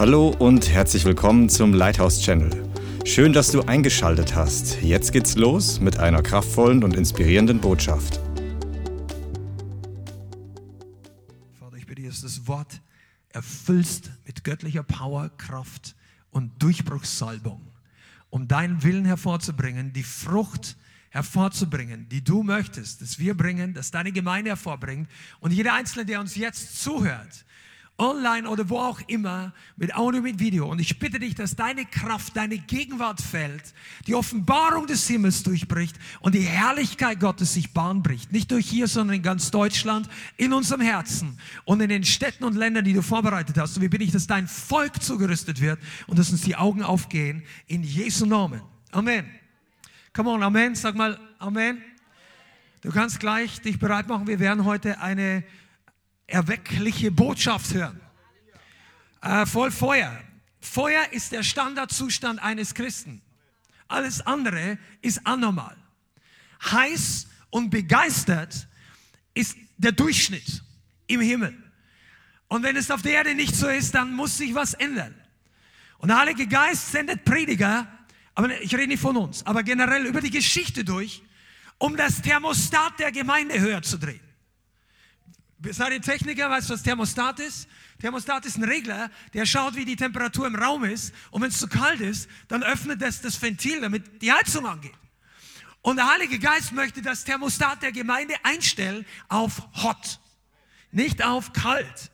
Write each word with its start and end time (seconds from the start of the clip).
Hallo 0.00 0.34
und 0.38 0.70
herzlich 0.70 1.04
willkommen 1.04 1.50
zum 1.50 1.74
Lighthouse 1.74 2.22
Channel. 2.22 2.50
Schön, 3.04 3.34
dass 3.34 3.52
du 3.52 3.60
eingeschaltet 3.60 4.34
hast. 4.34 4.80
Jetzt 4.80 5.12
geht's 5.12 5.36
los 5.36 5.78
mit 5.78 5.98
einer 5.98 6.22
kraftvollen 6.22 6.82
und 6.82 6.96
inspirierenden 6.96 7.60
Botschaft. 7.60 8.18
Vater, 11.58 11.76
ich 11.76 11.84
bitte, 11.84 12.00
dass 12.04 12.22
das 12.22 12.46
Wort 12.46 12.80
erfüllst 13.28 14.10
mit 14.24 14.42
göttlicher 14.42 14.84
Power, 14.84 15.28
Kraft 15.36 15.94
und 16.30 16.50
Durchbruchssalbung, 16.62 17.60
um 18.30 18.48
deinen 18.48 18.82
Willen 18.82 19.04
hervorzubringen, 19.04 19.92
die 19.92 20.02
Frucht 20.02 20.78
hervorzubringen, 21.10 22.08
die 22.08 22.24
du 22.24 22.42
möchtest, 22.42 23.02
dass 23.02 23.18
wir 23.18 23.36
bringen, 23.36 23.74
dass 23.74 23.90
deine 23.90 24.12
Gemeinde 24.12 24.48
hervorbringt 24.48 25.10
und 25.40 25.52
jeder 25.52 25.74
Einzelne, 25.74 26.06
der 26.06 26.20
uns 26.20 26.36
jetzt 26.36 26.82
zuhört, 26.82 27.44
online 28.00 28.48
oder 28.48 28.68
wo 28.68 28.78
auch 28.78 29.00
immer, 29.06 29.52
mit 29.76 29.94
Audio, 29.94 30.22
mit 30.22 30.40
Video. 30.40 30.66
Und 30.68 30.80
ich 30.80 30.98
bitte 30.98 31.18
dich, 31.18 31.34
dass 31.34 31.54
deine 31.54 31.84
Kraft, 31.84 32.36
deine 32.36 32.58
Gegenwart 32.58 33.20
fällt, 33.20 33.74
die 34.06 34.14
Offenbarung 34.14 34.86
des 34.86 35.06
Himmels 35.06 35.42
durchbricht 35.42 35.96
und 36.20 36.34
die 36.34 36.40
Herrlichkeit 36.40 37.20
Gottes 37.20 37.54
sich 37.54 37.72
Bahn 37.72 38.02
bricht. 38.02 38.32
Nicht 38.32 38.50
durch 38.50 38.68
hier, 38.68 38.88
sondern 38.88 39.16
in 39.16 39.22
ganz 39.22 39.50
Deutschland, 39.50 40.08
in 40.36 40.52
unserem 40.52 40.80
Herzen 40.80 41.38
und 41.64 41.80
in 41.80 41.90
den 41.90 42.04
Städten 42.04 42.44
und 42.44 42.56
Ländern, 42.56 42.84
die 42.84 42.94
du 42.94 43.02
vorbereitet 43.02 43.58
hast. 43.58 43.76
Und 43.76 43.82
wir 43.82 43.90
bitte 43.90 44.04
ich, 44.04 44.12
dass 44.12 44.26
dein 44.26 44.48
Volk 44.48 45.02
zugerüstet 45.02 45.60
wird 45.60 45.78
und 46.06 46.18
dass 46.18 46.30
uns 46.30 46.40
die 46.40 46.56
Augen 46.56 46.82
aufgehen 46.82 47.42
in 47.66 47.82
Jesu 47.82 48.26
Namen. 48.26 48.62
Amen. 48.90 49.26
Come 50.12 50.30
on, 50.30 50.42
Amen. 50.42 50.74
Sag 50.74 50.96
mal 50.96 51.20
Amen. 51.38 51.82
Du 52.82 52.90
kannst 52.90 53.20
gleich 53.20 53.60
dich 53.60 53.78
bereit 53.78 54.08
machen. 54.08 54.26
Wir 54.26 54.38
werden 54.38 54.64
heute 54.64 55.00
eine 55.00 55.44
erweckliche 56.30 57.10
Botschaft 57.10 57.74
hören. 57.74 58.00
Äh, 59.22 59.46
voll 59.46 59.70
Feuer. 59.70 60.18
Feuer 60.60 61.02
ist 61.12 61.32
der 61.32 61.42
Standardzustand 61.42 62.42
eines 62.42 62.74
Christen. 62.74 63.22
Alles 63.88 64.24
andere 64.26 64.78
ist 65.02 65.26
anormal. 65.26 65.76
Heiß 66.62 67.26
und 67.50 67.70
begeistert 67.70 68.68
ist 69.34 69.56
der 69.76 69.92
Durchschnitt 69.92 70.62
im 71.06 71.20
Himmel. 71.20 71.56
Und 72.48 72.62
wenn 72.62 72.76
es 72.76 72.90
auf 72.90 73.02
der 73.02 73.12
Erde 73.12 73.34
nicht 73.34 73.54
so 73.54 73.68
ist, 73.68 73.94
dann 73.94 74.12
muss 74.12 74.38
sich 74.38 74.54
was 74.54 74.74
ändern. 74.74 75.14
Und 75.98 76.08
der 76.08 76.18
Heilige 76.18 76.46
Geist 76.46 76.92
sendet 76.92 77.24
Prediger, 77.24 77.86
aber 78.34 78.60
ich 78.60 78.74
rede 78.74 78.88
nicht 78.88 79.00
von 79.00 79.16
uns, 79.16 79.44
aber 79.44 79.62
generell 79.62 80.06
über 80.06 80.20
die 80.20 80.30
Geschichte 80.30 80.84
durch, 80.84 81.22
um 81.78 81.96
das 81.96 82.22
Thermostat 82.22 82.98
der 82.98 83.12
Gemeinde 83.12 83.58
höher 83.60 83.82
zu 83.82 83.98
drehen. 83.98 84.20
Seid 85.68 85.92
ihr 85.92 86.00
Techniker, 86.00 86.48
weißt 86.48 86.70
du, 86.70 86.74
was 86.74 86.82
Thermostat 86.82 87.38
ist? 87.38 87.68
Thermostat 88.00 88.46
ist 88.46 88.56
ein 88.56 88.64
Regler, 88.64 89.10
der 89.34 89.44
schaut, 89.44 89.74
wie 89.76 89.84
die 89.84 89.96
Temperatur 89.96 90.46
im 90.46 90.54
Raum 90.54 90.84
ist. 90.84 91.12
Und 91.30 91.42
wenn 91.42 91.50
es 91.50 91.58
zu 91.58 91.68
kalt 91.68 92.00
ist, 92.00 92.30
dann 92.48 92.62
öffnet 92.62 93.02
das 93.02 93.20
das 93.20 93.40
Ventil, 93.40 93.80
damit 93.82 94.22
die 94.22 94.32
Heizung 94.32 94.66
angeht. 94.66 94.94
Und 95.82 95.96
der 95.96 96.10
Heilige 96.10 96.38
Geist 96.38 96.72
möchte 96.72 97.02
das 97.02 97.24
Thermostat 97.24 97.82
der 97.82 97.92
Gemeinde 97.92 98.34
einstellen 98.42 99.04
auf 99.28 99.62
hot, 99.82 100.18
nicht 100.92 101.22
auf 101.24 101.52
kalt. 101.52 102.10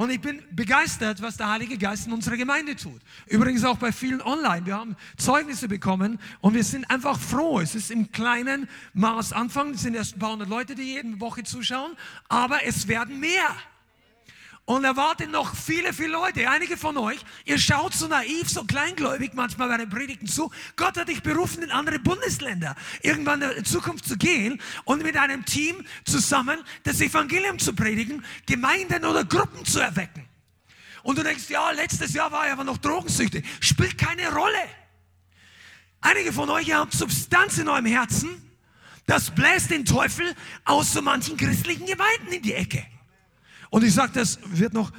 Und 0.00 0.08
ich 0.08 0.22
bin 0.22 0.42
begeistert, 0.50 1.20
was 1.20 1.36
der 1.36 1.50
Heilige 1.50 1.76
Geist 1.76 2.06
in 2.06 2.14
unserer 2.14 2.38
Gemeinde 2.38 2.74
tut. 2.74 3.02
Übrigens 3.26 3.64
auch 3.64 3.76
bei 3.76 3.92
vielen 3.92 4.22
online. 4.22 4.64
Wir 4.64 4.74
haben 4.74 4.96
Zeugnisse 5.18 5.68
bekommen 5.68 6.18
und 6.40 6.54
wir 6.54 6.64
sind 6.64 6.90
einfach 6.90 7.20
froh. 7.20 7.60
Es 7.60 7.74
ist 7.74 7.90
im 7.90 8.10
kleinen 8.10 8.66
Maß 8.94 9.34
anfangen. 9.34 9.74
Es 9.74 9.82
sind 9.82 9.94
erst 9.94 10.16
ein 10.16 10.18
paar 10.18 10.32
hundert 10.32 10.48
Leute, 10.48 10.74
die 10.74 10.94
jede 10.94 11.20
Woche 11.20 11.42
zuschauen. 11.42 11.92
Aber 12.30 12.64
es 12.64 12.88
werden 12.88 13.20
mehr. 13.20 13.44
Und 14.64 14.84
erwarten 14.84 15.32
noch 15.32 15.56
viele, 15.56 15.92
viele 15.92 16.10
Leute. 16.10 16.48
Einige 16.48 16.76
von 16.76 16.96
euch, 16.96 17.18
ihr 17.44 17.58
schaut 17.58 17.92
so 17.92 18.06
naiv, 18.06 18.48
so 18.48 18.64
kleingläubig 18.64 19.32
manchmal 19.34 19.68
bei 19.68 19.78
den 19.78 19.88
Predigten 19.90 20.28
zu. 20.28 20.50
Gott 20.76 20.96
hat 20.96 21.08
dich 21.08 21.22
berufen, 21.22 21.64
in 21.64 21.72
andere 21.72 21.98
Bundesländer 21.98 22.76
irgendwann 23.02 23.42
in 23.42 23.64
Zukunft 23.64 24.06
zu 24.06 24.16
gehen 24.16 24.60
und 24.84 25.02
mit 25.02 25.16
einem 25.16 25.44
Team 25.44 25.84
zusammen 26.04 26.58
das 26.84 27.00
Evangelium 27.00 27.58
zu 27.58 27.74
predigen, 27.74 28.24
Gemeinden 28.46 29.04
oder 29.04 29.24
Gruppen 29.24 29.64
zu 29.64 29.80
erwecken. 29.80 30.28
Und 31.02 31.18
du 31.18 31.22
denkst, 31.22 31.48
ja, 31.48 31.70
letztes 31.72 32.14
Jahr 32.14 32.30
war 32.30 32.46
ich 32.46 32.52
aber 32.52 32.64
noch 32.64 32.78
drogensüchtig. 32.78 33.44
Spielt 33.60 33.98
keine 33.98 34.32
Rolle. 34.32 34.68
Einige 36.00 36.32
von 36.32 36.48
euch 36.50 36.72
haben 36.72 36.90
Substanz 36.90 37.58
in 37.58 37.68
eurem 37.68 37.86
Herzen. 37.86 38.28
Das 39.06 39.34
bläst 39.34 39.70
den 39.70 39.84
Teufel 39.84 40.34
aus 40.64 40.92
so 40.92 41.02
manchen 41.02 41.36
christlichen 41.36 41.86
Gemeinden 41.86 42.32
in 42.32 42.42
die 42.42 42.54
Ecke. 42.54 42.86
Und 43.70 43.84
ich 43.84 43.94
sage, 43.94 44.12
das 44.12 44.38
wird 44.44 44.72
noch, 44.72 44.92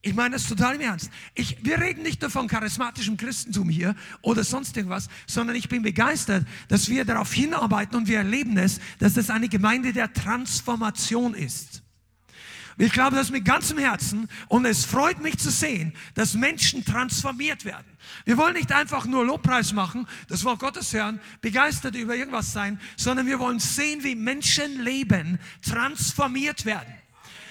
ich 0.00 0.14
meine 0.14 0.36
das 0.36 0.46
total 0.46 0.76
im 0.76 0.80
Ernst. 0.80 1.10
Ich, 1.34 1.64
wir 1.64 1.80
reden 1.80 2.02
nicht 2.02 2.20
nur 2.20 2.30
von 2.30 2.46
charismatischem 2.46 3.16
Christentum 3.16 3.68
hier 3.68 3.94
oder 4.22 4.44
sonst 4.44 4.76
irgendwas, 4.76 5.08
sondern 5.26 5.56
ich 5.56 5.68
bin 5.68 5.82
begeistert, 5.82 6.46
dass 6.68 6.88
wir 6.88 7.04
darauf 7.04 7.32
hinarbeiten 7.32 7.96
und 7.96 8.08
wir 8.08 8.18
erleben 8.18 8.56
es, 8.56 8.80
dass 8.98 9.16
es 9.16 9.30
eine 9.30 9.48
Gemeinde 9.48 9.92
der 9.92 10.12
Transformation 10.12 11.34
ist. 11.34 11.82
Ich 12.76 12.92
glaube 12.92 13.14
das 13.14 13.30
mit 13.30 13.44
ganzem 13.44 13.78
Herzen 13.78 14.28
und 14.48 14.64
es 14.64 14.84
freut 14.84 15.20
mich 15.20 15.38
zu 15.38 15.50
sehen, 15.50 15.92
dass 16.14 16.34
Menschen 16.34 16.84
transformiert 16.84 17.64
werden. 17.64 17.86
Wir 18.24 18.36
wollen 18.36 18.54
nicht 18.54 18.72
einfach 18.72 19.06
nur 19.06 19.24
Lobpreis 19.24 19.72
machen, 19.72 20.08
das 20.28 20.44
Wort 20.44 20.58
Gottes 20.58 20.92
hören, 20.92 21.20
begeistert 21.40 21.94
über 21.94 22.16
irgendwas 22.16 22.52
sein, 22.52 22.80
sondern 22.96 23.26
wir 23.26 23.38
wollen 23.38 23.60
sehen, 23.60 24.02
wie 24.02 24.16
Menschenleben 24.16 25.38
transformiert 25.62 26.64
werden. 26.64 26.92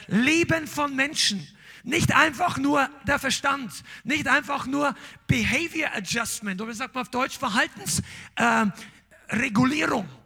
Leben 0.08 0.68
von 0.68 0.96
Menschen. 0.96 1.48
Nicht 1.84 2.16
einfach 2.16 2.58
nur 2.58 2.90
der 3.06 3.20
Verstand, 3.20 3.84
nicht 4.04 4.28
einfach 4.28 4.66
nur 4.66 4.96
Behavior 5.28 5.90
Adjustment 5.94 6.60
oder 6.62 6.74
sagt 6.74 6.96
man 6.96 7.02
auf 7.02 7.10
Deutsch 7.10 7.38
Verhaltensregulierung. 7.38 10.06
Äh, 10.06 10.24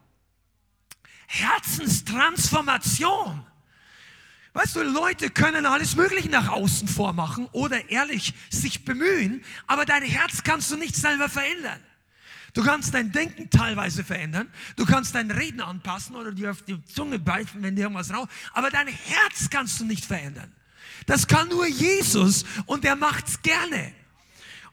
Herzenstransformation. 1.28 3.46
Weißt 4.54 4.76
du, 4.76 4.82
Leute 4.82 5.30
können 5.30 5.68
alles 5.68 5.96
Mögliche 5.96 6.30
nach 6.30 6.50
außen 6.50 6.88
vormachen 6.88 7.48
oder 7.52 7.90
ehrlich 7.90 8.34
sich 8.50 8.86
bemühen, 8.86 9.44
aber 9.68 9.86
dein 9.86 10.02
Herz 10.04 10.42
kannst 10.44 10.72
du 10.72 10.78
nicht 10.78 10.96
selber 10.96 11.30
verändern. 11.30 11.80
Du 12.57 12.63
kannst 12.63 12.91
dein 12.95 13.12
Denken 13.12 13.51
teilweise 13.51 14.03
verändern. 14.03 14.50
Du 14.78 14.85
kannst 14.88 15.13
dein 15.13 15.29
Reden 15.29 15.62
anpassen 15.62 16.16
oder 16.16 16.31
dir 16.31 16.50
auf 16.50 16.63
die 16.63 16.84
Zunge 16.85 17.19
beißen, 17.19 17.62
wenn 17.62 17.75
dir 17.75 17.84
irgendwas 17.84 18.12
raus. 18.12 18.28
Aber 18.51 18.72
dein 18.72 18.88
Herz 18.88 19.47
kannst 19.51 19.79
du 19.79 19.85
nicht 19.85 20.03
verändern. 20.03 20.51
Das 21.06 21.28
kann 21.28 21.50
nur 21.50 21.67
Jesus 21.67 22.46
und 22.66 22.84
der 22.84 22.96
macht's 22.96 23.44
gerne. 23.44 23.94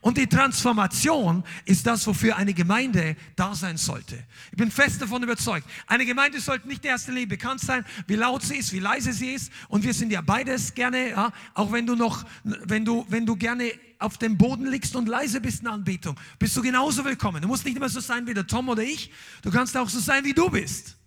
Und 0.05 0.19
die 0.19 0.27
Transformation 0.27 1.43
ist 1.65 1.87
das, 1.87 2.05
wofür 2.05 2.35
eine 2.35 2.53
Gemeinde 2.53 3.15
da 3.35 3.55
sein 3.55 3.75
sollte. 3.75 4.23
Ich 4.51 4.55
bin 4.55 4.69
fest 4.69 5.01
davon 5.01 5.23
überzeugt. 5.23 5.67
Eine 5.87 6.05
Gemeinde 6.05 6.39
sollte 6.39 6.67
nicht 6.67 6.85
in 6.85 6.91
erster 6.91 7.11
Linie 7.11 7.25
bekannt 7.25 7.59
sein, 7.61 7.83
wie 8.05 8.13
laut 8.13 8.43
sie 8.43 8.57
ist, 8.57 8.71
wie 8.71 8.77
leise 8.77 9.13
sie 9.13 9.33
ist. 9.33 9.51
Und 9.67 9.83
wir 9.83 9.95
sind 9.95 10.11
ja 10.11 10.21
beides 10.21 10.75
gerne, 10.75 11.09
ja, 11.09 11.33
auch 11.55 11.71
wenn 11.71 11.87
du 11.87 11.95
noch, 11.95 12.23
wenn 12.43 12.85
du, 12.85 13.03
wenn 13.09 13.25
du 13.25 13.35
gerne 13.35 13.71
auf 13.97 14.19
dem 14.19 14.37
Boden 14.37 14.67
liegst 14.67 14.95
und 14.95 15.09
leise 15.09 15.41
bist 15.41 15.61
in 15.61 15.69
Anbetung, 15.69 16.15
bist 16.37 16.55
du 16.55 16.61
genauso 16.61 17.03
willkommen. 17.03 17.41
Du 17.41 17.47
musst 17.47 17.65
nicht 17.65 17.75
immer 17.75 17.89
so 17.89 17.99
sein 17.99 18.27
wie 18.27 18.35
der 18.35 18.45
Tom 18.45 18.69
oder 18.69 18.83
ich. 18.83 19.11
Du 19.41 19.49
kannst 19.49 19.75
auch 19.75 19.89
so 19.89 19.99
sein, 19.99 20.23
wie 20.23 20.35
du 20.35 20.51
bist. 20.51 20.97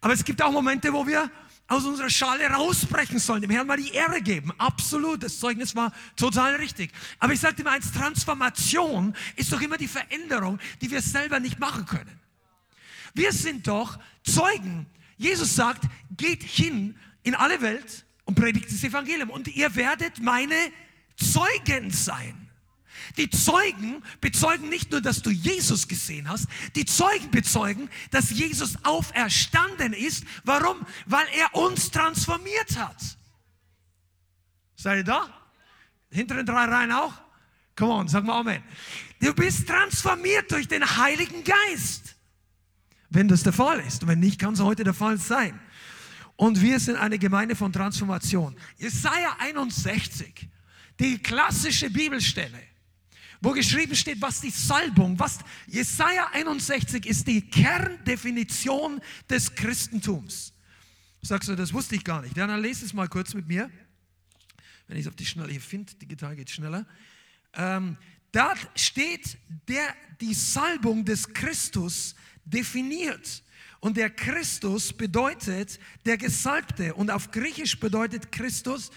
Aber 0.00 0.12
es 0.12 0.24
gibt 0.24 0.42
auch 0.42 0.50
Momente, 0.50 0.92
wo 0.92 1.06
wir 1.06 1.30
aus 1.68 1.84
unserer 1.84 2.08
Schale 2.08 2.46
rausbrechen 2.46 3.18
sollen, 3.18 3.42
dem 3.42 3.50
Herrn 3.50 3.66
mal 3.66 3.76
die 3.76 3.92
Ehre 3.92 4.22
geben. 4.22 4.52
Absolut, 4.56 5.22
das 5.22 5.38
Zeugnis 5.38 5.76
war 5.76 5.92
total 6.16 6.56
richtig. 6.56 6.90
Aber 7.18 7.34
ich 7.34 7.40
sagte 7.40 7.62
mal 7.62 7.72
eins, 7.72 7.92
Transformation 7.92 9.14
ist 9.36 9.52
doch 9.52 9.60
immer 9.60 9.76
die 9.76 9.86
Veränderung, 9.86 10.58
die 10.80 10.90
wir 10.90 11.02
selber 11.02 11.38
nicht 11.38 11.58
machen 11.58 11.84
können. 11.84 12.18
Wir 13.14 13.32
sind 13.32 13.68
doch 13.68 13.98
Zeugen. 14.24 14.86
Jesus 15.18 15.54
sagt, 15.54 15.84
geht 16.16 16.42
hin 16.42 16.96
in 17.22 17.34
alle 17.34 17.60
Welt 17.60 18.06
und 18.24 18.34
predigt 18.34 18.70
das 18.70 18.82
Evangelium 18.82 19.28
und 19.28 19.48
ihr 19.48 19.74
werdet 19.74 20.20
meine 20.20 20.54
Zeugen 21.16 21.90
sein. 21.90 22.47
Die 23.16 23.30
Zeugen 23.30 24.02
bezeugen 24.20 24.68
nicht 24.68 24.90
nur, 24.90 25.00
dass 25.00 25.22
du 25.22 25.30
Jesus 25.30 25.88
gesehen 25.88 26.28
hast, 26.28 26.46
die 26.76 26.84
Zeugen 26.84 27.30
bezeugen, 27.30 27.88
dass 28.10 28.30
Jesus 28.30 28.76
auferstanden 28.84 29.92
ist. 29.92 30.24
Warum? 30.44 30.84
Weil 31.06 31.26
er 31.36 31.54
uns 31.54 31.90
transformiert 31.90 32.76
hat. 32.76 32.96
Seid 34.76 34.98
ihr 34.98 35.04
da? 35.04 35.28
Hinter 36.10 36.36
den 36.36 36.46
drei 36.46 36.64
Reihen 36.64 36.92
auch? 36.92 37.14
Come 37.76 37.92
on, 37.92 38.08
sag 38.08 38.24
mal 38.24 38.40
Amen. 38.40 38.62
Du 39.20 39.32
bist 39.34 39.66
transformiert 39.66 40.50
durch 40.50 40.68
den 40.68 40.84
Heiligen 40.96 41.44
Geist. 41.44 42.16
Wenn 43.10 43.28
das 43.28 43.42
der 43.42 43.52
Fall 43.52 43.80
ist. 43.80 44.02
Und 44.02 44.08
wenn 44.08 44.20
nicht, 44.20 44.38
kann 44.38 44.54
es 44.54 44.60
heute 44.60 44.84
der 44.84 44.94
Fall 44.94 45.18
sein. 45.18 45.58
Und 46.36 46.60
wir 46.60 46.78
sind 46.78 46.96
eine 46.96 47.18
Gemeinde 47.18 47.56
von 47.56 47.72
Transformation. 47.72 48.56
Jesaja 48.76 49.36
61, 49.40 50.48
die 51.00 51.18
klassische 51.18 51.90
Bibelstelle 51.90 52.67
wo 53.40 53.52
geschrieben 53.52 53.94
steht, 53.94 54.20
was 54.20 54.40
die 54.40 54.50
Salbung, 54.50 55.18
was 55.18 55.38
Jesaja 55.66 56.28
61 56.32 57.06
ist 57.06 57.26
die 57.26 57.42
Kerndefinition 57.42 59.00
des 59.28 59.54
Christentums. 59.54 60.52
Sagst 61.22 61.48
du, 61.48 61.56
das 61.56 61.72
wusste 61.72 61.96
ich 61.96 62.04
gar 62.04 62.22
nicht. 62.22 62.36
Dann 62.36 62.60
lese 62.60 62.84
es 62.84 62.92
mal 62.92 63.08
kurz 63.08 63.34
mit 63.34 63.46
mir. 63.46 63.70
wenn 64.86 64.96
ich 64.96 65.04
es 65.04 65.08
auf 65.08 65.16
die 65.16 65.26
Schnelle 65.26 65.50
hier 65.50 65.60
finde, 65.60 65.94
digital 65.94 66.34
geht 66.34 66.48
es 66.48 66.54
schneller. 66.54 66.86
Ähm, 67.54 67.96
da 68.32 68.54
steht 68.74 69.38
der, 69.66 69.94
die 70.20 70.34
Salbung 70.34 71.04
des 71.04 71.32
Christus 71.32 72.14
definiert. 72.44 73.42
Und 73.80 73.96
der 73.96 74.10
Christus 74.10 74.92
bedeutet 74.92 75.78
der 76.04 76.18
Gesalbte. 76.18 76.94
Und 76.94 77.10
auf 77.10 77.30
Griechisch 77.30 77.78
bedeutet 77.78 78.32
Christus, 78.32 78.90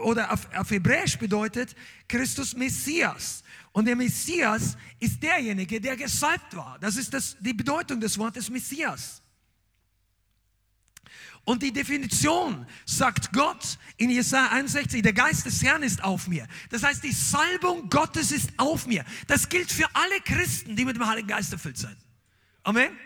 oder 0.00 0.32
auf, 0.32 0.48
auf 0.54 0.70
Hebräisch 0.70 1.18
bedeutet 1.18 1.74
Christus 2.08 2.54
Messias. 2.54 3.41
Und 3.72 3.86
der 3.86 3.96
Messias 3.96 4.76
ist 5.00 5.22
derjenige, 5.22 5.80
der 5.80 5.96
gesalbt 5.96 6.54
war. 6.54 6.78
Das 6.78 6.96
ist 6.96 7.12
das, 7.12 7.36
die 7.40 7.54
Bedeutung 7.54 8.00
des 8.00 8.18
Wortes 8.18 8.50
Messias. 8.50 9.22
Und 11.44 11.62
die 11.62 11.72
Definition 11.72 12.66
sagt 12.86 13.32
Gott 13.32 13.78
in 13.96 14.10
Jesaja 14.10 14.50
61, 14.50 15.02
der 15.02 15.12
Geist 15.12 15.44
des 15.44 15.62
Herrn 15.62 15.82
ist 15.82 16.04
auf 16.04 16.28
mir. 16.28 16.46
Das 16.70 16.84
heißt, 16.84 17.02
die 17.02 17.12
Salbung 17.12 17.88
Gottes 17.88 18.30
ist 18.30 18.50
auf 18.58 18.86
mir. 18.86 19.04
Das 19.26 19.48
gilt 19.48 19.72
für 19.72 19.88
alle 19.94 20.20
Christen, 20.20 20.76
die 20.76 20.84
mit 20.84 20.94
dem 20.94 21.06
Heiligen 21.06 21.26
Geist 21.26 21.52
erfüllt 21.52 21.78
sind. 21.78 21.96
Amen. 22.62 22.96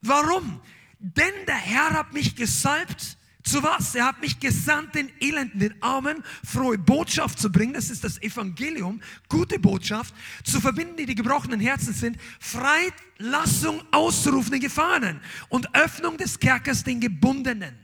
Warum? 0.00 0.60
Denn 1.00 1.32
der 1.46 1.56
Herr 1.56 1.90
hat 1.94 2.12
mich 2.12 2.36
gesalbt 2.36 3.16
zu 3.50 3.62
was? 3.62 3.94
Er 3.94 4.06
hat 4.06 4.20
mich 4.20 4.38
gesandt, 4.38 4.94
den 4.94 5.10
Elenden, 5.20 5.60
den 5.60 5.82
Armen 5.82 6.22
frohe 6.44 6.78
Botschaft 6.78 7.38
zu 7.38 7.50
bringen. 7.50 7.74
Das 7.74 7.90
ist 7.90 8.04
das 8.04 8.20
Evangelium, 8.22 9.00
gute 9.28 9.58
Botschaft, 9.58 10.14
zu 10.44 10.60
verbinden, 10.60 10.96
die 10.96 11.06
die 11.06 11.14
gebrochenen 11.14 11.60
Herzen 11.60 11.92
sind, 11.92 12.16
Freilassung 12.38 13.82
auszurufen 13.90 14.52
den 14.52 14.60
Gefangenen 14.60 15.20
und 15.48 15.74
Öffnung 15.74 16.16
des 16.16 16.38
Kerkers 16.38 16.84
den 16.84 17.00
Gebundenen. 17.00 17.78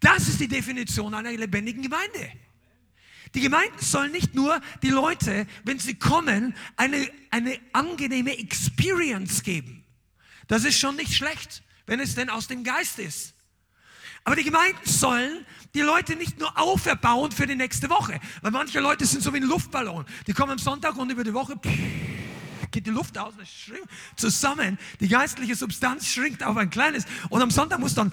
Das 0.00 0.28
ist 0.28 0.40
die 0.40 0.48
Definition 0.48 1.14
einer 1.14 1.30
lebendigen 1.32 1.82
Gemeinde. 1.82 2.32
Die 3.34 3.40
Gemeinden 3.40 3.78
sollen 3.78 4.12
nicht 4.12 4.34
nur 4.34 4.60
die 4.82 4.90
Leute, 4.90 5.46
wenn 5.64 5.78
sie 5.78 5.94
kommen, 5.94 6.54
eine, 6.76 7.08
eine 7.30 7.58
angenehme 7.72 8.36
Experience 8.36 9.42
geben. 9.42 9.84
Das 10.48 10.64
ist 10.64 10.78
schon 10.78 10.96
nicht 10.96 11.14
schlecht, 11.14 11.62
wenn 11.86 12.00
es 12.00 12.14
denn 12.14 12.28
aus 12.28 12.48
dem 12.48 12.64
Geist 12.64 12.98
ist. 12.98 13.31
Aber 14.24 14.36
die 14.36 14.44
Gemeinden 14.44 14.78
sollen 14.84 15.44
die 15.74 15.80
Leute 15.80 16.16
nicht 16.16 16.38
nur 16.38 16.58
auferbauen 16.58 17.32
für 17.32 17.46
die 17.46 17.56
nächste 17.56 17.88
Woche. 17.90 18.20
Weil 18.42 18.50
manche 18.50 18.80
Leute 18.80 19.06
sind 19.06 19.22
so 19.22 19.32
wie 19.32 19.38
ein 19.38 19.44
Luftballon. 19.44 20.04
Die 20.26 20.32
kommen 20.32 20.52
am 20.52 20.58
Sonntag 20.58 20.96
und 20.96 21.10
über 21.10 21.24
die 21.24 21.34
Woche 21.34 21.56
geht 22.72 22.86
die 22.86 22.90
Luft 22.90 23.16
aus, 23.18 23.34
das 23.38 23.48
schrinkt 23.48 23.86
zusammen. 24.16 24.78
Die 24.98 25.08
geistliche 25.08 25.54
Substanz 25.54 26.06
schrinkt 26.08 26.42
auf 26.42 26.56
ein 26.56 26.70
kleines. 26.70 27.04
Und 27.28 27.42
am 27.42 27.50
Sonntag 27.50 27.78
muss 27.78 27.94
dann 27.94 28.10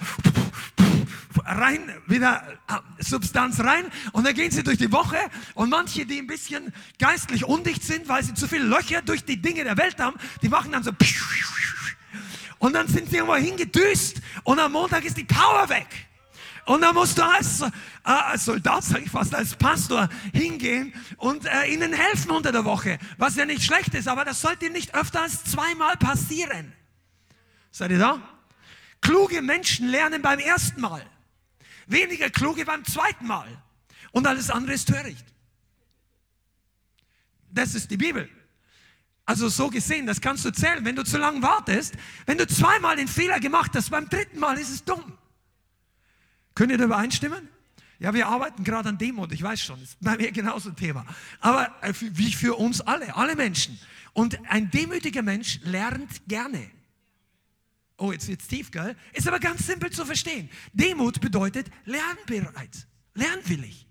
rein, 1.44 1.80
wieder 2.06 2.42
äh, 2.68 3.02
Substanz 3.02 3.60
rein. 3.60 3.86
Und 4.12 4.26
dann 4.26 4.34
gehen 4.34 4.50
sie 4.50 4.62
durch 4.62 4.78
die 4.78 4.92
Woche. 4.92 5.16
Und 5.54 5.70
manche, 5.70 6.06
die 6.06 6.18
ein 6.18 6.26
bisschen 6.26 6.72
geistlich 6.98 7.44
undicht 7.44 7.82
sind, 7.82 8.08
weil 8.08 8.22
sie 8.22 8.34
zu 8.34 8.46
viele 8.46 8.64
Löcher 8.64 9.02
durch 9.02 9.24
die 9.24 9.40
Dinge 9.40 9.64
der 9.64 9.76
Welt 9.76 9.98
haben, 9.98 10.16
die 10.42 10.48
machen 10.48 10.72
dann 10.72 10.82
so 10.82 10.92
und 12.60 12.74
dann 12.74 12.86
sind 12.86 13.10
sie 13.10 13.16
irgendwo 13.16 13.36
hingedüst 13.36 14.20
und 14.44 14.60
am 14.60 14.72
Montag 14.72 15.04
ist 15.04 15.16
die 15.16 15.24
Power 15.24 15.68
weg. 15.68 15.88
Und 16.66 16.82
dann 16.82 16.94
musst 16.94 17.18
du 17.18 17.24
als, 17.24 17.62
äh, 17.62 17.70
als 18.04 18.44
Soldat, 18.44 18.84
sage 18.84 19.04
ich 19.04 19.10
fast, 19.10 19.34
als 19.34 19.56
Pastor 19.56 20.08
hingehen 20.32 20.94
und 21.16 21.46
äh, 21.46 21.64
ihnen 21.72 21.92
helfen 21.92 22.30
unter 22.30 22.52
der 22.52 22.64
Woche. 22.64 22.98
Was 23.16 23.34
ja 23.36 23.46
nicht 23.46 23.64
schlecht 23.64 23.94
ist, 23.94 24.06
aber 24.06 24.24
das 24.24 24.40
sollte 24.40 24.70
nicht 24.70 24.94
öfter 24.94 25.22
als 25.22 25.42
zweimal 25.44 25.96
passieren. 25.96 26.72
Seid 27.72 27.90
ihr 27.92 27.98
da? 27.98 28.20
Kluge 29.00 29.40
Menschen 29.40 29.88
lernen 29.88 30.20
beim 30.20 30.38
ersten 30.38 30.82
Mal. 30.82 31.04
Weniger 31.86 32.28
kluge 32.28 32.66
beim 32.66 32.84
zweiten 32.84 33.26
Mal. 33.26 33.48
Und 34.12 34.26
alles 34.26 34.50
andere 34.50 34.74
ist 34.74 34.86
töricht. 34.86 35.24
Das 37.50 37.74
ist 37.74 37.90
die 37.90 37.96
Bibel. 37.96 38.28
Also 39.30 39.48
so 39.48 39.70
gesehen, 39.70 40.06
das 40.06 40.20
kannst 40.20 40.44
du 40.44 40.50
zählen, 40.50 40.84
wenn 40.84 40.96
du 40.96 41.04
zu 41.04 41.16
lange 41.16 41.40
wartest. 41.40 41.94
Wenn 42.26 42.36
du 42.36 42.48
zweimal 42.48 42.96
den 42.96 43.06
Fehler 43.06 43.38
gemacht 43.38 43.70
hast, 43.76 43.88
beim 43.90 44.08
dritten 44.08 44.40
Mal 44.40 44.58
ist 44.58 44.70
es 44.70 44.82
dumm. 44.82 45.16
Könnt 46.56 46.72
ihr 46.72 46.78
da 46.78 46.86
übereinstimmen? 46.86 47.48
Ja, 48.00 48.12
wir 48.12 48.26
arbeiten 48.26 48.64
gerade 48.64 48.88
an 48.88 48.98
Demut, 48.98 49.30
ich 49.30 49.40
weiß 49.40 49.62
schon, 49.62 49.80
ist 49.80 49.96
bei 50.00 50.16
mir 50.16 50.32
genauso 50.32 50.70
ein 50.70 50.74
Thema. 50.74 51.06
Aber 51.38 51.72
äh, 51.80 51.94
wie 52.00 52.32
für 52.32 52.56
uns 52.56 52.80
alle, 52.80 53.14
alle 53.14 53.36
Menschen. 53.36 53.78
Und 54.14 54.36
ein 54.50 54.68
demütiger 54.72 55.22
Mensch 55.22 55.60
lernt 55.62 56.26
gerne. 56.26 56.68
Oh, 57.98 58.10
jetzt 58.10 58.26
wird's 58.26 58.48
tief, 58.48 58.72
gell? 58.72 58.96
Ist 59.12 59.28
aber 59.28 59.38
ganz 59.38 59.64
simpel 59.64 59.92
zu 59.92 60.04
verstehen. 60.04 60.50
Demut 60.72 61.20
bedeutet 61.20 61.70
lernbereit, 61.84 62.88
lernwillig. 63.14 63.86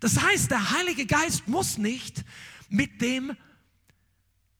Das 0.00 0.18
heißt, 0.18 0.50
der 0.50 0.70
Heilige 0.70 1.04
Geist 1.04 1.46
muss 1.46 1.76
nicht 1.76 2.24
mit 2.70 3.02
dem 3.02 3.36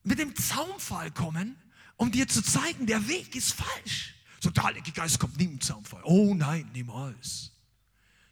mit 0.08 0.18
dem 0.18 0.34
Zaunfall 0.34 1.10
kommen, 1.10 1.56
um 1.96 2.10
dir 2.10 2.26
zu 2.26 2.42
zeigen, 2.42 2.86
der 2.86 3.06
Weg 3.08 3.34
ist 3.36 3.52
falsch. 3.52 4.14
So, 4.40 4.50
der 4.50 4.64
Heilige 4.64 4.92
Geist 4.92 5.18
kommt 5.18 5.36
nie 5.36 5.44
im 5.44 5.60
Zaunfall. 5.60 6.00
Oh 6.04 6.34
nein, 6.34 6.68
niemals. 6.72 7.52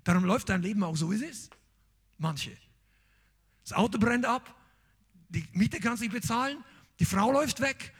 Darum 0.05 0.25
läuft 0.25 0.49
dein 0.49 0.63
Leben 0.63 0.83
auch 0.85 0.97
so, 0.97 1.11
wie 1.11 1.17
es 1.17 1.23
ist. 1.23 1.51
Manche. 2.19 2.57
Das 3.63 3.73
Auto 3.73 3.99
brennt 3.99 4.25
ab, 4.25 4.55
die 5.29 5.45
Miete 5.53 5.81
kannst 5.81 6.01
du 6.01 6.07
nicht 6.07 6.15
bezahlen, 6.15 6.65
die 7.01 7.05
Frau 7.05 7.33
läuft 7.33 7.61
weg, 7.61 7.93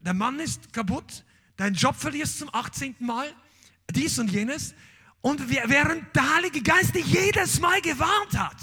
der 0.00 0.14
Mann 0.14 0.40
ist 0.40 0.72
kaputt, 0.72 1.24
deinen 1.56 1.74
Job 1.74 1.94
verlierst 1.94 2.38
zum 2.38 2.52
18. 2.52 2.96
Mal, 3.00 3.32
dies 3.90 4.18
und 4.18 4.32
jenes. 4.32 4.74
Und 5.20 5.48
während 5.48 6.16
der 6.16 6.34
Heilige 6.34 6.62
Geist 6.62 6.94
dich 6.94 7.06
jedes 7.06 7.60
Mal 7.60 7.80
gewarnt 7.82 8.36
hat, 8.36 8.56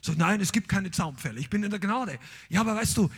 so, 0.00 0.12
nein, 0.12 0.40
es 0.40 0.52
gibt 0.52 0.68
keine 0.68 0.90
Zaunfälle. 0.90 1.40
Ich 1.40 1.50
bin 1.50 1.62
in 1.62 1.70
der 1.70 1.78
Gnade. 1.78 2.18
Ja, 2.48 2.60
aber 2.60 2.76
weißt 2.76 2.96
du, 2.96 3.10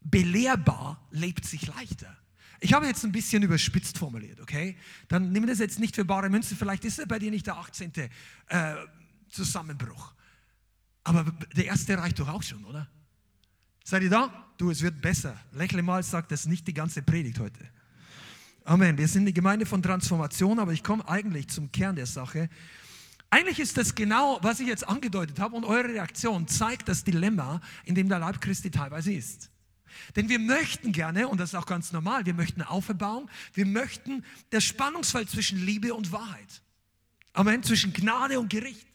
belehrbar 0.00 1.06
lebt 1.10 1.44
sich 1.44 1.66
leichter. 1.66 2.16
Ich 2.60 2.72
habe 2.72 2.86
jetzt 2.86 3.04
ein 3.04 3.12
bisschen 3.12 3.42
überspitzt 3.42 3.98
formuliert, 3.98 4.40
okay? 4.40 4.76
Dann 5.06 5.32
nimm 5.32 5.46
das 5.46 5.60
jetzt 5.60 5.78
nicht 5.78 5.94
für 5.94 6.04
bare 6.04 6.28
Münze. 6.28 6.56
Vielleicht 6.56 6.84
ist 6.84 6.98
es 6.98 7.06
bei 7.06 7.18
dir 7.18 7.30
nicht 7.30 7.46
der 7.46 7.56
18. 7.56 7.92
Äh, 8.48 8.74
Zusammenbruch. 9.28 10.14
Aber 11.04 11.24
der 11.56 11.66
erste 11.66 11.96
reicht 11.96 12.18
doch 12.18 12.28
auch 12.28 12.42
schon, 12.42 12.64
oder? 12.64 12.88
Seid 13.84 14.02
ihr 14.02 14.10
da? 14.10 14.52
Du, 14.58 14.70
es 14.70 14.82
wird 14.82 15.00
besser. 15.00 15.38
Lächle 15.52 15.82
mal, 15.82 16.02
sagt 16.02 16.32
das 16.32 16.46
nicht 16.46 16.66
die 16.66 16.74
ganze 16.74 17.00
Predigt 17.00 17.38
heute. 17.38 17.60
Amen. 18.64 18.98
Wir 18.98 19.08
sind 19.08 19.24
die 19.24 19.32
Gemeinde 19.32 19.64
von 19.64 19.82
Transformation, 19.82 20.58
aber 20.58 20.72
ich 20.72 20.82
komme 20.82 21.08
eigentlich 21.08 21.48
zum 21.48 21.72
Kern 21.72 21.96
der 21.96 22.06
Sache. 22.06 22.50
Eigentlich 23.30 23.60
ist 23.60 23.76
das 23.76 23.94
genau, 23.94 24.38
was 24.42 24.60
ich 24.60 24.66
jetzt 24.66 24.88
angedeutet 24.88 25.38
habe 25.38 25.54
und 25.54 25.64
eure 25.64 25.88
Reaktion 25.88 26.48
zeigt 26.48 26.88
das 26.88 27.04
Dilemma, 27.04 27.60
in 27.84 27.94
dem 27.94 28.08
der 28.08 28.18
Leib 28.18 28.40
Christi 28.40 28.70
teilweise 28.70 29.12
ist. 29.12 29.50
Denn 30.16 30.28
wir 30.28 30.38
möchten 30.38 30.92
gerne, 30.92 31.28
und 31.28 31.38
das 31.38 31.50
ist 31.50 31.54
auch 31.54 31.66
ganz 31.66 31.92
normal, 31.92 32.24
wir 32.24 32.34
möchten 32.34 32.62
Auferbauung, 32.62 33.28
wir 33.52 33.66
möchten 33.66 34.24
das 34.50 34.64
Spannungsfeld 34.64 35.28
zwischen 35.28 35.58
Liebe 35.58 35.92
und 35.92 36.12
Wahrheit. 36.12 36.62
Amen, 37.32 37.62
zwischen 37.62 37.92
Gnade 37.92 38.40
und 38.40 38.48
Gericht. 38.48 38.86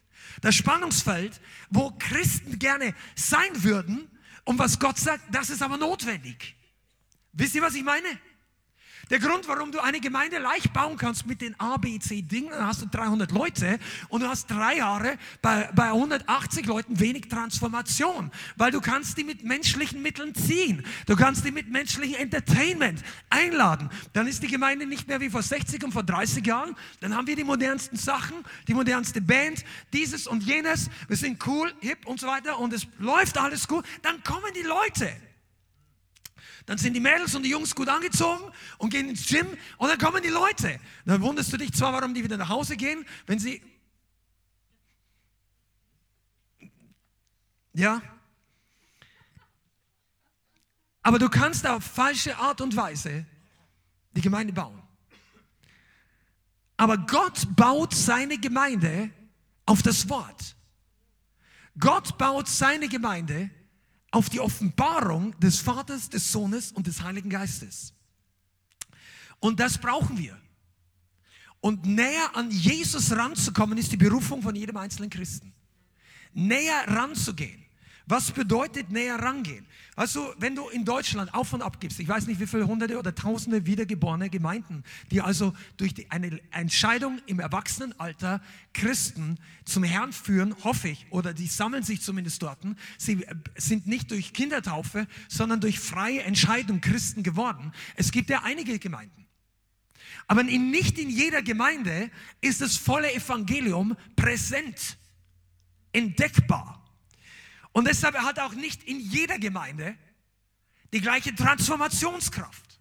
Das 0.42 0.56
Spannungsfeld, 0.56 1.40
wo 1.70 1.92
Christen 2.00 2.58
gerne 2.58 2.96
sein 3.16 3.64
würden 3.64 4.10
und 4.46 4.58
was 4.58 4.80
Gott 4.80 4.98
sagt, 4.98 5.24
das 5.32 5.50
ist 5.50 5.62
aber 5.62 5.78
notwendig. 5.78 6.56
Wisst 7.34 7.56
ihr, 7.56 7.62
was 7.62 7.76
ich 7.76 7.84
meine? 7.84 8.08
Der 9.10 9.20
Grund, 9.20 9.48
warum 9.50 9.72
du 9.72 9.80
eine 9.82 10.00
Gemeinde 10.00 10.40
leicht 10.40 10.72
bauen 10.72 10.98
kannst 10.98 11.28
mit 11.28 11.42
den 11.42 11.60
A, 11.60 11.76
B, 11.76 12.00
C 12.00 12.22
Dingen, 12.22 12.52
dann 12.52 12.66
hast 12.66 12.82
du 12.82 12.86
300 12.86 13.32
Leute 13.32 13.78
und 14.08 14.22
du 14.22 14.28
hast 14.30 14.48
drei 14.48 14.78
Jahre 14.78 15.18
bei, 15.42 15.70
bei 15.76 15.88
180 15.88 16.66
Leuten 16.66 17.00
wenig 17.00 17.28
Transformation, 17.28 18.32
weil 18.56 18.72
du 18.72 18.80
kannst 18.80 19.18
die 19.18 19.26
mit 19.26 19.44
menschlichen 19.44 20.02
Mitteln 20.02 20.34
ziehen. 20.34 20.86
Du 21.06 21.18
kannst 21.18 21.46
die 21.46 21.52
mit 21.52 21.70
menschlichem 21.70 22.16
Entertainment 22.16 23.04
einladen. 23.30 23.90
Dann 24.14 24.26
ist 24.26 24.42
die 24.42 24.48
Gemeinde 24.48 24.86
nicht 24.86 25.08
mehr 25.10 25.20
wie 25.20 25.30
vor 25.30 25.44
60 25.44 25.84
und 25.84 25.92
vor 25.92 26.04
30 26.04 26.46
Jahren. 26.46 26.76
Dann 27.02 27.14
haben 27.16 27.28
wir 27.28 27.36
die 27.36 27.44
modernsten 27.44 27.98
Sachen, 27.98 28.38
die 28.70 28.74
modernste 28.74 29.20
Band, 29.20 29.66
dieses 29.92 30.28
und 30.28 30.44
jenes. 30.44 30.90
Wir 31.10 31.18
sind 31.18 31.46
cool, 31.46 31.74
hip 31.82 32.08
und 32.08 32.22
so 32.22 32.28
weiter 32.28 32.58
und 32.58 32.72
es 32.72 32.88
läuft 33.00 33.38
alles 33.38 33.68
gut. 33.68 33.86
Dann 34.02 34.24
kommen 34.24 34.54
die 34.56 34.62
Leute. 34.66 35.12
Dann 36.66 36.78
sind 36.78 36.94
die 36.94 37.00
Mädels 37.00 37.36
und 37.36 37.44
die 37.44 37.50
Jungs 37.50 37.76
gut 37.76 37.90
angezogen 37.90 38.52
und 38.78 38.90
gehen 38.90 39.10
ins 39.10 39.28
Gym 39.28 39.48
und 39.78 39.90
dann 39.90 39.98
kommen 39.98 40.22
die 40.24 40.30
Leute. 40.30 40.80
Dann 41.06 41.22
wunderst 41.22 41.52
du 41.52 41.58
dich 41.58 41.74
zwar, 41.74 41.92
warum 41.94 42.14
die 42.14 42.24
wieder 42.24 42.38
nach 42.38 42.50
Hause 42.50 42.78
gehen, 42.78 43.06
wenn 43.26 43.40
sie... 43.40 43.62
Ja? 47.74 48.02
Aber 51.02 51.20
du 51.20 51.28
kannst 51.28 51.68
auf 51.68 51.84
falsche 51.84 52.38
Art 52.38 52.62
und 52.62 52.76
Weise 52.76 53.26
die 54.12 54.22
Gemeinde 54.22 54.54
bauen. 54.54 54.82
Aber 56.78 56.98
Gott 56.98 57.56
baut 57.56 57.94
seine 57.94 58.38
Gemeinde 58.38 59.10
auf 59.66 59.82
das 59.82 60.08
Wort. 60.08 60.56
Gott 61.78 62.18
baut 62.18 62.48
seine 62.48 62.88
Gemeinde 62.88 63.50
auf 63.50 63.63
auf 64.14 64.30
die 64.30 64.40
Offenbarung 64.40 65.38
des 65.40 65.60
Vaters, 65.60 66.08
des 66.08 66.32
Sohnes 66.32 66.72
und 66.72 66.86
des 66.86 67.02
Heiligen 67.02 67.32
Geistes. 67.32 67.94
Und 69.40 69.60
das 69.60 69.80
brauchen 69.80 70.18
wir. 70.20 70.40
Und 71.62 71.86
näher 71.86 72.36
an 72.36 72.52
Jesus 72.52 73.12
ranzukommen, 73.12 73.78
ist 73.78 73.92
die 73.92 73.98
Berufung 73.98 74.44
von 74.44 74.56
jedem 74.56 74.78
einzelnen 74.78 75.10
Christen. 75.10 75.52
Näher 76.32 76.88
ranzugehen. 76.88 77.63
Was 78.06 78.32
bedeutet 78.32 78.92
näher 78.92 79.16
rangehen? 79.16 79.66
Also, 79.96 80.34
wenn 80.38 80.56
du 80.56 80.68
in 80.70 80.84
Deutschland 80.84 81.34
auf 81.34 81.54
und 81.54 81.62
ab 81.62 81.80
gibst, 81.80 82.00
ich 82.00 82.08
weiß 82.08 82.28
nicht, 82.28 82.40
wie 82.40 82.48
viele 82.48 82.68
hunderte 82.68 82.98
oder 82.98 83.16
tausende 83.16 83.66
wiedergeborene 83.66 84.30
Gemeinden, 84.30 84.84
die 85.12 85.22
also 85.22 85.54
durch 85.78 85.94
die, 85.94 86.12
eine 86.12 86.40
Entscheidung 86.52 87.22
im 87.28 87.40
Erwachsenenalter 87.40 88.42
Christen 88.74 89.38
zum 89.66 89.84
Herrn 89.84 90.12
führen, 90.12 90.56
hoffe 90.64 90.90
ich, 90.90 91.06
oder 91.12 91.34
die 91.34 91.48
sammeln 91.48 91.84
sich 91.84 92.02
zumindest 92.02 92.42
dort. 92.42 92.60
Sie 92.98 93.26
sind 93.56 93.88
nicht 93.88 94.12
durch 94.12 94.34
Kindertaufe, 94.34 95.08
sondern 95.30 95.62
durch 95.62 95.80
freie 95.80 96.24
Entscheidung 96.24 96.82
Christen 96.82 97.24
geworden. 97.24 97.72
Es 97.96 98.12
gibt 98.12 98.30
ja 98.30 98.42
einige 98.44 98.80
Gemeinden. 98.80 99.28
Aber 100.28 100.42
in, 100.42 100.72
nicht 100.72 100.98
in 100.98 101.10
jeder 101.10 101.42
Gemeinde 101.42 102.10
ist 102.42 102.62
das 102.62 102.76
volle 102.76 103.14
Evangelium 103.14 103.96
präsent, 104.16 104.98
entdeckbar. 105.92 106.83
Und 107.74 107.86
deshalb 107.86 108.16
hat 108.16 108.40
auch 108.40 108.54
nicht 108.54 108.84
in 108.84 109.00
jeder 109.00 109.38
Gemeinde 109.38 109.98
die 110.94 111.02
gleiche 111.02 111.36
Transformationskraft. 111.36 112.80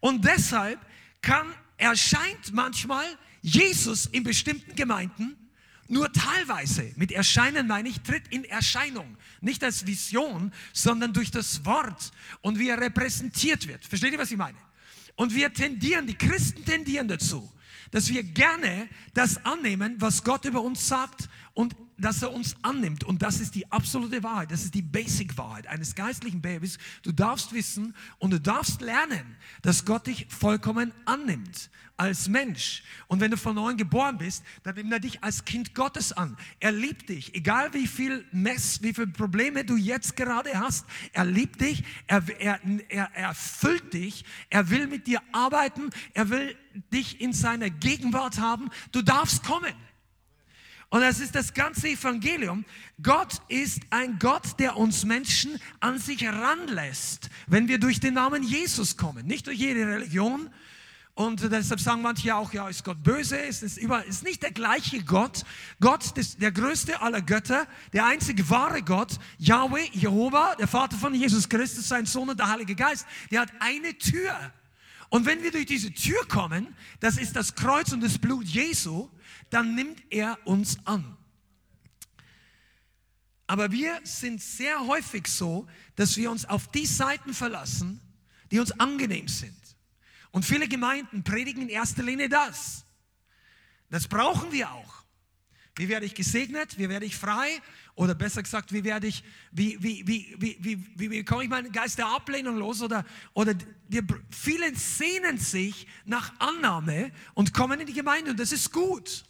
Und 0.00 0.24
deshalb 0.24 0.78
kann, 1.22 1.52
erscheint 1.78 2.52
manchmal 2.52 3.06
Jesus 3.40 4.06
in 4.06 4.22
bestimmten 4.22 4.74
Gemeinden 4.76 5.36
nur 5.88 6.12
teilweise. 6.12 6.92
Mit 6.96 7.10
Erscheinen 7.12 7.66
meine 7.66 7.88
ich, 7.88 8.00
tritt 8.00 8.28
in 8.28 8.44
Erscheinung. 8.44 9.16
Nicht 9.40 9.64
als 9.64 9.86
Vision, 9.86 10.52
sondern 10.74 11.14
durch 11.14 11.30
das 11.30 11.64
Wort 11.64 12.12
und 12.42 12.58
wie 12.58 12.68
er 12.68 12.80
repräsentiert 12.80 13.66
wird. 13.66 13.84
Versteht 13.86 14.12
ihr, 14.12 14.18
was 14.18 14.30
ich 14.30 14.36
meine? 14.36 14.58
Und 15.16 15.34
wir 15.34 15.52
tendieren, 15.52 16.06
die 16.06 16.14
Christen 16.14 16.64
tendieren 16.64 17.08
dazu, 17.08 17.50
dass 17.90 18.10
wir 18.10 18.22
gerne 18.22 18.88
das 19.14 19.44
annehmen, 19.46 19.96
was 19.98 20.22
Gott 20.22 20.44
über 20.44 20.60
uns 20.60 20.86
sagt 20.86 21.28
und 21.54 21.74
dass 21.98 22.22
er 22.22 22.32
uns 22.32 22.56
annimmt. 22.62 23.04
Und 23.04 23.22
das 23.22 23.40
ist 23.40 23.54
die 23.54 23.70
absolute 23.70 24.22
Wahrheit. 24.22 24.50
Das 24.50 24.64
ist 24.64 24.74
die 24.74 24.82
Basic-Wahrheit 24.82 25.66
eines 25.66 25.94
geistlichen 25.94 26.40
Babys. 26.40 26.78
Du 27.02 27.12
darfst 27.12 27.52
wissen 27.52 27.94
und 28.18 28.30
du 28.30 28.40
darfst 28.40 28.80
lernen, 28.80 29.36
dass 29.62 29.84
Gott 29.84 30.06
dich 30.06 30.26
vollkommen 30.28 30.92
annimmt 31.04 31.70
als 31.98 32.28
Mensch. 32.28 32.84
Und 33.08 33.20
wenn 33.20 33.32
du 33.32 33.36
von 33.36 33.56
neuem 33.56 33.76
geboren 33.76 34.18
bist, 34.18 34.44
dann 34.62 34.76
nimmt 34.76 34.92
er 34.92 35.00
dich 35.00 35.22
als 35.22 35.44
Kind 35.44 35.74
Gottes 35.74 36.12
an. 36.12 36.36
Er 36.60 36.70
liebt 36.70 37.08
dich, 37.08 37.34
egal 37.34 37.74
wie 37.74 37.88
viel 37.88 38.24
Mess, 38.30 38.82
wie 38.82 38.94
viele 38.94 39.08
Probleme 39.08 39.64
du 39.64 39.76
jetzt 39.76 40.16
gerade 40.16 40.58
hast. 40.58 40.86
Er 41.12 41.24
liebt 41.24 41.60
dich, 41.60 41.82
er, 42.06 42.22
er, 42.38 42.60
er, 42.88 43.10
er 43.12 43.28
erfüllt 43.28 43.92
dich, 43.92 44.24
er 44.48 44.70
will 44.70 44.86
mit 44.86 45.08
dir 45.08 45.20
arbeiten, 45.32 45.90
er 46.14 46.30
will 46.30 46.56
dich 46.92 47.20
in 47.20 47.32
seiner 47.32 47.68
Gegenwart 47.68 48.38
haben. 48.38 48.70
Du 48.92 49.02
darfst 49.02 49.42
kommen. 49.42 49.74
Und 50.90 51.02
das 51.02 51.20
ist 51.20 51.34
das 51.34 51.52
ganze 51.52 51.88
Evangelium. 51.88 52.64
Gott 53.02 53.42
ist 53.48 53.82
ein 53.90 54.18
Gott, 54.18 54.58
der 54.58 54.76
uns 54.76 55.04
Menschen 55.04 55.60
an 55.80 55.98
sich 55.98 56.26
ranlässt, 56.26 57.28
wenn 57.46 57.68
wir 57.68 57.78
durch 57.78 58.00
den 58.00 58.14
Namen 58.14 58.42
Jesus 58.42 58.96
kommen, 58.96 59.26
nicht 59.26 59.46
durch 59.46 59.58
jede 59.58 59.86
Religion. 59.86 60.48
Und 61.14 61.42
deshalb 61.52 61.80
sagen 61.80 62.00
manche 62.00 62.34
auch, 62.34 62.52
ja, 62.52 62.68
ist 62.68 62.84
Gott 62.84 63.02
böse? 63.02 63.36
Ist, 63.36 63.62
ist, 63.62 63.76
über, 63.76 64.04
ist 64.06 64.22
nicht 64.22 64.42
der 64.42 64.52
gleiche 64.52 65.02
Gott. 65.02 65.42
Gott 65.80 66.16
ist 66.16 66.40
der 66.40 66.52
größte 66.52 67.02
aller 67.02 67.20
Götter, 67.20 67.66
der 67.92 68.06
einzige 68.06 68.48
wahre 68.48 68.82
Gott, 68.82 69.18
Yahweh, 69.36 69.88
Jehova, 69.92 70.54
der 70.54 70.68
Vater 70.68 70.96
von 70.96 71.14
Jesus 71.14 71.48
Christus, 71.48 71.88
sein 71.88 72.06
Sohn 72.06 72.30
und 72.30 72.38
der 72.38 72.48
Heilige 72.48 72.76
Geist. 72.76 73.04
Der 73.30 73.40
hat 73.40 73.52
eine 73.58 73.98
Tür. 73.98 74.52
Und 75.10 75.26
wenn 75.26 75.42
wir 75.42 75.50
durch 75.50 75.66
diese 75.66 75.92
Tür 75.92 76.20
kommen, 76.28 76.68
das 77.00 77.18
ist 77.18 77.34
das 77.34 77.54
Kreuz 77.54 77.92
und 77.92 78.00
das 78.00 78.18
Blut 78.18 78.44
Jesu, 78.44 79.08
dann 79.50 79.74
nimmt 79.74 80.02
er 80.10 80.38
uns 80.44 80.78
an. 80.86 81.16
Aber 83.46 83.72
wir 83.72 83.98
sind 84.04 84.42
sehr 84.42 84.86
häufig 84.86 85.26
so, 85.26 85.66
dass 85.96 86.16
wir 86.16 86.30
uns 86.30 86.44
auf 86.44 86.70
die 86.70 86.86
Seiten 86.86 87.32
verlassen, 87.32 88.00
die 88.50 88.60
uns 88.60 88.78
angenehm 88.78 89.26
sind. 89.26 89.56
Und 90.30 90.44
viele 90.44 90.68
Gemeinden 90.68 91.24
predigen 91.24 91.62
in 91.62 91.68
erster 91.70 92.02
Linie 92.02 92.28
das. 92.28 92.84
Das 93.88 94.06
brauchen 94.06 94.52
wir 94.52 94.70
auch. 94.70 94.98
Wie 95.76 95.88
werde 95.88 96.04
ich 96.04 96.14
gesegnet? 96.14 96.76
Wie 96.76 96.88
werde 96.88 97.06
ich 97.06 97.16
frei? 97.16 97.62
Oder 97.94 98.14
besser 98.14 98.42
gesagt, 98.42 98.72
wie 98.72 98.84
werde 98.84 99.06
ich, 99.06 99.22
wie, 99.52 99.80
wie, 99.80 100.06
wie, 100.06 100.36
wie, 100.38 100.56
wie, 100.60 100.86
wie 100.96 101.08
bekomme 101.08 101.44
ich 101.44 101.48
meinen 101.48 101.72
Geist 101.72 101.98
der 101.98 102.08
Ablehnung 102.08 102.58
los? 102.58 102.82
Oder, 102.82 103.04
oder 103.32 103.54
wir, 103.88 104.02
viele 104.30 104.74
sehnen 104.76 105.38
sich 105.38 105.86
nach 106.04 106.38
Annahme 106.40 107.12
und 107.34 107.54
kommen 107.54 107.80
in 107.80 107.86
die 107.86 107.92
Gemeinde 107.94 108.32
und 108.32 108.40
das 108.40 108.52
ist 108.52 108.72
gut. 108.72 109.24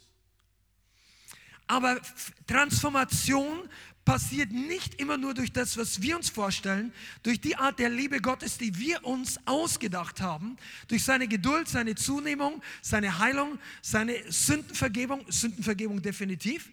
Aber 1.69 2.01
Transformation 2.47 3.69
passiert 4.03 4.51
nicht 4.51 4.95
immer 4.95 5.17
nur 5.17 5.35
durch 5.35 5.53
das, 5.53 5.77
was 5.77 6.01
wir 6.01 6.17
uns 6.17 6.31
vorstellen, 6.31 6.91
durch 7.21 7.39
die 7.39 7.55
Art 7.57 7.77
der 7.77 7.91
Liebe 7.91 8.21
Gottes, 8.21 8.57
die 8.57 8.75
wir 8.79 9.05
uns 9.05 9.39
ausgedacht 9.45 10.19
haben, 10.19 10.57
durch 10.87 11.03
seine 11.03 11.27
Geduld, 11.27 11.67
seine 11.67 11.93
Zunehmung, 11.93 12.63
seine 12.81 13.19
Heilung, 13.19 13.59
seine 13.83 14.15
Sündenvergebung, 14.31 15.23
Sündenvergebung 15.31 16.01
definitiv 16.01 16.71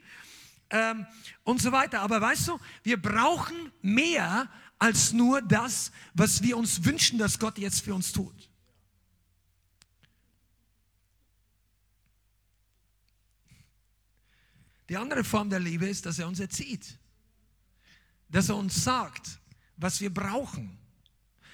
ähm, 0.70 1.06
und 1.44 1.60
so 1.60 1.72
weiter. 1.72 2.00
Aber 2.00 2.18
weißt 2.18 2.48
du, 2.48 2.58
wir 2.82 2.96
brauchen 2.96 3.70
mehr 3.82 4.48
als 4.78 5.12
nur 5.12 5.42
das, 5.42 5.92
was 6.14 6.42
wir 6.42 6.56
uns 6.56 6.86
wünschen, 6.86 7.18
dass 7.18 7.38
Gott 7.38 7.58
jetzt 7.58 7.84
für 7.84 7.94
uns 7.94 8.12
tut. 8.12 8.48
Die 14.88 14.96
andere 14.96 15.24
Form 15.24 15.50
der 15.50 15.60
Liebe 15.60 15.86
ist, 15.86 16.06
dass 16.06 16.18
er 16.18 16.28
uns 16.28 16.40
erzieht. 16.40 16.98
Dass 18.28 18.48
er 18.48 18.56
uns 18.56 18.82
sagt, 18.84 19.38
was 19.76 20.00
wir 20.00 20.12
brauchen. 20.12 20.78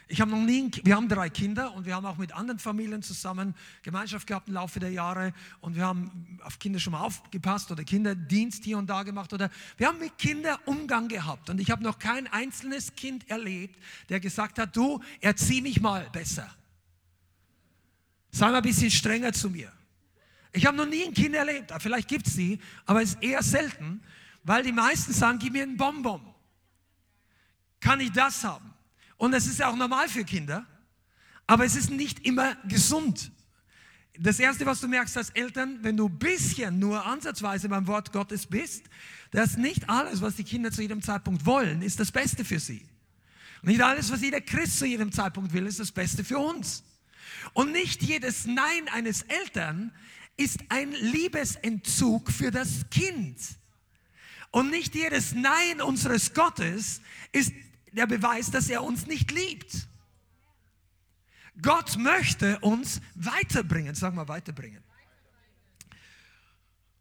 Ich 0.08 0.20
habe 0.20 0.30
noch 0.30 0.42
nie, 0.42 0.70
wir 0.84 0.96
haben 0.96 1.08
drei 1.08 1.30
Kinder 1.30 1.72
und 1.72 1.86
wir 1.86 1.94
haben 1.94 2.04
auch 2.04 2.18
mit 2.18 2.32
anderen 2.34 2.58
Familien 2.58 3.02
zusammen 3.02 3.54
Gemeinschaft 3.82 4.26
gehabt 4.26 4.46
im 4.46 4.54
Laufe 4.54 4.78
der 4.78 4.90
Jahre 4.90 5.32
und 5.62 5.74
wir 5.74 5.86
haben 5.86 6.38
auf 6.42 6.58
Kinder 6.58 6.78
schon 6.78 6.92
mal 6.92 7.00
aufgepasst 7.00 7.70
oder 7.70 7.82
Kinderdienst 7.82 8.62
hier 8.64 8.76
und 8.76 8.88
da 8.88 9.04
gemacht 9.04 9.32
oder 9.32 9.48
wir 9.78 9.88
haben 9.88 9.98
mit 9.98 10.18
Kindern 10.18 10.58
Umgang 10.66 11.08
gehabt 11.08 11.48
und 11.48 11.58
ich 11.60 11.70
habe 11.70 11.82
noch 11.82 11.98
kein 11.98 12.26
einzelnes 12.26 12.94
Kind 12.94 13.30
erlebt, 13.30 13.80
der 14.10 14.20
gesagt 14.20 14.58
hat, 14.58 14.76
du 14.76 15.00
erzieh 15.22 15.62
mich 15.62 15.80
mal 15.80 16.10
besser. 16.10 16.54
Sei 18.32 18.46
mal 18.48 18.56
ein 18.56 18.62
bisschen 18.62 18.90
strenger 18.90 19.32
zu 19.32 19.48
mir. 19.48 19.72
Ich 20.52 20.66
habe 20.66 20.76
noch 20.76 20.86
nie 20.86 21.04
ein 21.04 21.14
Kind 21.14 21.34
erlebt, 21.34 21.72
vielleicht 21.78 22.08
gibt 22.08 22.26
es 22.26 22.34
sie, 22.34 22.58
aber 22.84 23.02
es 23.02 23.14
ist 23.14 23.22
eher 23.22 23.42
selten, 23.42 24.02
weil 24.44 24.62
die 24.62 24.72
meisten 24.72 25.12
sagen, 25.12 25.38
gib 25.38 25.54
mir 25.54 25.62
einen 25.62 25.76
Bonbon. 25.76 26.22
Kann 27.80 28.00
ich 28.00 28.12
das 28.12 28.44
haben? 28.44 28.72
Und 29.16 29.32
es 29.34 29.46
ist 29.46 29.58
ja 29.60 29.68
auch 29.68 29.76
normal 29.76 30.08
für 30.08 30.24
Kinder, 30.24 30.66
aber 31.46 31.64
es 31.64 31.74
ist 31.74 31.90
nicht 31.90 32.26
immer 32.26 32.56
gesund. 32.66 33.32
Das 34.18 34.38
Erste, 34.38 34.66
was 34.66 34.80
du 34.80 34.88
merkst 34.88 35.16
als 35.16 35.30
Eltern, 35.30 35.78
wenn 35.82 35.96
du 35.96 36.08
ein 36.08 36.18
bisschen 36.18 36.78
nur 36.78 37.04
ansatzweise 37.06 37.68
beim 37.68 37.86
Wort 37.86 38.12
Gottes 38.12 38.46
bist, 38.46 38.84
dass 39.30 39.56
nicht 39.56 39.88
alles, 39.88 40.20
was 40.20 40.36
die 40.36 40.44
Kinder 40.44 40.70
zu 40.70 40.82
jedem 40.82 41.00
Zeitpunkt 41.00 41.46
wollen, 41.46 41.80
ist 41.80 41.98
das 41.98 42.12
Beste 42.12 42.44
für 42.44 42.60
sie. 42.60 42.86
Nicht 43.62 43.80
alles, 43.80 44.12
was 44.12 44.20
jeder 44.20 44.40
Christ 44.40 44.78
zu 44.78 44.86
jedem 44.86 45.12
Zeitpunkt 45.12 45.52
will, 45.52 45.66
ist 45.66 45.80
das 45.80 45.92
Beste 45.92 46.24
für 46.24 46.38
uns. 46.38 46.84
Und 47.54 47.72
nicht 47.72 48.02
jedes 48.02 48.44
Nein 48.44 48.88
eines 48.92 49.22
Eltern 49.22 49.92
ist 50.36 50.60
ein 50.68 50.92
Liebesentzug 50.92 52.30
für 52.30 52.50
das 52.50 52.88
Kind. 52.90 53.38
Und 54.50 54.70
nicht 54.70 54.94
jedes 54.94 55.32
Nein 55.34 55.80
unseres 55.80 56.34
Gottes 56.34 57.00
ist 57.32 57.52
der 57.92 58.06
Beweis, 58.06 58.50
dass 58.50 58.68
er 58.68 58.82
uns 58.82 59.06
nicht 59.06 59.30
liebt. 59.30 59.88
Gott 61.60 61.96
möchte 61.98 62.58
uns 62.60 63.00
weiterbringen, 63.14 63.94
sag 63.94 64.14
mal 64.14 64.28
weiterbringen. 64.28 64.82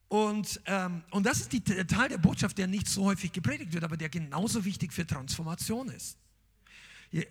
Und, 0.10 0.62
ähm, 0.66 1.04
und 1.12 1.26
das 1.26 1.40
ist 1.40 1.54
die, 1.54 1.62
der 1.62 1.88
Teil 1.88 2.10
der 2.10 2.18
Botschaft, 2.18 2.58
der 2.58 2.68
nicht 2.68 2.88
so 2.88 3.06
häufig 3.06 3.32
gepredigt 3.32 3.72
wird, 3.72 3.86
aber 3.86 3.96
der 3.96 4.10
genauso 4.10 4.66
wichtig 4.66 4.92
für 4.92 5.08
Transformation 5.08 5.88
ist. 5.90 6.18
Hier, 7.10 7.28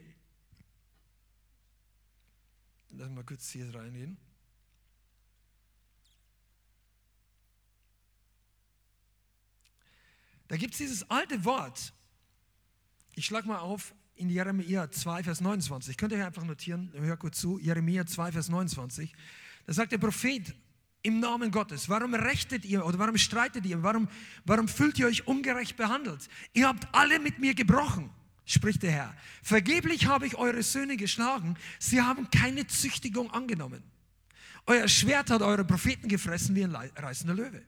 lass 2.90 3.10
mal 3.10 3.24
kurz 3.24 3.50
hier 3.50 3.74
reingehen. 3.74 4.16
Da 10.50 10.56
gibt 10.56 10.74
es 10.74 10.78
dieses 10.78 11.08
alte 11.08 11.44
Wort. 11.44 11.92
Ich 13.14 13.24
schlage 13.24 13.46
mal 13.46 13.60
auf 13.60 13.94
in 14.16 14.28
Jeremia 14.28 14.90
2, 14.90 15.22
Vers 15.22 15.40
29. 15.40 15.96
Könnt 15.96 16.12
ihr 16.12 16.26
einfach 16.26 16.42
notieren, 16.42 16.90
hör 16.92 17.16
kurz 17.16 17.38
zu. 17.38 17.60
Jeremia 17.60 18.04
2, 18.04 18.32
Vers 18.32 18.48
29. 18.48 19.14
Da 19.66 19.72
sagt 19.72 19.92
der 19.92 19.98
Prophet 19.98 20.52
im 21.02 21.20
Namen 21.20 21.52
Gottes, 21.52 21.88
warum 21.88 22.14
rechtet 22.14 22.64
ihr 22.64 22.84
oder 22.84 22.98
warum 22.98 23.16
streitet 23.16 23.64
ihr? 23.64 23.80
Warum, 23.84 24.08
warum 24.44 24.66
fühlt 24.66 24.98
ihr 24.98 25.06
euch 25.06 25.24
ungerecht 25.28 25.76
behandelt? 25.76 26.28
Ihr 26.52 26.66
habt 26.66 26.88
alle 26.90 27.20
mit 27.20 27.38
mir 27.38 27.54
gebrochen, 27.54 28.10
spricht 28.44 28.82
der 28.82 28.90
Herr. 28.90 29.16
Vergeblich 29.44 30.06
habe 30.06 30.26
ich 30.26 30.34
eure 30.34 30.64
Söhne 30.64 30.96
geschlagen. 30.96 31.56
Sie 31.78 32.00
haben 32.00 32.28
keine 32.28 32.66
Züchtigung 32.66 33.30
angenommen. 33.30 33.84
Euer 34.66 34.88
Schwert 34.88 35.30
hat 35.30 35.42
eure 35.42 35.64
Propheten 35.64 36.08
gefressen 36.08 36.56
wie 36.56 36.64
ein 36.64 36.74
reißender 36.74 37.34
Löwe. 37.34 37.62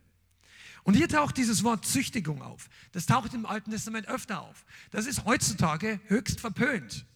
Und 0.85 0.95
hier 0.95 1.09
taucht 1.09 1.37
dieses 1.37 1.63
Wort 1.63 1.87
Züchtigung 1.87 2.43
auf. 2.43 2.69
Das 2.93 3.07
taucht 3.07 3.35
im 3.35 3.47
Alten 3.47 3.71
Testament 3.71 4.09
öfter 4.09 4.43
auf. 4.43 4.65
Das 4.91 5.07
ist 5.07 5.25
heutzutage 5.25 6.01
höchst 6.07 6.41
verpönt 6.41 7.07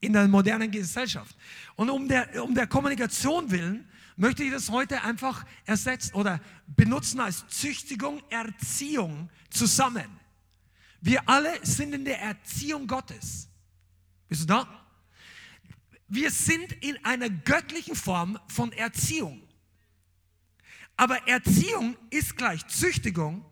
in 0.00 0.12
der 0.12 0.28
modernen 0.28 0.70
Gesellschaft. 0.70 1.36
Und 1.76 1.90
um 1.90 2.08
der, 2.08 2.44
um 2.44 2.54
der 2.54 2.66
Kommunikation 2.66 3.50
willen 3.50 3.88
möchte 4.16 4.44
ich 4.44 4.52
das 4.52 4.70
heute 4.70 5.02
einfach 5.02 5.44
ersetzen 5.64 6.14
oder 6.14 6.40
benutzen 6.66 7.20
als 7.20 7.46
Züchtigung, 7.48 8.22
Erziehung 8.30 9.30
zusammen. 9.50 10.06
Wir 11.00 11.28
alle 11.28 11.52
sind 11.64 11.94
in 11.94 12.04
der 12.04 12.20
Erziehung 12.20 12.86
Gottes. 12.86 13.48
Bist 14.28 14.42
du 14.42 14.46
da? 14.46 14.86
Wir 16.08 16.30
sind 16.30 16.72
in 16.84 17.02
einer 17.04 17.28
göttlichen 17.28 17.96
Form 17.96 18.38
von 18.46 18.72
Erziehung. 18.72 19.43
Aber 20.96 21.26
Erziehung 21.26 21.96
ist 22.10 22.36
gleich 22.36 22.66
Züchtigung, 22.68 23.44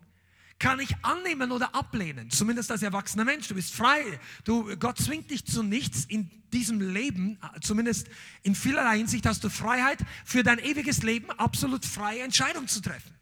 kann 0.59 0.79
ich 0.79 0.95
annehmen 1.03 1.51
oder 1.51 1.75
ablehnen, 1.75 2.29
zumindest 2.29 2.71
als 2.71 2.83
erwachsener 2.83 3.25
Mensch. 3.25 3.49
Du 3.49 3.55
bist 3.55 3.73
frei. 3.73 4.19
Du, 4.45 4.77
Gott 4.77 4.97
zwingt 4.97 5.29
dich 5.29 5.45
zu 5.45 5.61
nichts 5.61 6.05
in 6.05 6.29
diesem 6.53 6.79
Leben, 6.79 7.37
zumindest 7.61 8.07
in 8.43 8.55
vielerlei 8.55 8.97
Hinsicht 8.97 9.25
hast 9.25 9.43
du 9.43 9.49
Freiheit, 9.49 9.99
für 10.23 10.43
dein 10.43 10.59
ewiges 10.59 11.03
Leben 11.03 11.31
absolut 11.31 11.85
freie 11.85 12.21
Entscheidungen 12.21 12.67
zu 12.67 12.81
treffen. 12.81 13.13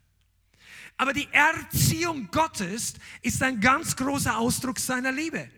Aber 0.97 1.13
die 1.13 1.27
Erziehung 1.31 2.29
Gottes 2.29 2.93
ist 3.23 3.41
ein 3.41 3.59
ganz 3.59 3.95
großer 3.95 4.37
Ausdruck 4.37 4.77
seiner 4.77 5.11
Liebe. 5.11 5.49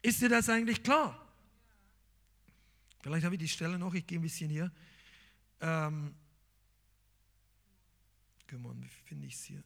Ist 0.00 0.20
dir 0.20 0.28
das 0.28 0.48
eigentlich 0.48 0.82
klar? 0.82 1.16
Vielleicht 3.02 3.24
habe 3.24 3.36
ich 3.36 3.40
die 3.40 3.48
Stelle 3.48 3.78
noch, 3.78 3.94
ich 3.94 4.04
gehe 4.04 4.18
ein 4.18 4.22
bisschen 4.22 4.50
hier. 4.50 4.72
Ähm, 5.60 6.14
on, 8.66 8.82
wie 8.82 8.88
finde 9.06 9.26
ich 9.26 9.34
es 9.34 9.44
hier? 9.44 9.62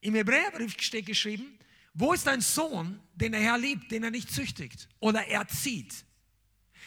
Im 0.00 0.14
Hebräerbrief 0.14 0.80
steht 0.80 1.06
geschrieben, 1.06 1.58
wo 1.92 2.12
ist 2.12 2.26
ein 2.28 2.40
Sohn, 2.40 3.00
den 3.14 3.32
der 3.32 3.40
Herr 3.40 3.58
liebt, 3.58 3.90
den 3.90 4.04
er 4.04 4.10
nicht 4.10 4.30
züchtigt 4.30 4.88
oder 5.00 5.26
erzieht? 5.26 6.04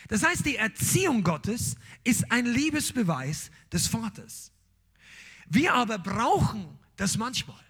Das 0.07 0.23
heißt, 0.23 0.45
die 0.45 0.57
Erziehung 0.57 1.23
Gottes 1.23 1.75
ist 2.03 2.31
ein 2.31 2.45
Liebesbeweis 2.45 3.51
des 3.71 3.87
Vaters. 3.87 4.51
Wir 5.47 5.73
aber 5.73 5.99
brauchen 5.99 6.79
das 6.95 7.17
manchmal. 7.17 7.63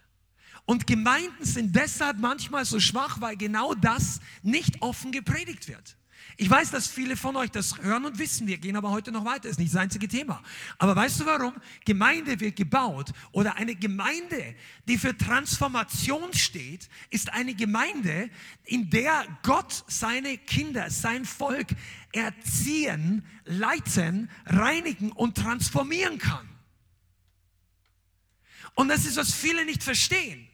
Und 0.65 0.88
Gemeinden 0.88 1.43
sind 1.43 1.75
deshalb 1.75 2.20
manchmal 2.20 2.65
so 2.65 2.79
schwach, 2.79 3.20
weil 3.20 3.36
genau 3.36 3.74
das 3.74 4.22
nicht 4.41 4.82
offen 4.82 5.12
gepredigt 5.12 5.67
wird. 5.67 5.98
Ich 6.38 6.50
weiß, 6.50 6.72
dass 6.72 6.88
viele 6.88 7.15
von 7.15 7.36
euch 7.36 7.51
das 7.51 7.77
hören 7.80 8.06
und 8.06 8.18
wissen, 8.18 8.48
wir 8.48 8.58
gehen 8.58 8.75
aber 8.75 8.89
heute 8.89 9.12
noch 9.12 9.24
weiter, 9.24 9.50
ist 9.50 9.60
nicht 9.60 9.74
das 9.74 9.82
einzige 9.82 10.08
Thema. 10.08 10.42
Aber 10.80 10.96
weißt 10.96 11.20
du 11.20 11.25
warum? 11.25 11.53
Gemeinde 11.86 12.39
wird 12.39 12.56
gebaut 12.56 13.12
oder 13.32 13.56
eine 13.56 13.75
Gemeinde, 13.75 14.56
die 14.88 14.98
für 14.98 15.15
Transformation 15.15 16.34
steht, 16.34 16.89
ist 17.12 17.32
eine 17.32 17.53
Gemeinde, 17.53 18.30
in 18.63 18.89
der 18.89 19.25
Gott 19.44 19.84
seine 19.88 20.38
Kinder, 20.38 20.89
sein 20.89 21.25
Volk 21.25 21.68
erziehen, 22.12 23.24
leiten, 23.46 24.30
reinigen 24.46 25.12
und 25.12 25.38
transformieren 25.38 26.18
kann. 26.18 26.50
Und 28.75 28.88
das 28.88 29.06
ist, 29.06 29.18
was 29.18 29.34
viele 29.34 29.65
nicht 29.65 29.84
verstehen. 29.84 30.48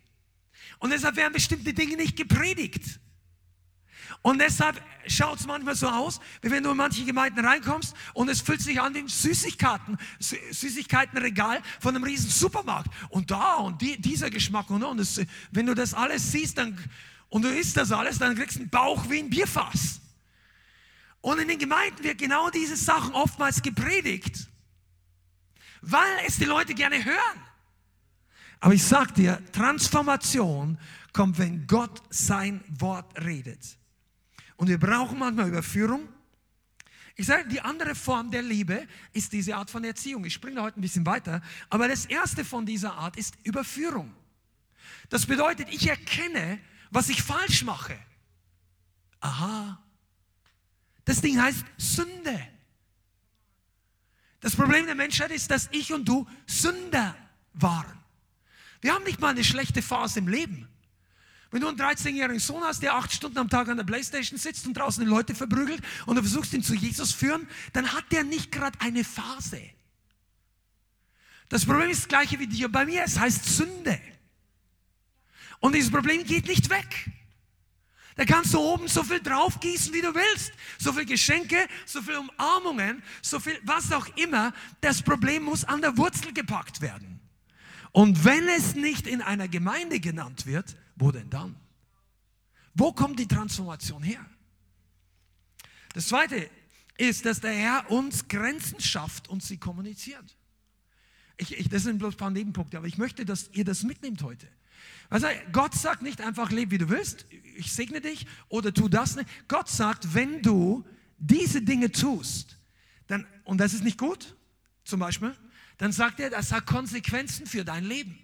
Und 0.80 0.92
deshalb 0.92 1.16
werden 1.16 1.34
bestimmte 1.34 1.74
Dinge 1.74 1.96
nicht 1.96 2.18
gepredigt. 2.18 3.00
Und 4.22 4.40
deshalb 4.40 4.82
schaut 5.08 5.40
es 5.40 5.48
manchmal 5.48 5.76
so 5.76 5.88
aus, 5.88 6.20
wie 6.42 6.52
wenn 6.52 6.64
du 6.64 6.72
in 6.72 6.78
manche 6.78 7.06
Gemeinden 7.06 7.46
reinkommst 7.46 7.96
und 8.14 8.30
es 8.30 8.42
fühlt 8.42 8.62
sich 8.62 8.80
an 8.80 8.96
ein 8.96 9.08
Süßigkeiten, 9.08 9.98
Süßigkeitenregal 10.20 11.62
von 11.80 11.96
einem 11.96 12.04
riesen 12.04 12.30
Supermarkt. 12.30 12.90
Und 13.10 13.32
da 13.32 13.56
und 13.56 13.82
die, 13.82 14.00
dieser 14.00 14.30
Geschmack 14.30 14.70
und, 14.70 14.84
und 14.84 14.98
das, 14.98 15.22
wenn 15.52 15.65
du 15.65 15.74
das 15.74 15.93
alles 15.93 16.32
siehst 16.32 16.58
dann, 16.58 16.78
und 17.30 17.43
du 17.43 17.50
isst 17.50 17.78
das 17.78 17.91
alles, 17.91 18.17
dann 18.17 18.36
kriegst 18.36 18.58
du 18.58 18.62
einen 18.62 18.70
Bauch 18.70 19.10
wie 19.10 19.20
ein 19.20 19.30
Bierfass. 19.30 20.02
Und 21.22 21.39
in 21.39 21.48
den 21.48 21.60
Gemeinden 21.60 22.04
wird 22.04 22.17
genau 22.17 22.50
diese 22.50 22.76
Sachen 22.76 23.13
oftmals 23.13 23.62
gepredigt, 23.62 24.48
weil 25.82 26.26
es 26.26 26.38
die 26.38 26.46
Leute 26.46 26.74
gerne 26.74 27.04
hören. 27.04 27.43
Aber 28.60 28.74
ich 28.74 28.84
sag 28.84 29.15
dir, 29.15 29.41
Transformation 29.52 30.78
kommt, 31.13 31.38
wenn 31.38 31.67
Gott 31.67 32.02
sein 32.10 32.63
Wort 32.67 33.17
redet. 33.24 33.78
Und 34.60 34.67
wir 34.67 34.78
brauchen 34.78 35.17
manchmal 35.17 35.48
Überführung. 35.48 36.10
Ich 37.15 37.28
sage, 37.28 37.48
die 37.48 37.62
andere 37.62 37.95
Form 37.95 38.30
der 38.30 38.41
Liebe 38.41 38.86
ist 39.13 39.32
diese 39.32 39.56
Art 39.56 39.69
von 39.69 39.86
Erziehung. 39.86 40.26
Ich 40.26 40.34
springe 40.34 40.62
heute 40.62 40.78
ein 40.78 40.82
bisschen 40.82 41.06
weiter. 41.06 41.41
Aber 41.69 41.88
das 41.88 42.06
erste 42.06 42.43
von 42.43 42.65
dieser 42.65 42.93
Art 42.93 43.15
ist 43.15 43.36
Überführung. 43.43 44.13
Das 45.08 45.26
bedeutet, 45.26 45.69
ich 45.72 45.88
erkenne, 45.88 46.60
was 46.91 47.08
ich 47.08 47.24
falsch 47.24 47.63
mache. 47.63 47.98
Aha. 49.22 49.82
Das 51.06 51.22
Ding 51.22 51.41
heißt 51.41 51.63
Sünde. 51.78 52.45
Das 54.41 54.58
Problem 54.58 54.88
der 54.88 54.95
Menschheit 54.95 55.32
ist, 55.32 55.50
dass 55.52 55.69
ich 55.72 55.93
und 55.93 56.04
du 56.04 56.28
Sünder 56.45 57.15
waren. 57.54 57.98
Wir 58.82 58.93
haben 58.93 59.06
nicht 59.06 59.22
mal 59.22 59.30
eine 59.30 59.45
schlechte 59.45 59.82
Phase 59.82 60.19
im 60.19 60.28
Leben. 60.28 60.67
Wenn 61.52 61.62
du 61.62 61.68
einen 61.68 61.80
13-jährigen 61.80 62.40
Sohn 62.40 62.64
hast, 62.64 62.84
der 62.84 62.94
acht 62.94 63.12
Stunden 63.12 63.38
am 63.40 63.50
Tag 63.50 63.70
an 63.70 63.78
der 63.78 63.84
Playstation 63.84 64.38
sitzt 64.38 64.68
und 64.68 64.76
draußen 64.76 65.04
die 65.04 65.10
Leute 65.10 65.34
verprügelt 65.34 65.82
und 66.06 66.16
du 66.16 66.22
versuchst 66.22 66.54
ihn 66.54 66.62
zu 66.62 66.76
Jesus 66.76 67.12
führen, 67.12 67.48
dann 67.74 67.92
hat 67.94 68.06
der 68.12 68.24
nicht 68.24 68.52
gerade 68.52 68.80
eine 68.82 69.04
Phase. 69.04 69.62
Das 71.50 71.66
Problem 71.66 71.90
ist 71.90 72.02
das 72.02 72.08
gleiche 72.08 72.40
wie 72.40 72.46
dir 72.46 72.70
bei 72.70 72.86
mir. 72.86 73.04
Es 73.04 73.20
heißt 73.20 73.44
Sünde. 73.46 74.00
Und 75.60 75.74
dieses 75.74 75.92
Problem 75.92 76.24
geht 76.24 76.48
nicht 76.48 76.70
weg. 76.70 77.10
Da 78.16 78.26
kannst 78.26 78.54
du 78.54 78.60
oben 78.60 78.88
so 78.88 79.02
viel 79.04 79.22
draufgießen, 79.22 79.94
wie 79.94 80.02
du 80.02 80.14
willst. 80.14 80.52
So 80.78 80.94
viel 80.94 81.06
Geschenke, 81.06 81.68
so 81.86 82.02
viel 82.02 82.18
Umarmungen, 82.18 83.02
so 83.22 83.40
viel 83.40 83.58
was 83.64 83.92
auch 83.92 84.08
immer. 84.18 84.54
Das 84.82 85.02
Problem 85.02 85.44
muss 85.44 85.64
an 85.64 85.82
der 85.82 85.98
Wurzel 85.98 86.34
gepackt 86.34 86.82
werden. 86.82 87.20
Und 87.92 88.24
wenn 88.24 88.48
es 88.50 88.76
nicht 88.76 89.08
in 89.08 89.22
einer 89.22 89.48
Gemeinde 89.48 90.00
genannt 90.00 90.46
wird, 90.46 90.76
wo 91.00 91.12
denn 91.12 91.30
dann? 91.30 91.56
Wo 92.76 92.92
kommt 92.92 93.20
die 93.20 93.28
Transformation 93.28 94.04
her? 94.04 94.24
Das 95.94 96.08
zweite 96.08 96.50
ist, 96.98 97.26
dass 97.26 97.40
der 97.40 97.54
Herr 97.54 97.90
uns 97.90 98.28
Grenzen 98.28 98.80
schafft 98.80 99.28
und 99.30 99.42
sie 99.42 99.58
kommuniziert. 99.58 100.38
Ich, 101.38 101.58
ich, 101.58 101.70
das 101.70 101.84
sind 101.84 101.98
bloß 101.98 102.16
ein 102.16 102.18
paar 102.18 102.30
Nebenpunkte, 102.32 102.78
aber 102.78 102.88
ich 102.88 102.98
möchte, 102.98 103.26
dass 103.26 103.50
ihr 103.54 103.64
das 103.64 103.84
mitnehmt 103.84 104.22
heute. 104.22 104.48
Also 105.10 105.28
Gott 105.52 105.74
sagt 105.74 106.02
nicht 106.02 106.22
einfach, 106.22 106.52
leb 106.52 106.72
wie 106.72 106.78
du 106.78 106.90
willst, 106.90 107.26
ich 107.56 107.72
segne 107.72 108.02
dich 108.02 108.28
oder 108.50 108.74
tu 108.74 108.90
das 108.90 109.16
nicht. 109.16 109.28
Gott 109.48 109.70
sagt, 109.70 110.14
wenn 110.14 110.42
du 110.42 110.86
diese 111.18 111.62
Dinge 111.62 111.92
tust, 111.92 112.58
dann, 113.08 113.26
und 113.44 113.58
das 113.58 113.74
ist 113.74 113.84
nicht 113.84 113.98
gut, 113.98 114.36
zum 114.84 115.00
Beispiel, 115.00 115.36
dann 115.78 115.92
sagt 115.92 116.20
er, 116.20 116.30
das 116.30 116.52
hat 116.52 116.66
Konsequenzen 116.66 117.48
für 117.48 117.64
dein 117.64 117.86
Leben. 117.86 118.20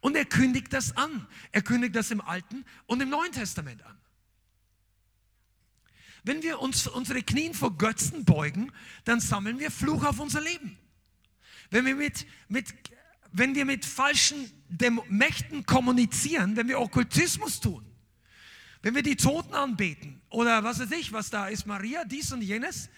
Und 0.00 0.16
er 0.16 0.24
kündigt 0.24 0.72
das 0.72 0.96
an. 0.96 1.26
Er 1.52 1.62
kündigt 1.62 1.94
das 1.94 2.10
im 2.10 2.20
Alten 2.20 2.64
und 2.86 3.00
im 3.00 3.08
Neuen 3.08 3.32
Testament 3.32 3.82
an. 3.84 3.96
Wenn 6.24 6.42
wir 6.42 6.60
uns 6.60 6.88
unsere 6.88 7.22
Knien 7.22 7.54
vor 7.54 7.78
Götzen 7.78 8.24
beugen, 8.24 8.72
dann 9.04 9.20
sammeln 9.20 9.60
wir 9.60 9.70
Fluch 9.70 10.04
auf 10.04 10.18
unser 10.18 10.40
Leben. 10.40 10.76
Wenn 11.70 11.86
wir 11.86 11.94
mit, 11.94 12.26
mit, 12.48 12.74
wenn 13.32 13.54
wir 13.54 13.64
mit 13.64 13.84
falschen 13.84 14.50
Mächten 15.08 15.66
kommunizieren, 15.66 16.56
wenn 16.56 16.66
wir 16.66 16.80
Okkultismus 16.80 17.60
tun, 17.60 17.86
wenn 18.82 18.94
wir 18.94 19.02
die 19.02 19.16
Toten 19.16 19.54
anbeten 19.54 20.20
oder 20.28 20.64
was 20.64 20.80
weiß 20.80 20.90
ich, 20.92 21.12
was 21.12 21.30
da 21.30 21.48
ist, 21.48 21.66
Maria, 21.66 22.04
dies 22.04 22.32
und 22.32 22.42
jenes, 22.42 22.88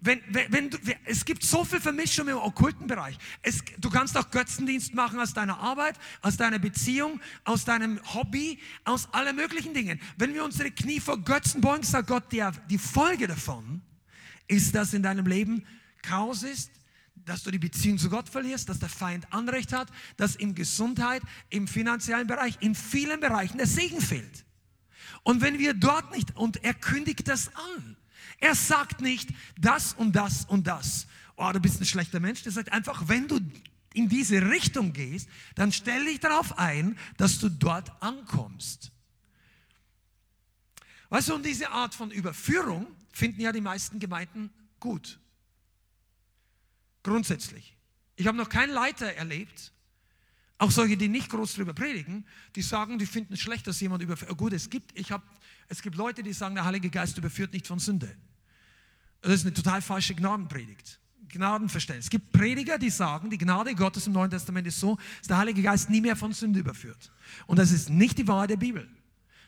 wenn, 0.00 0.20
wenn, 0.28 0.52
wenn 0.52 0.70
du, 0.70 0.78
es 1.04 1.24
gibt 1.24 1.42
so 1.42 1.64
viel 1.64 1.80
Vermischung 1.80 2.28
im 2.28 2.36
okkulten 2.36 2.86
Bereich. 2.86 3.16
Es, 3.42 3.62
du 3.78 3.90
kannst 3.90 4.16
auch 4.16 4.30
Götzendienst 4.30 4.94
machen 4.94 5.18
aus 5.18 5.32
deiner 5.32 5.58
Arbeit, 5.58 5.98
aus 6.20 6.36
deiner 6.36 6.58
Beziehung, 6.58 7.20
aus 7.44 7.64
deinem 7.64 8.00
Hobby, 8.14 8.58
aus 8.84 9.12
allen 9.12 9.36
möglichen 9.36 9.74
Dingen. 9.74 10.00
Wenn 10.16 10.34
wir 10.34 10.44
unsere 10.44 10.70
Knie 10.70 11.00
vor 11.00 11.18
Götzen 11.18 11.60
beugen, 11.60 11.82
sagt 11.82 12.08
Gott, 12.08 12.32
die, 12.32 12.44
die 12.68 12.78
Folge 12.78 13.26
davon 13.26 13.82
ist, 14.46 14.74
dass 14.74 14.94
in 14.94 15.02
deinem 15.02 15.26
Leben 15.26 15.64
Chaos 16.02 16.42
ist, 16.42 16.70
dass 17.24 17.42
du 17.42 17.50
die 17.50 17.58
Beziehung 17.58 17.98
zu 17.98 18.08
Gott 18.08 18.28
verlierst, 18.28 18.68
dass 18.68 18.78
der 18.78 18.88
Feind 18.88 19.30
Anrecht 19.32 19.72
hat, 19.72 19.88
dass 20.16 20.36
in 20.36 20.54
Gesundheit, 20.54 21.22
im 21.50 21.68
finanziellen 21.68 22.26
Bereich, 22.26 22.56
in 22.60 22.74
vielen 22.74 23.20
Bereichen 23.20 23.58
der 23.58 23.66
Segen 23.66 24.00
fehlt. 24.00 24.46
Und 25.22 25.42
wenn 25.42 25.58
wir 25.58 25.74
dort 25.74 26.10
nicht, 26.14 26.34
und 26.36 26.64
er 26.64 26.72
kündigt 26.72 27.28
das 27.28 27.50
an, 27.54 27.97
er 28.40 28.54
sagt 28.54 29.00
nicht 29.00 29.30
das 29.58 29.92
und 29.94 30.12
das 30.12 30.44
und 30.44 30.66
das. 30.66 31.06
Oh, 31.36 31.50
du 31.52 31.60
bist 31.60 31.80
ein 31.80 31.86
schlechter 31.86 32.20
Mensch. 32.20 32.44
Er 32.46 32.52
sagt 32.52 32.72
einfach, 32.72 33.08
wenn 33.08 33.28
du 33.28 33.40
in 33.94 34.08
diese 34.08 34.50
Richtung 34.50 34.92
gehst, 34.92 35.28
dann 35.54 35.72
stell 35.72 36.04
dich 36.04 36.20
darauf 36.20 36.58
ein, 36.58 36.98
dass 37.16 37.38
du 37.38 37.48
dort 37.48 37.90
ankommst. 38.02 38.92
Weißt 41.10 41.28
du, 41.30 41.34
und 41.34 41.46
diese 41.46 41.70
Art 41.70 41.94
von 41.94 42.10
Überführung 42.10 42.86
finden 43.12 43.40
ja 43.40 43.50
die 43.50 43.60
meisten 43.60 43.98
Gemeinden 43.98 44.50
gut. 44.78 45.18
Grundsätzlich. 47.02 47.76
Ich 48.16 48.26
habe 48.26 48.36
noch 48.36 48.48
keinen 48.48 48.72
Leiter 48.72 49.12
erlebt, 49.14 49.72
auch 50.58 50.70
solche, 50.70 50.96
die 50.96 51.08
nicht 51.08 51.30
groß 51.30 51.54
darüber 51.54 51.72
predigen, 51.72 52.26
die 52.56 52.62
sagen, 52.62 52.98
die 52.98 53.06
finden 53.06 53.34
es 53.34 53.40
schlecht, 53.40 53.66
dass 53.66 53.80
jemand 53.80 54.02
überführt. 54.02 54.36
Gut, 54.36 54.52
es 54.52 54.68
gibt, 54.68 54.98
ich 54.98 55.12
hab, 55.12 55.22
es 55.68 55.82
gibt 55.82 55.96
Leute, 55.96 56.22
die 56.22 56.32
sagen, 56.32 56.56
der 56.56 56.64
Heilige 56.64 56.90
Geist 56.90 57.16
überführt 57.16 57.52
nicht 57.52 57.66
von 57.66 57.78
Sünde. 57.78 58.14
Das 59.20 59.32
ist 59.32 59.46
eine 59.46 59.54
total 59.54 59.82
falsche 59.82 60.14
Gnadenpredigt. 60.14 61.00
Gnadenverständnis. 61.28 62.06
Es 62.06 62.10
gibt 62.10 62.32
Prediger, 62.32 62.78
die 62.78 62.90
sagen, 62.90 63.30
die 63.30 63.38
Gnade 63.38 63.74
Gottes 63.74 64.06
im 64.06 64.12
Neuen 64.14 64.30
Testament 64.30 64.66
ist 64.66 64.80
so, 64.80 64.96
dass 65.18 65.28
der 65.28 65.38
Heilige 65.38 65.62
Geist 65.62 65.90
nie 65.90 66.00
mehr 66.00 66.16
von 66.16 66.32
Sünde 66.32 66.60
überführt. 66.60 67.12
Und 67.46 67.58
das 67.58 67.70
ist 67.70 67.90
nicht 67.90 68.18
die 68.18 68.26
Wahrheit 68.26 68.50
der 68.50 68.56
Bibel. 68.56 68.88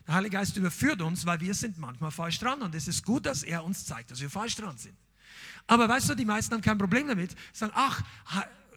Der 0.07 0.15
Heilige 0.15 0.37
Geist 0.37 0.57
überführt 0.57 1.01
uns, 1.01 1.25
weil 1.25 1.41
wir 1.41 1.55
sind 1.55 1.79
manchmal 1.79 2.11
falsch 2.11 2.39
dran. 2.39 2.63
Und 2.63 2.75
es 2.75 2.89
ist 2.89 3.05
gut, 3.05 3.27
dass 3.27 3.43
er 3.43 3.65
uns 3.65 3.87
zeigt, 3.87 4.11
dass 4.11 4.21
wir 4.21 4.31
falsch 4.31 4.57
dran 4.57 4.77
sind. 4.77 4.97
Aber 5.67 5.89
weißt 5.89 6.11
du, 6.11 6.15
die 6.15 6.25
meisten 6.25 6.55
haben 6.55 6.63
kein 6.63 6.79
Problem 6.79 7.09
damit. 7.09 7.35
Sagen, 7.53 7.73
ach, 7.75 8.03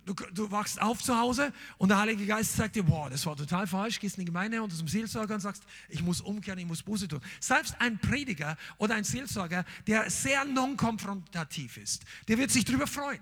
du, 0.06 0.14
du 0.14 0.52
wachst 0.52 0.82
auf 0.82 1.02
zu 1.02 1.18
Hause 1.18 1.54
und 1.78 1.90
der 1.90 2.00
Heilige 2.00 2.26
Geist 2.26 2.56
sagt 2.56 2.76
dir, 2.76 2.84
boah, 2.84 3.10
das 3.10 3.26
war 3.26 3.36
total 3.36 3.68
falsch, 3.68 4.00
gehst 4.00 4.18
in 4.18 4.22
die 4.22 4.26
Gemeinde 4.26 4.62
und 4.62 4.72
zum 4.72 4.88
Seelsorger 4.88 5.36
und 5.36 5.42
sagst, 5.42 5.64
ich 5.90 6.02
muss 6.02 6.22
umkehren, 6.22 6.60
ich 6.60 6.66
muss 6.66 6.84
Buße 6.84 7.08
tun. 7.08 7.22
Selbst 7.40 7.76
ein 7.80 8.00
Prediger 8.00 8.58
oder 8.78 8.96
ein 8.96 9.04
Seelsorger, 9.04 9.66
der 9.88 10.10
sehr 10.10 10.46
non-konfrontativ 10.46 11.78
ist, 11.78 12.04
der 12.28 12.38
wird 12.38 12.52
sich 12.52 12.66
darüber 12.66 12.88
freuen. 12.88 13.22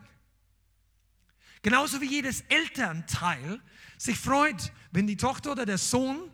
Genauso 1.62 2.02
wie 2.02 2.10
jedes 2.10 2.42
Elternteil 2.50 3.62
sich 3.98 4.18
freut, 4.18 4.72
wenn 4.92 5.06
die 5.06 5.18
Tochter 5.18 5.52
oder 5.52 5.66
der 5.66 5.78
Sohn 5.78 6.32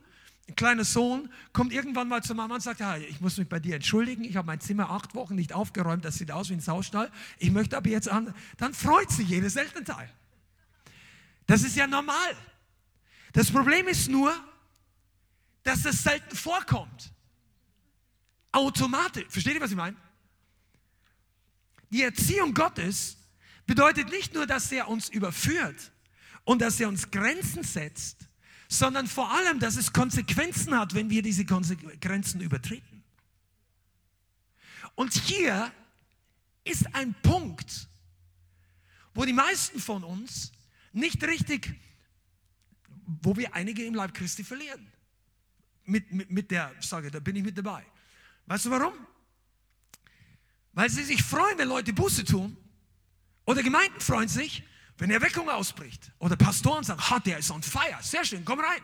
ein 0.49 0.55
kleiner 0.55 0.85
Sohn 0.85 1.29
kommt 1.51 1.73
irgendwann 1.73 2.07
mal 2.07 2.23
zur 2.23 2.37
Mama 2.37 2.55
und 2.55 2.61
sagt, 2.61 2.79
ja, 2.79 2.95
ich 2.95 3.19
muss 3.19 3.37
mich 3.37 3.49
bei 3.49 3.59
dir 3.59 3.75
entschuldigen, 3.75 4.23
ich 4.23 4.37
habe 4.37 4.45
mein 4.45 4.61
Zimmer 4.61 4.89
acht 4.89 5.13
Wochen 5.13 5.35
nicht 5.35 5.51
aufgeräumt, 5.51 6.05
das 6.05 6.15
sieht 6.15 6.31
aus 6.31 6.49
wie 6.49 6.53
ein 6.53 6.61
Saustall, 6.61 7.11
ich 7.37 7.51
möchte 7.51 7.75
aber 7.75 7.89
jetzt 7.89 8.07
an, 8.07 8.33
dann 8.55 8.73
freut 8.73 9.11
sich 9.11 9.27
jedes 9.27 9.57
Elternteil. 9.57 10.09
Das 11.47 11.63
ist 11.63 11.75
ja 11.75 11.87
normal. 11.87 12.35
Das 13.33 13.49
Problem 13.49 13.87
ist 13.87 14.09
nur, 14.09 14.35
dass 15.63 15.81
das 15.81 16.03
selten 16.03 16.35
vorkommt. 16.35 17.11
Automatisch. 18.51 19.25
Versteht 19.29 19.55
ihr, 19.55 19.61
was 19.61 19.71
ich 19.71 19.77
meine? 19.77 19.97
Die 21.89 22.03
Erziehung 22.03 22.53
Gottes 22.53 23.17
bedeutet 23.65 24.09
nicht 24.09 24.33
nur, 24.33 24.45
dass 24.45 24.71
er 24.71 24.87
uns 24.87 25.09
überführt 25.09 25.91
und 26.43 26.61
dass 26.61 26.79
er 26.79 26.89
uns 26.89 27.11
Grenzen 27.11 27.63
setzt, 27.63 28.27
sondern 28.67 29.07
vor 29.07 29.31
allem, 29.31 29.59
dass 29.59 29.77
es 29.77 29.93
Konsequenzen 29.93 30.77
hat, 30.77 30.93
wenn 30.93 31.09
wir 31.09 31.21
diese 31.21 31.45
Grenzen 31.45 32.41
übertreten. 32.41 33.03
Und 34.95 35.13
hier 35.13 35.71
ist 36.63 36.93
ein 36.93 37.13
Punkt, 37.21 37.87
wo 39.13 39.23
die 39.23 39.33
meisten 39.33 39.79
von 39.79 40.03
uns 40.03 40.51
nicht 40.93 41.23
richtig, 41.23 41.75
wo 43.05 43.35
wir 43.35 43.53
einige 43.53 43.83
im 43.85 43.95
Leib 43.95 44.13
Christi 44.13 44.43
verlieren. 44.43 44.91
Mit, 45.85 46.11
mit, 46.11 46.29
mit 46.29 46.51
der 46.51 46.73
Sage, 46.81 47.09
da 47.09 47.19
bin 47.19 47.35
ich 47.35 47.43
mit 47.43 47.57
dabei. 47.57 47.85
Weißt 48.47 48.65
du 48.65 48.71
warum? 48.71 48.93
Weil 50.73 50.89
sie 50.89 51.03
sich 51.03 51.23
freuen, 51.23 51.57
wenn 51.57 51.69
Leute 51.69 51.93
Buße 51.93 52.25
tun. 52.25 52.57
Oder 53.45 53.63
Gemeinden 53.63 53.99
freuen 54.01 54.27
sich, 54.27 54.63
wenn 54.97 55.09
Erweckung 55.09 55.49
ausbricht. 55.49 56.11
Oder 56.19 56.35
Pastoren 56.35 56.83
sagen, 56.83 57.01
ha, 57.09 57.19
der 57.19 57.37
ist 57.37 57.49
on 57.51 57.63
fire. 57.63 57.97
Sehr 58.01 58.25
schön, 58.25 58.43
komm 58.43 58.59
rein. 58.59 58.81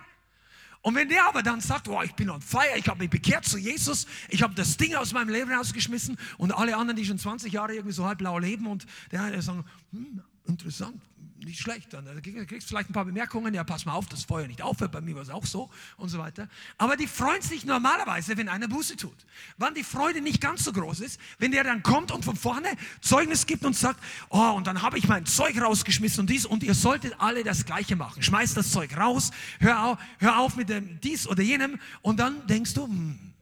Und 0.82 0.96
wenn 0.96 1.08
der 1.08 1.26
aber 1.26 1.44
dann 1.44 1.62
sagt, 1.62 1.88
oh, 1.88 2.02
ich 2.02 2.14
bin 2.14 2.30
on 2.30 2.42
fire, 2.42 2.78
ich 2.78 2.88
habe 2.90 3.00
mich 3.00 3.10
bekehrt 3.10 3.46
zu 3.46 3.58
Jesus, 3.58 4.06
ich 4.28 4.44
habe 4.44 4.54
das 4.54 4.76
Ding 4.76 4.96
aus 4.96 5.14
meinem 5.14 5.30
Leben 5.30 5.52
rausgeschmissen 5.52 6.18
und 6.38 6.52
alle 6.52 6.76
anderen, 6.76 6.98
die 6.98 7.06
schon 7.06 7.18
20 7.18 7.54
Jahre 7.54 7.74
irgendwie 7.74 7.94
so 7.94 8.06
halb 8.06 8.18
blau 8.18 8.38
leben 8.38 8.68
und 8.68 8.86
der 9.12 9.22
eine 9.22 9.42
sagen, 9.42 9.64
hm, 9.92 10.22
interessant, 10.46 11.02
nicht 11.46 11.60
schlecht. 11.60 11.94
Dann 11.94 12.06
kriegst 12.22 12.64
du 12.64 12.68
vielleicht 12.68 12.90
ein 12.90 12.94
paar 12.94 13.06
Bemerkungen, 13.06 13.54
ja, 13.54 13.64
pass 13.64 13.86
mal 13.86 13.94
auf, 13.94 14.08
das 14.08 14.24
Feuer 14.24 14.48
nicht 14.48 14.62
aufhört, 14.62 14.92
bei 14.92 15.02
mir 15.02 15.16
war 15.16 15.22
es 15.22 15.30
auch 15.30 15.46
so 15.46 15.70
und 15.98 16.10
so 16.10 16.18
weiter. 16.18 16.50
Aber 16.78 16.96
die 16.96 17.08
freuen 17.08 17.42
sich 17.42 17.66
normalerweise, 17.66 18.38
wenn 18.38 18.50
einer 18.50 18.68
Buße 18.68 18.98
tut. 18.98 19.26
Wann 19.58 19.74
die 19.74 19.84
Freude 19.84 20.22
nicht 20.22 20.42
ganz 20.42 20.64
so 20.64 20.72
groß 20.72 21.02
ist, 21.02 21.20
wenn 21.40 21.52
der 21.52 21.64
dann 21.64 21.84
kommt 21.84 22.12
und 22.12 22.26
von 22.26 22.36
vorne 22.36 22.70
Zeugnis 23.02 23.46
gibt 23.46 23.66
und 23.66 23.76
sagt, 23.76 24.02
oh, 24.30 24.52
und 24.52 24.68
dann 24.68 24.82
habe 24.82 24.98
ich 24.98 25.08
mein 25.08 25.26
Zeug 25.26 25.60
rausgeschmissen 25.60 26.22
und 26.22 26.30
dies 26.30 26.46
und 26.46 26.64
ihr 26.64 26.76
solltet 26.76 27.20
alle 27.20 27.44
das 27.44 27.66
Gleiche 27.66 27.96
machen. 27.96 28.22
Schmeiß 28.22 28.54
das 28.54 28.72
Zeug 28.72 28.96
raus, 28.98 29.32
hör 29.60 29.86
auf, 29.86 29.98
hör 30.20 30.40
auf 30.40 30.56
mit 30.56 30.70
dem 30.70 31.00
dies 31.02 31.28
oder 31.28 31.44
jenem 31.44 31.80
und 32.02 32.20
dann 32.20 32.46
denkst 32.48 32.74
du, 32.74 32.86
hm, 32.86 33.34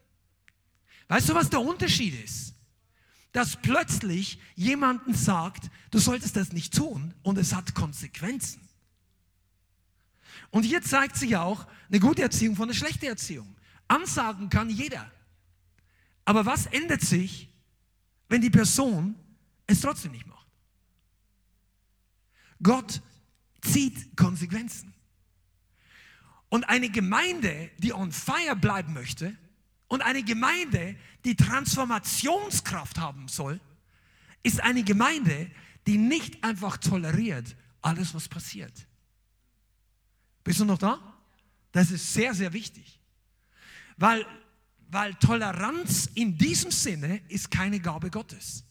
weißt 1.08 1.30
du, 1.30 1.36
was 1.36 1.50
der 1.50 1.62
Unterschied 1.62 2.24
ist? 2.24 2.56
Dass 3.32 3.62
plötzlich 3.62 4.39
jemanden 4.56 5.13
sagt, 5.13 5.70
du 5.89 6.00
solltest 6.00 6.36
das 6.36 6.52
nicht 6.52 6.76
tun 6.76 7.13
und 7.24 7.38
es 7.38 7.54
hat 7.54 7.74
Konsequenzen. 7.76 8.62
Und 10.50 10.63
hier 10.63 10.82
zeigt 10.82 11.15
sich 11.15 11.38
auch 11.38 11.65
eine 11.89 12.00
gute 12.00 12.22
Erziehung 12.22 12.56
von 12.56 12.65
einer 12.70 12.78
schlechten 12.78 13.06
Erziehung. 13.06 13.56
Ansagen 13.88 14.50
kann 14.50 14.70
jeder. 14.70 15.10
Aber 16.26 16.46
was 16.46 16.65
ändert 16.67 17.02
sich, 17.02 17.50
wenn 18.28 18.41
die 18.41 18.50
Person 18.50 19.15
es 19.67 19.82
trotzdem 19.82 20.12
nicht 20.12 20.28
macht? 20.28 20.48
Gott 22.62 23.02
zieht 23.62 24.15
Konsequenzen. 24.15 24.94
Und 26.50 26.65
eine 26.65 26.89
Gemeinde, 26.89 27.72
die 27.78 27.94
on 27.94 28.12
fire 28.12 28.56
bleiben 28.56 28.94
möchte, 28.94 29.38
und 29.91 30.01
eine 30.04 30.23
Gemeinde, 30.23 30.95
die 31.25 31.36
Transformationskraft 31.36 32.97
haben 32.97 33.27
soll, 33.27 33.60
ist 34.41 34.62
eine 34.62 34.86
Gemeinde, 34.86 35.51
die 35.86 35.97
nicht 35.97 36.41
einfach 36.45 36.77
toleriert 36.77 37.58
alles, 37.82 38.13
was 38.13 38.30
passiert. 38.30 38.71
Bist 40.45 40.62
du 40.62 40.65
noch 40.65 40.77
da? 40.77 40.97
Das 41.73 41.91
ist 41.91 42.13
sehr, 42.13 42.34
sehr 42.34 42.54
wichtig. 42.54 43.01
Weil, 43.97 44.25
weil 44.89 45.13
Toleranz 45.15 46.10
in 46.13 46.38
diesem 46.38 46.71
Sinne 46.71 47.21
ist 47.27 47.51
keine 47.51 47.82
Gabe 47.82 48.10
Gottes. 48.10 48.63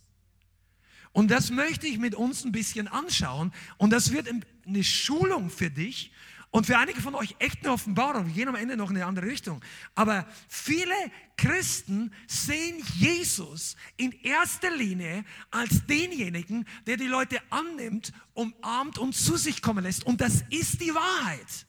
Und 1.12 1.30
das 1.30 1.50
möchte 1.50 1.86
ich 1.86 1.98
mit 1.98 2.14
uns 2.14 2.46
ein 2.46 2.52
bisschen 2.52 2.88
anschauen. 2.88 3.52
Und 3.76 3.90
das 3.90 4.10
wird 4.10 4.26
eine 4.66 4.84
Schulung 4.84 5.50
für 5.50 5.70
dich, 5.70 6.12
und 6.52 6.66
für 6.66 6.76
einige 6.76 7.00
von 7.00 7.14
euch 7.14 7.36
echt 7.38 7.60
eine 7.64 7.72
Offenbarung. 7.72 8.26
Wir 8.26 8.34
gehen 8.34 8.48
am 8.48 8.56
Ende 8.56 8.76
noch 8.76 8.90
in 8.90 8.96
eine 8.96 9.06
andere 9.06 9.26
Richtung. 9.26 9.62
Aber 9.94 10.26
viele 10.48 10.94
Christen 11.36 12.12
sehen 12.26 12.82
Jesus 12.96 13.76
in 13.96 14.10
erster 14.22 14.70
Linie 14.70 15.24
als 15.52 15.86
denjenigen, 15.86 16.66
der 16.86 16.96
die 16.96 17.06
Leute 17.06 17.40
annimmt, 17.50 18.12
umarmt 18.34 18.98
und 18.98 19.14
zu 19.14 19.36
sich 19.36 19.62
kommen 19.62 19.84
lässt. 19.84 20.04
Und 20.04 20.20
das 20.20 20.42
ist 20.50 20.80
die 20.80 20.92
Wahrheit. 20.92 21.66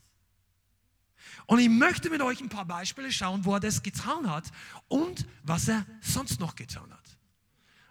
Und 1.45 1.59
ich 1.59 1.69
möchte 1.69 2.09
mit 2.09 2.21
euch 2.21 2.41
ein 2.41 2.49
paar 2.49 2.65
Beispiele 2.65 3.11
schauen, 3.11 3.45
wo 3.45 3.53
er 3.53 3.59
das 3.59 3.83
getan 3.83 4.31
hat 4.31 4.51
und 4.87 5.27
was 5.43 5.67
er 5.67 5.85
sonst 5.99 6.39
noch 6.39 6.55
getan 6.55 6.91
hat. 6.91 7.17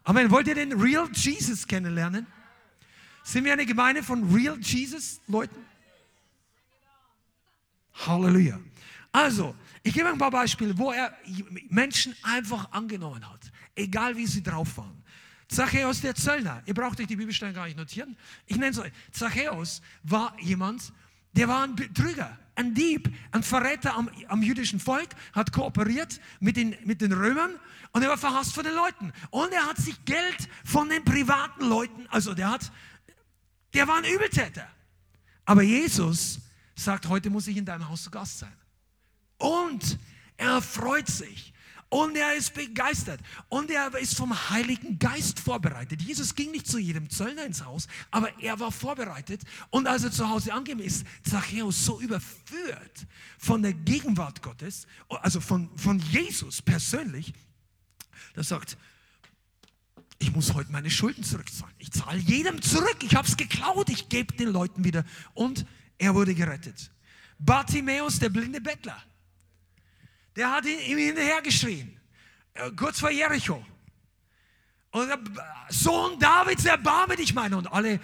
Amen. 0.02 0.30
Wollt 0.32 0.48
ihr 0.48 0.56
den 0.56 0.72
Real 0.72 1.08
Jesus 1.12 1.68
kennenlernen? 1.68 2.26
Sind 3.22 3.44
wir 3.44 3.52
eine 3.52 3.66
Gemeinde 3.66 4.02
von 4.02 4.34
Real 4.34 4.58
Jesus 4.58 5.20
Leuten? 5.28 5.69
Halleluja. 8.06 8.58
Also, 9.12 9.54
ich 9.82 9.92
gebe 9.94 10.08
ein 10.08 10.18
paar 10.18 10.30
Beispiele, 10.30 10.76
wo 10.76 10.92
er 10.92 11.16
Menschen 11.68 12.14
einfach 12.22 12.70
angenommen 12.72 13.28
hat, 13.28 13.50
egal 13.74 14.16
wie 14.16 14.26
sie 14.26 14.42
drauf 14.42 14.76
waren. 14.76 15.02
Zachäus 15.48 16.00
der 16.00 16.14
Zöllner, 16.14 16.62
ihr 16.66 16.74
braucht 16.74 17.00
euch 17.00 17.08
die 17.08 17.16
Bibelstellen 17.16 17.54
gar 17.54 17.66
nicht 17.66 17.76
notieren. 17.76 18.16
Ich 18.46 18.56
nenne 18.56 18.70
es 18.70 18.78
euch. 18.78 18.92
Zachäus 19.10 19.82
war 20.04 20.36
jemand, 20.38 20.92
der 21.32 21.48
war 21.48 21.64
ein 21.64 21.74
Betrüger, 21.74 22.38
ein 22.54 22.74
Dieb, 22.74 23.12
ein 23.32 23.42
Verräter 23.42 23.96
am, 23.96 24.08
am, 24.28 24.42
jüdischen 24.42 24.78
Volk, 24.78 25.08
hat 25.32 25.52
kooperiert 25.52 26.20
mit 26.38 26.56
den, 26.56 26.76
mit 26.84 27.00
den 27.00 27.12
Römern 27.12 27.58
und 27.92 28.02
er 28.02 28.10
war 28.10 28.18
verhasst 28.18 28.54
von 28.54 28.64
den 28.64 28.74
Leuten. 28.74 29.12
Und 29.30 29.52
er 29.52 29.66
hat 29.66 29.78
sich 29.78 30.04
Geld 30.04 30.48
von 30.64 30.88
den 30.88 31.04
privaten 31.04 31.68
Leuten, 31.68 32.06
also 32.10 32.32
der 32.34 32.50
hat, 32.50 32.70
der 33.74 33.88
war 33.88 33.96
ein 33.96 34.04
Übeltäter. 34.04 34.68
Aber 35.44 35.62
Jesus 35.62 36.40
sagt, 36.84 37.08
heute 37.08 37.30
muss 37.30 37.46
ich 37.46 37.56
in 37.56 37.64
deinem 37.64 37.88
Haus 37.88 38.04
zu 38.04 38.10
Gast 38.10 38.38
sein. 38.38 38.52
Und 39.38 39.98
er 40.36 40.60
freut 40.62 41.08
sich. 41.08 41.52
Und 41.90 42.16
er 42.16 42.34
ist 42.34 42.54
begeistert. 42.54 43.20
Und 43.48 43.70
er 43.70 43.92
ist 43.98 44.16
vom 44.16 44.32
Heiligen 44.50 44.98
Geist 45.00 45.40
vorbereitet. 45.40 46.00
Jesus 46.00 46.36
ging 46.36 46.52
nicht 46.52 46.68
zu 46.68 46.78
jedem 46.78 47.10
Zöllner 47.10 47.44
ins 47.44 47.64
Haus, 47.64 47.88
aber 48.12 48.30
er 48.40 48.60
war 48.60 48.70
vorbereitet. 48.70 49.42
Und 49.70 49.88
als 49.88 50.04
er 50.04 50.12
zu 50.12 50.28
Hause 50.28 50.52
angekommen 50.52 50.84
ist, 50.84 51.04
Zachäus 51.28 51.84
so 51.84 52.00
überführt 52.00 53.06
von 53.38 53.62
der 53.62 53.72
Gegenwart 53.72 54.40
Gottes, 54.40 54.86
also 55.08 55.40
von, 55.40 55.68
von 55.76 55.98
Jesus 55.98 56.62
persönlich, 56.62 57.34
der 58.36 58.44
sagt, 58.44 58.78
ich 60.20 60.32
muss 60.32 60.54
heute 60.54 60.70
meine 60.70 60.90
Schulden 60.90 61.24
zurückzahlen. 61.24 61.74
Ich 61.78 61.90
zahle 61.90 62.20
jedem 62.20 62.62
zurück. 62.62 62.98
Ich 63.02 63.16
habe 63.16 63.26
es 63.26 63.36
geklaut. 63.36 63.88
Ich 63.88 64.08
gebe 64.08 64.36
den 64.36 64.50
Leuten 64.50 64.84
wieder. 64.84 65.04
Und 65.34 65.66
er 66.00 66.14
wurde 66.14 66.34
gerettet. 66.34 66.90
Bartimäus, 67.38 68.18
der 68.18 68.30
blinde 68.30 68.60
Bettler, 68.60 69.02
der 70.34 70.50
hat 70.50 70.64
ihm 70.64 70.98
hinterhergeschrien, 70.98 72.00
äh, 72.54 72.70
kurz 72.72 73.00
vor 73.00 73.10
Jericho. 73.10 73.64
Und 74.92 75.08
Sohn 75.68 76.18
Davids, 76.18 76.64
erbarme 76.64 77.14
dich 77.14 77.32
meiner. 77.32 77.58
Und 77.58 77.72
alle, 77.72 78.00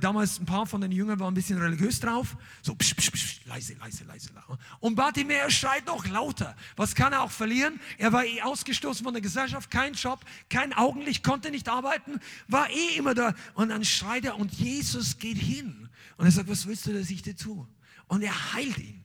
damals 0.00 0.38
ein 0.38 0.46
paar 0.46 0.64
von 0.64 0.80
den 0.80 0.90
Jüngern 0.90 1.20
waren 1.20 1.32
ein 1.32 1.34
bisschen 1.34 1.58
religiös 1.58 2.00
drauf. 2.00 2.34
So, 2.62 2.74
psch, 2.74 2.94
psch, 2.96 3.10
psch, 3.10 3.40
leise, 3.44 3.74
leise, 3.74 4.04
leise. 4.04 4.30
Und 4.78 4.94
Bartimäus 4.94 5.52
schreit 5.52 5.84
noch 5.84 6.06
lauter. 6.06 6.56
Was 6.76 6.94
kann 6.94 7.12
er 7.12 7.22
auch 7.22 7.30
verlieren? 7.30 7.78
Er 7.98 8.14
war 8.14 8.24
eh 8.24 8.40
ausgestoßen 8.40 9.04
von 9.04 9.12
der 9.12 9.20
Gesellschaft, 9.20 9.70
kein 9.70 9.92
Job, 9.92 10.24
kein 10.48 10.72
Augenlicht, 10.72 11.22
konnte 11.22 11.50
nicht 11.50 11.68
arbeiten, 11.68 12.20
war 12.48 12.70
eh 12.70 12.96
immer 12.96 13.14
da. 13.14 13.34
Und 13.52 13.68
dann 13.68 13.84
schreit 13.84 14.24
er 14.24 14.38
und 14.38 14.50
Jesus 14.52 15.18
geht 15.18 15.36
hin. 15.36 15.89
Und 16.20 16.26
er 16.26 16.32
sagt, 16.32 16.50
was 16.50 16.66
willst 16.66 16.86
du, 16.86 16.92
dass 16.92 17.08
ich 17.08 17.22
dir 17.22 17.34
tue? 17.34 17.66
Und 18.06 18.20
er 18.20 18.52
heilt 18.52 18.76
ihn. 18.76 19.02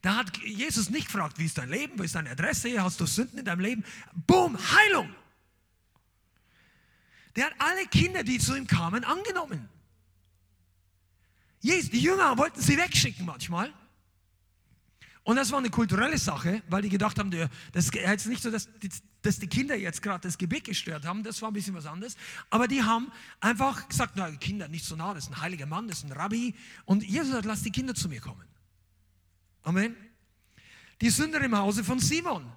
Da 0.00 0.16
hat 0.16 0.36
Jesus 0.38 0.90
nicht 0.90 1.06
gefragt, 1.06 1.38
wie 1.38 1.44
ist 1.44 1.56
dein 1.56 1.68
Leben, 1.68 1.96
wo 1.96 2.02
ist 2.02 2.16
deine 2.16 2.30
Adresse, 2.30 2.82
hast 2.82 2.98
du 3.00 3.06
Sünden 3.06 3.38
in 3.38 3.44
deinem 3.44 3.60
Leben? 3.60 3.84
Boom, 4.26 4.58
Heilung. 4.58 5.14
Der 7.36 7.46
hat 7.46 7.54
alle 7.58 7.86
Kinder, 7.86 8.24
die 8.24 8.40
zu 8.40 8.56
ihm 8.56 8.66
kamen, 8.66 9.04
angenommen. 9.04 9.68
Die 11.62 11.70
Jünger 11.70 12.36
wollten 12.36 12.60
sie 12.60 12.76
wegschicken 12.76 13.24
manchmal. 13.24 13.72
Und 15.24 15.36
das 15.36 15.52
war 15.52 15.58
eine 15.58 15.70
kulturelle 15.70 16.18
Sache, 16.18 16.62
weil 16.68 16.82
die 16.82 16.88
gedacht 16.88 17.18
haben, 17.18 17.30
das 17.30 17.84
ist 17.84 17.94
jetzt 17.94 18.26
nicht 18.26 18.42
so, 18.42 18.50
dass 18.50 18.68
die, 18.80 18.90
dass 19.22 19.38
die 19.38 19.46
Kinder 19.46 19.76
jetzt 19.76 20.02
gerade 20.02 20.20
das 20.20 20.36
Gebet 20.36 20.64
gestört 20.64 21.04
haben, 21.04 21.22
das 21.22 21.40
war 21.40 21.50
ein 21.50 21.54
bisschen 21.54 21.74
was 21.74 21.86
anderes. 21.86 22.16
Aber 22.50 22.66
die 22.66 22.82
haben 22.82 23.12
einfach 23.40 23.88
gesagt, 23.88 24.14
na 24.16 24.30
Kinder, 24.32 24.66
nicht 24.66 24.84
so 24.84 24.96
nah, 24.96 25.14
das 25.14 25.24
ist 25.24 25.30
ein 25.30 25.40
heiliger 25.40 25.66
Mann, 25.66 25.86
das 25.86 25.98
ist 25.98 26.04
ein 26.04 26.12
Rabbi. 26.12 26.54
Und 26.86 27.04
Jesus 27.04 27.34
hat, 27.34 27.44
lass 27.44 27.62
die 27.62 27.70
Kinder 27.70 27.94
zu 27.94 28.08
mir 28.08 28.20
kommen. 28.20 28.44
Amen. 29.62 29.94
Die 31.00 31.10
Sünder 31.10 31.40
im 31.40 31.56
Hause 31.56 31.84
von 31.84 32.00
Simon. 32.00 32.50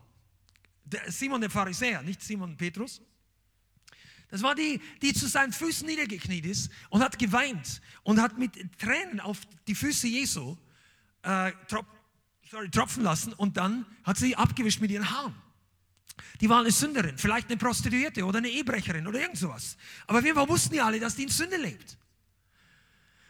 Der 0.86 1.12
Simon 1.12 1.42
der 1.42 1.52
Pharisäer, 1.52 2.02
nicht 2.02 2.24
Simon 2.24 2.58
Petrus. 2.58 3.00
Das 4.30 4.42
war 4.42 4.56
die, 4.56 4.82
die 5.04 5.14
zu 5.14 5.28
seinen 5.28 5.54
Füßen 5.54 5.86
niedergekniet 5.86 6.46
ist 6.46 6.72
und 6.90 7.04
hat 7.04 7.20
geweint 7.20 7.80
und 8.04 8.20
hat 8.20 8.40
mit 8.40 8.80
Tränen 8.80 9.20
auf 9.20 9.42
die 9.68 9.76
Füße 9.76 10.08
Jesu 10.08 10.58
äh, 11.22 11.52
sorry, 12.50 12.70
tropfen 12.70 13.04
lassen 13.04 13.34
und 13.34 13.58
dann 13.58 13.86
hat 14.04 14.18
sie 14.18 14.36
abgewischt 14.36 14.82
mit 14.82 14.92
ihren 14.92 15.10
Haaren. 15.10 15.36
Die 16.40 16.50
war 16.50 16.62
eine 16.62 16.72
Sünderin, 16.72 17.18
vielleicht 17.18 17.50
eine 17.50 17.58
Prostituierte 17.58 18.24
oder 18.26 18.38
eine 18.38 18.50
Ehebrecherin 18.50 19.08
oder 19.08 19.20
irgend 19.20 19.38
sowas. 19.38 19.78
Aber 20.08 20.24
wir 20.24 20.36
wussten 20.36 20.76
ja 20.76 20.86
alle, 20.86 21.00
dass 21.00 21.16
die 21.16 21.24
in 21.24 21.30
Sünde 21.30 21.58
lebt. 21.58 21.98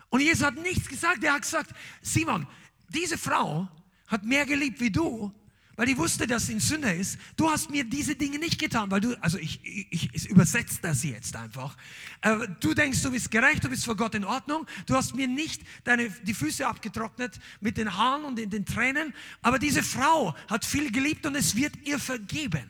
Und 0.10 0.22
Jesus 0.22 0.44
hat 0.44 0.56
nichts 0.56 0.88
gesagt. 0.88 1.24
Er 1.24 1.34
hat 1.34 1.42
gesagt, 1.42 1.72
Simon, 2.02 2.48
diese 2.90 3.18
Frau 3.18 3.68
hat 4.08 4.24
mehr 4.24 4.46
geliebt 4.46 4.80
wie 4.80 4.92
du 4.92 5.34
weil 5.76 5.88
die 5.88 5.98
wusste, 5.98 6.26
dass 6.26 6.48
sie 6.48 6.54
ein 6.54 6.60
Sünder 6.60 6.94
ist. 6.94 7.18
Du 7.36 7.50
hast 7.50 7.70
mir 7.70 7.84
diese 7.84 8.16
Dinge 8.16 8.40
nicht 8.40 8.60
getan, 8.60 8.90
weil 8.92 9.02
du, 9.02 9.22
also 9.22 9.38
ich, 9.38 9.60
ich, 9.64 10.10
ich 10.14 10.30
übersetze 10.30 10.80
das 10.82 11.04
jetzt 11.04 11.36
einfach. 11.36 11.76
Äh, 12.22 12.48
du 12.60 12.74
denkst, 12.74 13.02
du 13.02 13.12
bist 13.12 13.30
gerecht, 13.30 13.64
du 13.64 13.70
bist 13.70 13.86
vor 13.86 13.98
Gott 13.98 14.16
in 14.16 14.24
Ordnung. 14.24 14.66
Du 14.86 14.96
hast 14.96 15.16
mir 15.16 15.28
nicht 15.28 15.62
deine, 15.84 16.10
die 16.10 16.34
Füße 16.34 16.66
abgetrocknet 16.66 17.40
mit 17.60 17.78
den 17.78 17.96
Haaren 17.96 18.24
und 18.24 18.40
in 18.40 18.50
den 18.50 18.66
Tränen. 18.66 19.14
Aber 19.42 19.60
diese 19.60 19.84
Frau 19.84 20.36
hat 20.48 20.64
viel 20.64 20.92
geliebt 20.92 21.26
und 21.26 21.36
es 21.36 21.56
wird 21.56 21.76
ihr 21.84 22.00
vergeben. 22.00 22.70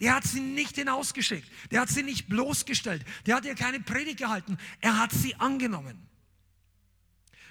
Der 0.00 0.16
hat 0.16 0.24
sie 0.24 0.40
nicht 0.40 0.74
hinausgeschickt. 0.74 1.48
Der 1.70 1.82
hat 1.82 1.88
sie 1.88 2.02
nicht 2.02 2.28
bloßgestellt. 2.28 3.04
Der 3.26 3.36
hat 3.36 3.44
ihr 3.44 3.54
keine 3.54 3.78
Predigt 3.78 4.18
gehalten. 4.18 4.58
Er 4.80 4.98
hat 4.98 5.12
sie 5.12 5.36
angenommen. 5.36 5.96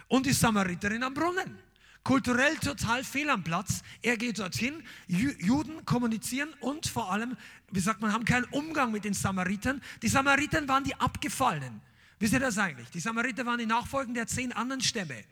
Und 0.10 0.26
die 0.26 0.34
Samariterin 0.34 1.02
am 1.04 1.14
Brunnen 1.14 1.58
kulturell 2.04 2.56
total 2.58 3.04
fehl 3.04 3.30
am 3.30 3.44
Platz. 3.44 3.84
Er 4.02 4.18
geht 4.18 4.40
dorthin, 4.40 4.84
Juden 5.08 5.86
kommunizieren 5.86 6.50
und 6.60 6.88
vor 6.88 7.12
allem, 7.12 7.38
wie 7.72 7.80
sagt 7.80 8.02
man, 8.02 8.14
haben 8.14 8.26
keinen 8.26 8.46
Umgang 8.46 8.92
mit 8.92 9.06
den 9.06 9.14
Samaritern. 9.14 9.82
Die 10.02 10.08
Samaritern 10.08 10.68
waren 10.68 10.84
die 10.84 10.96
Abgefallenen. 10.96 11.82
Wisst 12.22 12.34
ihr 12.34 12.40
das 12.40 12.60
eigentlich? 12.60 12.90
Die 12.92 13.00
Samariter 13.00 13.48
waren 13.48 13.58
die 13.58 13.66
Nachfolgen 13.66 14.14
der 14.14 14.28
zehn 14.28 14.54
anderen 14.54 14.82
Stämme. 14.82 15.24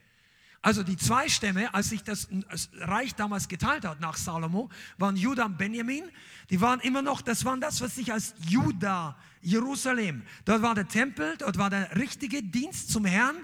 Also 0.62 0.82
die 0.82 0.98
zwei 0.98 1.30
Stämme, 1.30 1.74
als 1.74 1.90
sich 1.90 2.04
das 2.04 2.28
Reich 2.74 3.14
damals 3.14 3.48
geteilt 3.48 3.86
hat 3.86 4.02
nach 4.02 4.18
Salomo, 4.18 4.70
waren 4.98 5.16
Judah 5.16 5.46
und 5.46 5.58
Benjamin. 5.58 6.04
Die 6.50 6.60
waren 6.60 6.80
immer 6.80 7.04
noch, 7.04 7.22
das 7.22 7.46
waren 7.46 7.62
das, 7.62 7.80
was 7.80 7.96
sich 7.96 8.12
als 8.12 8.34
Judah, 8.48 9.16
Jerusalem. 9.42 10.24
Dort 10.46 10.64
war 10.64 10.74
der 10.74 10.88
Tempel, 10.88 11.38
dort 11.38 11.60
war 11.60 11.70
der 11.70 11.96
richtige 11.96 12.42
Dienst 12.42 12.92
zum 12.92 13.06
Herrn. 13.06 13.36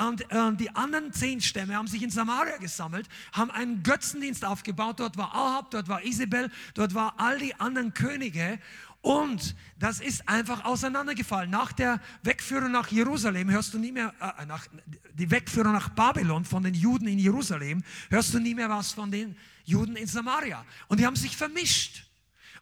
Und 0.00 0.22
äh, 0.32 0.52
die 0.54 0.74
anderen 0.74 1.12
zehn 1.12 1.42
Stämme 1.42 1.76
haben 1.76 1.86
sich 1.86 2.02
in 2.02 2.08
Samaria 2.10 2.56
gesammelt, 2.56 3.06
haben 3.32 3.50
einen 3.50 3.82
Götzendienst 3.82 4.46
aufgebaut. 4.46 4.98
Dort 4.98 5.18
war 5.18 5.34
Ahab, 5.34 5.70
dort 5.70 5.88
war 5.88 6.02
Isabel, 6.02 6.50
dort 6.72 6.94
war 6.94 7.14
all 7.18 7.38
die 7.38 7.54
anderen 7.56 7.92
Könige. 7.92 8.58
Und 9.02 9.54
das 9.78 10.00
ist 10.00 10.26
einfach 10.26 10.64
auseinandergefallen. 10.64 11.50
Nach 11.50 11.72
der 11.72 12.00
Wegführung 12.22 12.72
nach 12.72 12.88
Jerusalem 12.88 13.50
hörst 13.50 13.74
du 13.74 13.78
nie 13.78 13.92
mehr, 13.92 14.14
äh, 14.38 14.46
nach, 14.46 14.66
die 15.12 15.30
Wegführung 15.30 15.72
nach 15.72 15.90
Babylon 15.90 16.46
von 16.46 16.62
den 16.62 16.74
Juden 16.74 17.06
in 17.06 17.18
Jerusalem, 17.18 17.84
hörst 18.08 18.32
du 18.32 18.38
nie 18.38 18.54
mehr 18.54 18.70
was 18.70 18.92
von 18.92 19.10
den 19.10 19.36
Juden 19.64 19.96
in 19.96 20.06
Samaria. 20.06 20.64
Und 20.88 20.98
die 20.98 21.04
haben 21.04 21.16
sich 21.16 21.36
vermischt. 21.36 22.06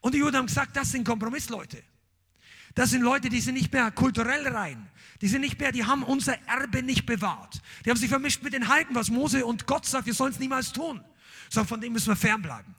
Und 0.00 0.14
die 0.14 0.18
Juden 0.18 0.36
haben 0.36 0.46
gesagt, 0.46 0.76
das 0.76 0.90
sind 0.90 1.04
Kompromissleute. 1.04 1.84
Das 2.74 2.90
sind 2.90 3.02
Leute, 3.02 3.28
die 3.28 3.40
sind 3.40 3.54
nicht 3.54 3.72
mehr 3.72 3.90
kulturell 3.92 4.46
rein. 4.48 4.88
Die 5.20 5.28
sind 5.28 5.40
nicht 5.40 5.58
mehr, 5.58 5.72
die 5.72 5.84
haben 5.84 6.02
unser 6.04 6.38
Erbe 6.46 6.82
nicht 6.82 7.04
bewahrt. 7.04 7.60
Die 7.84 7.90
haben 7.90 7.98
sich 7.98 8.08
vermischt 8.08 8.42
mit 8.42 8.52
den 8.52 8.68
Heiden, 8.68 8.94
was 8.94 9.10
Mose 9.10 9.44
und 9.44 9.66
Gott 9.66 9.84
sagt, 9.84 10.06
wir 10.06 10.14
sollen 10.14 10.32
es 10.32 10.38
niemals 10.38 10.72
tun. 10.72 11.02
Sondern 11.50 11.68
von 11.68 11.80
dem 11.80 11.92
müssen 11.92 12.08
wir 12.08 12.16
fernbleiben. 12.16 12.74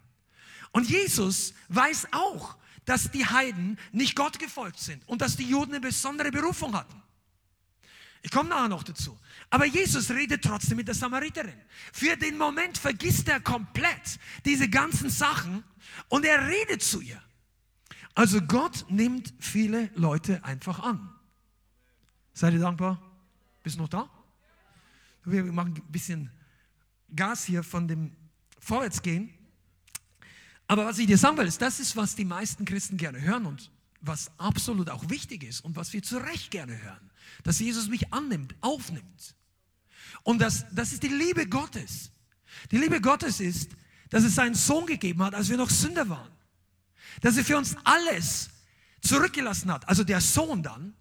Und 0.71 0.89
Jesus 0.89 1.54
weiß 1.67 2.08
auch, 2.12 2.56
dass 2.86 3.12
die 3.12 3.25
Heiden 3.25 3.78
nicht 3.91 4.15
Gott 4.15 4.39
gefolgt 4.39 4.80
sind 4.80 5.08
und 5.08 5.21
dass 5.21 5.36
die 5.36 5.47
Juden 5.47 5.73
eine 5.73 5.82
besondere 5.82 6.32
Berufung 6.32 6.75
hatten. 6.75 7.02
Ich 8.21 8.32
komme 8.32 8.49
nachher 8.49 8.67
noch 8.67 8.84
dazu. 8.84 9.17
Aber 9.49 9.65
Jesus 9.65 10.10
redet 10.10 10.43
trotzdem 10.43 10.78
mit 10.78 10.88
der 10.88 10.95
Samariterin. 10.95 11.60
Für 11.93 12.17
den 12.17 12.38
Moment 12.38 12.78
vergisst 12.78 13.28
er 13.30 13.39
komplett 13.39 14.19
diese 14.45 14.69
ganzen 14.69 15.10
Sachen 15.10 15.63
und 16.10 16.25
er 16.25 16.47
redet 16.47 16.84
zu 16.84 17.02
ihr. 17.02 17.21
Also 18.15 18.41
Gott 18.41 18.86
nimmt 18.89 19.34
viele 19.39 19.89
Leute 19.95 20.43
einfach 20.43 20.80
an. 20.80 21.15
Seid 22.39 22.54
ihr 22.54 22.62
dankbar? 22.62 22.97
Bist 23.63 23.75
du 23.75 23.82
noch 23.82 23.89
da? 23.89 24.10
Wir 25.25 25.43
machen 25.43 25.73
ein 25.75 25.91
bisschen 25.91 26.32
Gas 27.13 27.43
hier 27.43 27.63
von 27.63 27.86
dem 27.86 28.15
Vorwärtsgehen. 28.60 29.30
Aber 30.65 30.86
was 30.86 30.99
ich 30.99 31.08
dir 31.08 31.17
sagen 31.17 31.36
will, 31.36 31.47
ist, 31.47 31.62
das 31.62 31.82
ist, 31.82 31.97
was 31.97 32.15
die 32.15 32.23
meisten 32.23 32.63
Christen 32.63 32.95
gerne 32.95 33.19
hören 33.19 33.45
und 33.45 33.69
was 33.99 34.32
absolut 34.38 34.89
auch 34.89 35.10
wichtig 35.10 35.43
ist 35.43 35.65
und 35.65 35.75
was 35.75 35.91
wir 35.91 36.02
zu 36.02 36.17
Recht 36.17 36.49
gerne 36.49 36.82
hören. 36.82 37.12
Dass 37.43 37.60
Jesus 37.60 37.89
mich 37.89 38.13
annimmt, 38.13 38.56
aufnimmt. 38.62 39.36
Und 40.23 40.39
das, 40.39 40.65
das 40.71 40.93
ist 40.93 41.04
die 41.04 41.10
Liebe 41.10 41.45
Gottes. 41.45 42.10
Die 42.71 42.78
Liebe 42.78 43.02
Gottes 43.02 43.41
ist, 43.41 43.71
dass 44.12 44.23
es 44.23 44.36
seinen 44.36 44.56
Sohn 44.56 44.86
gegeben 44.86 45.21
hat, 45.23 45.36
als 45.36 45.49
wir 45.49 45.58
noch 45.58 45.69
Sünder 45.69 46.08
waren. 46.08 46.32
Dass 47.19 47.36
er 47.36 47.43
für 47.43 47.58
uns 47.58 47.75
alles 47.84 48.49
zurückgelassen 49.02 49.73
hat. 49.73 49.86
Also 49.89 50.06
der 50.06 50.21
Sohn 50.21 50.63
dann, 50.63 50.93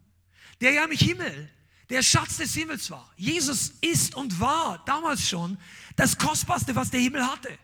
der 0.60 0.72
ja 0.72 0.84
im 0.84 0.90
Himmel 0.90 1.50
der 1.90 2.02
Schatz 2.02 2.36
des 2.36 2.54
Himmels 2.54 2.90
war. 2.90 3.10
Jesus 3.16 3.72
ist 3.80 4.14
und 4.14 4.38
war 4.40 4.82
damals 4.84 5.26
schon 5.26 5.56
das 5.96 6.18
Kostbarste, 6.18 6.76
was 6.76 6.90
der 6.90 7.00
Himmel 7.00 7.26
hatte 7.26 7.58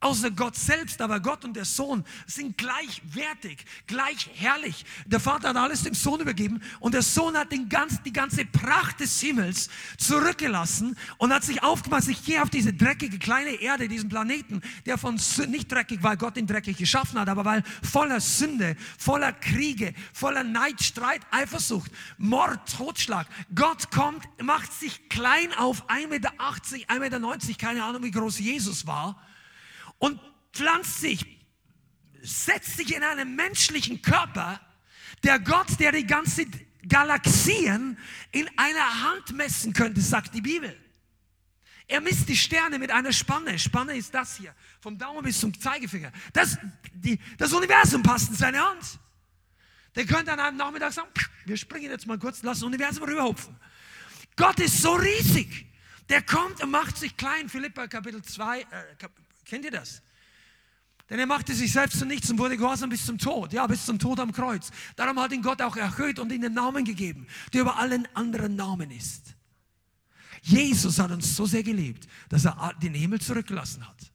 außer 0.00 0.30
Gott 0.30 0.54
selbst, 0.54 1.00
aber 1.00 1.18
Gott 1.20 1.44
und 1.44 1.54
der 1.56 1.64
Sohn 1.64 2.04
sind 2.26 2.56
gleichwertig, 2.56 3.64
gleich 3.86 4.30
herrlich. 4.34 4.84
Der 5.06 5.18
Vater 5.18 5.48
hat 5.48 5.56
alles 5.56 5.82
dem 5.82 5.94
Sohn 5.94 6.20
übergeben 6.20 6.62
und 6.78 6.94
der 6.94 7.02
Sohn 7.02 7.36
hat 7.36 7.50
den 7.50 7.68
ganz, 7.68 8.00
die 8.02 8.12
ganze 8.12 8.44
Pracht 8.44 9.00
des 9.00 9.20
Himmels 9.20 9.68
zurückgelassen 9.96 10.96
und 11.18 11.32
hat 11.32 11.42
sich 11.42 11.62
aufgemacht, 11.62 12.06
ich 12.08 12.24
gehe 12.24 12.42
auf 12.42 12.50
diese 12.50 12.72
dreckige 12.72 13.18
kleine 13.18 13.60
Erde, 13.60 13.88
diesen 13.88 14.08
Planeten, 14.08 14.62
der 14.86 14.98
von 14.98 15.18
nicht 15.48 15.70
dreckig, 15.70 16.02
weil 16.02 16.16
Gott 16.16 16.36
ihn 16.36 16.46
dreckig 16.46 16.76
geschaffen 16.76 17.18
hat, 17.18 17.28
aber 17.28 17.44
weil 17.44 17.64
voller 17.82 18.20
Sünde, 18.20 18.76
voller 18.98 19.32
Kriege, 19.32 19.94
voller 20.12 20.44
Neid, 20.44 20.80
Streit, 20.82 21.22
Eifersucht, 21.32 21.90
Mord, 22.18 22.60
Totschlag. 22.76 23.26
Gott 23.54 23.90
kommt, 23.90 24.28
macht 24.40 24.72
sich 24.72 25.08
klein 25.08 25.52
auf 25.54 25.88
1,80 25.88 26.08
Meter, 26.08 26.30
1,90 26.38 26.98
Meter, 27.00 27.54
keine 27.58 27.82
Ahnung, 27.82 28.04
wie 28.04 28.10
groß 28.12 28.38
Jesus 28.38 28.86
war 28.86 29.20
und 29.98 30.20
pflanzt 30.52 31.00
sich, 31.00 31.24
setzt 32.22 32.76
sich 32.76 32.94
in 32.94 33.02
einen 33.02 33.36
menschlichen 33.36 34.02
Körper, 34.02 34.60
der 35.22 35.38
Gott, 35.38 35.78
der 35.80 35.92
die 35.92 36.06
ganze 36.06 36.46
Galaxien 36.86 37.98
in 38.32 38.48
einer 38.56 39.02
Hand 39.02 39.32
messen 39.32 39.72
könnte, 39.72 40.00
sagt 40.00 40.34
die 40.34 40.40
Bibel. 40.40 40.76
Er 41.86 42.02
misst 42.02 42.28
die 42.28 42.36
Sterne 42.36 42.78
mit 42.78 42.90
einer 42.90 43.12
Spanne. 43.12 43.58
Spanne 43.58 43.96
ist 43.96 44.12
das 44.14 44.36
hier, 44.36 44.54
vom 44.80 44.98
Daumen 44.98 45.22
bis 45.22 45.40
zum 45.40 45.58
Zeigefinger. 45.58 46.12
Das, 46.34 46.58
die, 46.92 47.18
das 47.38 47.52
Universum 47.52 48.02
passt 48.02 48.28
in 48.28 48.36
seine 48.36 48.60
Hand. 48.60 48.98
Der 49.96 50.04
könnte 50.04 50.32
an 50.32 50.38
einem 50.38 50.56
Nachmittag 50.58 50.92
sagen, 50.92 51.08
wir 51.46 51.56
springen 51.56 51.90
jetzt 51.90 52.06
mal 52.06 52.18
kurz, 52.18 52.42
lassen 52.42 52.60
das 52.60 52.62
Universum 52.62 53.04
rüberhupfen. 53.04 53.56
Gott 54.36 54.60
ist 54.60 54.82
so 54.82 54.92
riesig. 54.92 55.66
Der 56.10 56.22
kommt 56.22 56.62
und 56.62 56.70
macht 56.70 56.96
sich 56.96 57.16
klein. 57.16 57.48
Philippa 57.48 57.86
Kapitel 57.86 58.22
2, 58.22 58.60
äh, 58.60 58.64
Kennt 59.48 59.64
ihr 59.64 59.70
das? 59.70 60.02
Denn 61.10 61.18
er 61.18 61.26
machte 61.26 61.54
sich 61.54 61.72
selbst 61.72 61.98
zu 61.98 62.04
nichts 62.04 62.30
und 62.30 62.38
wurde 62.38 62.58
gehorsam 62.58 62.90
bis 62.90 63.06
zum 63.06 63.16
Tod. 63.16 63.52
Ja, 63.54 63.66
bis 63.66 63.86
zum 63.86 63.98
Tod 63.98 64.20
am 64.20 64.30
Kreuz. 64.30 64.70
Darum 64.94 65.18
hat 65.18 65.32
ihn 65.32 65.40
Gott 65.40 65.62
auch 65.62 65.76
erhöht 65.76 66.18
und 66.18 66.30
ihm 66.30 66.42
den 66.42 66.52
Namen 66.52 66.84
gegeben, 66.84 67.26
der 67.52 67.62
über 67.62 67.78
allen 67.78 68.06
anderen 68.14 68.56
Namen 68.56 68.90
ist. 68.90 69.34
Jesus 70.42 70.98
hat 70.98 71.10
uns 71.10 71.34
so 71.34 71.46
sehr 71.46 71.62
geliebt, 71.62 72.06
dass 72.28 72.44
er 72.44 72.74
den 72.82 72.94
Himmel 72.94 73.20
zurückgelassen 73.20 73.88
hat. 73.88 74.12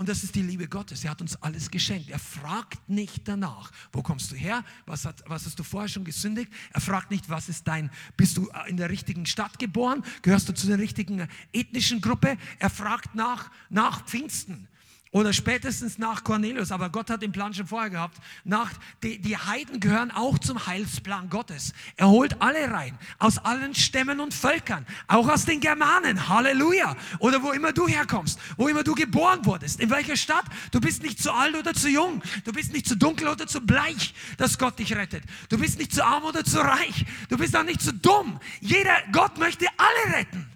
Und 0.00 0.08
das 0.08 0.24
ist 0.24 0.34
die 0.34 0.40
Liebe 0.40 0.66
Gottes. 0.66 1.04
Er 1.04 1.10
hat 1.10 1.20
uns 1.20 1.36
alles 1.42 1.70
geschenkt. 1.70 2.08
Er 2.08 2.18
fragt 2.18 2.88
nicht 2.88 3.28
danach, 3.28 3.70
wo 3.92 4.00
kommst 4.00 4.32
du 4.32 4.34
her? 4.34 4.64
Was, 4.86 5.04
hat, 5.04 5.22
was 5.26 5.44
hast 5.44 5.58
du 5.58 5.62
vorher 5.62 5.90
schon 5.90 6.04
gesündigt? 6.04 6.50
Er 6.72 6.80
fragt 6.80 7.10
nicht, 7.10 7.28
was 7.28 7.50
ist 7.50 7.68
dein, 7.68 7.90
bist 8.16 8.38
du 8.38 8.48
in 8.66 8.78
der 8.78 8.88
richtigen 8.88 9.26
Stadt 9.26 9.58
geboren? 9.58 10.02
Gehörst 10.22 10.48
du 10.48 10.54
zu 10.54 10.68
der 10.68 10.78
richtigen 10.78 11.28
ethnischen 11.52 12.00
Gruppe? 12.00 12.38
Er 12.58 12.70
fragt 12.70 13.14
nach, 13.14 13.50
nach 13.68 14.06
Pfingsten. 14.06 14.68
Oder 15.12 15.32
spätestens 15.32 15.98
nach 15.98 16.22
Cornelius, 16.22 16.70
aber 16.70 16.88
Gott 16.88 17.10
hat 17.10 17.20
den 17.20 17.32
Plan 17.32 17.52
schon 17.52 17.66
vorher 17.66 17.90
gehabt. 17.90 18.16
Nach, 18.44 18.70
die, 19.02 19.18
die 19.18 19.36
Heiden 19.36 19.80
gehören 19.80 20.12
auch 20.12 20.38
zum 20.38 20.68
Heilsplan 20.68 21.28
Gottes. 21.28 21.72
Er 21.96 22.08
holt 22.08 22.40
alle 22.40 22.70
rein, 22.70 22.96
aus 23.18 23.38
allen 23.38 23.74
Stämmen 23.74 24.20
und 24.20 24.32
Völkern, 24.32 24.86
auch 25.08 25.28
aus 25.28 25.46
den 25.46 25.58
Germanen. 25.58 26.28
Halleluja. 26.28 26.96
Oder 27.18 27.42
wo 27.42 27.50
immer 27.50 27.72
du 27.72 27.88
herkommst, 27.88 28.38
wo 28.56 28.68
immer 28.68 28.84
du 28.84 28.94
geboren 28.94 29.44
wurdest, 29.44 29.80
in 29.80 29.90
welcher 29.90 30.16
Stadt. 30.16 30.44
Du 30.70 30.80
bist 30.80 31.02
nicht 31.02 31.20
zu 31.20 31.32
alt 31.32 31.56
oder 31.56 31.74
zu 31.74 31.88
jung. 31.88 32.22
Du 32.44 32.52
bist 32.52 32.72
nicht 32.72 32.86
zu 32.86 32.96
dunkel 32.96 33.26
oder 33.26 33.48
zu 33.48 33.60
bleich, 33.60 34.14
dass 34.36 34.58
Gott 34.58 34.78
dich 34.78 34.94
rettet. 34.94 35.24
Du 35.48 35.58
bist 35.58 35.80
nicht 35.80 35.92
zu 35.92 36.04
arm 36.04 36.22
oder 36.22 36.44
zu 36.44 36.60
reich. 36.60 37.04
Du 37.28 37.36
bist 37.36 37.56
auch 37.56 37.64
nicht 37.64 37.82
zu 37.82 37.92
dumm. 37.92 38.38
Jeder, 38.60 38.96
Gott 39.10 39.38
möchte 39.38 39.66
alle 39.76 40.18
retten. 40.18 40.46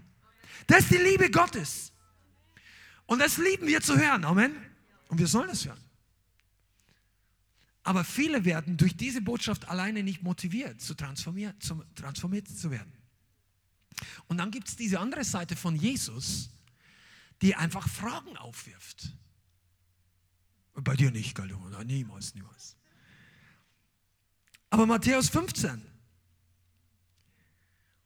Das 0.68 0.82
ist 0.82 0.92
die 0.92 0.98
Liebe 0.98 1.28
Gottes. 1.28 1.90
Und 3.06 3.18
das 3.18 3.36
lieben 3.36 3.66
wir 3.66 3.80
zu 3.80 3.96
hören. 3.98 4.24
Amen. 4.24 4.54
Und 5.08 5.18
wir 5.18 5.26
sollen 5.26 5.50
es 5.50 5.66
hören. 5.66 5.80
Aber 7.82 8.02
viele 8.02 8.44
werden 8.46 8.78
durch 8.78 8.96
diese 8.96 9.20
Botschaft 9.20 9.68
alleine 9.68 10.02
nicht 10.02 10.22
motiviert, 10.22 10.80
zu 10.80 10.94
transformiert, 10.94 11.62
zum, 11.62 11.84
transformiert 11.94 12.48
zu 12.48 12.70
werden. 12.70 12.92
Und 14.26 14.38
dann 14.38 14.50
gibt 14.50 14.68
es 14.68 14.76
diese 14.76 14.98
andere 14.98 15.22
Seite 15.22 15.54
von 15.54 15.76
Jesus, 15.76 16.50
die 17.42 17.54
einfach 17.54 17.86
Fragen 17.88 18.36
aufwirft. 18.38 19.12
Bei 20.74 20.96
dir 20.96 21.10
nicht, 21.10 21.34
Galdo. 21.34 21.58
Niemals, 21.84 22.34
niemals. 22.34 22.76
Aber 24.70 24.86
Matthäus 24.86 25.28
15, 25.28 25.80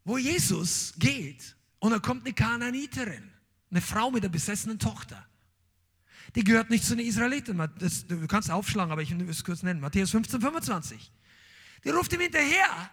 wo 0.05 0.19
Jesus 0.19 0.93
geht 0.99 1.57
und 1.79 1.93
da 1.93 1.99
kommt 1.99 2.27
eine 2.27 2.35
Kananiterin 2.35 3.31
eine 3.71 3.81
Frau 3.81 4.11
mit 4.11 4.23
einer 4.23 4.33
besessenen 4.33 4.79
Tochter. 4.79 5.25
Die 6.35 6.45
gehört 6.45 6.71
nicht 6.71 6.85
zu 6.85 6.95
den 6.95 7.07
Israeliten. 7.07 7.57
Das, 7.79 8.07
du 8.07 8.27
kannst 8.27 8.51
aufschlagen, 8.51 8.93
aber 8.93 9.03
ich 9.03 9.17
will 9.19 9.29
es 9.29 9.45
kurz 9.45 9.63
nennen. 9.63 9.81
Matthäus 9.81 10.11
15, 10.11 10.41
25. 10.41 11.13
Die 11.85 11.91
ruft 11.91 12.13
ihm 12.13 12.21
hinterher. 12.21 12.91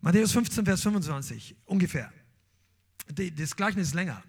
Matthäus 0.00 0.32
15, 0.32 0.64
Vers 0.64 0.82
25, 0.82 1.56
ungefähr. 1.64 2.12
Das 3.08 3.56
Gleichnis 3.56 3.88
ist 3.88 3.94
länger. 3.94 4.22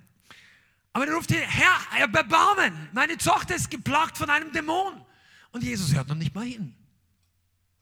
Aber 0.94 1.06
der 1.06 1.16
ruft 1.16 1.32
Herr, 1.32 1.92
Herr, 1.92 2.08
Bebarmen, 2.08 2.90
meine 2.94 3.18
Tochter 3.18 3.56
ist 3.56 3.70
geplagt 3.70 4.18
von 4.18 4.30
einem 4.30 4.52
Dämon. 4.52 5.06
Und 5.52 5.64
Jesus 5.64 5.94
hört 5.94 6.08
noch 6.08 6.16
nicht 6.16 6.34
mal 6.34 6.46
hin. 6.46 6.76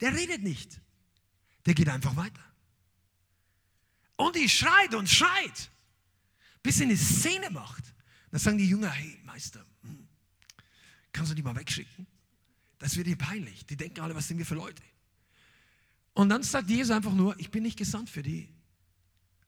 Der 0.01 0.13
redet 0.13 0.43
nicht. 0.43 0.81
Der 1.65 1.73
geht 1.73 1.89
einfach 1.89 2.15
weiter. 2.15 2.43
Und 4.17 4.35
die 4.35 4.49
schreit 4.49 4.93
und 4.93 5.09
schreit 5.09 5.71
bis 6.65 6.77
sie 6.77 6.85
eine 6.85 6.97
Szene 6.97 7.51
macht. 7.51 7.83
Dann 8.31 8.39
sagen 8.39 8.57
die 8.57 8.67
Jünger, 8.67 8.89
hey 8.89 9.19
Meister, 9.23 9.63
hm, 9.83 10.07
kannst 11.11 11.31
du 11.31 11.35
die 11.35 11.43
mal 11.43 11.55
wegschicken? 11.55 12.07
Das 12.79 12.97
wird 12.97 13.05
dir 13.05 13.15
peinlich. 13.15 13.67
Die 13.67 13.77
denken 13.77 13.99
alle, 13.99 14.15
was 14.15 14.27
sind 14.27 14.39
wir 14.39 14.47
für 14.47 14.55
Leute? 14.55 14.81
Und 16.15 16.29
dann 16.29 16.41
sagt 16.41 16.67
Jesus 16.67 16.89
einfach 16.89 17.13
nur, 17.13 17.39
ich 17.39 17.51
bin 17.51 17.61
nicht 17.61 17.77
gesandt 17.77 18.09
für 18.09 18.23
die 18.23 18.49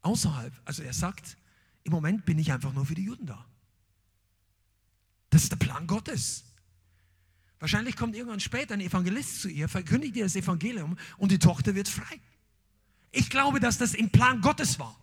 außerhalb. 0.03 0.53
Also 0.63 0.84
er 0.84 0.93
sagt, 0.93 1.38
im 1.84 1.91
Moment 1.91 2.23
bin 2.23 2.38
ich 2.38 2.51
einfach 2.51 2.71
nur 2.71 2.86
für 2.86 2.93
die 2.93 3.06
Juden 3.06 3.25
da. 3.25 3.43
Das 5.32 5.41
ist 5.41 5.51
der 5.51 5.58
Plan 5.58 5.88
Gottes. 5.88 6.43
Wahrscheinlich 7.58 7.95
kommt 7.95 8.15
irgendwann 8.15 8.39
später 8.39 8.75
ein 8.75 8.82
Evangelist 8.82 9.41
zu 9.41 9.49
ihr, 9.49 9.67
verkündigt 9.67 10.15
ihr 10.15 10.25
das 10.25 10.36
Evangelium 10.36 10.95
und 11.17 11.32
die 11.32 11.39
Tochter 11.39 11.73
wird 11.73 11.88
frei. 11.88 12.21
Ich 13.12 13.32
glaube, 13.32 13.60
dass 13.60 13.80
das 13.80 13.95
im 13.95 14.12
Plan 14.12 14.39
Gottes 14.41 14.77
war. 14.77 14.95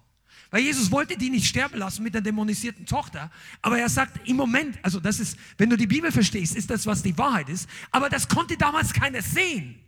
Weil 0.55 0.63
Jesus 0.63 0.93
wollte 0.93 1.17
die 1.17 1.31
nicht 1.31 1.47
sterben 1.47 1.79
lassen 1.79 2.05
mit 2.05 2.15
der 2.15 2.21
dämonisierten 2.21 2.87
Tochter. 2.87 3.29
Aber 3.61 3.77
er 3.77 3.89
sagt 3.89 4.29
im 4.29 4.37
Moment, 4.37 4.79
also 4.83 5.01
das 5.01 5.19
ist, 5.19 5.37
wenn 5.59 5.69
du 5.69 5.77
die 5.77 5.89
Bibel 5.89 6.13
verstehst, 6.13 6.55
ist 6.55 6.71
das, 6.71 6.87
was 6.87 7.03
die 7.03 7.19
Wahrheit 7.19 7.49
ist. 7.49 7.69
Aber 7.91 8.09
das 8.09 8.29
konnte 8.29 8.57
damals 8.57 8.93
keiner 8.93 9.21
sehen. 9.21 9.81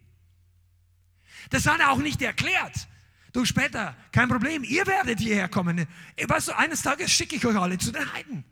Das 1.51 1.67
hat 1.67 1.79
er 1.79 1.93
auch 1.93 1.99
nicht 1.99 2.21
erklärt. 2.21 2.89
Du 3.33 3.45
später, 3.45 3.97
kein 4.11 4.29
Problem, 4.29 4.65
ihr 4.65 4.85
werdet 4.89 5.21
hierher 5.21 5.49
kommen. 5.49 5.87
Weißt 6.21 6.49
du, 6.49 6.59
eines 6.59 6.83
Tages 6.83 7.13
schicke 7.13 7.37
ich 7.37 7.47
euch 7.47 7.57
alle 7.57 7.79
zu 7.79 7.93
den 7.93 8.13
Heiden. 8.13 8.43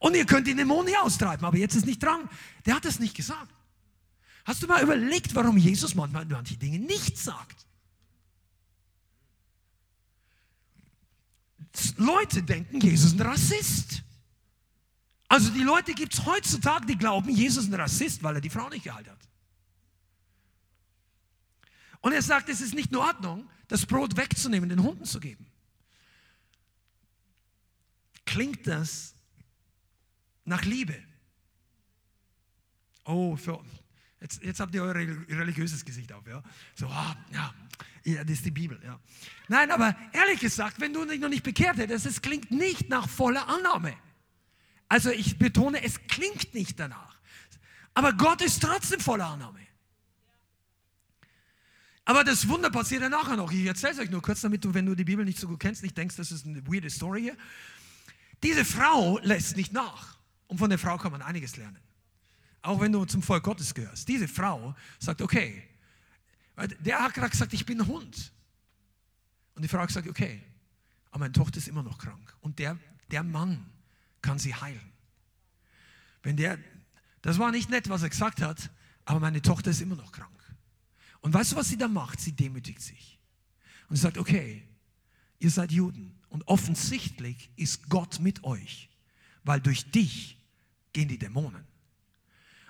Und 0.00 0.16
ihr 0.16 0.26
könnt 0.26 0.48
die 0.48 0.56
Dämonen 0.56 0.92
austreiben, 0.96 1.46
aber 1.46 1.58
jetzt 1.58 1.76
ist 1.76 1.86
nicht 1.86 2.02
dran. 2.02 2.28
Der 2.66 2.74
hat 2.74 2.84
das 2.84 2.98
nicht 2.98 3.14
gesagt. 3.14 3.54
Hast 4.44 4.64
du 4.64 4.66
mal 4.66 4.82
überlegt, 4.82 5.32
warum 5.36 5.58
Jesus 5.58 5.94
manchmal 5.94 6.24
manche 6.24 6.56
Dinge 6.56 6.80
nicht 6.80 7.16
sagt? 7.18 7.68
Leute 11.96 12.42
denken, 12.42 12.80
Jesus 12.80 13.12
ist 13.12 13.20
ein 13.20 13.26
Rassist. 13.26 14.02
Also 15.28 15.50
die 15.50 15.62
Leute 15.62 15.94
gibt 15.94 16.14
es 16.14 16.24
heutzutage, 16.24 16.86
die 16.86 16.96
glauben, 16.96 17.30
Jesus 17.30 17.64
ist 17.64 17.72
ein 17.72 17.80
Rassist, 17.80 18.22
weil 18.22 18.36
er 18.36 18.40
die 18.40 18.50
Frau 18.50 18.68
nicht 18.68 18.84
geheilt 18.84 19.08
hat. 19.08 19.28
Und 22.00 22.12
er 22.12 22.22
sagt, 22.22 22.48
es 22.48 22.60
ist 22.60 22.74
nicht 22.74 22.90
in 22.90 22.98
Ordnung, 22.98 23.48
das 23.66 23.86
Brot 23.86 24.16
wegzunehmen, 24.16 24.68
den 24.68 24.82
Hunden 24.82 25.04
zu 25.04 25.20
geben. 25.20 25.46
Klingt 28.26 28.66
das 28.66 29.14
nach 30.44 30.64
Liebe? 30.64 31.02
Oh, 33.04 33.36
für, 33.36 33.64
jetzt, 34.20 34.42
jetzt 34.42 34.60
habt 34.60 34.74
ihr 34.74 34.82
euer 34.82 34.94
religiöses 34.94 35.84
Gesicht 35.84 36.12
auf, 36.12 36.26
ja? 36.26 36.42
So, 36.74 36.86
ah, 36.88 37.16
ja, 37.32 37.54
ja, 38.04 38.22
das 38.22 38.34
ist 38.34 38.44
die 38.44 38.50
Bibel, 38.50 38.78
ja. 38.84 39.00
Nein, 39.48 39.70
aber 39.70 39.96
ehrlich 40.12 40.40
gesagt, 40.40 40.80
wenn 40.80 40.92
du 40.92 41.04
dich 41.04 41.20
noch 41.20 41.28
nicht 41.30 41.42
bekehrt 41.42 41.78
hättest, 41.78 42.06
es 42.06 42.20
klingt 42.20 42.50
nicht 42.50 42.88
nach 42.88 43.08
voller 43.08 43.48
Annahme. 43.48 43.94
Also 44.88 45.10
ich 45.10 45.38
betone, 45.38 45.82
es 45.82 46.06
klingt 46.06 46.54
nicht 46.54 46.78
danach. 46.78 47.18
Aber 47.94 48.12
Gott 48.12 48.42
ist 48.42 48.62
trotzdem 48.62 49.00
voller 49.00 49.26
Annahme. 49.26 49.60
Aber 52.04 52.22
das 52.22 52.48
Wunder 52.48 52.70
passiert 52.70 53.00
ja 53.00 53.08
nachher 53.08 53.36
noch. 53.36 53.50
Ich 53.50 53.64
erzähle 53.64 53.94
es 53.94 53.98
euch 53.98 54.10
nur 54.10 54.20
kurz, 54.20 54.42
damit 54.42 54.64
du, 54.64 54.74
wenn 54.74 54.84
du 54.84 54.94
die 54.94 55.04
Bibel 55.04 55.24
nicht 55.24 55.38
so 55.38 55.48
gut 55.48 55.60
kennst, 55.60 55.82
nicht 55.82 55.96
denkst, 55.96 56.16
das 56.16 56.30
ist 56.32 56.44
eine 56.44 56.66
weirde 56.66 56.90
Story 56.90 57.22
hier. 57.22 57.36
Diese 58.42 58.64
Frau 58.64 59.18
lässt 59.22 59.56
nicht 59.56 59.72
nach. 59.72 60.18
Und 60.46 60.58
von 60.58 60.68
der 60.68 60.78
Frau 60.78 60.98
kann 60.98 61.12
man 61.12 61.22
einiges 61.22 61.56
lernen. 61.56 61.78
Auch 62.60 62.80
wenn 62.80 62.92
du 62.92 63.06
zum 63.06 63.22
Volk 63.22 63.44
Gottes 63.44 63.74
gehörst. 63.74 64.06
Diese 64.08 64.28
Frau 64.28 64.74
sagt, 64.98 65.22
okay, 65.22 65.62
der 66.56 67.00
hat 67.00 67.14
gerade 67.14 67.30
gesagt, 67.30 67.52
ich 67.52 67.66
bin 67.66 67.80
ein 67.80 67.86
Hund. 67.86 68.32
Und 69.54 69.62
die 69.62 69.68
Frau 69.68 69.86
sagt, 69.88 70.08
okay, 70.08 70.42
aber 71.10 71.20
meine 71.20 71.32
Tochter 71.32 71.58
ist 71.58 71.68
immer 71.68 71.82
noch 71.82 71.98
krank. 71.98 72.36
Und 72.40 72.58
der, 72.58 72.78
der 73.10 73.22
Mann 73.22 73.66
kann 74.20 74.38
sie 74.38 74.54
heilen. 74.54 74.92
Wenn 76.22 76.36
der, 76.36 76.58
das 77.22 77.38
war 77.38 77.50
nicht 77.50 77.70
nett, 77.70 77.88
was 77.88 78.02
er 78.02 78.08
gesagt 78.08 78.40
hat, 78.40 78.70
aber 79.04 79.20
meine 79.20 79.42
Tochter 79.42 79.70
ist 79.70 79.80
immer 79.80 79.96
noch 79.96 80.12
krank. 80.12 80.30
Und 81.20 81.32
weißt 81.32 81.52
du, 81.52 81.56
was 81.56 81.68
sie 81.68 81.76
da 81.76 81.88
macht? 81.88 82.20
Sie 82.20 82.32
demütigt 82.32 82.82
sich. 82.82 83.18
Und 83.88 83.96
sie 83.96 84.02
sagt, 84.02 84.18
okay, 84.18 84.66
ihr 85.38 85.50
seid 85.50 85.72
Juden. 85.72 86.18
Und 86.28 86.46
offensichtlich 86.48 87.50
ist 87.56 87.88
Gott 87.88 88.20
mit 88.20 88.44
euch, 88.44 88.90
weil 89.44 89.60
durch 89.60 89.90
dich 89.90 90.38
gehen 90.92 91.08
die 91.08 91.18
Dämonen. 91.18 91.64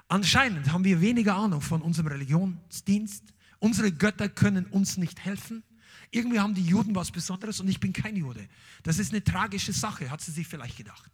Anscheinend 0.09 0.71
haben 0.71 0.85
wir 0.85 1.01
weniger 1.01 1.35
Ahnung 1.35 1.61
von 1.61 1.81
unserem 1.81 2.09
Religionsdienst, 2.09 3.34
Unsere 3.65 3.91
Götter 3.91 4.29
können 4.29 4.67
uns 4.67 4.99
nicht 4.99 5.25
helfen. 5.25 5.63
Irgendwie 6.11 6.39
haben 6.39 6.53
die 6.53 6.67
Juden 6.67 6.95
was 6.95 7.11
Besonderes 7.11 7.61
und 7.61 7.69
ich 7.69 7.81
bin 7.81 7.95
kein 7.95 8.15
Jude. 8.15 8.47
Das 8.83 8.99
ist 8.99 9.11
eine 9.11 9.25
tragische 9.25 9.73
Sache, 9.73 10.11
hat 10.11 10.21
sie 10.21 10.33
sich 10.33 10.47
vielleicht 10.47 10.77
gedacht. 10.77 11.11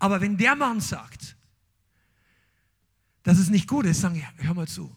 Aber 0.00 0.20
wenn 0.20 0.36
der 0.36 0.56
Mann 0.56 0.80
sagt, 0.80 1.36
dass 3.22 3.38
es 3.38 3.48
nicht 3.48 3.68
gut 3.68 3.86
ist, 3.86 4.00
sagen, 4.00 4.26
hör 4.38 4.54
mal 4.54 4.66
zu, 4.66 4.92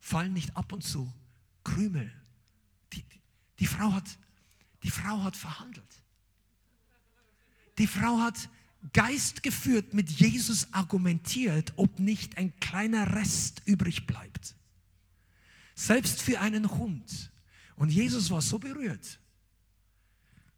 fallen 0.00 0.32
nicht 0.32 0.56
ab 0.56 0.72
und 0.72 0.82
zu 0.82 1.12
Krümel. 1.62 2.12
Die, 2.92 3.04
die, 3.60 3.66
Frau 3.66 3.92
hat, 3.92 4.18
die 4.82 4.90
Frau 4.90 5.22
hat 5.22 5.36
verhandelt. 5.36 6.02
Die 7.78 7.86
Frau 7.86 8.18
hat 8.18 8.48
geistgeführt 8.92 9.94
mit 9.94 10.10
Jesus 10.10 10.72
argumentiert, 10.72 11.72
ob 11.76 12.00
nicht 12.00 12.36
ein 12.36 12.52
kleiner 12.58 13.14
Rest 13.14 13.62
übrig 13.64 14.08
bleibt. 14.08 14.56
Selbst 15.74 16.22
für 16.22 16.40
einen 16.40 16.70
Hund. 16.70 17.30
Und 17.76 17.90
Jesus 17.90 18.30
war 18.30 18.42
so 18.42 18.58
berührt. 18.58 19.18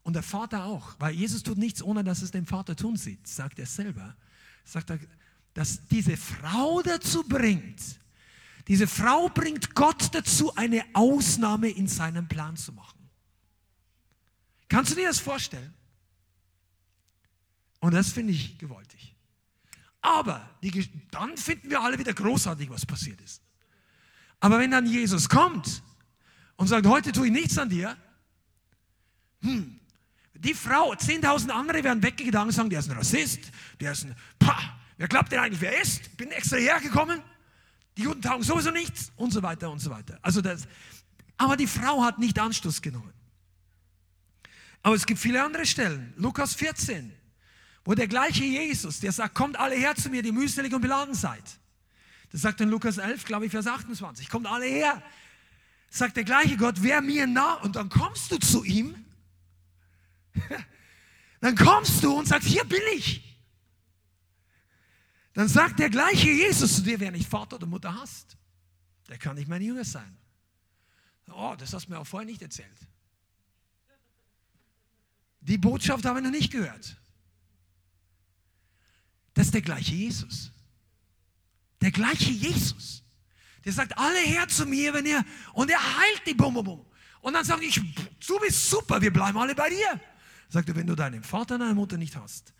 Und 0.03 0.13
der 0.13 0.23
Vater 0.23 0.65
auch, 0.65 0.95
weil 0.99 1.15
Jesus 1.15 1.41
tut 1.41 1.57
nichts, 1.57 1.81
ohne 1.81 2.03
dass 2.03 2.21
es 2.21 2.31
den 2.31 2.45
Vater 2.45 2.75
tun 2.75 2.95
sieht, 2.95 3.27
sagt 3.27 3.57
er 3.57 3.65
selber. 3.65 4.15
Sagt 4.63 4.91
er, 4.91 4.99
das 5.53 5.87
diese 5.87 6.17
Frau 6.17 6.81
dazu 6.81 7.23
bringt, 7.23 7.81
diese 8.67 8.87
Frau 8.87 9.29
bringt 9.29 9.75
Gott 9.75 10.13
dazu, 10.13 10.55
eine 10.55 10.83
Ausnahme 10.93 11.69
in 11.69 11.87
seinem 11.87 12.27
Plan 12.27 12.57
zu 12.57 12.73
machen. 12.73 13.09
Kannst 14.67 14.91
du 14.91 14.95
dir 14.95 15.07
das 15.07 15.19
vorstellen? 15.19 15.73
Und 17.79 17.93
das 17.93 18.11
finde 18.11 18.33
ich 18.33 18.57
gewaltig. 18.57 19.15
Aber 20.01 20.49
die, 20.61 20.89
dann 21.11 21.37
finden 21.37 21.69
wir 21.69 21.81
alle 21.81 21.97
wieder 21.99 22.13
großartig, 22.13 22.69
was 22.69 22.85
passiert 22.85 23.21
ist. 23.21 23.41
Aber 24.45 24.59
wenn 24.59 24.69
dann 24.69 24.85
Jesus 24.85 25.27
kommt 25.27 25.81
und 26.55 26.67
sagt, 26.67 26.85
heute 26.85 27.11
tue 27.11 27.25
ich 27.25 27.33
nichts 27.33 27.57
an 27.57 27.67
dir, 27.67 27.97
hm, 29.41 29.79
die 30.35 30.53
Frau, 30.53 30.93
10.000 30.93 31.49
andere 31.49 31.83
werden 31.83 32.03
weggegangen 32.03 32.49
und 32.49 32.53
sagen, 32.53 32.69
der 32.69 32.77
ist 32.77 32.91
ein 32.91 32.95
Rassist, 32.95 33.39
der 33.79 33.93
ist 33.93 34.05
ein, 34.05 34.15
pah, 34.37 34.77
wer 34.97 35.07
glaubt 35.07 35.31
denn 35.31 35.39
eigentlich, 35.39 35.61
wer 35.61 35.75
er 35.75 35.81
ist? 35.81 36.15
Bin 36.15 36.29
extra 36.29 36.57
hergekommen, 36.57 37.23
die 37.97 38.03
Juden 38.03 38.21
taugen 38.21 38.43
sowieso 38.43 38.69
nichts 38.69 39.11
und 39.15 39.33
so 39.33 39.41
weiter 39.41 39.71
und 39.71 39.79
so 39.79 39.89
weiter. 39.89 40.19
Also 40.21 40.41
das, 40.41 40.67
aber 41.37 41.57
die 41.57 41.65
Frau 41.65 42.03
hat 42.03 42.19
nicht 42.19 42.37
Anstoß 42.37 42.83
genommen. 42.83 43.13
Aber 44.83 44.93
es 44.93 45.07
gibt 45.07 45.19
viele 45.19 45.43
andere 45.43 45.65
Stellen. 45.65 46.13
Lukas 46.17 46.53
14, 46.53 47.11
wo 47.83 47.95
der 47.95 48.07
gleiche 48.07 48.43
Jesus, 48.43 48.99
der 48.99 49.11
sagt, 49.11 49.33
kommt 49.33 49.57
alle 49.57 49.73
her 49.73 49.95
zu 49.95 50.11
mir, 50.11 50.21
die 50.21 50.31
mühselig 50.31 50.71
und 50.71 50.81
beladen 50.81 51.15
seid. 51.15 51.59
Das 52.35 52.41
sagt 52.41 52.59
in 52.59 52.67
Lukas 52.67 52.97
11, 52.97 53.23
glaube 53.23 53.45
ich, 53.45 53.51
Vers 53.51 53.65
28. 53.65 54.27
Kommt 54.27 54.45
alle 54.45 54.65
her. 54.65 55.01
Sagt 55.89 56.17
der 56.17 56.25
gleiche 56.25 56.57
Gott, 56.57 56.75
wer 56.83 56.99
mir 56.99 57.27
nah, 57.27 57.53
und 57.61 57.77
dann 57.77 57.87
kommst 57.87 58.29
du 58.29 58.37
zu 58.37 58.65
ihm. 58.65 58.93
Dann 61.39 61.55
kommst 61.55 62.03
du 62.03 62.11
und 62.13 62.27
sagst, 62.27 62.49
hier 62.49 62.65
bin 62.65 62.81
ich. 62.97 63.41
Dann 65.31 65.47
sagt 65.47 65.79
der 65.79 65.89
gleiche 65.89 66.29
Jesus 66.29 66.75
zu 66.75 66.81
dir, 66.81 66.99
wer 66.99 67.11
nicht 67.11 67.29
Vater 67.29 67.55
oder 67.55 67.67
Mutter 67.67 67.95
hast, 67.95 68.35
der 69.07 69.17
kann 69.17 69.35
nicht 69.37 69.47
mein 69.47 69.61
Jünger 69.61 69.85
sein. 69.85 70.17
Oh, 71.31 71.55
das 71.57 71.71
hast 71.73 71.85
du 71.85 71.93
mir 71.93 71.99
auch 71.99 72.07
vorher 72.07 72.25
nicht 72.25 72.41
erzählt. 72.41 72.79
Die 75.39 75.57
Botschaft 75.57 76.03
habe 76.03 76.19
ich 76.19 76.25
noch 76.25 76.31
nicht 76.31 76.51
gehört. 76.51 76.97
Das 79.35 79.45
ist 79.45 79.53
der 79.53 79.61
gleiche 79.61 79.95
Jesus. 79.95 80.51
Der 81.85 81.91
gleiche 81.91 82.31
Jesus. 82.31 83.03
Der 83.63 83.71
sagt, 83.71 83.95
alle 83.95 84.17
her 84.17 84.47
zu 84.47 84.65
mir, 84.65 84.91
wenn 84.95 85.05
ihr, 85.05 85.23
und 85.53 85.69
er 85.69 85.77
heilt 85.77 86.23
die 86.25 86.33
Bum, 86.33 86.55
Bum, 86.55 86.65
Bum. 86.65 86.85
Und 87.21 87.33
dann 87.33 87.45
sage 87.45 87.63
ich, 87.63 87.79
du 88.25 88.39
bist 88.39 88.71
super, 88.71 88.99
wir 88.99 89.13
bleiben 89.13 89.37
alle 89.37 89.53
bei 89.53 89.69
dir. 89.69 89.99
Sagt 90.49 90.67
er, 90.67 90.75
wenn 90.75 90.87
du 90.87 90.95
deinen 90.95 91.21
Vater 91.21 91.53
und 91.53 91.61
deine 91.61 91.75
Mutter 91.75 91.97
nicht 91.97 92.15
hast, 92.15 92.55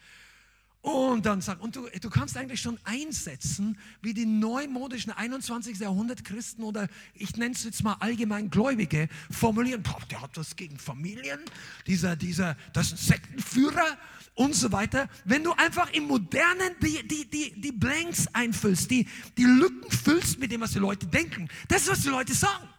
und 0.86 1.26
dann 1.26 1.42
sagt, 1.42 1.64
und 1.64 1.76
du, 1.76 1.88
du 2.00 2.10
kannst 2.12 2.38
eigentlich 2.38 2.62
schon 2.62 2.78
einsetzen, 2.84 3.76
wie 4.04 4.14
die 4.14 4.28
neumodischen 4.28 5.12
21. 5.12 5.80
Jahrhundert 5.80 6.24
Christen 6.24 6.62
oder 6.62 6.88
ich 7.16 7.36
nenne 7.38 7.56
es 7.56 7.64
jetzt 7.64 7.84
mal 7.84 7.96
allgemein 8.00 8.52
Gläubige 8.52 9.10
formulieren, 9.32 9.82
boah, 9.82 9.98
der 10.12 10.22
hat 10.22 10.38
was 10.38 10.56
gegen 10.56 10.78
Familien, 10.78 11.40
dieser, 11.88 12.16
dieser, 12.16 12.56
das 12.74 12.92
ist 12.92 12.94
ein 12.94 12.98
Sektenführer 12.98 13.98
und 14.36 14.54
so 14.54 14.72
weiter. 14.72 15.10
Wenn 15.24 15.44
du 15.44 15.54
einfach 15.54 15.92
im 15.94 16.08
Modernen 16.08 16.76
die, 16.82 17.08
die, 17.08 17.30
die, 17.30 17.60
die 17.60 17.72
Blanks 17.72 18.28
einfüllst, 18.34 18.92
die, 18.92 19.08
die 19.38 19.46
Lücken 19.46 19.90
füllst 19.90 20.40
mit 20.40 20.52
dem, 20.52 20.62
was 20.62 20.72
die 20.72 20.80
Leute 20.80 21.08
denken, 21.08 21.50
das 21.68 21.84
ist, 21.84 21.90
was 21.90 22.02
die 22.02 22.10
Leute 22.10 22.34
sagen. 22.34 22.70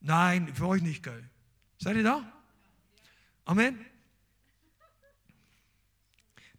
Nein, 0.00 0.54
für 0.54 0.66
euch 0.66 0.82
nicht, 0.82 1.02
gell? 1.02 1.28
Seid 1.78 1.96
ihr 1.96 2.02
da? 2.02 2.30
Amen. 3.44 3.84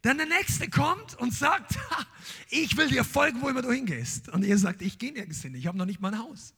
Dann 0.01 0.17
der 0.17 0.25
Nächste 0.25 0.67
kommt 0.69 1.15
und 1.15 1.33
sagt, 1.33 1.77
ich 2.49 2.75
will 2.75 2.87
dir 2.87 3.03
folgen, 3.03 3.41
wo 3.41 3.49
immer 3.49 3.61
du 3.61 3.71
hingehst. 3.71 4.29
Und 4.29 4.43
ihr 4.43 4.57
sagt, 4.57 4.81
ich 4.81 4.97
gehe 4.97 5.11
nirgends 5.11 5.41
hin, 5.41 5.53
ich 5.53 5.67
habe 5.67 5.77
noch 5.77 5.85
nicht 5.85 6.01
mein 6.01 6.17
Haus. 6.17 6.53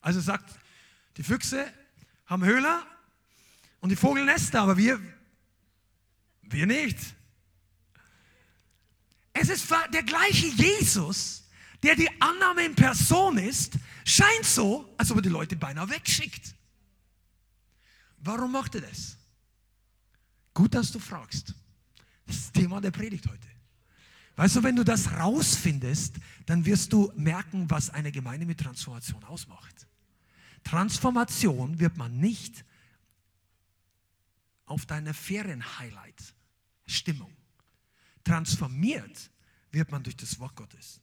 Also 0.00 0.20
sagt, 0.20 0.50
die 1.16 1.22
Füchse 1.22 1.72
haben 2.26 2.44
Höhler 2.44 2.84
und 3.80 3.90
die 3.90 3.96
Vogelnester, 3.96 4.60
aber 4.60 4.76
wir, 4.76 5.00
wir 6.52 6.66
nicht. 6.66 6.98
Es 9.32 9.48
ist 9.48 9.68
der 9.92 10.02
gleiche 10.02 10.46
Jesus, 10.46 11.48
der 11.82 11.96
die 11.96 12.08
Annahme 12.20 12.64
in 12.64 12.74
Person 12.74 13.38
ist, 13.38 13.74
scheint 14.04 14.44
so, 14.44 14.92
als 14.96 15.10
ob 15.10 15.18
er 15.18 15.22
die 15.22 15.28
Leute 15.28 15.56
beinahe 15.56 15.88
wegschickt. 15.88 16.54
Warum 18.18 18.52
macht 18.52 18.74
er 18.74 18.82
das? 18.82 19.16
Gut, 20.54 20.74
dass 20.74 20.92
du 20.92 20.98
fragst. 20.98 21.54
Das 22.26 22.36
ist 22.36 22.44
das 22.46 22.52
Thema 22.52 22.80
der 22.80 22.90
Predigt 22.90 23.26
heute. 23.26 23.48
Weißt 24.36 24.56
du, 24.56 24.62
wenn 24.62 24.76
du 24.76 24.84
das 24.84 25.12
rausfindest, 25.12 26.16
dann 26.46 26.64
wirst 26.64 26.92
du 26.92 27.12
merken, 27.16 27.68
was 27.70 27.90
eine 27.90 28.12
Gemeinde 28.12 28.46
mit 28.46 28.60
Transformation 28.60 29.22
ausmacht. 29.24 29.86
Transformation 30.64 31.78
wird 31.80 31.96
man 31.96 32.18
nicht 32.18 32.64
auf 34.64 34.86
deiner 34.86 35.12
Ferien-Highlight-Stimmung. 36.92 37.32
Transformiert 38.24 39.30
wird 39.72 39.90
man 39.90 40.02
durch 40.02 40.16
das 40.16 40.38
Wort 40.38 40.54
Gottes. 40.54 41.00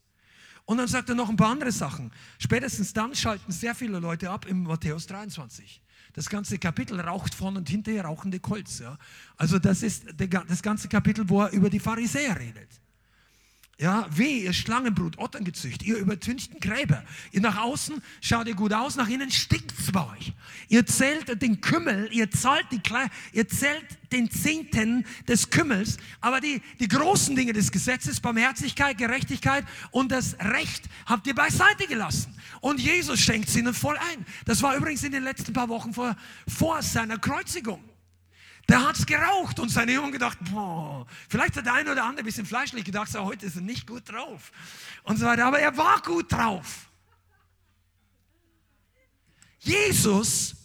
Und 0.66 0.78
dann 0.78 0.88
sagt 0.88 1.10
er 1.10 1.16
noch 1.16 1.30
ein 1.30 1.36
paar 1.36 1.50
andere 1.50 1.72
Sachen. 1.72 2.12
Spätestens 2.38 2.94
dann 2.94 3.16
schalten 3.16 3.52
sehr 3.52 3.74
viele 3.74 4.00
Leute 4.00 4.30
ab 4.30 4.46
im 4.46 4.64
Matthäus 4.64 5.08
23. 5.08 5.82
Das 6.14 6.30
ganze 6.30 6.60
Kapitel 6.60 7.00
raucht 7.00 7.34
von 7.34 7.58
und 7.58 7.68
hinterher 7.68 8.06
rauchende 8.06 8.40
Kolz. 8.40 8.80
Ja? 8.80 8.98
Also 9.36 9.58
das 9.58 9.82
ist 9.82 10.06
das 10.18 10.62
ganze 10.62 10.88
Kapitel, 10.88 11.28
wo 11.28 11.42
er 11.42 11.52
über 11.52 11.70
die 11.70 11.80
Pharisäer 11.80 12.40
redet. 12.40 12.79
Ja, 13.82 14.08
weh, 14.12 14.44
ihr 14.44 14.52
Schlangenbrut, 14.52 15.18
Otterngezücht, 15.20 15.84
ihr 15.84 15.96
übertünchten 15.96 16.60
Gräber. 16.60 17.02
Ihr 17.32 17.40
nach 17.40 17.58
außen 17.58 18.04
schaut 18.20 18.48
ihr 18.48 18.54
gut 18.54 18.74
aus, 18.74 18.98
nach 18.98 19.08
innen 19.08 19.32
stinkt's 19.32 19.94
bei 19.94 20.06
euch. 20.06 20.34
Ihr 20.68 20.86
zählt 20.86 21.42
den 21.42 21.62
Kümmel, 21.62 22.10
ihr 22.12 22.30
zahlt 22.30 22.66
die 22.72 22.80
Kle 22.80 23.10
ihr 23.32 23.48
zählt 23.48 23.86
den 24.12 24.30
Zehnten 24.30 25.06
des 25.30 25.50
Kümmels, 25.50 25.98
aber 26.20 26.42
die, 26.42 26.62
die 26.82 26.90
großen 26.90 27.38
Dinge 27.38 27.54
des 27.54 27.72
Gesetzes, 27.72 28.20
Barmherzigkeit, 28.20 28.98
Gerechtigkeit 28.98 29.64
und 29.92 30.12
das 30.12 30.38
Recht 30.40 30.84
habt 31.06 31.26
ihr 31.28 31.36
beiseite 31.36 31.88
gelassen. 31.88 32.36
Und 32.60 32.82
Jesus 32.82 33.22
schenkt 33.22 33.48
es 33.48 33.56
ihnen 33.56 33.74
voll 33.74 33.96
ein. 33.96 34.26
Das 34.44 34.62
war 34.62 34.76
übrigens 34.76 35.04
in 35.04 35.14
den 35.14 35.24
letzten 35.24 35.54
paar 35.54 35.70
Wochen 35.70 35.94
vor, 35.94 36.18
vor 36.50 36.82
seiner 36.82 37.18
Kreuzigung. 37.18 37.82
Der 38.70 38.86
hat 38.88 39.00
es 39.00 39.06
geraucht 39.08 39.60
und 39.60 39.70
seine 39.70 39.94
Jungen 39.94 40.12
gedacht, 40.12 40.38
boah, 40.52 41.08
vielleicht 41.28 41.58
hat 41.58 41.66
der 41.66 41.74
eine 41.74 41.92
oder 41.92 42.04
andere 42.04 42.20
ein 42.20 42.26
bisschen 42.26 42.46
fleischlich 42.46 42.86
gedacht, 42.86 43.12
so, 43.12 43.26
heute 43.26 43.48
ist 43.48 43.56
er 43.56 43.64
nicht 43.64 43.88
gut 43.88 44.08
drauf 44.08 44.52
und 45.04 45.18
so 45.18 45.26
weiter. 45.26 45.46
Aber 45.46 45.60
er 45.60 45.76
war 45.76 46.00
gut 46.04 46.32
drauf. 46.32 46.88
Jesus 49.58 50.56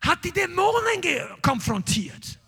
hat 0.00 0.24
die 0.24 0.30
Dämonen 0.30 1.02
konfrontiert. 1.42 2.38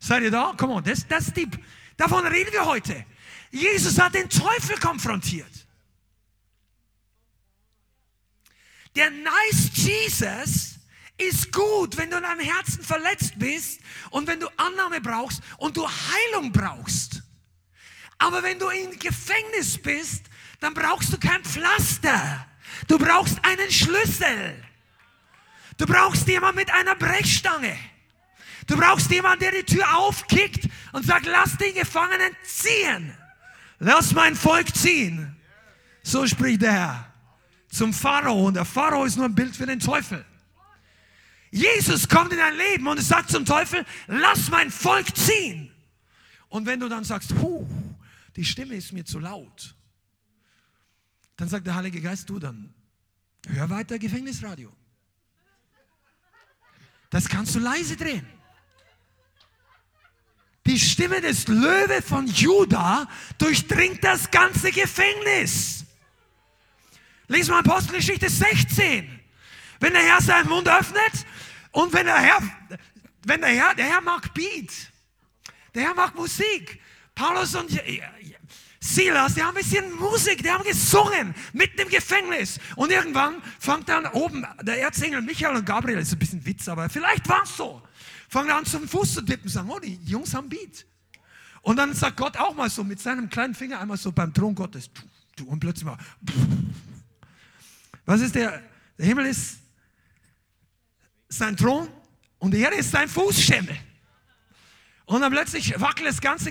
Seid 0.00 0.24
ihr 0.24 0.32
da? 0.32 0.52
Komm 0.56 0.70
on, 0.70 0.82
das, 0.82 1.06
das 1.06 1.32
die, 1.32 1.48
davon 1.96 2.26
reden 2.26 2.52
wir 2.52 2.64
heute. 2.64 3.06
Jesus 3.52 3.96
hat 4.00 4.14
den 4.14 4.28
Teufel 4.28 4.76
konfrontiert. 4.78 5.66
Der 8.96 9.10
nice 9.10 9.70
Jesus 9.72 10.75
ist 11.18 11.52
gut, 11.52 11.96
wenn 11.96 12.10
du 12.10 12.16
in 12.16 12.22
deinem 12.22 12.40
Herzen 12.40 12.82
verletzt 12.82 13.38
bist 13.38 13.80
und 14.10 14.26
wenn 14.26 14.40
du 14.40 14.48
Annahme 14.56 15.00
brauchst 15.00 15.40
und 15.58 15.76
du 15.76 15.86
Heilung 15.86 16.52
brauchst. 16.52 17.22
Aber 18.18 18.42
wenn 18.42 18.58
du 18.58 18.68
im 18.68 18.98
Gefängnis 18.98 19.78
bist, 19.78 20.24
dann 20.60 20.74
brauchst 20.74 21.12
du 21.12 21.18
kein 21.18 21.42
Pflaster. 21.44 22.46
Du 22.88 22.98
brauchst 22.98 23.38
einen 23.44 23.70
Schlüssel. 23.70 24.62
Du 25.76 25.86
brauchst 25.86 26.26
jemanden 26.28 26.56
mit 26.56 26.70
einer 26.70 26.94
Brechstange. 26.94 27.76
Du 28.66 28.76
brauchst 28.76 29.10
jemanden, 29.10 29.40
der 29.40 29.52
die 29.52 29.64
Tür 29.64 29.96
aufkickt 29.96 30.68
und 30.92 31.04
sagt, 31.04 31.26
lass 31.26 31.56
die 31.58 31.72
Gefangenen 31.72 32.34
ziehen. 32.42 33.14
Lass 33.78 34.12
mein 34.12 34.34
Volk 34.34 34.74
ziehen. 34.74 35.36
So 36.02 36.26
spricht 36.26 36.62
der 36.62 36.72
Herr 36.72 37.12
zum 37.68 37.92
Pharao. 37.92 38.46
Und 38.46 38.54
der 38.54 38.64
Pharao 38.64 39.04
ist 39.04 39.16
nur 39.16 39.26
ein 39.26 39.34
Bild 39.34 39.54
für 39.54 39.66
den 39.66 39.80
Teufel. 39.80 40.24
Jesus 41.56 42.06
kommt 42.06 42.32
in 42.32 42.38
dein 42.38 42.54
Leben 42.54 42.86
und 42.86 43.00
sagt 43.00 43.30
zum 43.30 43.46
Teufel, 43.46 43.86
lass 44.08 44.50
mein 44.50 44.70
Volk 44.70 45.16
ziehen. 45.16 45.72
Und 46.50 46.66
wenn 46.66 46.78
du 46.78 46.88
dann 46.88 47.02
sagst, 47.02 47.34
Puh, 47.34 47.66
die 48.36 48.44
Stimme 48.44 48.74
ist 48.74 48.92
mir 48.92 49.06
zu 49.06 49.18
laut, 49.18 49.74
dann 51.36 51.48
sagt 51.48 51.66
der 51.66 51.74
Heilige 51.74 52.02
Geist, 52.02 52.28
du 52.28 52.38
dann, 52.38 52.74
hör 53.48 53.70
weiter 53.70 53.98
Gefängnisradio. 53.98 54.70
Das 57.08 57.26
kannst 57.26 57.54
du 57.54 57.58
leise 57.58 57.96
drehen. 57.96 58.26
Die 60.66 60.78
Stimme 60.78 61.22
des 61.22 61.48
Löwe 61.48 62.02
von 62.02 62.26
Juda 62.26 63.08
durchdringt 63.38 64.04
das 64.04 64.30
ganze 64.30 64.72
Gefängnis. 64.72 65.86
Lies 67.28 67.48
mal 67.48 67.60
Apostelgeschichte 67.60 68.28
16. 68.28 69.20
Wenn 69.80 69.92
der 69.94 70.02
Herr 70.02 70.20
seinen 70.20 70.48
Mund 70.48 70.68
öffnet 70.68 71.26
und 71.76 71.92
wenn 71.92 72.06
der 72.06 72.18
Herr, 72.18 72.38
wenn 73.26 73.42
der 73.42 73.50
Herr, 73.50 73.74
der 73.74 73.84
Herr 73.84 74.00
mag 74.00 74.32
Beat, 74.32 74.72
der 75.74 75.82
Herr 75.82 75.94
mag 75.94 76.14
Musik. 76.14 76.80
Paulus 77.14 77.54
und 77.54 77.70
Silas, 78.80 79.34
die 79.34 79.42
haben 79.42 79.54
ein 79.54 79.62
bisschen 79.62 79.92
Musik, 79.92 80.42
die 80.42 80.50
haben 80.50 80.64
gesungen, 80.64 81.34
mitten 81.52 81.82
im 81.82 81.88
Gefängnis. 81.90 82.58
Und 82.76 82.92
irgendwann 82.92 83.42
fängt 83.58 83.90
dann 83.90 84.06
oben 84.06 84.46
der 84.62 84.80
Erzengel 84.80 85.20
Michael 85.20 85.56
und 85.56 85.66
Gabriel, 85.66 85.98
ist 85.98 86.12
ein 86.12 86.18
bisschen 86.18 86.46
Witz, 86.46 86.66
aber 86.66 86.88
vielleicht 86.88 87.28
war 87.28 87.42
es 87.42 87.54
so, 87.54 87.82
fangen 88.30 88.50
an 88.50 88.64
zum 88.64 88.88
Fuß 88.88 89.12
zu 89.12 89.22
tippen, 89.22 89.50
sagen, 89.50 89.70
oh, 89.70 89.78
die 89.78 90.00
Jungs 90.04 90.32
haben 90.32 90.48
Beat. 90.48 90.86
Und 91.60 91.76
dann 91.76 91.92
sagt 91.92 92.16
Gott 92.16 92.38
auch 92.38 92.54
mal 92.54 92.70
so 92.70 92.84
mit 92.84 93.00
seinem 93.00 93.28
kleinen 93.28 93.54
Finger 93.54 93.80
einmal 93.80 93.98
so 93.98 94.12
beim 94.12 94.32
Thron 94.32 94.54
Gottes, 94.54 94.88
und 95.44 95.60
plötzlich 95.60 95.84
mal, 95.84 95.98
was 98.06 98.22
ist 98.22 98.34
der, 98.34 98.62
der 98.96 99.04
Himmel 99.04 99.26
ist 99.26 99.65
sein 101.28 101.56
Thron 101.56 101.88
und 102.38 102.54
Erde 102.54 102.76
ist 102.76 102.90
sein 102.90 103.08
Fußschemmel. 103.08 103.76
Und 105.06 105.20
dann 105.20 105.32
plötzlich 105.32 105.80
wackelt 105.80 106.08
das 106.08 106.20
ganze 106.20 106.50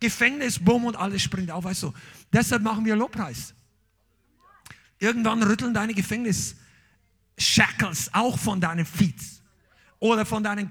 Gefängnis, 0.00 0.58
bumm, 0.58 0.86
und 0.86 0.96
alles 0.96 1.22
springt 1.22 1.50
auf. 1.50 1.64
Weißt 1.64 1.82
du, 1.82 1.92
deshalb 2.32 2.62
machen 2.62 2.82
wir 2.84 2.96
Lobpreis. 2.96 3.54
Irgendwann 4.98 5.42
rütteln 5.42 5.74
deine 5.74 5.92
Gefängnis-Shackles 5.92 8.14
auch 8.14 8.38
von 8.38 8.60
deinen 8.60 8.86
Feet. 8.86 9.20
Oder 9.98 10.24
von 10.24 10.42
deinen. 10.42 10.70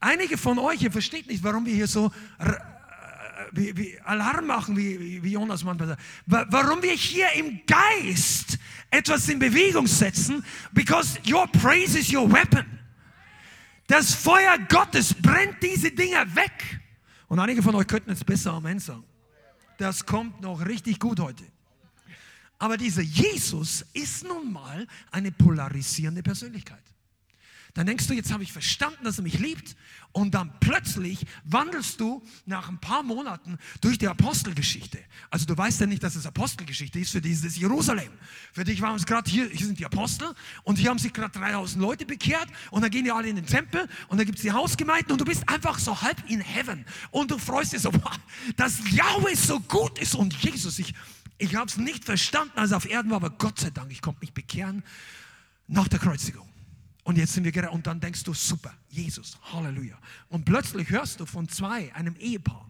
Einige 0.00 0.38
von 0.38 0.58
euch, 0.58 0.82
ihr 0.82 0.92
versteht 0.92 1.26
nicht, 1.26 1.42
warum 1.42 1.66
wir 1.66 1.74
hier 1.74 1.86
so 1.86 2.10
wie, 3.52 3.76
wie 3.76 4.00
Alarm 4.00 4.46
machen, 4.46 4.76
wie, 4.76 5.22
wie 5.22 5.32
Jonas 5.32 5.64
manchmal 5.64 5.88
sagt. 5.88 6.02
Warum 6.26 6.82
wir 6.82 6.92
hier 6.92 7.32
im 7.32 7.60
Geist 7.66 8.58
etwas 8.90 9.28
in 9.28 9.38
Bewegung 9.38 9.86
setzen, 9.86 10.44
because 10.72 11.18
your 11.26 11.46
praise 11.48 11.98
is 11.98 12.12
your 12.12 12.30
weapon. 12.30 12.64
Das 13.86 14.14
Feuer 14.14 14.58
Gottes 14.68 15.14
brennt 15.14 15.62
diese 15.62 15.90
Dinger 15.90 16.34
weg. 16.34 16.80
Und 17.28 17.38
einige 17.38 17.62
von 17.62 17.74
euch 17.74 17.86
könnten 17.86 18.10
jetzt 18.10 18.26
besser 18.26 18.52
Amen 18.52 18.78
sagen. 18.78 19.04
Das 19.78 20.04
kommt 20.04 20.40
noch 20.40 20.64
richtig 20.64 20.98
gut 20.98 21.20
heute. 21.20 21.44
Aber 22.58 22.76
dieser 22.76 23.02
Jesus 23.02 23.84
ist 23.92 24.24
nun 24.24 24.52
mal 24.52 24.86
eine 25.10 25.30
polarisierende 25.30 26.22
Persönlichkeit. 26.22 26.82
Dann 27.74 27.86
denkst 27.86 28.06
du, 28.06 28.14
jetzt 28.14 28.32
habe 28.32 28.42
ich 28.42 28.52
verstanden, 28.52 29.04
dass 29.04 29.18
er 29.18 29.22
mich 29.22 29.38
liebt. 29.38 29.76
Und 30.16 30.32
dann 30.32 30.50
plötzlich 30.60 31.26
wandelst 31.44 32.00
du 32.00 32.22
nach 32.46 32.70
ein 32.70 32.78
paar 32.78 33.02
Monaten 33.02 33.58
durch 33.82 33.98
die 33.98 34.08
Apostelgeschichte. 34.08 34.98
Also 35.28 35.44
du 35.44 35.54
weißt 35.54 35.78
ja 35.80 35.86
nicht, 35.86 36.02
dass 36.02 36.16
es 36.16 36.24
Apostelgeschichte 36.24 36.98
ist, 36.98 37.10
für 37.10 37.20
dich 37.20 37.32
ist 37.32 37.44
es 37.44 37.56
Jerusalem. 37.58 38.10
Für 38.54 38.64
dich 38.64 38.80
waren 38.80 38.96
es 38.96 39.04
gerade 39.04 39.30
hier, 39.30 39.46
hier 39.50 39.66
sind 39.66 39.78
die 39.78 39.84
Apostel 39.84 40.34
und 40.62 40.78
hier 40.78 40.88
haben 40.88 40.98
sich 40.98 41.12
gerade 41.12 41.38
3000 41.38 41.82
Leute 41.82 42.06
bekehrt 42.06 42.48
und 42.70 42.80
dann 42.80 42.90
gehen 42.90 43.04
die 43.04 43.12
alle 43.12 43.28
in 43.28 43.36
den 43.36 43.44
Tempel 43.44 43.86
und 44.08 44.16
dann 44.16 44.24
gibt 44.24 44.38
es 44.38 44.42
die 44.42 44.52
Hausgemeinden 44.52 45.12
und 45.12 45.20
du 45.20 45.26
bist 45.26 45.46
einfach 45.50 45.78
so 45.78 46.00
halb 46.00 46.16
in 46.30 46.40
Heaven. 46.40 46.86
Und 47.10 47.30
du 47.30 47.36
freust 47.36 47.74
dich 47.74 47.82
so, 47.82 47.92
dass 48.56 48.78
Yahweh 48.90 49.34
so 49.34 49.60
gut 49.60 49.98
ist 49.98 50.14
und 50.14 50.32
Jesus, 50.42 50.78
ich, 50.78 50.94
ich 51.36 51.54
habe 51.56 51.66
es 51.66 51.76
nicht 51.76 52.06
verstanden, 52.06 52.58
als 52.58 52.70
er 52.70 52.78
auf 52.78 52.88
Erden 52.88 53.10
war, 53.10 53.16
aber 53.16 53.28
Gott 53.28 53.60
sei 53.60 53.68
Dank, 53.68 53.92
ich 53.92 54.00
konnte 54.00 54.20
mich 54.20 54.32
bekehren 54.32 54.82
nach 55.68 55.88
der 55.88 55.98
Kreuzigung. 55.98 56.48
Und 57.06 57.16
jetzt 57.18 57.34
sind 57.34 57.44
wir 57.44 57.52
gerade, 57.52 57.70
und 57.70 57.86
dann 57.86 58.00
denkst 58.00 58.24
du, 58.24 58.34
super, 58.34 58.74
Jesus, 58.88 59.38
Halleluja. 59.52 59.96
Und 60.28 60.44
plötzlich 60.44 60.90
hörst 60.90 61.20
du 61.20 61.24
von 61.24 61.48
zwei, 61.48 61.94
einem 61.94 62.16
Ehepaar, 62.16 62.68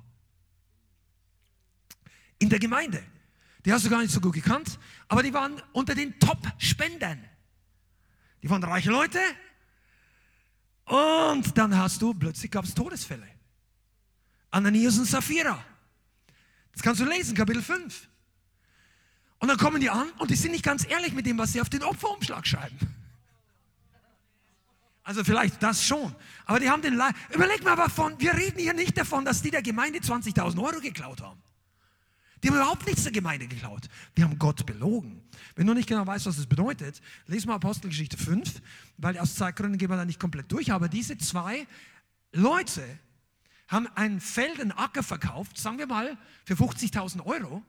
in 2.38 2.50
der 2.50 2.58
Gemeinde. 2.58 3.02
Die 3.64 3.72
hast 3.72 3.86
du 3.86 3.88
gar 3.88 4.02
nicht 4.02 4.10
so 4.10 4.20
gut 4.20 4.34
gekannt, 4.34 4.78
aber 5.08 5.22
die 5.22 5.32
waren 5.32 5.62
unter 5.72 5.94
den 5.94 6.20
Top-Spendern. 6.20 7.24
Die 8.42 8.50
waren 8.50 8.62
reiche 8.62 8.90
Leute. 8.90 9.20
Und 10.84 11.56
dann 11.56 11.74
hast 11.74 12.02
du, 12.02 12.12
plötzlich 12.12 12.50
gab 12.50 12.66
es 12.66 12.74
Todesfälle. 12.74 13.26
Ananias 14.50 14.98
und 14.98 15.06
Sapphira. 15.06 15.64
Das 16.72 16.82
kannst 16.82 17.00
du 17.00 17.06
lesen, 17.06 17.34
Kapitel 17.34 17.62
5. 17.62 18.06
Und 19.38 19.48
dann 19.48 19.56
kommen 19.56 19.80
die 19.80 19.88
an 19.88 20.10
und 20.18 20.30
die 20.30 20.36
sind 20.36 20.52
nicht 20.52 20.62
ganz 20.62 20.86
ehrlich 20.86 21.14
mit 21.14 21.24
dem, 21.24 21.38
was 21.38 21.54
sie 21.54 21.62
auf 21.62 21.70
den 21.70 21.82
Opferumschlag 21.82 22.46
schreiben. 22.46 22.95
Also 25.06 25.22
vielleicht 25.22 25.62
das 25.62 25.84
schon. 25.84 26.12
Aber 26.46 26.58
die 26.58 26.68
haben 26.68 26.82
den, 26.82 26.94
Le 26.94 27.08
überleg 27.32 27.62
mal 27.62 27.76
davon, 27.76 28.18
wir 28.18 28.34
reden 28.34 28.58
hier 28.58 28.74
nicht 28.74 28.98
davon, 28.98 29.24
dass 29.24 29.40
die 29.40 29.52
der 29.52 29.62
Gemeinde 29.62 30.00
20.000 30.00 30.60
Euro 30.60 30.80
geklaut 30.80 31.22
haben. 31.22 31.40
Die 32.42 32.48
haben 32.48 32.56
überhaupt 32.56 32.84
nichts 32.86 33.04
der 33.04 33.12
Gemeinde 33.12 33.46
geklaut. 33.46 33.88
Die 34.16 34.24
haben 34.24 34.36
Gott 34.36 34.66
belogen. 34.66 35.22
Wenn 35.54 35.68
du 35.68 35.74
nicht 35.74 35.88
genau 35.88 36.04
weißt, 36.04 36.26
was 36.26 36.36
das 36.36 36.46
bedeutet, 36.46 37.00
lese 37.28 37.46
mal 37.46 37.54
Apostelgeschichte 37.54 38.16
5, 38.18 38.60
weil 38.98 39.16
aus 39.18 39.36
Zeitgründen 39.36 39.78
gehen 39.78 39.90
wir 39.90 39.96
da 39.96 40.04
nicht 40.04 40.18
komplett 40.18 40.50
durch. 40.50 40.72
Aber 40.72 40.88
diese 40.88 41.16
zwei 41.18 41.68
Leute 42.32 42.82
haben 43.68 43.86
einen 43.94 44.20
Feld, 44.20 44.60
einen 44.60 44.72
Acker 44.72 45.04
verkauft, 45.04 45.56
sagen 45.56 45.78
wir 45.78 45.86
mal, 45.86 46.18
für 46.44 46.54
50.000 46.54 47.24
Euro. 47.24 47.62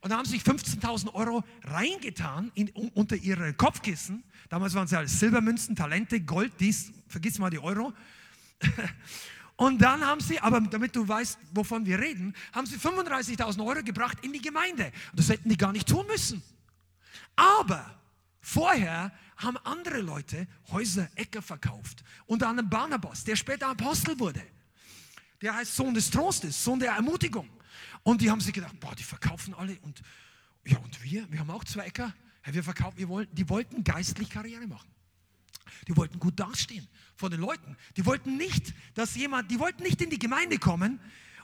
Und 0.00 0.10
da 0.10 0.16
haben 0.16 0.24
sie 0.24 0.38
sich 0.38 0.42
15.000 0.42 1.12
Euro 1.12 1.44
reingetan 1.64 2.50
in, 2.54 2.70
unter 2.94 3.16
ihre 3.16 3.52
Kopfkissen. 3.52 4.24
Damals 4.48 4.74
waren 4.74 4.86
sie 4.86 4.96
alles 4.96 5.18
Silbermünzen, 5.18 5.76
Talente, 5.76 6.20
Gold, 6.20 6.52
dies, 6.58 6.92
vergiss 7.06 7.38
mal 7.38 7.50
die 7.50 7.58
Euro. 7.58 7.92
Und 9.56 9.82
dann 9.82 10.02
haben 10.06 10.22
sie, 10.22 10.40
aber 10.40 10.58
damit 10.62 10.96
du 10.96 11.06
weißt, 11.06 11.38
wovon 11.52 11.84
wir 11.84 11.98
reden, 11.98 12.34
haben 12.52 12.66
sie 12.66 12.76
35.000 12.76 13.62
Euro 13.62 13.82
gebracht 13.82 14.16
in 14.22 14.32
die 14.32 14.40
Gemeinde. 14.40 14.90
Das 15.12 15.28
hätten 15.28 15.50
die 15.50 15.56
gar 15.58 15.72
nicht 15.72 15.86
tun 15.86 16.06
müssen. 16.06 16.42
Aber 17.36 18.00
vorher 18.40 19.12
haben 19.36 19.58
andere 19.58 20.00
Leute 20.00 20.46
Häuser, 20.70 21.10
Äcker 21.14 21.42
verkauft. 21.42 22.02
Unter 22.24 22.48
anderem 22.48 22.70
Barnabas, 22.70 23.22
der 23.24 23.36
später 23.36 23.68
Apostel 23.68 24.18
wurde. 24.18 24.42
Der 25.42 25.54
heißt 25.54 25.76
Sohn 25.76 25.92
des 25.92 26.10
Trostes, 26.10 26.64
Sohn 26.64 26.78
der 26.78 26.92
Ermutigung. 26.92 27.48
Und 28.02 28.22
die 28.22 28.30
haben 28.30 28.40
sich 28.40 28.52
gedacht, 28.52 28.78
boah, 28.80 28.94
die 28.94 29.02
verkaufen 29.02 29.54
alle. 29.54 29.78
Und 29.80 30.02
ja, 30.64 30.78
und 30.78 31.02
wir, 31.02 31.30
wir 31.30 31.40
haben 31.40 31.50
auch 31.50 31.64
zwei 31.64 31.86
Äcker. 31.86 32.14
wir 32.44 32.64
verkaufen, 32.64 32.98
wir 32.98 33.08
wollten, 33.08 33.34
die 33.34 33.48
wollten 33.48 33.84
geistlich 33.84 34.30
Karriere 34.30 34.66
machen. 34.66 34.90
Die 35.88 35.96
wollten 35.96 36.18
gut 36.18 36.38
dastehen 36.38 36.86
vor 37.16 37.30
den 37.30 37.40
Leuten. 37.40 37.76
Die 37.96 38.04
wollten 38.04 38.36
nicht, 38.36 38.74
dass 38.94 39.14
jemand, 39.14 39.50
die 39.50 39.58
wollten 39.58 39.82
nicht 39.82 40.00
in 40.02 40.10
die 40.10 40.18
Gemeinde 40.18 40.58
kommen 40.58 41.00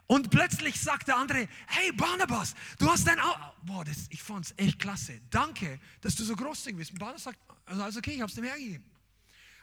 und 0.06 0.30
plötzlich 0.30 0.80
sagt 0.80 1.08
der 1.08 1.16
andere, 1.16 1.48
hey 1.66 1.92
Barnabas, 1.92 2.54
du 2.78 2.88
hast 2.88 3.06
dein 3.06 3.18
Auto. 3.18 3.40
Boah, 3.62 3.84
das, 3.84 4.06
ich 4.10 4.22
fand 4.22 4.46
es 4.46 4.54
echt 4.56 4.78
klasse. 4.78 5.20
Danke, 5.30 5.80
dass 6.00 6.14
du 6.14 6.24
so 6.24 6.36
großzügig 6.36 6.78
bist. 6.78 6.92
Und 6.92 6.98
Barnabas 6.98 7.24
sagt, 7.24 7.38
also 7.64 7.98
okay, 7.98 8.12
ich 8.12 8.20
habe 8.20 8.28
es 8.28 8.34
dem 8.34 8.44
hergegeben. 8.44 8.84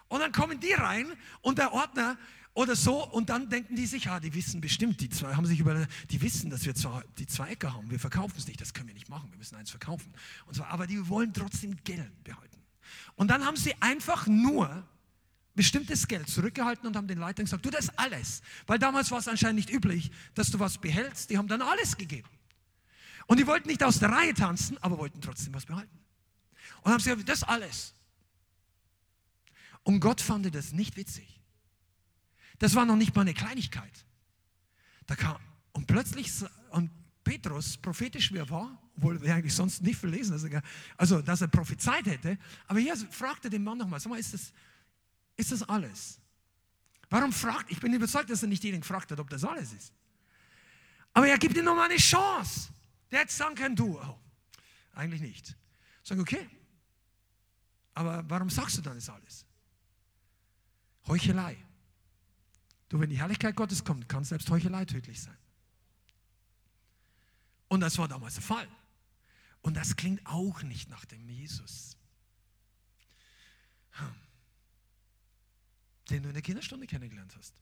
Und 0.09 0.19
dann 0.19 0.31
kommen 0.31 0.59
die 0.59 0.73
rein 0.73 1.11
und 1.41 1.57
der 1.57 1.73
Ordner 1.73 2.17
oder 2.54 2.76
so 2.76 3.04
und 3.10 3.30
dann 3.30 3.49
denken 3.49 3.76
die 3.76 3.88
sich, 3.88 4.06
ja, 4.06 4.20
die 4.20 4.34
wissen 4.34 4.62
bestimmt, 4.62 5.01
die 5.01 5.10
zwei 5.10 5.34
haben 5.36 5.45
sich 5.45 5.60
über, 5.60 5.88
die 6.10 6.22
wissen, 6.22 6.49
dass 6.49 6.66
wir 6.66 6.76
zwar 6.76 7.04
die 7.18 7.26
zwei 7.26 7.49
Äcker 7.49 7.74
haben, 7.74 7.89
wir 7.89 7.99
verkaufen 7.99 8.36
es 8.38 8.47
nicht, 8.47 8.62
das 8.62 8.74
können 8.74 8.88
wir 8.88 8.93
nicht 8.93 9.10
machen, 9.10 9.32
wir 9.32 9.38
müssen 9.38 9.56
eins 9.56 9.72
verkaufen. 9.72 10.14
Und 10.45 10.56
zwar, 10.56 10.68
aber 10.68 10.86
die 10.86 11.08
wollen 11.10 11.34
trotzdem 11.34 11.76
Geld 11.84 12.24
behalten. 12.24 12.62
Und 13.16 13.30
dann 13.30 13.45
haben 13.45 13.58
sie 13.58 13.74
einfach 13.82 14.28
nur 14.28 14.88
bestimmtes 15.56 16.08
Geld 16.08 16.30
zurückgehalten 16.30 16.88
und 16.88 16.95
haben 16.95 17.08
den 17.08 17.20
Leitern 17.20 17.45
gesagt, 17.45 17.66
du 17.66 17.70
das 17.70 17.95
alles. 17.97 18.41
Weil 18.68 18.80
damals 18.80 19.12
war 19.12 19.20
es 19.20 19.28
anscheinend 19.28 19.58
nicht 19.58 19.70
üblich, 19.70 20.12
dass 20.34 20.49
du 20.49 20.60
was 20.60 20.78
behältst. 20.78 21.30
Die 21.30 21.38
haben 21.38 21.47
dann 21.47 21.62
alles 21.62 21.97
gegeben. 21.97 22.30
Und 23.28 23.39
die 23.39 23.47
wollten 23.47 23.68
nicht 23.68 23.84
aus 23.84 23.99
der 23.99 24.10
Reihe 24.10 24.34
tanzen, 24.34 24.78
aber 24.80 24.97
wollten 24.97 25.22
trotzdem 25.22 25.54
was 25.54 25.66
behalten. 25.66 25.99
Und 26.82 26.91
haben 26.91 26.99
sie 26.99 27.10
gesagt, 27.10 27.30
das 27.30 27.43
alles. 27.43 27.93
Und 29.84 29.99
Gott 29.99 30.22
fand 30.22 30.54
das 30.54 30.72
nicht 30.72 30.97
witzig. 30.97 31.42
Das 32.60 32.76
war 32.76 32.86
noch 32.86 32.95
nicht 32.95 33.16
mal 33.16 33.22
eine 33.22 33.34
Kleinigkeit. 33.34 34.06
Da 35.06 35.16
kam, 35.16 35.38
und 35.74 35.88
plötzlich, 35.88 36.32
und 36.70 36.91
Petrus, 37.24 37.78
prophetisch 37.78 38.32
wie 38.32 38.38
er 38.38 38.49
war, 38.49 38.82
obwohl 38.95 39.22
wir 39.22 39.34
eigentlich 39.34 39.54
sonst 39.54 39.82
nicht 39.82 39.99
viel 39.99 40.10
lesen, 40.10 40.34
dass 40.34 40.43
er, 40.43 40.62
also 40.97 41.22
dass 41.22 41.41
er 41.41 41.47
prophezeit 41.47 42.06
hätte, 42.06 42.38
aber 42.68 42.80
hier 42.80 42.95
fragte 42.95 43.49
den 43.49 43.64
Mann 43.64 43.78
nochmal, 43.78 43.99
sag 43.99 44.10
mal, 44.10 44.20
ist 44.20 44.34
das, 44.34 44.54
ist 45.36 45.51
das 45.51 45.64
alles? 45.64 46.20
Warum 47.10 47.32
fragt, 47.32 47.72
ich 47.72 47.80
bin 47.80 47.93
überzeugt, 47.93 48.30
dass 48.30 48.41
er 48.41 48.49
nicht 48.49 48.64
jeden 48.64 48.82
gefragt 48.82 49.12
hat, 49.12 49.20
ob 49.20 49.30
das 49.30 49.43
alles 49.43 49.74
ist. 49.74 49.93
Aber 51.14 51.28
er 51.28 51.38
gibt 51.38 51.56
ihm 51.56 51.66
nochmal 51.66 51.89
eine 51.89 51.97
Chance. 51.97 52.70
Der 53.12 53.22
hätte 53.22 53.34
sagen 53.34 53.56
können, 53.56 53.76
du, 53.76 53.99
oh, 53.99 54.20
eigentlich 54.93 55.22
nicht. 55.22 55.56
Sag, 56.04 56.20
okay, 56.20 56.49
aber 57.93 58.24
warum 58.28 58.49
sagst 58.49 58.78
du 58.78 58.82
dann 58.82 58.95
das 58.95 59.10
alles? 59.10 59.45
Heuchelei. 61.08 61.58
Du, 62.93 62.99
wenn 62.99 63.09
die 63.09 63.17
Herrlichkeit 63.17 63.55
Gottes 63.55 63.83
kommt, 63.83 64.07
kann 64.07 64.23
selbst 64.23 64.47
Heuchelei 64.51 64.85
tödlich 64.85 65.19
sein. 65.19 65.35
Und 67.67 67.79
das 67.79 67.97
war 67.97 68.07
damals 68.07 68.35
der 68.35 68.43
Fall. 68.43 68.67
Und 69.63 69.75
das 69.75 69.95
klingt 69.95 70.23
auch 70.27 70.61
nicht 70.61 70.91
nach 70.91 71.03
dem 71.05 71.27
Jesus, 71.27 71.97
hm. 73.93 74.13
den 76.11 76.21
du 76.21 76.29
in 76.29 76.33
der 76.35 76.43
Kinderstunde 76.43 76.85
kennengelernt 76.85 77.35
hast. 77.35 77.55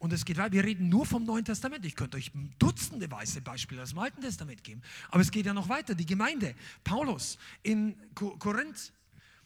Und 0.00 0.14
es 0.14 0.24
geht 0.24 0.38
weiter. 0.38 0.52
Wir 0.52 0.64
reden 0.64 0.88
nur 0.88 1.04
vom 1.04 1.26
Neuen 1.26 1.44
Testament. 1.44 1.84
Ich 1.84 1.94
könnte 1.94 2.16
euch 2.16 2.32
Dutzende 2.58 3.10
weiße 3.10 3.42
Beispiele 3.42 3.82
aus 3.82 3.90
dem 3.90 3.98
Alten 3.98 4.22
Testament 4.22 4.64
geben. 4.64 4.80
Aber 5.10 5.20
es 5.20 5.30
geht 5.30 5.44
ja 5.44 5.52
noch 5.52 5.68
weiter. 5.68 5.94
Die 5.94 6.06
Gemeinde, 6.06 6.54
Paulus 6.84 7.36
in 7.62 8.14
Korinth, 8.14 8.94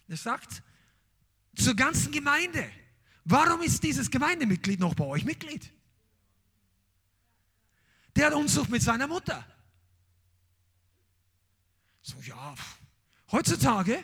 er 0.06 0.16
sagt 0.16 0.62
zur 1.56 1.74
ganzen 1.74 2.12
Gemeinde, 2.12 2.70
Warum 3.24 3.62
ist 3.62 3.82
dieses 3.82 4.10
Gemeindemitglied 4.10 4.80
noch 4.80 4.94
bei 4.94 5.04
euch 5.04 5.24
Mitglied? 5.24 5.70
Der 8.16 8.26
hat 8.26 8.34
Unzucht 8.34 8.68
mit 8.68 8.82
seiner 8.82 9.06
Mutter. 9.06 9.44
So, 12.02 12.16
ja, 12.22 12.54
heutzutage 13.30 14.02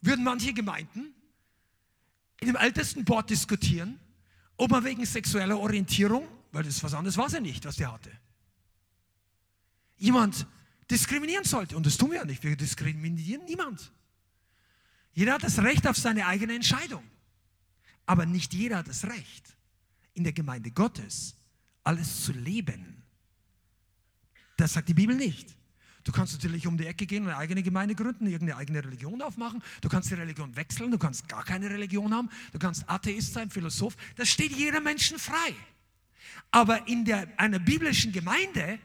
würden 0.00 0.24
manche 0.24 0.52
Gemeinden 0.52 1.14
in 2.40 2.46
dem 2.46 2.56
ältesten 2.56 3.04
Board 3.04 3.30
diskutieren, 3.30 3.98
ob 4.56 4.70
man 4.70 4.84
wegen 4.84 5.04
sexueller 5.04 5.58
Orientierung, 5.58 6.28
weil 6.52 6.64
das 6.64 6.82
was 6.82 6.94
anderes 6.94 7.16
war 7.16 7.30
sie 7.30 7.40
nicht, 7.40 7.64
was 7.64 7.76
der 7.76 7.92
hatte, 7.92 8.12
jemand 9.96 10.46
diskriminieren 10.90 11.44
sollte. 11.44 11.76
Und 11.76 11.86
das 11.86 11.96
tun 11.96 12.10
wir 12.10 12.18
ja 12.18 12.24
nicht. 12.24 12.42
Wir 12.42 12.56
diskriminieren 12.56 13.44
niemand. 13.44 13.92
Jeder 15.12 15.34
hat 15.34 15.42
das 15.42 15.58
Recht 15.58 15.86
auf 15.86 15.96
seine 15.96 16.26
eigene 16.26 16.54
Entscheidung. 16.54 17.02
Aber 18.08 18.24
nicht 18.24 18.54
jeder 18.54 18.78
hat 18.78 18.88
das 18.88 19.04
Recht, 19.04 19.54
in 20.14 20.24
der 20.24 20.32
Gemeinde 20.32 20.70
Gottes 20.70 21.36
alles 21.84 22.24
zu 22.24 22.32
leben. 22.32 23.02
Das 24.56 24.72
sagt 24.72 24.88
die 24.88 24.94
Bibel 24.94 25.14
nicht. 25.14 25.54
Du 26.04 26.10
kannst 26.10 26.32
natürlich 26.32 26.66
um 26.66 26.78
die 26.78 26.86
Ecke 26.86 27.04
gehen 27.04 27.24
und 27.24 27.28
eine 27.28 27.36
eigene 27.36 27.62
Gemeinde 27.62 27.94
gründen, 27.94 28.26
irgendeine 28.26 28.56
eigene 28.56 28.82
Religion 28.82 29.20
aufmachen. 29.20 29.62
Du 29.82 29.90
kannst 29.90 30.10
die 30.10 30.14
Religion 30.14 30.56
wechseln, 30.56 30.90
du 30.90 30.96
kannst 30.96 31.28
gar 31.28 31.44
keine 31.44 31.68
Religion 31.68 32.14
haben. 32.14 32.30
Du 32.50 32.58
kannst 32.58 32.88
Atheist 32.88 33.34
sein, 33.34 33.50
Philosoph. 33.50 33.94
Das 34.16 34.30
steht 34.30 34.52
jedem 34.52 34.84
Menschen 34.84 35.18
frei. 35.18 35.54
Aber 36.50 36.88
in 36.88 37.04
der, 37.04 37.28
einer 37.38 37.58
biblischen 37.58 38.10
Gemeinde 38.10 38.78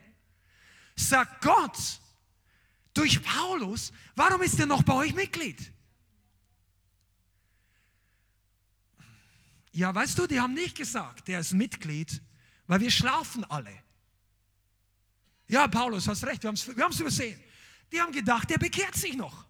sagt 0.98 1.42
Gott 1.42 2.02
durch 2.94 3.24
Paulus, 3.24 3.94
warum 4.18 4.42
ist 4.42 4.60
er 4.60 4.66
noch 4.66 4.84
bei 4.84 4.94
euch 4.96 5.16
Mitglied? 5.16 5.72
Ja, 9.74 9.94
weißt 9.94 10.18
du, 10.20 10.28
die 10.28 10.40
haben 10.40 10.54
nicht 10.54 10.78
gesagt, 10.78 11.28
der 11.28 11.40
ist 11.40 11.54
Mitglied, 11.54 12.22
weil 12.68 12.80
wir 12.80 12.92
schlafen 12.92 13.44
alle. 13.46 13.74
Ja, 15.48 15.68
Paulus, 15.68 16.08
hast 16.08 16.24
recht, 16.26 16.44
wir 16.44 16.48
haben 16.50 16.56
es 16.56 16.68
wir 16.68 17.00
übersehen. 17.02 17.40
Die 17.92 18.00
haben 18.00 18.12
gedacht, 18.12 18.50
der 18.50 18.58
bekehrt 18.58 18.96
sich 18.96 19.16
noch. 19.16 19.46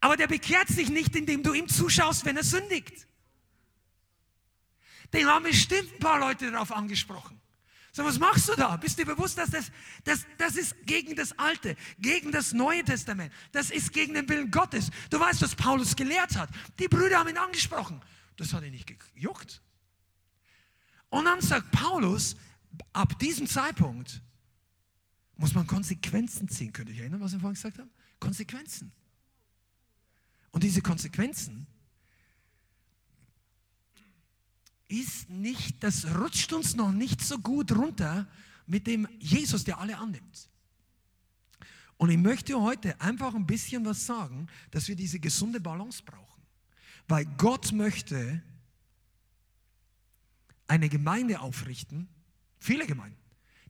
Aber 0.00 0.16
der 0.16 0.26
bekehrt 0.26 0.68
sich 0.68 0.88
nicht, 0.88 1.14
indem 1.16 1.42
du 1.42 1.52
ihm 1.52 1.68
zuschaust, 1.68 2.24
wenn 2.24 2.36
er 2.36 2.44
sündigt. 2.44 3.06
Den 5.12 5.26
haben 5.26 5.44
bestimmt 5.44 5.92
ein 5.92 5.98
paar 6.00 6.18
Leute 6.18 6.50
darauf 6.50 6.72
angesprochen. 6.72 7.40
So, 7.92 8.04
was 8.04 8.18
machst 8.18 8.48
du 8.48 8.54
da? 8.56 8.76
Bist 8.76 8.98
du 8.98 9.04
dir 9.04 9.14
bewusst, 9.14 9.38
dass 9.38 9.50
das, 9.50 9.70
das, 10.02 10.26
das 10.36 10.56
ist 10.56 10.74
gegen 10.84 11.14
das 11.14 11.38
Alte, 11.38 11.76
gegen 11.98 12.32
das 12.32 12.52
Neue 12.52 12.82
Testament. 12.84 13.32
Das 13.52 13.70
ist 13.70 13.92
gegen 13.92 14.14
den 14.14 14.28
Willen 14.28 14.50
Gottes. 14.50 14.90
Du 15.10 15.20
weißt, 15.20 15.40
was 15.42 15.54
Paulus 15.54 15.94
gelehrt 15.94 16.36
hat. 16.36 16.48
Die 16.80 16.88
Brüder 16.88 17.20
haben 17.20 17.28
ihn 17.28 17.38
angesprochen. 17.38 18.02
Das 18.36 18.52
hat 18.52 18.64
ihn 18.64 18.72
nicht 18.72 18.86
gejuckt. 19.14 19.62
Und 21.08 21.26
dann 21.26 21.40
sagt 21.40 21.70
Paulus, 21.70 22.36
ab 22.92 23.18
diesem 23.18 23.46
Zeitpunkt 23.46 24.20
muss 25.36 25.54
man 25.54 25.66
Konsequenzen 25.66 26.48
ziehen. 26.48 26.72
Könnt 26.72 26.88
ihr 26.88 26.94
euch 26.94 27.00
erinnern, 27.00 27.20
was 27.20 27.32
wir 27.32 27.40
vorhin 27.40 27.54
gesagt 27.54 27.78
haben? 27.78 27.90
Konsequenzen. 28.18 28.92
Und 30.50 30.62
diese 30.62 30.82
Konsequenzen 30.82 31.66
ist 34.88 35.28
nicht, 35.28 35.82
das 35.82 36.06
rutscht 36.16 36.52
uns 36.52 36.76
noch 36.76 36.92
nicht 36.92 37.20
so 37.20 37.38
gut 37.38 37.72
runter 37.72 38.28
mit 38.66 38.86
dem 38.86 39.08
Jesus, 39.18 39.64
der 39.64 39.78
alle 39.78 39.98
annimmt. 39.98 40.48
Und 41.96 42.10
ich 42.10 42.18
möchte 42.18 42.60
heute 42.60 43.00
einfach 43.00 43.34
ein 43.34 43.46
bisschen 43.46 43.84
was 43.84 44.04
sagen, 44.04 44.48
dass 44.70 44.88
wir 44.88 44.96
diese 44.96 45.18
gesunde 45.20 45.60
Balance 45.60 46.02
brauchen. 46.02 46.33
Weil 47.08 47.26
Gott 47.36 47.72
möchte 47.72 48.42
eine 50.66 50.88
Gemeinde 50.88 51.40
aufrichten, 51.40 52.08
viele 52.58 52.86
Gemeinden, 52.86 53.18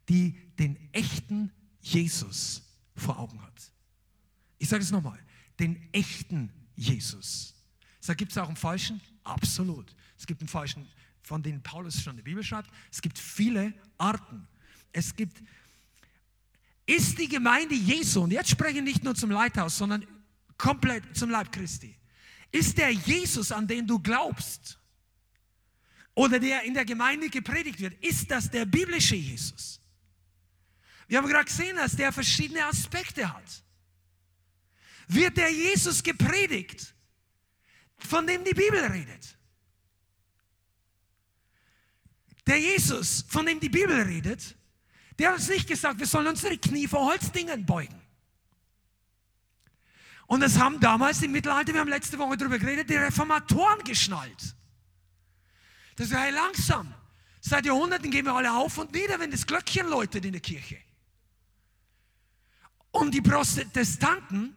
die 0.09 0.39
den 0.59 0.77
echten 0.93 1.51
Jesus 1.81 2.63
vor 2.97 3.19
Augen 3.19 3.43
hat. 3.43 3.73
Ich 4.59 4.69
sage 4.69 4.83
es 4.83 4.91
nochmal, 4.91 5.19
den 5.59 5.89
echten 5.93 6.53
Jesus. 6.77 7.55
Gibt 8.17 8.33
es 8.33 8.39
auch 8.39 8.49
einen 8.49 8.57
falschen? 8.57 9.01
Absolut. 9.25 9.95
Es 10.19 10.27
gibt 10.27 10.41
einen 10.41 10.49
falschen, 10.49 10.87
von 11.23 11.43
dem 11.43 11.63
Paulus 11.63 12.03
schon 12.03 12.13
in 12.13 12.17
der 12.19 12.25
Bibel 12.25 12.43
schreibt. 12.43 12.71
Es 12.93 13.01
gibt 13.01 13.19
viele 13.19 13.73
Arten. 13.99 14.47
Es 14.93 15.15
gibt, 15.17 15.43
ist 16.87 17.19
die 17.19 17.29
Gemeinde 17.29 17.75
Jesu, 17.75 18.23
und 18.23 18.31
jetzt 18.31 18.51
spreche 18.51 18.79
ich 18.79 18.85
nicht 18.85 19.03
nur 19.03 19.15
zum 19.15 19.31
Leithaus, 19.31 19.77
sondern 19.77 20.07
komplett 20.59 21.17
zum 21.17 21.31
Leib 21.31 21.51
Christi. 21.51 21.97
Ist 22.55 22.79
der 22.79 22.93
Jesus, 22.93 23.51
an 23.51 23.67
den 23.67 23.85
du 23.85 23.99
glaubst, 23.99 24.79
oder 26.15 26.39
der 26.39 26.63
in 26.63 26.73
der 26.73 26.85
Gemeinde 26.85 27.29
gepredigt 27.29 27.81
wird, 27.81 27.95
ist 28.05 28.31
das 28.31 28.49
der 28.49 28.65
biblische 28.65 29.17
Jesus? 29.17 29.81
Wir 31.09 31.19
haben 31.19 31.27
gerade 31.27 31.47
gesehen, 31.47 31.75
dass 31.75 31.97
der 31.97 32.13
verschiedene 32.13 32.65
Aspekte 32.65 33.29
hat. 33.29 33.65
Wird 35.09 35.37
der 35.37 35.53
Jesus 35.53 36.01
gepredigt, 36.01 36.95
von 37.99 38.25
dem 38.25 38.45
die 38.45 38.55
Bibel 38.55 38.85
redet? 38.85 39.37
Der 42.47 42.61
Jesus, 42.61 43.25
von 43.27 43.47
dem 43.47 43.59
die 43.59 43.69
Bibel 43.69 44.01
redet, 44.01 44.55
der 45.19 45.31
hat 45.31 45.39
uns 45.39 45.49
nicht 45.49 45.67
gesagt, 45.67 45.99
wir 45.99 46.07
sollen 46.07 46.29
unsere 46.29 46.57
Knie 46.57 46.87
vor 46.87 47.05
Holzdingen 47.05 47.67
beugen. 47.67 48.04
Und 50.27 50.41
das 50.41 50.59
haben 50.59 50.81
damals 50.81 51.23
im 51.23 51.33
Mittelalter, 51.33 51.73
wir 51.73 51.81
haben 51.81 51.89
letzte 51.89 52.19
Woche 52.19 52.37
darüber 52.37 52.59
geredet, 52.59 52.89
die 52.89 52.97
Reformatoren 52.97 53.85
geschnallt. 53.85 54.55
Das 55.97 56.07
ist 56.07 56.13
ja 56.13 56.29
langsam. 56.31 56.93
Seit 57.41 57.67
Jahrhunderten 57.67 58.11
gehen 58.11 58.25
wir 58.25 58.35
alle 58.35 58.53
auf 58.53 58.79
und 58.79 58.93
nieder, 58.93 59.21
wenn 59.21 59.31
das 59.31 59.47
Glöckchen 59.47 59.87
läutet 59.89 60.25
in 60.25 60.33
der 60.33 60.41
Kirche. 60.41 60.79
Und 62.91 63.13
die 63.13 63.21
Protestanten 63.21 64.55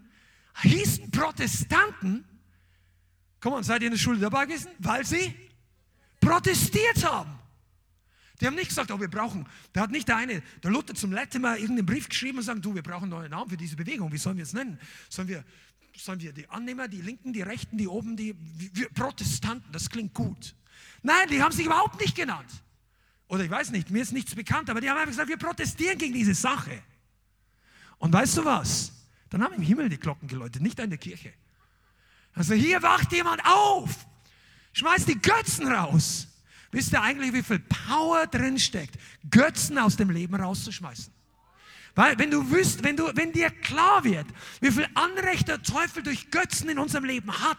hießen 0.61 1.11
Protestanten, 1.11 2.23
komm 3.39 3.53
mal, 3.53 3.63
seid 3.63 3.81
ihr 3.81 3.87
in 3.87 3.93
der 3.93 3.99
Schule 3.99 4.19
dabei 4.19 4.45
gewesen? 4.45 4.71
Weil 4.79 5.05
sie 5.05 5.35
protestiert 6.19 7.03
haben. 7.03 7.36
Die 8.39 8.45
haben 8.45 8.55
nicht 8.55 8.69
gesagt, 8.69 8.91
oh, 8.91 8.99
wir 8.99 9.07
brauchen, 9.07 9.47
da 9.73 9.81
hat 9.81 9.91
nicht 9.91 10.07
der 10.07 10.17
eine, 10.17 10.43
der 10.61 10.71
Luther 10.71 10.93
zum 10.93 11.11
letzten 11.11 11.41
Mal 11.41 11.57
irgendeinen 11.57 11.87
Brief 11.87 12.07
geschrieben 12.07 12.37
und 12.37 12.43
sagt, 12.43 12.63
du, 12.63 12.75
wir 12.75 12.83
brauchen 12.83 13.05
einen 13.05 13.11
neuen 13.11 13.31
Namen 13.31 13.49
für 13.49 13.57
diese 13.57 13.75
Bewegung. 13.75 14.11
Wie 14.11 14.17
sollen 14.17 14.37
wir 14.37 14.43
es 14.43 14.53
nennen? 14.53 14.79
Sollen 15.09 15.27
wir, 15.27 15.43
sollen 15.97 16.21
wir 16.21 16.33
die 16.33 16.47
Annehmer, 16.49 16.87
die 16.87 17.01
Linken, 17.01 17.33
die 17.33 17.41
Rechten, 17.41 17.77
die 17.77 17.87
oben, 17.87 18.15
die 18.15 18.35
wir 18.73 18.89
Protestanten, 18.89 19.71
das 19.71 19.89
klingt 19.89 20.13
gut. 20.13 20.55
Nein, 21.01 21.27
die 21.29 21.41
haben 21.41 21.51
sich 21.51 21.65
überhaupt 21.65 21.99
nicht 21.99 22.15
genannt. 22.15 22.51
Oder 23.27 23.43
ich 23.43 23.49
weiß 23.49 23.71
nicht, 23.71 23.89
mir 23.89 24.03
ist 24.03 24.13
nichts 24.13 24.35
bekannt, 24.35 24.69
aber 24.69 24.81
die 24.81 24.89
haben 24.89 24.97
einfach 24.97 25.11
gesagt, 25.11 25.29
wir 25.29 25.37
protestieren 25.37 25.97
gegen 25.97 26.13
diese 26.13 26.35
Sache. 26.35 26.81
Und 27.97 28.13
weißt 28.13 28.37
du 28.37 28.45
was? 28.45 28.93
Dann 29.29 29.43
haben 29.43 29.55
im 29.55 29.63
Himmel 29.63 29.89
die 29.89 29.97
Glocken 29.97 30.27
geläutet, 30.27 30.61
nicht 30.61 30.79
in 30.79 30.89
der 30.89 30.99
Kirche. 30.99 31.33
Also 32.33 32.53
hier 32.53 32.81
wacht 32.83 33.11
jemand 33.11 33.43
auf, 33.43 34.05
schmeißt 34.73 35.07
die 35.07 35.19
Götzen 35.19 35.67
raus. 35.67 36.27
Wisst 36.71 36.93
ihr 36.93 37.01
eigentlich, 37.01 37.33
wie 37.33 37.43
viel 37.43 37.59
Power 37.59 38.27
drin 38.27 38.59
steckt, 38.59 38.97
Götzen 39.29 39.77
aus 39.77 39.95
dem 39.95 40.09
Leben 40.09 40.35
rauszuschmeißen? 40.35 41.13
Weil 41.95 42.19
wenn 42.19 42.29
du 42.29 42.51
wüsst, 42.51 42.83
wenn, 42.83 42.95
du, 42.95 43.09
wenn 43.15 43.31
dir 43.31 43.49
klar 43.49 44.03
wird, 44.03 44.27
wie 44.61 44.71
viel 44.71 44.87
Anrecht 44.93 45.47
der 45.47 45.63
Teufel 45.63 46.03
durch 46.03 46.29
Götzen 46.29 46.69
in 46.69 46.77
unserem 46.77 47.05
Leben 47.05 47.31
hat, 47.31 47.57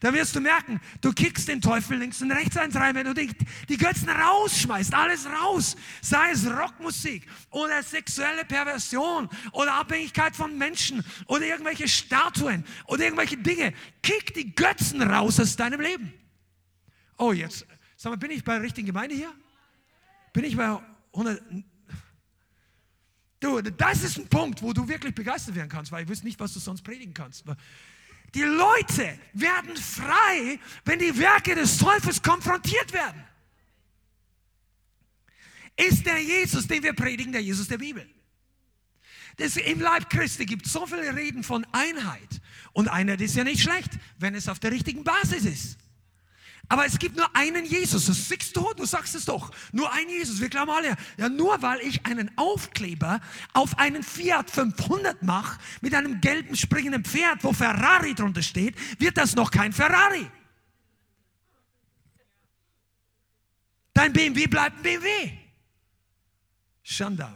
dann 0.00 0.14
wirst 0.14 0.34
du 0.36 0.40
merken, 0.40 0.80
du 1.00 1.12
kickst 1.12 1.48
den 1.48 1.60
Teufel 1.60 1.98
links 1.98 2.22
und 2.22 2.30
rechts 2.30 2.56
eins 2.56 2.76
rein, 2.76 2.94
wenn 2.94 3.06
du 3.06 3.14
die, 3.14 3.30
die 3.68 3.76
Götzen 3.76 4.08
rausschmeißt, 4.08 4.94
alles 4.94 5.26
raus, 5.26 5.76
sei 6.00 6.30
es 6.30 6.46
Rockmusik 6.46 7.26
oder 7.50 7.82
sexuelle 7.82 8.44
Perversion 8.44 9.28
oder 9.52 9.74
Abhängigkeit 9.74 10.36
von 10.36 10.56
Menschen 10.56 11.04
oder 11.26 11.46
irgendwelche 11.46 11.88
Statuen 11.88 12.64
oder 12.86 13.04
irgendwelche 13.04 13.36
Dinge. 13.36 13.72
Kick 14.02 14.34
die 14.34 14.54
Götzen 14.54 15.02
raus 15.02 15.40
aus 15.40 15.56
deinem 15.56 15.80
Leben. 15.80 16.12
Oh, 17.16 17.32
jetzt, 17.32 17.66
sag 17.98 18.10
mal, 18.10 18.16
bin 18.16 18.30
ich 18.30 18.44
bei 18.44 18.54
der 18.54 18.62
richtigen 18.62 18.86
Gemeinde 18.86 19.14
hier? 19.14 19.34
Bin 20.32 20.44
ich 20.44 20.56
bei 20.56 20.80
100? 21.12 21.42
Du, 23.40 23.60
das 23.60 24.02
ist 24.04 24.18
ein 24.18 24.28
Punkt, 24.28 24.62
wo 24.62 24.72
du 24.72 24.88
wirklich 24.88 25.14
begeistert 25.14 25.54
werden 25.54 25.68
kannst, 25.68 25.92
weil 25.92 26.04
ich 26.04 26.08
wüsste 26.08 26.24
nicht, 26.24 26.40
was 26.40 26.54
du 26.54 26.60
sonst 26.60 26.82
predigen 26.82 27.12
kannst. 27.12 27.44
Die 28.34 28.42
Leute 28.42 29.18
werden 29.32 29.76
frei, 29.76 30.58
wenn 30.84 30.98
die 30.98 31.16
Werke 31.18 31.54
des 31.54 31.78
Teufels 31.78 32.22
konfrontiert 32.22 32.92
werden. 32.92 33.24
Ist 35.76 36.06
der 36.06 36.22
Jesus, 36.22 36.66
den 36.66 36.82
wir 36.82 36.92
predigen, 36.92 37.32
der 37.32 37.42
Jesus 37.42 37.68
der 37.68 37.78
Bibel? 37.78 38.08
Das, 39.36 39.56
Im 39.56 39.80
Leib 39.80 40.10
Christi 40.10 40.46
gibt 40.46 40.66
es 40.66 40.72
so 40.72 40.86
viele 40.86 41.14
Reden 41.14 41.44
von 41.44 41.64
Einheit. 41.72 42.40
Und 42.72 42.88
Einheit 42.88 43.20
ist 43.20 43.36
ja 43.36 43.44
nicht 43.44 43.62
schlecht, 43.62 43.90
wenn 44.18 44.34
es 44.34 44.48
auf 44.48 44.58
der 44.58 44.72
richtigen 44.72 45.04
Basis 45.04 45.44
ist. 45.44 45.78
Aber 46.70 46.84
es 46.84 46.98
gibt 46.98 47.16
nur 47.16 47.34
einen 47.34 47.64
Jesus. 47.64 48.06
Das 48.06 48.28
siehst 48.28 48.54
du, 48.54 48.72
du 48.76 48.84
sagst 48.84 49.14
es 49.14 49.24
doch. 49.24 49.50
Nur 49.72 49.90
ein 49.92 50.08
Jesus. 50.08 50.40
Wir 50.40 50.50
glauben 50.50 50.70
alle, 50.70 50.96
ja, 51.16 51.28
nur 51.28 51.62
weil 51.62 51.80
ich 51.80 52.04
einen 52.04 52.30
Aufkleber 52.36 53.20
auf 53.54 53.78
einen 53.78 54.02
Fiat 54.02 54.50
500 54.50 55.22
mache, 55.22 55.58
mit 55.80 55.94
einem 55.94 56.20
gelben 56.20 56.56
springenden 56.56 57.04
Pferd, 57.04 57.42
wo 57.42 57.52
Ferrari 57.54 58.14
drunter 58.14 58.42
steht, 58.42 58.74
wird 59.00 59.16
das 59.16 59.34
noch 59.34 59.50
kein 59.50 59.72
Ferrari. 59.72 60.30
Dein 63.94 64.12
BMW 64.12 64.46
bleibt 64.46 64.76
ein 64.76 64.82
BMW. 64.82 65.08
Schandau. 66.82 67.32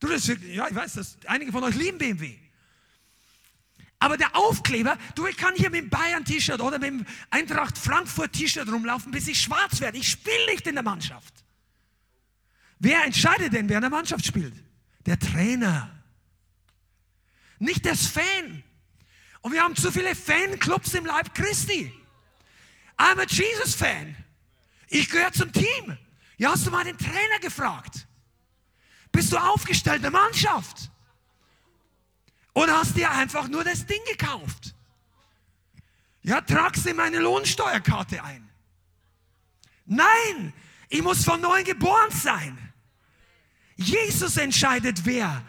Du, 0.00 0.08
das, 0.08 0.26
ja, 0.26 0.66
ich 0.66 0.74
weiß, 0.74 0.94
dass 0.94 1.18
einige 1.26 1.52
von 1.52 1.62
euch 1.62 1.76
lieben 1.76 1.98
BMW. 1.98 2.39
Aber 4.00 4.16
der 4.16 4.34
Aufkleber, 4.34 4.96
du, 5.14 5.26
ich 5.26 5.36
kann 5.36 5.54
hier 5.54 5.70
mit 5.70 5.82
dem 5.82 5.90
Bayern-T-Shirt 5.90 6.60
oder 6.60 6.78
mit 6.78 6.88
dem 6.88 7.06
Eintracht 7.28 7.76
Frankfurt-T-Shirt 7.76 8.66
rumlaufen, 8.66 9.12
bis 9.12 9.28
ich 9.28 9.40
schwarz 9.40 9.80
werde. 9.80 9.98
Ich 9.98 10.08
spiele 10.08 10.46
nicht 10.46 10.66
in 10.66 10.74
der 10.74 10.82
Mannschaft. 10.82 11.34
Wer 12.78 13.04
entscheidet 13.04 13.52
denn, 13.52 13.68
wer 13.68 13.76
in 13.76 13.82
der 13.82 13.90
Mannschaft 13.90 14.24
spielt? 14.24 14.54
Der 15.04 15.18
Trainer. 15.18 15.90
Nicht 17.58 17.84
das 17.84 18.06
Fan. 18.06 18.64
Und 19.42 19.52
wir 19.52 19.62
haben 19.62 19.76
zu 19.76 19.92
viele 19.92 20.14
Fanclubs 20.14 20.94
im 20.94 21.04
Leib 21.04 21.34
Christi. 21.34 21.92
I'm 22.96 23.20
a 23.20 23.26
Jesus-Fan. 23.26 24.16
Ich 24.88 25.10
gehöre 25.10 25.32
zum 25.32 25.52
Team. 25.52 25.98
Ja, 26.38 26.52
hast 26.52 26.66
du 26.66 26.70
mal 26.70 26.84
den 26.84 26.96
Trainer 26.96 27.38
gefragt? 27.42 28.06
Bist 29.12 29.30
du 29.30 29.36
aufgestellt 29.36 29.96
in 29.96 30.02
der 30.02 30.10
Mannschaft? 30.10 30.89
Oder 32.54 32.78
hast 32.78 32.96
dir 32.96 33.10
einfach 33.10 33.48
nur 33.48 33.64
das 33.64 33.86
Ding 33.86 34.00
gekauft? 34.10 34.74
Ja, 36.22 36.40
tragst 36.40 36.86
du 36.86 36.94
meine 36.94 37.18
Lohnsteuerkarte 37.18 38.22
ein? 38.22 38.48
Nein, 39.86 40.52
ich 40.88 41.02
muss 41.02 41.24
von 41.24 41.40
neuem 41.40 41.64
geboren 41.64 42.10
sein. 42.10 42.58
Jesus 43.76 44.36
entscheidet, 44.36 45.06
wer 45.06 45.42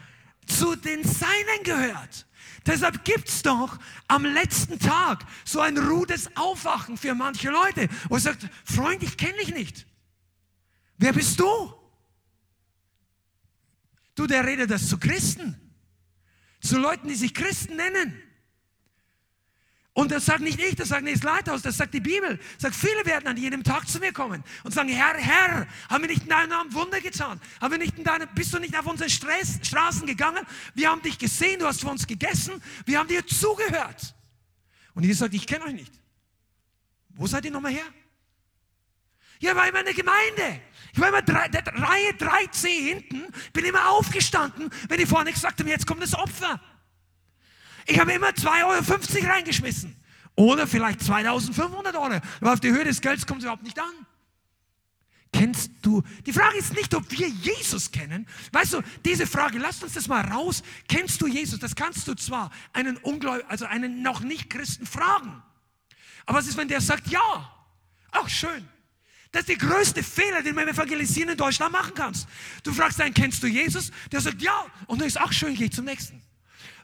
zu 0.46 0.76
den 0.76 1.04
Seinen 1.04 1.64
gehört. 1.64 2.26
Deshalb 2.66 3.04
gibt 3.04 3.28
es 3.28 3.42
doch 3.42 3.80
am 4.08 4.24
letzten 4.24 4.80
Tag 4.80 5.26
so 5.44 5.60
ein 5.60 5.78
rudes 5.78 6.36
Aufwachen 6.38 6.96
für 6.98 7.16
manche 7.16 7.50
Leute, 7.50 7.90
wo 8.08 8.16
er 8.16 8.22
sagt, 8.22 8.48
Freund, 8.64 9.02
ich 9.04 9.18
kenne 9.18 9.38
dich 9.38 9.54
nicht. 9.54 9.88
Wer 10.98 11.14
bist 11.14 11.40
du? 11.40 11.74
Du, 14.14 14.28
der 14.28 14.46
redet 14.46 14.70
das 14.70 14.88
zu 14.88 15.00
Christen. 15.00 15.71
Zu 16.62 16.78
Leuten, 16.78 17.08
die 17.08 17.16
sich 17.16 17.34
Christen 17.34 17.76
nennen. 17.76 18.22
Und 19.94 20.12
das 20.12 20.26
sagt 20.26 20.40
nicht 20.40 20.58
ich, 20.60 20.76
das 20.76 20.88
sagt 20.88 21.04
nicht 21.04 21.18
das 21.18 21.24
Leithaus, 21.24 21.62
das 21.62 21.76
sagt 21.76 21.94
die 21.94 22.00
Bibel. 22.00 22.40
Sagt, 22.58 22.76
viele 22.76 23.06
werden 23.06 23.28
an 23.28 23.36
jedem 23.36 23.62
Tag 23.62 23.90
zu 23.90 24.00
mir 24.00 24.14
kommen 24.14 24.42
und 24.64 24.74
sagen, 24.74 24.88
Herr, 24.88 25.16
Herr, 25.18 25.68
haben 25.90 26.04
wir 26.04 26.10
nicht 26.10 26.24
in 26.24 26.30
deinem 26.30 26.50
Namen 26.50 26.74
Wunder 26.74 27.02
getan? 27.02 27.42
Haben 27.60 27.72
wir 27.72 27.78
nicht 27.78 27.98
in 27.98 28.06
deinem, 28.06 28.30
bist 28.34 28.54
du 28.54 28.60
nicht 28.60 28.78
auf 28.78 28.86
unsere 28.86 29.10
Straßen 29.10 30.06
gegangen? 30.06 30.46
Wir 30.76 30.90
haben 30.90 31.02
dich 31.02 31.18
gesehen, 31.18 31.60
du 31.60 31.66
hast 31.66 31.82
für 31.82 31.90
uns 31.90 32.08
gegessen, 32.08 32.62
wir 32.86 33.00
haben 33.00 33.10
dir 33.10 33.26
zugehört. 33.28 34.16
Und 34.94 35.04
Jesus 35.04 35.20
sagt, 35.20 35.34
ich 35.34 35.46
kenne 35.46 35.66
euch 35.66 35.74
nicht. 35.74 35.94
Wo 37.10 37.28
seid 37.28 37.44
ihr 37.44 37.52
nochmal 37.52 37.74
her? 37.74 37.86
Ja, 39.42 39.56
war 39.56 39.68
immer 39.68 39.80
eine 39.80 39.94
Gemeinde. 39.94 40.62
Ich 40.94 41.00
war 41.00 41.10
immer 41.10 41.22
drei, 41.22 41.48
der 41.48 41.66
Reihe 41.66 42.12
3C 42.12 42.68
hinten, 42.68 43.24
bin 43.54 43.66
immer 43.66 43.90
aufgestanden, 43.90 44.70
wenn 44.88 45.00
die 45.00 45.06
vorne 45.06 45.32
gesagt 45.32 45.60
haben, 45.60 45.68
jetzt 45.68 45.88
kommt 45.88 46.04
das 46.04 46.14
Opfer. 46.14 46.62
Ich 47.88 48.00
habe 48.00 48.14
immer 48.14 48.30
2,50 48.30 49.18
Euro 49.18 49.32
reingeschmissen. 49.32 49.96
Oder 50.36 50.68
vielleicht 50.68 51.02
2500 51.02 51.96
Euro. 51.96 52.22
Aber 52.40 52.54
auf 52.54 52.60
die 52.60 52.70
Höhe 52.70 52.84
des 52.84 53.02
Gelds 53.02 53.26
kommt 53.26 53.40
es 53.40 53.46
überhaupt 53.46 53.64
nicht 53.64 53.80
an. 53.80 54.06
Kennst 55.34 55.72
du? 55.82 56.04
Die 56.26 56.34
Frage 56.34 56.58
ist 56.58 56.74
nicht, 56.74 56.94
ob 56.94 57.10
wir 57.10 57.28
Jesus 57.28 57.92
kennen. 57.92 58.28
Weißt 58.52 58.74
du, 58.74 58.82
diese 59.04 59.26
Frage, 59.26 59.58
lass 59.58 59.82
uns 59.82 59.94
das 59.94 60.08
mal 60.08 60.22
raus. 60.22 60.62
Kennst 60.88 61.22
du 61.22 61.28
Jesus? 61.28 61.60
Das 61.60 61.76
kannst 61.76 62.08
du 62.08 62.14
zwar 62.16 62.52
einen 62.74 62.98
Ungläubigen, 62.98 63.50
also 63.50 63.66
einen 63.66 64.04
noch 64.04 64.20
nicht 64.20 64.50
Christen 64.50 64.86
fragen. 64.86 65.42
Aber 66.26 66.38
was 66.38 66.48
ist, 66.48 66.58
wenn 66.58 66.68
der 66.68 66.82
sagt 66.82 67.08
ja? 67.08 67.50
Auch 68.12 68.30
schön. 68.30 68.68
Das 69.32 69.42
ist 69.42 69.50
der 69.50 69.58
größte 69.58 70.04
Fehler, 70.04 70.44
den 70.44 70.56
man 70.56 70.68
Evangelisieren 70.68 71.30
in 71.30 71.38
Deutschland 71.38 71.72
machen 71.72 71.94
kannst. 71.96 72.28
Du 72.64 72.74
fragst 72.74 73.00
einen, 73.00 73.14
kennst 73.14 73.42
du 73.42 73.48
Jesus? 73.48 73.92
Der 74.12 74.20
sagt 74.20 74.42
ja. 74.42 74.66
Und 74.88 75.00
dann 75.00 75.08
ist 75.08 75.20
auch 75.20 75.32
schön, 75.32 75.60
ich 75.60 75.72
zum 75.72 75.86
nächsten. 75.86 76.22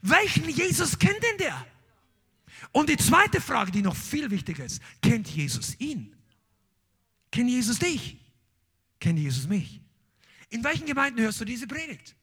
Welchen 0.01 0.47
Jesus 0.49 0.97
kennt 0.97 1.21
denn 1.21 1.37
der? 1.39 1.65
Und 2.71 2.89
die 2.89 2.97
zweite 2.97 3.41
Frage, 3.41 3.71
die 3.71 3.81
noch 3.81 3.95
viel 3.95 4.31
wichtiger 4.31 4.63
ist, 4.63 4.81
kennt 5.01 5.27
Jesus 5.27 5.75
ihn? 5.79 6.15
Kennt 7.31 7.49
Jesus 7.49 7.79
dich? 7.79 8.17
Kennt 8.99 9.19
Jesus 9.19 9.47
mich? 9.47 9.81
In 10.49 10.63
welchen 10.63 10.85
Gemeinden 10.85 11.19
hörst 11.19 11.41
du 11.41 11.45
diese 11.45 11.67
Predigt? 11.67 12.15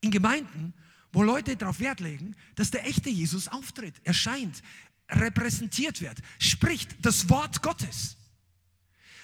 In 0.00 0.10
Gemeinden, 0.10 0.74
wo 1.12 1.22
Leute 1.22 1.56
darauf 1.56 1.80
Wert 1.80 2.00
legen, 2.00 2.36
dass 2.54 2.70
der 2.70 2.86
echte 2.86 3.08
Jesus 3.08 3.48
auftritt, 3.48 3.94
erscheint, 4.04 4.62
repräsentiert 5.08 6.00
wird, 6.00 6.18
spricht 6.38 7.04
das 7.04 7.28
Wort 7.30 7.62
Gottes. 7.62 8.16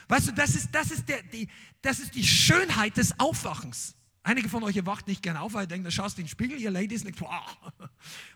Weißt 0.08 0.28
du, 0.28 0.32
das 0.32 0.54
ist, 0.54 0.68
das 0.72 0.90
ist, 0.90 1.08
der, 1.08 1.22
die, 1.22 1.48
das 1.82 2.00
ist 2.00 2.14
die 2.14 2.26
Schönheit 2.26 2.96
des 2.96 3.18
Aufwachens. 3.20 3.94
Einige 4.22 4.48
von 4.48 4.62
euch 4.62 4.76
erwacht 4.76 5.06
nicht 5.06 5.22
gerne 5.22 5.40
auf, 5.40 5.54
weil 5.54 5.64
ihr 5.64 5.68
denkt, 5.68 5.86
da 5.86 5.90
schaust 5.90 6.16
du 6.16 6.20
in 6.20 6.26
den 6.26 6.30
Spiegel, 6.30 6.58
ihr 6.58 6.70
Ladies, 6.70 7.04
denkt, 7.04 7.20
wow. 7.20 7.56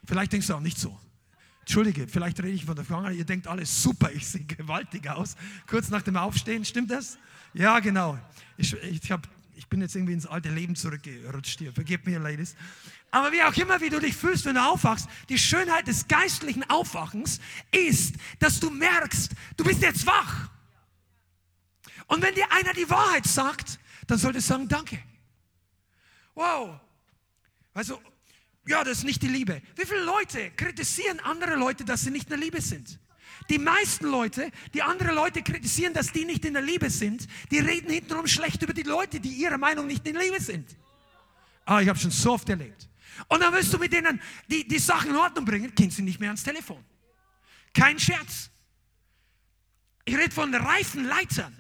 Vielleicht 0.04 0.32
denkst 0.32 0.46
du 0.46 0.54
auch 0.54 0.60
nicht 0.60 0.78
so. 0.78 0.98
Entschuldige, 1.60 2.08
vielleicht 2.08 2.40
rede 2.40 2.50
ich 2.50 2.64
von 2.64 2.74
der 2.74 2.84
Vergangenheit, 2.84 3.16
ihr 3.16 3.24
denkt 3.24 3.46
alles 3.46 3.84
super, 3.84 4.10
ich 4.10 4.26
sehe 4.26 4.44
gewaltig 4.44 5.08
aus. 5.08 5.36
Kurz 5.68 5.90
nach 5.90 6.02
dem 6.02 6.16
Aufstehen, 6.16 6.64
stimmt 6.64 6.90
das? 6.90 7.18
Ja, 7.54 7.78
genau. 7.78 8.18
Ich, 8.56 8.74
ich, 8.82 9.12
hab, 9.12 9.28
ich 9.54 9.68
bin 9.68 9.80
jetzt 9.80 9.94
irgendwie 9.94 10.14
ins 10.14 10.26
alte 10.26 10.50
Leben 10.50 10.74
zurückgerutscht 10.74 11.60
hier, 11.60 11.72
vergebt 11.72 12.04
mir, 12.04 12.18
Ladies. 12.18 12.56
Aber 13.12 13.30
wie 13.30 13.42
auch 13.42 13.54
immer, 13.54 13.80
wie 13.80 13.90
du 13.90 14.00
dich 14.00 14.16
fühlst, 14.16 14.44
wenn 14.44 14.56
du 14.56 14.64
aufwachst, 14.64 15.06
die 15.28 15.38
Schönheit 15.38 15.86
des 15.86 16.08
geistlichen 16.08 16.68
Aufwachens 16.68 17.38
ist, 17.70 18.16
dass 18.40 18.58
du 18.58 18.68
merkst, 18.68 19.30
du 19.56 19.62
bist 19.62 19.82
jetzt 19.82 20.04
wach. 20.04 20.50
Und 22.06 22.22
wenn 22.22 22.34
dir 22.34 22.50
einer 22.52 22.72
die 22.72 22.88
Wahrheit 22.88 23.26
sagt, 23.26 23.78
dann 24.06 24.18
solltest 24.18 24.48
du 24.48 24.54
sagen, 24.54 24.68
danke. 24.68 25.02
Wow. 26.34 26.80
Also, 27.74 28.00
ja, 28.66 28.84
das 28.84 28.98
ist 28.98 29.04
nicht 29.04 29.22
die 29.22 29.28
Liebe. 29.28 29.62
Wie 29.76 29.86
viele 29.86 30.04
Leute 30.04 30.50
kritisieren 30.52 31.20
andere 31.20 31.56
Leute, 31.56 31.84
dass 31.84 32.02
sie 32.02 32.10
nicht 32.10 32.24
in 32.24 32.30
der 32.30 32.38
Liebe 32.38 32.60
sind? 32.60 32.98
Die 33.48 33.58
meisten 33.58 34.06
Leute, 34.06 34.50
die 34.72 34.82
andere 34.82 35.12
Leute 35.12 35.42
kritisieren, 35.42 35.94
dass 35.94 36.12
die 36.12 36.24
nicht 36.24 36.44
in 36.44 36.54
der 36.54 36.62
Liebe 36.62 36.90
sind, 36.90 37.26
die 37.50 37.58
reden 37.58 37.90
hintenrum 37.90 38.26
schlecht 38.26 38.62
über 38.62 38.72
die 38.72 38.82
Leute, 38.82 39.20
die 39.20 39.30
ihrer 39.30 39.58
Meinung 39.58 39.86
nicht 39.86 40.06
in 40.06 40.14
der 40.14 40.22
Liebe 40.22 40.40
sind. 40.40 40.76
Ah, 41.64 41.80
ich 41.80 41.88
habe 41.88 41.98
schon 41.98 42.10
so 42.10 42.32
oft 42.32 42.48
erlebt. 42.48 42.88
Und 43.28 43.40
dann 43.40 43.52
willst 43.52 43.72
du 43.72 43.78
mit 43.78 43.92
denen 43.92 44.20
die, 44.48 44.66
die 44.66 44.78
Sachen 44.78 45.10
in 45.10 45.16
Ordnung 45.16 45.44
bringen, 45.44 45.74
gehen 45.74 45.90
sie 45.90 46.02
nicht 46.02 46.20
mehr 46.20 46.30
ans 46.30 46.42
Telefon. 46.42 46.84
Kein 47.74 47.98
Scherz. 47.98 48.50
Ich 50.04 50.16
rede 50.16 50.34
von 50.34 50.54
reifen 50.54 51.04
Leitern, 51.04 51.56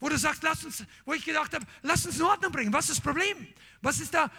wo 0.00 0.08
du 0.08 0.18
sagst, 0.18 0.42
lass 0.42 0.64
uns, 0.64 0.84
wo 1.04 1.12
ich 1.12 1.24
gedacht 1.24 1.54
habe, 1.54 1.64
lass 1.82 2.06
uns 2.06 2.16
in 2.16 2.22
Ordnung 2.22 2.50
bringen. 2.50 2.72
Was 2.72 2.88
ist 2.88 2.98
das 2.98 3.00
Problem? 3.00 3.46
Was 3.82 4.00
ist 4.00 4.14
da? 4.14 4.30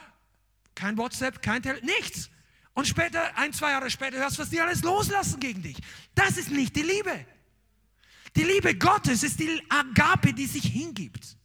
Kein 0.76 0.97
WhatsApp, 0.97 1.41
kein 1.41 1.62
Telefon, 1.62 1.86
nichts. 1.86 2.30
Und 2.74 2.88
später, 2.88 3.38
ein, 3.38 3.53
zwei 3.53 3.72
Jahre 3.72 3.89
später, 3.89 4.18
hörst 4.18 4.38
du, 4.38 4.41
was 4.41 4.49
die 4.49 4.59
alles 4.59 4.82
loslassen 4.82 5.39
gegen 5.39 5.62
dich. 5.62 5.78
Das 6.16 6.38
ist 6.38 6.49
nicht 6.49 6.76
die 6.76 6.82
Liebe. 6.82 7.26
Die 8.36 8.43
Liebe 8.43 8.76
Gottes 8.76 9.24
ist 9.24 9.39
die 9.39 9.62
Agape, 9.70 10.34
die 10.34 10.47
sich 10.47 10.64
hingibt. 10.64 11.38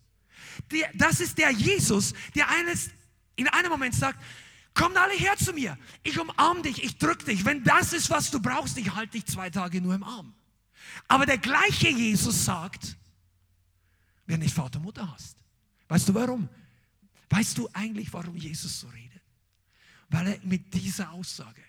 Die, 0.71 0.85
das 0.95 1.21
ist 1.21 1.37
der 1.39 1.51
Jesus, 1.51 2.14
der 2.35 2.49
eines, 2.49 2.91
in 3.35 3.49
einem 3.49 3.71
Moment 3.71 3.95
sagt, 3.95 4.23
kommt 4.73 4.97
alle 4.97 5.14
her 5.14 5.37
zu 5.37 5.53
mir. 5.53 5.77
Ich 6.05 6.19
umarme 6.19 6.62
dich, 6.62 6.83
ich 6.83 6.97
drücke 6.99 7.25
dich. 7.25 7.45
Wenn 7.45 7.64
das 7.64 7.93
ist, 7.93 8.09
was 8.09 8.31
du 8.31 8.41
brauchst, 8.41 8.79
ich 8.79 8.95
halte 8.95 9.12
dich 9.12 9.27
zwei 9.27 9.51
Tage 9.51 9.81
nur 9.81 9.95
im 9.95 10.05
Arm. 10.05 10.35
Aber 11.09 11.27
der 11.27 11.39
gleiche 11.39 11.89
Jesus 11.89 12.45
sagt, 12.45 12.97
wer 14.27 14.39
nicht 14.39 14.55
Vater, 14.55 14.79
Mutter 14.79 15.11
hast. 15.12 15.37
Weißt 15.89 16.09
du 16.09 16.14
warum? 16.14 16.49
Weißt 17.31 17.59
du 17.59 17.68
eigentlich, 17.72 18.12
warum 18.12 18.37
Jesus 18.37 18.81
so 18.81 18.89
redet? 18.89 19.22
Weil 20.09 20.27
er 20.29 20.39
mit 20.43 20.72
dieser 20.74 21.11
Aussage 21.12 21.62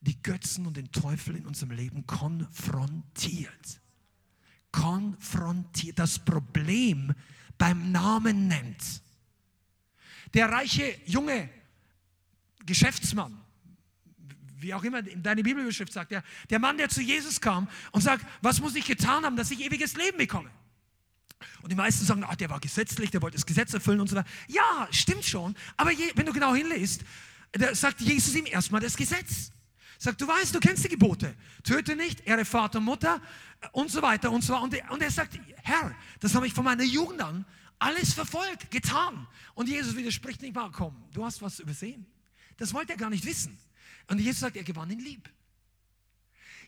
die 0.00 0.20
Götzen 0.22 0.66
und 0.66 0.76
den 0.76 0.90
Teufel 0.90 1.36
in 1.36 1.46
unserem 1.46 1.72
Leben 1.72 2.06
konfrontiert. 2.06 3.80
Konfrontiert, 4.72 5.98
das 5.98 6.18
Problem 6.18 7.12
beim 7.58 7.92
Namen 7.92 8.48
nennt. 8.48 9.02
Der 10.32 10.50
reiche 10.50 10.96
junge 11.06 11.50
Geschäftsmann, 12.64 13.38
wie 14.56 14.72
auch 14.74 14.84
immer 14.84 15.06
in 15.06 15.22
deine 15.22 15.42
Bibelbeschrift 15.42 15.92
sagt, 15.92 16.12
der, 16.12 16.22
der 16.48 16.58
Mann, 16.58 16.78
der 16.78 16.88
zu 16.88 17.02
Jesus 17.02 17.40
kam 17.40 17.68
und 17.92 18.02
sagt, 18.02 18.24
was 18.42 18.60
muss 18.60 18.74
ich 18.74 18.86
getan 18.86 19.24
haben, 19.24 19.36
dass 19.36 19.50
ich 19.50 19.60
ewiges 19.60 19.94
Leben 19.94 20.18
bekomme? 20.18 20.50
Und 21.62 21.70
die 21.70 21.76
meisten 21.76 22.04
sagen, 22.04 22.24
ah, 22.24 22.36
der 22.36 22.50
war 22.50 22.60
gesetzlich, 22.60 23.10
der 23.10 23.22
wollte 23.22 23.36
das 23.36 23.46
Gesetz 23.46 23.72
erfüllen 23.74 24.00
und 24.00 24.08
so 24.08 24.16
weiter. 24.16 24.28
Ja, 24.48 24.88
stimmt 24.90 25.24
schon. 25.24 25.54
Aber 25.76 25.90
je, 25.90 26.12
wenn 26.14 26.26
du 26.26 26.32
genau 26.32 26.54
hinliest, 26.54 27.02
sagt 27.72 28.00
Jesus 28.00 28.34
ihm 28.34 28.46
erstmal 28.46 28.80
das 28.80 28.96
Gesetz. 28.96 29.50
Sagt, 29.98 30.20
du 30.20 30.26
weißt, 30.26 30.54
du 30.54 30.60
kennst 30.60 30.84
die 30.84 30.88
Gebote. 30.88 31.34
Töte 31.62 31.94
nicht, 31.96 32.26
ehre 32.26 32.44
Vater, 32.44 32.80
Mutter 32.80 33.20
und 33.72 33.90
so 33.90 34.00
weiter 34.00 34.30
und 34.30 34.42
so 34.42 34.54
weiter. 34.54 34.62
Und 34.62 34.74
er, 34.74 34.90
und 34.90 35.02
er 35.02 35.10
sagt, 35.10 35.38
Herr, 35.62 35.94
das 36.20 36.34
habe 36.34 36.46
ich 36.46 36.54
von 36.54 36.64
meiner 36.64 36.84
Jugend 36.84 37.20
an 37.20 37.44
alles 37.80 38.12
verfolgt, 38.12 38.70
getan. 38.70 39.26
Und 39.54 39.68
Jesus 39.68 39.96
widerspricht 39.96 40.42
nicht 40.42 40.54
mal, 40.54 40.70
komm, 40.70 40.94
du 41.12 41.24
hast 41.24 41.42
was 41.42 41.58
übersehen. 41.58 42.06
Das 42.58 42.72
wollte 42.72 42.92
er 42.92 42.98
gar 42.98 43.10
nicht 43.10 43.24
wissen. 43.24 43.58
Und 44.08 44.20
Jesus 44.20 44.40
sagt, 44.40 44.56
er 44.56 44.62
gewann 44.62 44.90
ihn 44.90 45.00
lieb. 45.00 45.28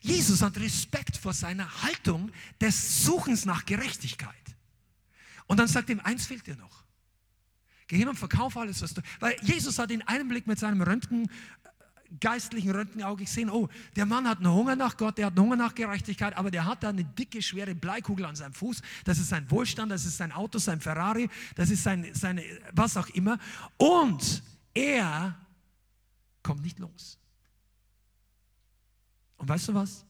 Jesus 0.01 0.41
hat 0.41 0.57
Respekt 0.57 1.15
vor 1.15 1.33
seiner 1.33 1.83
Haltung 1.83 2.31
des 2.59 3.05
Suchens 3.05 3.45
nach 3.45 3.65
Gerechtigkeit. 3.65 4.33
Und 5.47 5.59
dann 5.59 5.67
sagt 5.67 5.89
ihm, 5.89 5.99
eins 6.01 6.25
fehlt 6.25 6.47
dir 6.47 6.55
noch. 6.55 6.83
Geh 7.87 7.97
hin 7.97 8.07
und 8.07 8.17
verkauf 8.17 8.55
alles, 8.57 8.81
was 8.81 8.93
du. 8.93 9.01
Weil 9.19 9.35
Jesus 9.41 9.77
hat 9.77 9.91
in 9.91 10.01
einem 10.03 10.27
Blick 10.27 10.47
mit 10.47 10.57
seinem 10.57 10.81
Röntgen, 10.81 11.29
geistlichen 12.19 12.71
Röntgenauge 12.71 13.23
gesehen, 13.23 13.49
oh, 13.49 13.69
der 13.95 14.05
Mann 14.05 14.27
hat 14.27 14.37
einen 14.37 14.51
Hunger 14.51 14.75
nach 14.75 14.97
Gott, 14.97 15.17
der 15.17 15.27
hat 15.27 15.33
einen 15.33 15.45
Hunger 15.45 15.55
nach 15.55 15.75
Gerechtigkeit, 15.75 16.35
aber 16.37 16.51
der 16.51 16.65
hat 16.65 16.83
da 16.83 16.89
eine 16.89 17.03
dicke, 17.03 17.41
schwere 17.41 17.75
Bleikugel 17.75 18.25
an 18.25 18.35
seinem 18.35 18.53
Fuß. 18.53 18.81
Das 19.03 19.17
ist 19.17 19.29
sein 19.29 19.49
Wohlstand, 19.49 19.91
das 19.91 20.05
ist 20.05 20.17
sein 20.17 20.31
Auto, 20.31 20.59
sein 20.59 20.79
Ferrari, 20.79 21.29
das 21.55 21.69
ist 21.69 21.83
sein, 21.83 22.09
seine, 22.13 22.43
was 22.71 22.97
auch 22.97 23.09
immer. 23.09 23.39
Und 23.77 24.43
er 24.73 25.37
kommt 26.41 26.61
nicht 26.61 26.79
los. 26.79 27.17
Und 29.37 29.49
weißt 29.49 29.69
du 29.69 29.73
was? 29.73 30.05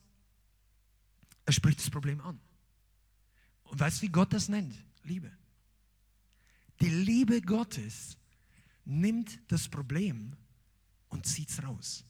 Er 1.46 1.54
spricht 1.54 1.80
das 1.80 1.90
Problem 1.90 2.22
an. 2.22 2.40
Und 3.64 3.80
weißt 3.80 3.98
du, 3.98 4.02
wie 4.04 4.10
Gott 4.10 4.32
das 4.34 4.50
nennt? 4.50 4.76
Liebe. 5.04 5.32
Die 6.82 6.90
Liebe 6.90 7.42
Gottes 7.42 8.18
nimmt 8.86 9.40
das 9.48 9.68
Problem 9.70 10.36
und 11.10 11.26
zieht 11.26 11.50
es 11.50 11.64
raus. 11.64 12.04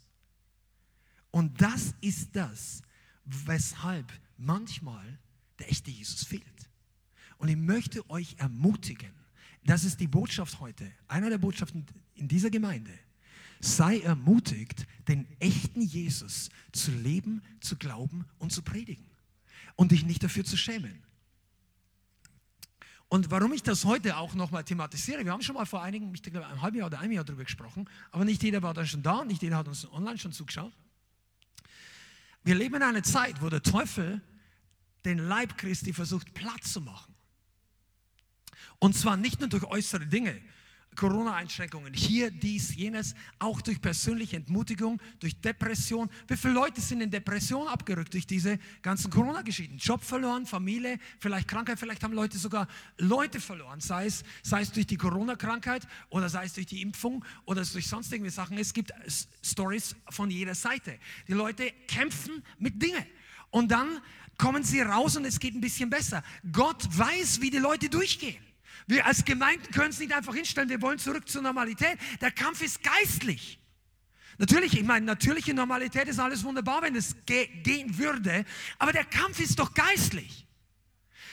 Und 1.31 1.61
das 1.61 1.93
ist 2.01 2.35
das, 2.35 2.81
weshalb 3.25 4.11
manchmal 4.37 5.19
der 5.59 5.69
echte 5.69 5.91
Jesus 5.91 6.23
fehlt. 6.23 6.43
Und 7.37 7.49
ich 7.49 7.57
möchte 7.57 8.09
euch 8.09 8.35
ermutigen, 8.37 9.11
das 9.65 9.83
ist 9.83 9.99
die 9.99 10.07
Botschaft 10.07 10.59
heute, 10.59 10.91
einer 11.07 11.29
der 11.29 11.37
Botschaften 11.37 11.85
in 12.15 12.27
dieser 12.27 12.49
Gemeinde. 12.49 12.91
Sei 13.59 13.99
ermutigt, 13.99 14.85
den 15.07 15.25
echten 15.39 15.81
Jesus 15.81 16.49
zu 16.71 16.91
leben, 16.91 17.41
zu 17.61 17.77
glauben 17.77 18.25
und 18.39 18.51
zu 18.51 18.61
predigen 18.61 19.05
und 19.75 19.91
dich 19.91 20.05
nicht 20.05 20.23
dafür 20.23 20.43
zu 20.43 20.57
schämen. 20.57 21.01
Und 23.13 23.29
warum 23.29 23.53
ich 23.53 23.61
das 23.61 23.85
heute 23.85 24.17
auch 24.17 24.33
nochmal 24.33 24.63
thematisiere, 24.63 25.23
wir 25.23 25.33
haben 25.33 25.43
schon 25.43 25.53
mal 25.53 25.67
vor 25.67 25.83
einigen, 25.83 26.11
ich 26.15 26.23
glaube, 26.23 26.47
einem 26.47 26.63
halben 26.63 26.77
Jahr 26.77 26.87
oder 26.87 26.99
einem 26.99 27.11
Jahr 27.11 27.23
darüber 27.23 27.43
gesprochen, 27.43 27.87
aber 28.09 28.25
nicht 28.25 28.41
jeder 28.41 28.63
war 28.63 28.73
da 28.73 28.87
schon 28.87 29.03
da, 29.03 29.23
nicht 29.23 29.43
jeder 29.43 29.57
hat 29.57 29.67
uns 29.67 29.87
online 29.91 30.17
schon 30.17 30.31
zugeschaut. 30.31 30.73
Wir 32.43 32.55
leben 32.55 32.73
in 32.73 32.81
einer 32.81 33.03
Zeit, 33.03 33.39
wo 33.39 33.49
der 33.49 33.61
Teufel 33.61 34.19
den 35.05 35.19
Leib 35.19 35.59
Christi 35.59 35.93
versucht 35.93 36.33
platt 36.33 36.63
zu 36.63 36.81
machen. 36.81 37.13
Und 38.79 38.97
zwar 38.97 39.15
nicht 39.15 39.39
nur 39.41 39.49
durch 39.49 39.65
äußere 39.65 40.07
Dinge, 40.07 40.41
Corona-Einschränkungen, 40.95 41.93
hier, 41.93 42.31
dies, 42.31 42.75
jenes, 42.75 43.15
auch 43.39 43.61
durch 43.61 43.81
persönliche 43.81 44.37
Entmutigung, 44.37 45.01
durch 45.19 45.39
Depression. 45.39 46.09
Wie 46.27 46.37
viele 46.37 46.53
Leute 46.53 46.81
sind 46.81 47.01
in 47.01 47.11
Depression 47.11 47.67
abgerückt 47.67 48.13
durch 48.13 48.27
diese 48.27 48.59
ganzen 48.81 49.11
Corona-Geschichten? 49.11 49.77
Job 49.77 50.03
verloren, 50.03 50.45
Familie, 50.45 50.99
vielleicht 51.19 51.47
Krankheit, 51.47 51.79
vielleicht 51.79 52.03
haben 52.03 52.13
Leute 52.13 52.37
sogar 52.37 52.67
Leute 52.97 53.39
verloren, 53.39 53.79
sei 53.79 54.05
es, 54.05 54.23
sei 54.41 54.61
es 54.61 54.71
durch 54.71 54.87
die 54.87 54.97
Corona-Krankheit 54.97 55.87
oder 56.09 56.29
sei 56.29 56.45
es 56.45 56.53
durch 56.53 56.67
die 56.67 56.81
Impfung 56.81 57.23
oder 57.45 57.63
durch 57.63 57.87
sonst 57.87 58.11
irgendwelche 58.11 58.35
Sachen. 58.35 58.57
Es 58.57 58.73
gibt 58.73 58.91
Stories 59.43 59.95
von 60.09 60.29
jeder 60.29 60.55
Seite. 60.55 60.97
Die 61.27 61.33
Leute 61.33 61.71
kämpfen 61.87 62.43
mit 62.59 62.81
Dingen 62.81 63.05
und 63.51 63.71
dann 63.71 64.01
kommen 64.37 64.63
sie 64.63 64.81
raus 64.81 65.15
und 65.15 65.25
es 65.25 65.39
geht 65.39 65.53
ein 65.53 65.61
bisschen 65.61 65.89
besser. 65.89 66.23
Gott 66.51 66.85
weiß, 66.97 67.41
wie 67.41 67.49
die 67.49 67.59
Leute 67.59 67.89
durchgehen. 67.89 68.43
Wir 68.87 69.05
als 69.05 69.23
Gemeinden 69.23 69.71
können 69.71 69.91
es 69.91 69.99
nicht 69.99 70.13
einfach 70.13 70.35
hinstellen, 70.35 70.69
wir 70.69 70.81
wollen 70.81 70.99
zurück 70.99 71.27
zur 71.27 71.41
Normalität. 71.41 71.97
Der 72.21 72.31
Kampf 72.31 72.61
ist 72.61 72.81
geistlich. 72.83 73.59
Natürlich, 74.37 74.77
ich 74.77 74.83
meine, 74.83 75.05
natürliche 75.05 75.53
Normalität 75.53 76.07
ist 76.07 76.19
alles 76.19 76.43
wunderbar, 76.43 76.81
wenn 76.81 76.95
es 76.95 77.15
ge 77.25 77.47
gehen 77.61 77.97
würde, 77.97 78.45
aber 78.79 78.91
der 78.91 79.05
Kampf 79.05 79.39
ist 79.39 79.59
doch 79.59 79.73
geistlich. 79.73 80.47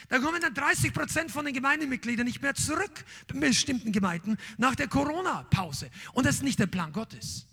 Da 0.08 0.18
kommen 0.18 0.40
dann 0.42 0.52
30 0.52 0.92
Prozent 0.92 1.30
von 1.30 1.44
den 1.44 1.54
Gemeindemitgliedern 1.54 2.26
nicht 2.26 2.42
mehr 2.42 2.54
zurück, 2.54 3.04
in 3.32 3.40
bestimmten 3.40 3.92
Gemeinden, 3.92 4.36
nach 4.58 4.74
der 4.74 4.88
Corona-Pause. 4.88 5.88
Und 6.12 6.26
das 6.26 6.36
ist 6.36 6.42
nicht 6.42 6.58
der 6.58 6.66
Plan 6.66 6.92
Gottes. 6.92 7.46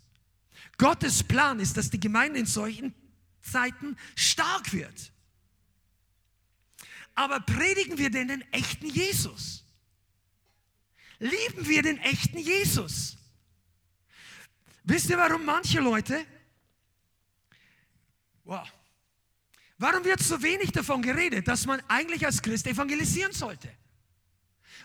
Gottes 0.78 1.24
Plan 1.24 1.60
ist, 1.60 1.78
dass 1.78 1.92
die 1.92 2.00
Gemeinde 2.00 2.40
in 2.40 2.48
solchen 2.48 2.96
Zeiten 3.42 3.96
stark 4.16 4.74
wird. 4.74 5.12
Aber 7.14 7.40
predigen 7.40 7.98
wir 8.00 8.10
denn 8.10 8.28
den 8.28 8.42
echten 8.52 8.88
Jesus? 8.88 9.67
Lieben 11.20 11.68
wir 11.68 11.82
den 11.82 11.98
echten 12.00 12.38
Jesus. 12.38 13.18
Wisst 14.84 15.10
ihr, 15.10 15.18
warum 15.18 15.44
manche 15.44 15.80
Leute, 15.80 16.26
wow, 18.46 18.68
warum 19.78 20.04
wird 20.06 20.22
so 20.22 20.42
wenig 20.42 20.72
davon 20.72 21.02
geredet, 21.02 21.48
dass 21.48 21.66
man 21.66 21.82
eigentlich 21.88 22.26
als 22.26 22.42
Christ 22.42 22.68
evangelisieren 22.68 23.34
sollte? 23.34 23.70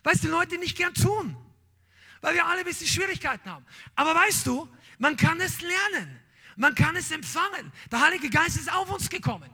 Weil 0.03 0.15
es 0.15 0.21
die 0.21 0.29
Leute 0.29 0.59
nicht 0.59 0.77
gern 0.77 0.95
tun, 0.95 1.37
weil 2.21 2.35
wir 2.35 2.47
alle 2.47 2.61
ein 2.61 2.65
bisschen 2.65 2.89
Schwierigkeiten 2.89 3.49
haben. 3.49 3.65
Aber 3.95 4.15
weißt 4.15 4.47
du, 4.47 4.69
man 4.99 5.17
kann 5.17 5.41
es 5.41 5.61
lernen, 5.61 6.21
man 6.57 6.75
kann 6.75 6.97
es 6.97 7.11
empfangen. 7.11 7.73
Der 7.91 8.01
Heilige 8.01 8.29
Geist 8.29 8.57
ist 8.57 8.73
auf 8.73 8.91
uns 8.91 9.09
gekommen. 9.09 9.51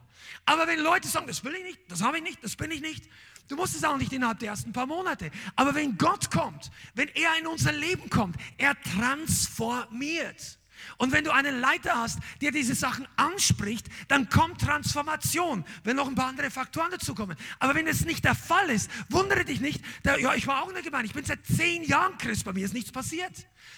Aber 0.46 0.66
wenn 0.66 0.80
Leute 0.80 1.08
sagen, 1.08 1.26
das 1.26 1.44
will 1.44 1.54
ich 1.54 1.64
nicht, 1.64 1.80
das 1.88 2.00
habe 2.00 2.16
ich 2.18 2.22
nicht, 2.22 2.42
das 2.42 2.56
bin 2.56 2.70
ich 2.70 2.80
nicht, 2.80 3.08
Du 3.48 3.56
musst 3.56 3.74
es 3.74 3.84
auch 3.84 3.96
nicht 3.96 4.12
innerhalb 4.12 4.38
der 4.38 4.50
ersten 4.50 4.72
paar 4.72 4.86
Monate. 4.86 5.30
Aber 5.56 5.74
wenn 5.74 5.96
Gott 5.96 6.30
kommt, 6.30 6.70
wenn 6.94 7.08
er 7.08 7.38
in 7.40 7.46
unser 7.46 7.72
Leben 7.72 8.10
kommt, 8.10 8.36
er 8.58 8.80
transformiert. 8.82 10.58
Und 10.96 11.12
wenn 11.12 11.24
du 11.24 11.32
einen 11.32 11.60
Leiter 11.60 11.96
hast, 11.96 12.18
der 12.40 12.50
diese 12.50 12.74
Sachen 12.74 13.06
anspricht, 13.16 13.86
dann 14.08 14.28
kommt 14.28 14.60
Transformation, 14.60 15.64
wenn 15.84 15.96
noch 15.96 16.08
ein 16.08 16.14
paar 16.14 16.28
andere 16.28 16.50
Faktoren 16.50 16.90
dazukommen. 16.90 17.36
Aber 17.58 17.74
wenn 17.74 17.86
es 17.86 18.04
nicht 18.04 18.24
der 18.24 18.34
Fall 18.34 18.70
ist, 18.70 18.90
wundere 19.08 19.44
dich 19.44 19.60
nicht. 19.60 19.82
Der, 20.04 20.20
ja, 20.20 20.34
ich 20.34 20.46
war 20.46 20.62
auch 20.62 20.68
in 20.68 20.74
der 20.74 20.82
Gemeinde. 20.82 21.06
Ich 21.06 21.14
bin 21.14 21.24
seit 21.24 21.44
zehn 21.46 21.82
Jahren 21.84 22.16
Christ. 22.18 22.44
Bei 22.44 22.52
mir 22.52 22.64
ist 22.64 22.74
nichts 22.74 22.92
passiert. 22.92 23.32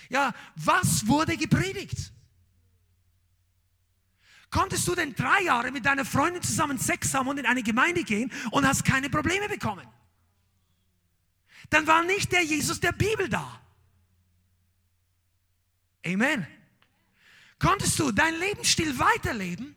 Ja, 0.08 0.34
was 0.56 1.06
wurde 1.06 1.36
gepredigt? 1.36 2.12
Konntest 4.50 4.86
du 4.88 4.96
denn 4.96 5.14
drei 5.14 5.42
Jahre 5.42 5.70
mit 5.70 5.86
deiner 5.86 6.04
Freundin 6.04 6.42
zusammen 6.42 6.76
Sex 6.78 7.14
haben 7.14 7.28
und 7.28 7.38
in 7.38 7.46
eine 7.46 7.62
Gemeinde 7.62 8.02
gehen 8.02 8.32
und 8.50 8.66
hast 8.66 8.84
keine 8.84 9.08
Probleme 9.08 9.48
bekommen? 9.48 9.86
Dann 11.70 11.86
war 11.86 12.02
nicht 12.02 12.32
der 12.32 12.42
Jesus 12.42 12.80
der 12.80 12.92
Bibel 12.92 13.28
da. 13.28 13.60
Amen. 16.04 16.46
Konntest 17.60 17.98
du 17.98 18.10
deinen 18.10 18.40
Lebensstil 18.40 18.98
weiterleben 18.98 19.76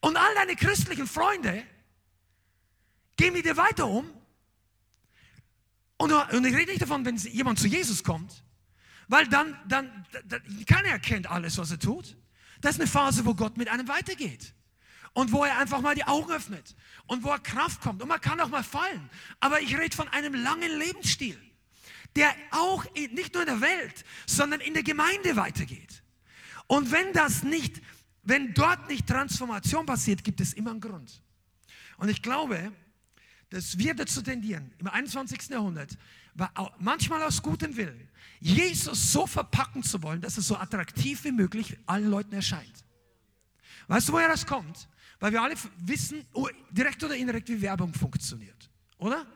und 0.00 0.16
all 0.16 0.34
deine 0.36 0.56
christlichen 0.56 1.06
Freunde 1.06 1.62
gehen 3.16 3.34
mit 3.34 3.44
dir 3.44 3.56
weiter 3.56 3.86
um? 3.86 4.10
Und, 5.98 6.12
und 6.12 6.44
ich 6.44 6.54
rede 6.54 6.70
nicht 6.70 6.82
davon, 6.82 7.04
wenn 7.04 7.16
jemand 7.16 7.58
zu 7.58 7.66
Jesus 7.66 8.04
kommt, 8.04 8.42
weil 9.08 9.26
dann, 9.28 9.58
dann, 9.66 10.06
dann 10.24 10.64
keiner 10.66 10.88
erkennt 10.88 11.30
alles, 11.30 11.58
was 11.58 11.70
er 11.70 11.78
tut. 11.78 12.16
Das 12.60 12.76
ist 12.76 12.80
eine 12.80 12.88
Phase, 12.88 13.24
wo 13.24 13.34
Gott 13.34 13.56
mit 13.56 13.68
einem 13.68 13.88
weitergeht. 13.88 14.52
Und 15.12 15.32
wo 15.32 15.44
er 15.44 15.58
einfach 15.58 15.80
mal 15.80 15.94
die 15.94 16.04
Augen 16.04 16.30
öffnet. 16.30 16.74
Und 17.06 17.24
wo 17.24 17.30
er 17.30 17.38
Kraft 17.38 17.80
kommt. 17.80 18.02
Und 18.02 18.08
man 18.08 18.20
kann 18.20 18.40
auch 18.40 18.48
mal 18.48 18.62
fallen. 18.62 19.08
Aber 19.40 19.60
ich 19.60 19.76
rede 19.76 19.96
von 19.96 20.08
einem 20.08 20.34
langen 20.34 20.78
Lebensstil, 20.78 21.40
der 22.16 22.34
auch 22.50 22.84
nicht 22.94 23.32
nur 23.32 23.42
in 23.42 23.48
der 23.48 23.60
Welt, 23.60 24.04
sondern 24.26 24.60
in 24.60 24.74
der 24.74 24.82
Gemeinde 24.82 25.36
weitergeht. 25.36 26.02
Und 26.66 26.90
wenn 26.90 27.12
das 27.12 27.42
nicht, 27.42 27.80
wenn 28.22 28.52
dort 28.52 28.88
nicht 28.88 29.06
Transformation 29.06 29.86
passiert, 29.86 30.24
gibt 30.24 30.40
es 30.40 30.52
immer 30.52 30.70
einen 30.70 30.80
Grund. 30.80 31.22
Und 31.96 32.08
ich 32.08 32.20
glaube, 32.20 32.72
dass 33.50 33.78
wir 33.78 33.94
dazu 33.94 34.20
tendieren, 34.22 34.72
im 34.78 34.88
21. 34.88 35.48
Jahrhundert, 35.48 35.96
manchmal 36.78 37.22
aus 37.22 37.40
gutem 37.40 37.76
Willen, 37.76 38.05
Jesus 38.40 39.12
so 39.12 39.26
verpacken 39.26 39.82
zu 39.82 40.02
wollen, 40.02 40.20
dass 40.20 40.36
er 40.36 40.42
so 40.42 40.56
attraktiv 40.56 41.24
wie 41.24 41.32
möglich 41.32 41.76
allen 41.86 42.10
Leuten 42.10 42.34
erscheint. 42.34 42.84
Weißt 43.88 44.08
du, 44.08 44.12
woher 44.12 44.28
das 44.28 44.46
kommt? 44.46 44.88
Weil 45.20 45.32
wir 45.32 45.42
alle 45.42 45.54
wissen, 45.78 46.24
oh, 46.32 46.48
direkt 46.70 47.02
oder 47.02 47.16
indirekt, 47.16 47.48
wie 47.48 47.60
Werbung 47.62 47.94
funktioniert. 47.94 48.70
Oder? 48.98 49.26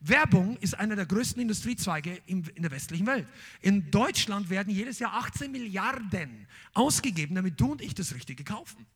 Werbung 0.00 0.56
ist 0.58 0.78
einer 0.78 0.96
der 0.96 1.06
größten 1.06 1.42
Industriezweige 1.42 2.20
in 2.26 2.44
der 2.56 2.70
westlichen 2.70 3.06
Welt. 3.06 3.26
In 3.60 3.90
Deutschland 3.90 4.48
werden 4.48 4.72
jedes 4.72 4.98
Jahr 5.00 5.14
18 5.14 5.50
Milliarden 5.50 6.46
ausgegeben, 6.72 7.34
damit 7.34 7.60
du 7.60 7.72
und 7.72 7.82
ich 7.82 7.94
das 7.94 8.14
Richtige 8.14 8.44
kaufen. 8.44 8.86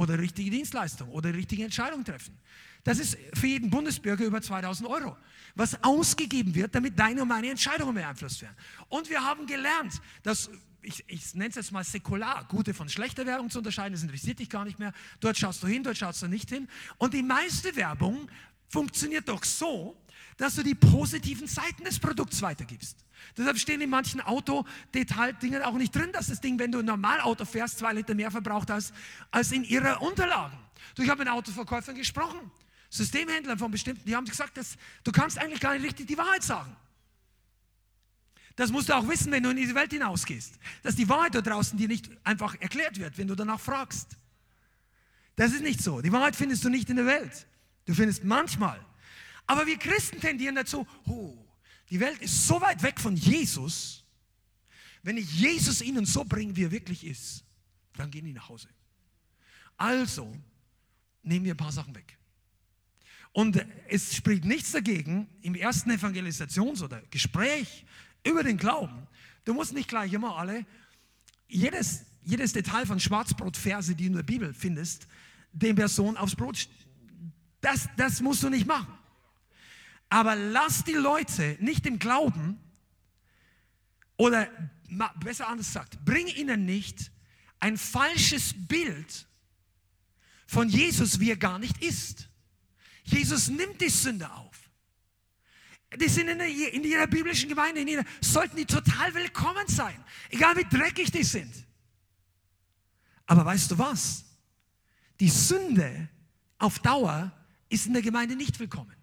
Oder 0.00 0.18
richtige 0.18 0.50
Dienstleistung 0.50 1.10
oder 1.10 1.34
richtige 1.34 1.62
Entscheidung 1.62 2.02
treffen. 2.02 2.34
Das 2.84 2.98
ist 2.98 3.18
für 3.34 3.48
jeden 3.48 3.68
Bundesbürger 3.68 4.24
über 4.24 4.40
2000 4.40 4.88
Euro, 4.88 5.14
was 5.54 5.84
ausgegeben 5.84 6.54
wird, 6.54 6.74
damit 6.74 6.98
deine 6.98 7.20
und 7.20 7.28
meine 7.28 7.50
Entscheidungen 7.50 7.94
beeinflusst 7.94 8.40
werden. 8.40 8.56
Und 8.88 9.10
wir 9.10 9.22
haben 9.22 9.46
gelernt, 9.46 10.00
dass 10.22 10.48
ich, 10.80 11.04
ich 11.06 11.34
nenne 11.34 11.50
es 11.50 11.56
jetzt 11.56 11.70
mal 11.70 11.84
säkular, 11.84 12.46
gute 12.48 12.72
von 12.72 12.88
schlechter 12.88 13.26
Werbung 13.26 13.50
zu 13.50 13.58
unterscheiden, 13.58 13.92
das 13.92 14.02
interessiert 14.02 14.38
dich 14.38 14.48
gar 14.48 14.64
nicht 14.64 14.78
mehr. 14.78 14.94
Dort 15.20 15.36
schaust 15.36 15.62
du 15.62 15.66
hin, 15.66 15.82
dort 15.82 15.98
schaust 15.98 16.22
du 16.22 16.28
nicht 16.28 16.48
hin. 16.48 16.66
Und 16.96 17.12
die 17.12 17.22
meiste 17.22 17.76
Werbung 17.76 18.26
funktioniert 18.68 19.28
doch 19.28 19.44
so, 19.44 20.02
dass 20.40 20.54
du 20.54 20.62
die 20.62 20.74
positiven 20.74 21.46
Seiten 21.46 21.84
des 21.84 21.98
Produkts 21.98 22.40
weitergibst. 22.40 22.96
Deshalb 23.36 23.58
stehen 23.58 23.82
in 23.82 23.90
manchen 23.90 24.22
Autodetaildingen 24.22 25.62
auch 25.62 25.74
nicht 25.74 25.94
drin, 25.94 26.12
dass 26.12 26.28
das 26.28 26.40
Ding, 26.40 26.58
wenn 26.58 26.72
du 26.72 26.78
ein 26.78 26.86
Normalauto 26.86 27.44
fährst, 27.44 27.78
zwei 27.78 27.92
Liter 27.92 28.14
mehr 28.14 28.30
verbraucht 28.30 28.70
hast, 28.70 28.94
als 29.30 29.52
in 29.52 29.64
ihrer 29.64 30.00
Unterlagen. 30.00 30.56
Du, 30.94 31.02
ich 31.02 31.10
habe 31.10 31.24
mit 31.24 31.30
Autoverkäufern 31.30 31.94
gesprochen. 31.94 32.50
Systemhändlern 32.88 33.58
von 33.58 33.70
bestimmten, 33.70 34.02
die 34.06 34.16
haben 34.16 34.24
gesagt, 34.24 34.56
dass, 34.56 34.78
du 35.04 35.12
kannst 35.12 35.36
eigentlich 35.36 35.60
gar 35.60 35.74
nicht 35.74 35.84
richtig 35.84 36.06
die 36.06 36.16
Wahrheit 36.16 36.42
sagen. 36.42 36.74
Das 38.56 38.72
musst 38.72 38.88
du 38.88 38.94
auch 38.94 39.06
wissen, 39.06 39.30
wenn 39.32 39.42
du 39.42 39.50
in 39.50 39.58
diese 39.58 39.74
Welt 39.74 39.92
hinausgehst. 39.92 40.58
Dass 40.82 40.96
die 40.96 41.08
Wahrheit 41.10 41.34
da 41.34 41.42
draußen 41.42 41.76
dir 41.76 41.86
nicht 41.86 42.10
einfach 42.24 42.58
erklärt 42.62 42.98
wird, 42.98 43.18
wenn 43.18 43.28
du 43.28 43.34
danach 43.34 43.60
fragst. 43.60 44.16
Das 45.36 45.52
ist 45.52 45.60
nicht 45.60 45.82
so. 45.82 46.00
Die 46.00 46.10
Wahrheit 46.10 46.34
findest 46.34 46.64
du 46.64 46.70
nicht 46.70 46.88
in 46.88 46.96
der 46.96 47.06
Welt. 47.06 47.46
Du 47.84 47.92
findest 47.92 48.24
manchmal. 48.24 48.80
Aber 49.50 49.66
wir 49.66 49.78
Christen 49.78 50.20
tendieren 50.20 50.54
dazu, 50.54 50.86
oh, 51.06 51.36
die 51.88 51.98
Welt 51.98 52.22
ist 52.22 52.46
so 52.46 52.60
weit 52.60 52.84
weg 52.84 53.00
von 53.00 53.16
Jesus. 53.16 54.04
Wenn 55.02 55.16
ich 55.16 55.28
Jesus 55.40 55.82
ihnen 55.82 56.06
so 56.06 56.24
bringe, 56.24 56.54
wie 56.54 56.62
er 56.62 56.70
wirklich 56.70 57.04
ist, 57.04 57.42
dann 57.96 58.12
gehen 58.12 58.24
die 58.24 58.32
nach 58.32 58.48
Hause. 58.48 58.68
Also 59.76 60.32
nehmen 61.24 61.46
wir 61.46 61.54
ein 61.54 61.56
paar 61.56 61.72
Sachen 61.72 61.96
weg. 61.96 62.16
Und 63.32 63.66
es 63.88 64.14
spricht 64.14 64.44
nichts 64.44 64.70
dagegen, 64.70 65.26
im 65.42 65.56
ersten 65.56 65.90
Evangelisations- 65.90 66.84
oder 66.84 67.02
Gespräch 67.10 67.84
über 68.24 68.44
den 68.44 68.56
Glauben, 68.56 69.08
du 69.44 69.52
musst 69.52 69.72
nicht 69.72 69.88
gleich 69.88 70.12
immer 70.12 70.36
alle, 70.36 70.64
jedes, 71.48 72.04
jedes 72.22 72.52
Detail 72.52 72.86
von 72.86 73.00
Schwarzbrotverse, 73.00 73.96
die 73.96 74.04
du 74.04 74.10
in 74.10 74.16
der 74.16 74.22
Bibel 74.22 74.54
findest, 74.54 75.08
dem 75.52 75.74
Person 75.74 76.16
aufs 76.16 76.36
Brot, 76.36 76.68
das, 77.60 77.88
das 77.96 78.20
musst 78.20 78.44
du 78.44 78.48
nicht 78.48 78.68
machen. 78.68 78.99
Aber 80.10 80.34
lass 80.34 80.84
die 80.84 80.92
Leute 80.92 81.56
nicht 81.60 81.86
im 81.86 81.98
Glauben, 81.98 82.58
oder 84.16 84.48
besser 85.20 85.48
anders 85.48 85.68
gesagt, 85.68 86.04
bring 86.04 86.26
ihnen 86.26 86.66
nicht 86.66 87.10
ein 87.60 87.78
falsches 87.78 88.54
Bild 88.66 89.26
von 90.46 90.68
Jesus, 90.68 91.20
wie 91.20 91.30
er 91.30 91.36
gar 91.36 91.58
nicht 91.58 91.82
ist. 91.82 92.28
Jesus 93.04 93.48
nimmt 93.48 93.80
die 93.80 93.88
Sünde 93.88 94.30
auf. 94.30 94.70
Die 95.98 96.08
sind 96.08 96.28
in, 96.28 96.38
der, 96.38 96.48
in 96.48 96.84
jeder 96.84 97.06
biblischen 97.06 97.48
Gemeinde, 97.48 97.80
in 97.80 97.88
jeder, 97.88 98.04
sollten 98.20 98.56
die 98.56 98.66
total 98.66 99.14
willkommen 99.14 99.66
sein, 99.68 100.04
egal 100.28 100.56
wie 100.56 100.64
dreckig 100.64 101.10
die 101.10 101.24
sind. 101.24 101.66
Aber 103.26 103.44
weißt 103.44 103.70
du 103.70 103.78
was? 103.78 104.24
Die 105.18 105.28
Sünde 105.28 106.08
auf 106.58 106.78
Dauer 106.80 107.32
ist 107.68 107.86
in 107.86 107.92
der 107.92 108.02
Gemeinde 108.02 108.36
nicht 108.36 108.58
willkommen. 108.58 108.94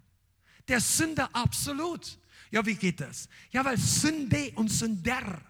Der 0.68 0.82
Sünder 0.82 1.30
absolut. 1.34 2.20
Ja, 2.52 2.66
wie 2.66 2.76
geht 2.76 3.00
das? 3.00 3.30
Ja, 3.52 3.64
weil 3.66 3.78
Sünde 3.78 4.52
und 4.56 4.70
Sünder 4.70 5.42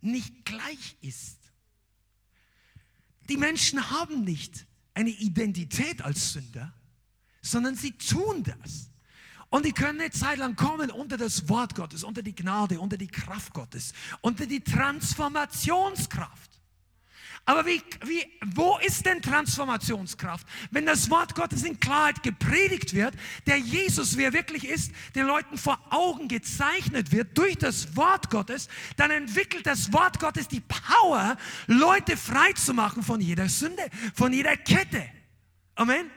nicht 0.00 0.44
gleich 0.44 0.96
ist. 1.00 1.38
Die 3.28 3.36
Menschen 3.36 3.90
haben 3.90 4.24
nicht 4.24 4.66
eine 4.94 5.10
Identität 5.10 6.02
als 6.02 6.32
Sünder, 6.32 6.72
sondern 7.42 7.76
sie 7.76 7.92
tun 7.92 8.44
das. 8.44 8.90
Und 9.48 9.64
die 9.64 9.72
können 9.72 10.00
eine 10.00 10.10
Zeit 10.10 10.38
lang 10.38 10.56
kommen 10.56 10.90
unter 10.90 11.16
das 11.16 11.48
Wort 11.48 11.74
Gottes, 11.74 12.02
unter 12.02 12.22
die 12.22 12.34
Gnade, 12.34 12.80
unter 12.80 12.96
die 12.96 13.06
Kraft 13.06 13.54
Gottes, 13.54 13.92
unter 14.20 14.46
die 14.46 14.60
Transformationskraft. 14.60 16.55
Aber 17.48 17.64
wie, 17.64 17.80
wie, 18.04 18.26
wo 18.54 18.76
ist 18.78 19.06
denn 19.06 19.22
Transformationskraft? 19.22 20.44
Wenn 20.72 20.84
das 20.84 21.08
Wort 21.10 21.36
Gottes 21.36 21.62
in 21.62 21.78
Klarheit 21.78 22.24
gepredigt 22.24 22.92
wird, 22.92 23.14
der 23.46 23.56
Jesus, 23.56 24.18
wie 24.18 24.24
er 24.24 24.32
wirklich 24.32 24.68
ist, 24.68 24.90
den 25.14 25.26
Leuten 25.26 25.56
vor 25.56 25.78
Augen 25.90 26.26
gezeichnet 26.26 27.12
wird 27.12 27.38
durch 27.38 27.56
das 27.56 27.94
Wort 27.94 28.30
Gottes, 28.30 28.68
dann 28.96 29.12
entwickelt 29.12 29.64
das 29.64 29.92
Wort 29.92 30.18
Gottes 30.18 30.48
die 30.48 30.60
Power, 30.60 31.36
Leute 31.68 32.16
frei 32.16 32.52
zu 32.54 32.74
machen 32.74 33.04
von 33.04 33.20
jeder 33.20 33.48
Sünde, 33.48 33.90
von 34.12 34.32
jeder 34.32 34.56
Kette. 34.56 35.08
Amen. 35.76 36.10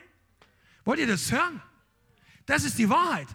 Wollt 0.84 0.98
ihr 0.98 1.06
das 1.06 1.30
hören? 1.30 1.62
Das 2.44 2.64
ist 2.64 2.76
die 2.76 2.88
Wahrheit. 2.88 3.28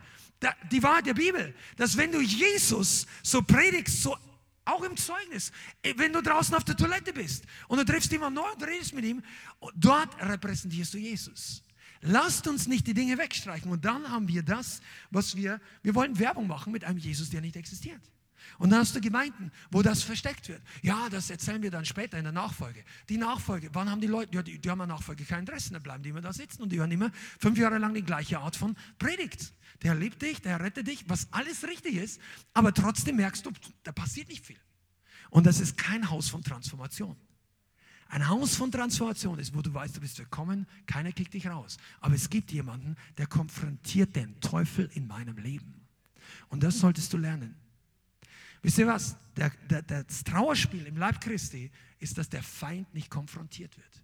Die 0.70 0.84
Wahrheit 0.84 1.06
der 1.06 1.14
Bibel, 1.14 1.56
dass 1.78 1.96
wenn 1.96 2.12
du 2.12 2.20
Jesus 2.20 3.08
so 3.24 3.42
predigst, 3.42 4.04
so 4.04 4.18
auch 4.66 4.84
im 4.84 4.98
Zeugnis, 4.98 5.52
wenn 5.96 6.12
du 6.12 6.22
draußen 6.22 6.54
auf 6.56 6.64
der 6.64 6.76
Toilette 6.76 7.14
bist 7.14 7.46
und 7.68 7.78
du 7.78 7.86
triffst 7.86 8.12
jemanden 8.12 8.42
neu 8.42 8.52
und 8.52 8.64
redest 8.64 8.94
mit 8.94 9.06
ihm, 9.06 9.22
dort 9.76 10.10
repräsentierst 10.22 10.94
du 10.94 10.98
Jesus. 10.98 11.64
Lasst 12.02 12.48
uns 12.48 12.68
nicht 12.68 12.86
die 12.88 12.94
Dinge 12.94 13.18
wegstreichen 13.18 13.72
und 13.72 13.86
dann 13.86 14.10
haben 14.10 14.28
wir 14.28 14.44
das, 14.44 14.82
was 15.12 15.36
wir, 15.36 15.60
wir 15.82 15.96
wollen 15.96 16.20
Werbung 16.20 16.48
machen 16.48 16.72
mit 16.72 16.84
einem 16.84 16.98
Jesus, 16.98 17.30
der 17.30 17.42
nicht 17.42 17.56
existiert. 17.56 18.02
Und 18.58 18.70
dann 18.70 18.80
hast 18.80 18.96
du 18.96 19.02
Gemeinden, 19.02 19.52
wo 19.72 19.82
das 19.82 20.04
versteckt 20.04 20.50
wird. 20.50 20.62
Ja, 20.82 21.10
das 21.10 21.30
erzählen 21.30 21.62
wir 21.62 21.72
dann 21.72 21.86
später 21.86 22.18
in 22.18 22.24
der 22.24 22.34
Nachfolge. 22.34 22.84
Die 23.10 23.18
Nachfolge, 23.18 23.70
wann 23.74 23.90
haben 23.90 24.02
die 24.02 24.08
Leute, 24.08 24.36
ja, 24.36 24.44
die, 24.44 24.60
die 24.60 24.70
haben 24.70 24.82
eine 24.82 24.94
Nachfolge 24.94 25.26
kein 25.26 25.42
Interesse, 25.42 25.74
dann 25.74 25.84
bleiben 25.84 26.04
die 26.04 26.10
immer 26.10 26.22
da 26.22 26.34
sitzen 26.34 26.62
und 26.62 26.72
die 26.72 26.80
hören 26.80 26.92
immer 26.92 27.12
fünf 27.40 27.58
Jahre 27.58 27.78
lang 27.78 27.94
die 27.94 28.04
gleiche 28.04 28.40
Art 28.40 28.56
von 28.56 28.76
Predigt. 28.98 29.54
Der 29.84 29.96
liebt 29.96 30.22
dich, 30.22 30.42
der 30.42 30.60
rettet 30.60 30.88
dich, 30.88 31.10
was 31.10 31.28
alles 31.32 31.64
richtig 31.68 31.96
ist, 31.96 32.22
aber 32.54 32.74
trotzdem 32.74 33.18
merkst 33.18 33.46
du, 33.46 33.52
da 33.84 33.92
passiert 33.92 34.30
nicht 34.30 34.46
viel. 34.46 34.60
Und 35.30 35.46
das 35.46 35.60
ist 35.60 35.78
kein 35.78 36.10
Haus 36.10 36.30
von 36.30 36.44
Transformation. 36.44 37.18
Ein 38.08 38.30
Haus 38.30 38.56
von 38.56 38.72
Transformation 38.72 39.40
ist, 39.40 39.56
wo 39.56 39.62
du 39.62 39.74
weißt, 39.74 39.98
du 39.98 40.00
bist 40.00 40.18
willkommen, 40.20 40.68
keiner 40.86 41.12
kickt 41.12 41.34
dich 41.34 41.48
raus. 41.48 41.78
Aber 42.00 42.16
es 42.16 42.30
gibt 42.30 42.52
jemanden, 42.52 42.96
der 43.18 43.28
konfrontiert 43.28 44.16
den 44.16 44.40
Teufel 44.40 44.90
in 44.94 45.08
meinem 45.08 45.38
Leben. 45.38 45.86
Und 46.50 46.64
das 46.64 46.80
solltest 46.80 47.12
du 47.14 47.18
lernen. 47.18 47.56
Wisst 48.66 48.80
ihr 48.80 48.88
was? 48.88 49.16
Der, 49.38 49.52
der, 49.70 49.84
das 49.84 50.24
Trauerspiel 50.24 50.88
im 50.88 50.98
Leib 50.98 51.22
Christi 51.22 51.70
ist, 52.00 52.18
dass 52.18 52.30
der 52.30 52.42
Feind 52.42 52.92
nicht 52.96 53.12
konfrontiert 53.12 53.78
wird. 53.78 54.04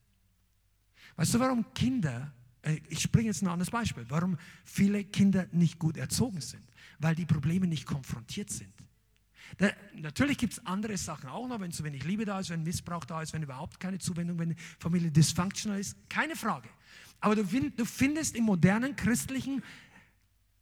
Weißt 1.16 1.34
du, 1.34 1.40
warum 1.40 1.74
Kinder, 1.74 2.32
äh, 2.62 2.80
ich 2.88 3.00
springe 3.00 3.30
jetzt 3.30 3.42
ein 3.42 3.48
anderes 3.48 3.72
Beispiel, 3.72 4.06
warum 4.10 4.38
viele 4.64 5.04
Kinder 5.04 5.48
nicht 5.52 5.80
gut 5.80 5.98
erzogen 5.98 6.42
sind? 6.42 6.62
Weil 7.00 7.16
die 7.16 7.26
Probleme 7.26 7.66
nicht 7.66 7.88
konfrontiert 7.88 8.52
sind. 8.52 8.72
Da, 9.58 9.72
natürlich 9.96 10.38
gibt 10.38 10.54
es 10.54 10.64
andere 10.64 10.96
Sachen 10.96 11.28
auch 11.28 11.48
noch, 11.48 11.60
wenn 11.60 11.72
zu 11.72 11.84
wenig 11.84 12.04
Liebe 12.04 12.26
da 12.26 12.40
ist, 12.40 12.52
wenn 12.52 12.62
Missbrauch 12.62 13.06
da 13.06 13.24
ist, 13.24 13.34
wenn 13.34 13.42
überhaupt 13.42 13.80
keine 13.80 13.98
Zuwendung, 13.98 14.38
wenn 14.38 14.56
Familie 14.78 15.12
dysfunctional 15.12 15.80
ist, 15.80 15.98
keine 16.08 16.36
Frage. 16.36 16.70
Aber 17.20 17.36
du, 17.36 17.44
find, 17.44 17.80
du 17.80 17.86
findest 17.86 18.36
im 18.36 18.44
modernen 18.44 18.96
christlichen 18.96 19.64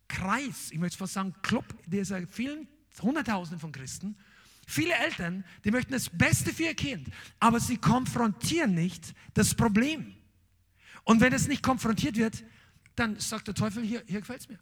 Kreis, 0.08 0.72
ich 0.72 0.80
möchte 0.80 0.98
fast 0.98 1.16
sagen 1.16 1.36
Club 1.42 1.66
dieser 1.86 2.26
vielen 2.28 2.66
Hunderttausende 3.02 3.60
von 3.60 3.72
Christen, 3.72 4.18
viele 4.68 4.94
Eltern, 4.94 5.44
die 5.64 5.72
möchten 5.72 5.92
das 5.92 6.10
Beste 6.10 6.54
für 6.54 6.64
ihr 6.64 6.76
Kind, 6.76 7.10
aber 7.40 7.60
sie 7.60 7.78
konfrontieren 7.78 8.74
nicht 8.74 9.14
das 9.34 9.54
Problem. 9.56 10.16
Und 11.04 11.22
wenn 11.22 11.34
es 11.34 11.48
nicht 11.48 11.64
konfrontiert 11.64 12.18
wird, 12.18 12.44
dann 12.96 13.20
sagt 13.20 13.48
der 13.48 13.56
Teufel, 13.56 13.84
hier, 13.84 14.04
hier 14.06 14.20
gefällt 14.20 14.42
es 14.42 14.50
mir. 14.50 14.60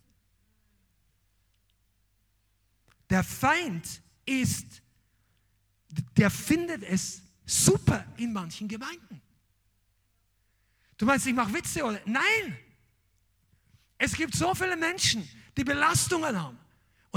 Der 3.09 3.23
Feind 3.23 4.01
ist, 4.25 4.81
der 6.15 6.29
findet 6.29 6.83
es 6.83 7.21
super 7.45 8.05
in 8.17 8.33
manchen 8.33 8.67
Gemeinden. 8.67 9.21
Du 10.97 11.05
meinst, 11.05 11.25
ich 11.25 11.33
mache 11.33 11.53
Witze 11.53 11.83
oder? 11.83 12.01
Nein! 12.05 12.57
Es 13.97 14.13
gibt 14.13 14.35
so 14.35 14.53
viele 14.53 14.75
Menschen, 14.75 15.27
die 15.55 15.63
Belastungen 15.63 16.39
haben. 16.39 16.57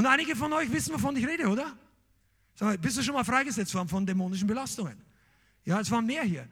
Und 0.01 0.07
einige 0.07 0.35
von 0.35 0.51
euch 0.55 0.73
wissen, 0.73 0.95
wovon 0.95 1.15
ich 1.17 1.27
rede, 1.27 1.47
oder? 1.47 1.77
Sag, 2.55 2.81
bist 2.81 2.97
du 2.97 3.03
schon 3.03 3.13
mal 3.13 3.23
freigesetzt 3.23 3.75
worden 3.75 3.87
von 3.87 4.07
dämonischen 4.07 4.49
Belastungen? 4.49 4.97
Ja, 5.63 5.79
es 5.79 5.91
waren 5.91 6.07
mehr 6.07 6.23
hier. 6.23 6.49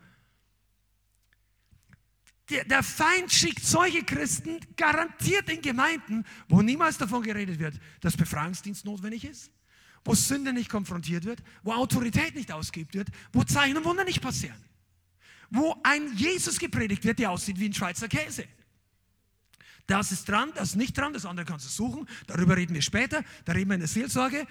Der, 2.51 2.67
der, 2.67 2.83
Feind 2.83 3.33
schickt 3.33 3.65
solche 3.65 4.05
Christen 4.05 4.61
garantiert 4.77 5.49
in 5.49 5.63
Gemeinden, 5.63 6.27
wo 6.47 6.61
niemals 6.61 6.99
davon 6.99 7.23
geredet 7.23 7.59
wird, 7.59 7.81
dass 8.03 8.19
Befreiungsdienst 8.19 8.85
notwendig 8.85 9.25
ist, 9.25 9.51
wo 10.05 10.15
Sünde 10.15 10.53
nicht 10.53 10.69
konfrontiert 10.69 11.25
wird, 11.25 11.43
wo 11.63 11.73
Autorität 11.73 12.35
nicht 12.35 12.53
ausgeübt 12.53 12.93
wird, 12.93 13.09
wo 13.33 13.45
Zeichen 13.45 13.79
und 13.79 13.85
Wunder 13.87 14.05
nicht 14.05 14.21
passieren, 14.21 14.63
wo 15.49 15.75
ein 15.85 16.15
Jesus 16.15 16.59
gepredigt 16.59 17.03
wird, 17.03 17.19
der 17.19 17.31
aussieht 17.31 17.59
wie 17.59 17.71
ein 17.71 17.73
Schweizer 17.73 18.09
Käse. 18.09 18.45
Das 19.89 20.13
ist 20.13 20.29
dran, 20.29 20.53
das 20.55 20.71
ist 20.71 20.77
nicht 20.77 20.97
dran, 20.99 21.15
das 21.15 21.25
andere 21.25 21.47
kannst 21.47 21.65
du 21.65 21.71
suchen. 21.71 22.07
Darüber 22.27 22.59
reden 22.59 22.75
wir 22.75 22.83
später, 22.83 23.25
da 23.47 23.53
reden 23.53 23.71
wir 23.71 23.75
in 23.75 23.81
der 23.81 23.89
Seelsorge. 23.89 24.47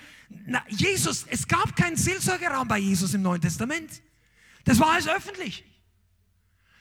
Na, 0.47 0.65
Jesus, 0.67 1.27
es 1.29 1.47
gab 1.47 1.75
keinen 1.75 1.95
Seelsorgeraum 1.95 2.67
bei 2.67 2.79
Jesus 2.79 3.13
im 3.13 3.21
Neuen 3.21 3.39
Testament. 3.39 4.01
Das 4.65 4.79
war 4.79 4.93
alles 4.93 5.07
öffentlich. 5.07 5.63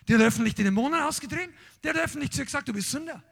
Der 0.08 0.16
hat 0.18 0.24
öffentlich 0.24 0.54
die 0.54 0.62
Dämonen 0.64 1.02
ausgetrieben, 1.02 1.54
der 1.84 1.92
hat 1.92 2.00
öffentlich 2.00 2.30
zu 2.30 2.42
gesagt, 2.42 2.66
du 2.66 2.72
bist 2.72 2.90
Sünder. 2.90 3.22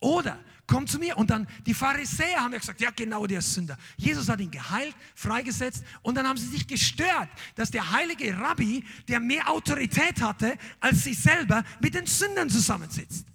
Oder 0.00 0.40
komm 0.66 0.88
zu 0.88 0.98
mir. 0.98 1.16
Und 1.16 1.30
dann 1.30 1.46
die 1.64 1.74
Pharisäer 1.74 2.40
haben 2.40 2.52
ja 2.52 2.58
gesagt, 2.58 2.80
ja 2.80 2.90
genau, 2.90 3.24
der 3.28 3.38
ist 3.38 3.54
Sünder. 3.54 3.78
Jesus 3.96 4.28
hat 4.28 4.40
ihn 4.40 4.50
geheilt, 4.50 4.96
freigesetzt 5.14 5.84
und 6.02 6.16
dann 6.16 6.26
haben 6.26 6.38
sie 6.38 6.48
sich 6.48 6.66
gestört, 6.66 7.28
dass 7.54 7.70
der 7.70 7.92
heilige 7.92 8.36
Rabbi, 8.36 8.84
der 9.06 9.20
mehr 9.20 9.48
Autorität 9.48 10.20
hatte 10.20 10.58
als 10.80 11.04
sie 11.04 11.14
selber, 11.14 11.62
mit 11.80 11.94
den 11.94 12.06
Sündern 12.06 12.50
zusammensitzt. 12.50 13.28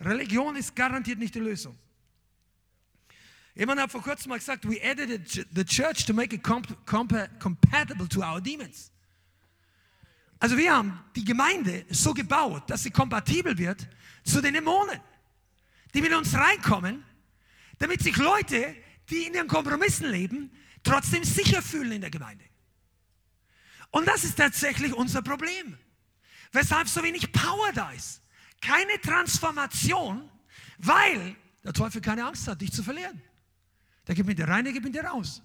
Religion 0.00 0.56
ist 0.56 0.74
garantiert 0.76 1.18
nicht 1.18 1.34
die 1.34 1.40
Lösung. 1.40 1.76
Jemand 3.54 3.80
hat 3.80 3.90
vor 3.90 4.02
kurzem 4.02 4.28
mal 4.28 4.38
gesagt, 4.38 4.68
we 4.68 4.80
edited 4.80 5.48
the 5.52 5.64
church 5.64 6.06
to 6.06 6.14
make 6.14 6.34
it 6.34 6.42
comp 6.44 6.68
comp 6.86 7.12
compatible 7.40 8.08
to 8.08 8.20
our 8.20 8.40
demons. 8.40 8.92
Also 10.38 10.56
wir 10.56 10.72
haben 10.72 11.00
die 11.16 11.24
Gemeinde 11.24 11.84
so 11.90 12.14
gebaut, 12.14 12.70
dass 12.70 12.84
sie 12.84 12.90
kompatibel 12.90 13.58
wird 13.58 13.88
zu 14.22 14.40
den 14.40 14.54
Dämonen, 14.54 15.00
die 15.92 16.00
mit 16.00 16.14
uns 16.14 16.34
reinkommen, 16.34 17.02
damit 17.78 18.02
sich 18.02 18.16
Leute, 18.16 18.76
die 19.10 19.26
in 19.26 19.34
ihren 19.34 19.48
Kompromissen 19.48 20.08
leben, 20.08 20.52
trotzdem 20.84 21.24
sicher 21.24 21.60
fühlen 21.60 21.92
in 21.92 22.00
der 22.02 22.10
Gemeinde. 22.10 22.44
Und 23.90 24.06
das 24.06 24.22
ist 24.22 24.36
tatsächlich 24.36 24.92
unser 24.92 25.22
Problem. 25.22 25.76
Weshalb 26.52 26.88
so 26.88 27.02
wenig 27.02 27.32
Power 27.32 27.72
da 27.72 27.90
ist. 27.90 28.22
Keine 28.60 29.00
Transformation, 29.00 30.28
weil 30.78 31.36
der 31.64 31.72
Teufel 31.72 32.00
keine 32.00 32.24
Angst 32.24 32.48
hat, 32.48 32.60
dich 32.60 32.72
zu 32.72 32.82
verlieren. 32.82 33.22
Der 34.06 34.14
gibt 34.14 34.28
mit 34.28 34.38
dir 34.38 34.48
rein, 34.48 34.64
der 34.64 34.72
gibt 34.72 34.84
mit 34.84 34.94
dir 34.94 35.04
raus. 35.04 35.42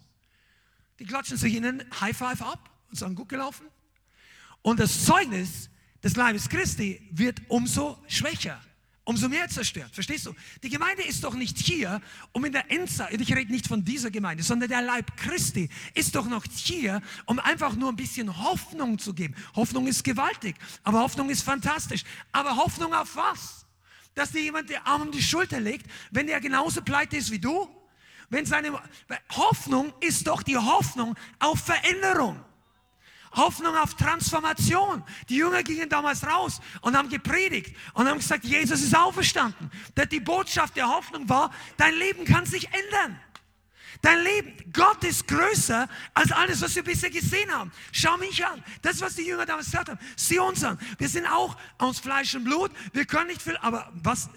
Die 1.00 1.06
klatschen 1.06 1.38
sich 1.38 1.54
ihnen 1.54 1.84
High 2.00 2.16
Five 2.16 2.42
ab 2.42 2.70
und 2.90 2.98
sagen, 2.98 3.16
gut 3.16 3.30
gelaufen. 3.30 3.68
Und 4.62 4.80
das 4.80 5.06
Zeugnis 5.06 5.70
des 6.02 6.16
Leibes 6.16 6.48
Christi 6.50 7.10
wird 7.12 7.42
umso 7.50 8.04
schwächer, 8.08 8.62
umso 9.06 9.28
mehr 9.28 9.50
zerstört. 9.50 9.90
Verstehst 9.94 10.26
du? 10.26 10.34
Die 10.62 10.70
Gemeinde 10.70 11.04
ist 11.04 11.24
doch 11.24 11.34
nicht 11.34 11.58
hier, 11.58 12.02
um 12.32 12.46
in 12.46 12.54
der 12.54 12.72
Endzeit, 12.72 13.20
ich 13.20 13.36
rede 13.36 13.52
nicht 13.52 13.68
von 13.68 13.84
dieser 13.84 14.12
Gemeinde, 14.12 14.44
sondern 14.44 14.70
der 14.70 14.82
Leib 14.82 15.18
Christi 15.18 15.70
ist 15.94 16.16
doch 16.16 16.28
noch 16.28 16.46
hier, 16.46 17.02
um 17.26 17.40
einfach 17.40 17.76
nur 17.76 17.90
ein 17.90 17.96
bisschen 17.96 18.44
Hoffnung 18.44 18.98
zu 18.98 19.14
geben. 19.14 19.36
Hoffnung 19.56 19.88
ist 19.88 20.04
gewaltig, 20.04 20.56
aber 20.84 21.02
Hoffnung 21.02 21.30
ist 21.30 21.44
fantastisch. 21.44 22.04
Aber 22.32 22.56
Hoffnung 22.56 22.94
auf 22.94 23.16
was? 23.16 23.66
Dass 24.16 24.32
dir 24.32 24.42
jemand 24.42 24.70
den 24.70 24.78
Arm 24.86 25.04
um 25.04 25.12
die 25.12 25.24
Schulter 25.24 25.60
legt, 25.60 25.86
wenn 26.12 26.28
der 26.28 26.40
genauso 26.40 26.82
pleite 26.82 27.18
ist 27.18 27.32
wie 27.32 27.40
du? 27.40 27.68
Wenn 28.30 28.46
seine 28.46 28.80
Hoffnung 29.32 29.94
ist 30.00 30.28
doch 30.28 30.44
die 30.44 30.58
Hoffnung 30.58 31.16
auf 31.40 31.60
Veränderung. 31.60 32.44
Hoffnung 33.34 33.76
auf 33.76 33.96
Transformation. 33.96 35.04
Die 35.30 35.36
Jünger 35.38 35.64
gingen 35.64 35.90
damals 35.90 36.26
raus 36.26 36.60
und 36.82 36.96
haben 36.96 37.10
gepredigt 37.10 37.76
und 37.94 38.08
haben 38.08 38.20
gesagt, 38.20 38.46
Jesus 38.46 38.82
ist 38.82 38.96
auferstanden. 38.96 39.72
Die 40.12 40.20
Botschaft 40.20 40.76
der 40.76 40.88
Hoffnung 40.88 41.28
war, 41.30 41.52
dein 41.78 41.96
Leben 41.96 42.26
kann 42.26 42.46
sich 42.46 42.68
ändern. 42.74 43.20
Dein 44.02 44.22
Leben, 44.22 44.54
Gott 44.74 45.02
ist 45.06 45.28
größer 45.30 45.88
als 46.14 46.32
alles, 46.34 46.62
was 46.62 46.76
wir 46.76 46.84
bisher 46.84 47.10
gesehen 47.10 47.50
haben. 47.50 47.72
Schau 47.94 48.18
mich 48.18 48.46
an. 48.46 48.62
Das, 48.82 49.00
was 49.00 49.16
die 49.16 49.24
Jünger 49.24 49.46
damals 49.46 49.68
gesagt 49.68 49.90
haben. 49.90 50.00
Sieh 50.18 50.40
uns 50.40 50.62
an. 50.64 50.78
Wir 50.98 51.08
sind 51.08 51.26
auch 51.26 51.56
aus 51.78 52.00
Fleisch 52.00 52.36
und 52.36 52.44
Blut. 52.44 52.72
Wir 52.92 53.06
können 53.06 53.28
nicht 53.28 53.42
viel, 53.42 53.56
aber 53.58 53.90
was, 53.94 54.30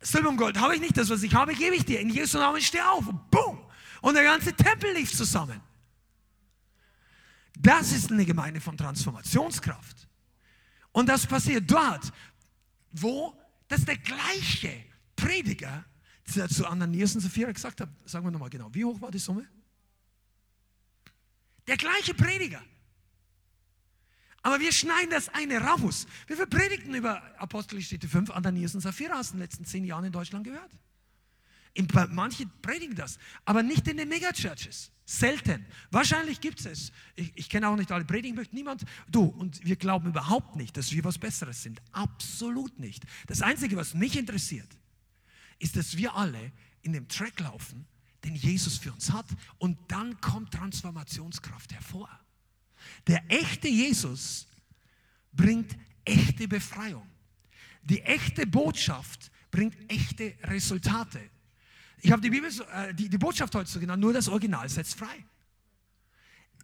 Silber 0.00 0.28
und 0.28 0.36
Gold 0.36 0.60
habe 0.60 0.76
ich 0.76 0.80
nicht. 0.80 0.96
Das, 0.96 1.10
was 1.10 1.24
ich 1.24 1.34
habe, 1.34 1.54
gebe 1.54 1.74
ich 1.74 1.84
dir. 1.84 1.98
In 1.98 2.10
Jesu 2.10 2.38
Namen 2.38 2.60
steh 2.60 2.80
auf. 2.80 3.04
Boom. 3.28 3.58
Und 4.02 4.14
der 4.14 4.22
ganze 4.22 4.52
Tempel 4.52 4.92
lief 4.92 5.12
zusammen. 5.12 5.60
Das 7.58 7.92
ist 7.92 8.12
eine 8.12 8.24
Gemeinde 8.24 8.60
von 8.60 8.76
Transformationskraft. 8.76 10.08
Und 10.92 11.08
das 11.08 11.26
passiert 11.26 11.70
dort, 11.70 12.12
wo 12.92 13.34
das 13.68 13.84
der 13.84 13.96
gleiche 13.96 14.84
Prediger 15.16 15.84
zu 16.24 16.66
Ananias 16.66 17.14
und 17.14 17.22
Sapphira 17.22 17.50
gesagt 17.52 17.80
hat. 17.80 17.88
Sagen 18.04 18.26
wir 18.26 18.30
nochmal 18.30 18.50
genau, 18.50 18.72
wie 18.74 18.84
hoch 18.84 19.00
war 19.00 19.10
die 19.10 19.18
Summe? 19.18 19.46
Der 21.66 21.76
gleiche 21.76 22.14
Prediger. 22.14 22.62
Aber 24.42 24.60
wir 24.60 24.70
schneiden 24.70 25.10
das 25.10 25.28
eine 25.30 25.58
raus. 25.58 26.06
Wir 26.28 26.46
predigten 26.46 26.94
über 26.94 27.20
Apostelgeschichte 27.40 28.06
5, 28.06 28.30
Ananias 28.30 28.74
und 28.74 28.80
Sapphira 28.80 29.16
hast 29.16 29.30
du 29.30 29.34
in 29.34 29.38
den 29.38 29.44
letzten 29.44 29.64
zehn 29.64 29.84
Jahren 29.84 30.04
in 30.04 30.12
Deutschland 30.12 30.44
gehört. 30.44 30.70
Manche 32.10 32.46
predigen 32.62 32.94
das, 32.94 33.18
aber 33.44 33.62
nicht 33.62 33.86
in 33.88 33.96
den 33.96 34.08
Megachurches. 34.08 34.90
Selten. 35.08 35.64
Wahrscheinlich 35.90 36.40
gibt 36.40 36.58
es 36.60 36.66
es. 36.66 36.92
Ich, 37.14 37.32
ich 37.36 37.48
kenne 37.48 37.68
auch 37.68 37.76
nicht 37.76 37.92
alle 37.92 38.04
Predigen, 38.04 38.34
möchte 38.34 38.56
niemand. 38.56 38.84
Du, 39.08 39.24
und 39.24 39.64
wir 39.64 39.76
glauben 39.76 40.08
überhaupt 40.08 40.56
nicht, 40.56 40.76
dass 40.76 40.90
wir 40.90 41.04
was 41.04 41.16
Besseres 41.18 41.62
sind. 41.62 41.80
Absolut 41.92 42.76
nicht. 42.80 43.04
Das 43.28 43.40
Einzige, 43.40 43.76
was 43.76 43.94
mich 43.94 44.16
interessiert, 44.16 44.68
ist, 45.60 45.76
dass 45.76 45.96
wir 45.96 46.16
alle 46.16 46.50
in 46.82 46.92
dem 46.92 47.06
Track 47.06 47.38
laufen, 47.38 47.86
den 48.24 48.34
Jesus 48.34 48.78
für 48.78 48.92
uns 48.92 49.12
hat. 49.12 49.26
Und 49.58 49.78
dann 49.88 50.20
kommt 50.20 50.52
Transformationskraft 50.52 51.72
hervor. 51.72 52.08
Der 53.06 53.22
echte 53.28 53.68
Jesus 53.68 54.48
bringt 55.32 55.76
echte 56.04 56.48
Befreiung. 56.48 57.06
Die 57.82 58.02
echte 58.02 58.44
Botschaft 58.46 59.30
bringt 59.52 59.76
echte 59.88 60.34
Resultate. 60.42 61.30
Ich 62.02 62.12
habe 62.12 62.22
die, 62.22 62.30
Bibel, 62.30 62.50
äh, 62.72 62.94
die, 62.94 63.08
die 63.08 63.18
Botschaft 63.18 63.54
heute 63.54 63.70
so 63.70 63.80
genannt, 63.80 64.00
nur 64.00 64.12
das 64.12 64.28
Original 64.28 64.68
setzt 64.68 64.96
frei. 64.96 65.24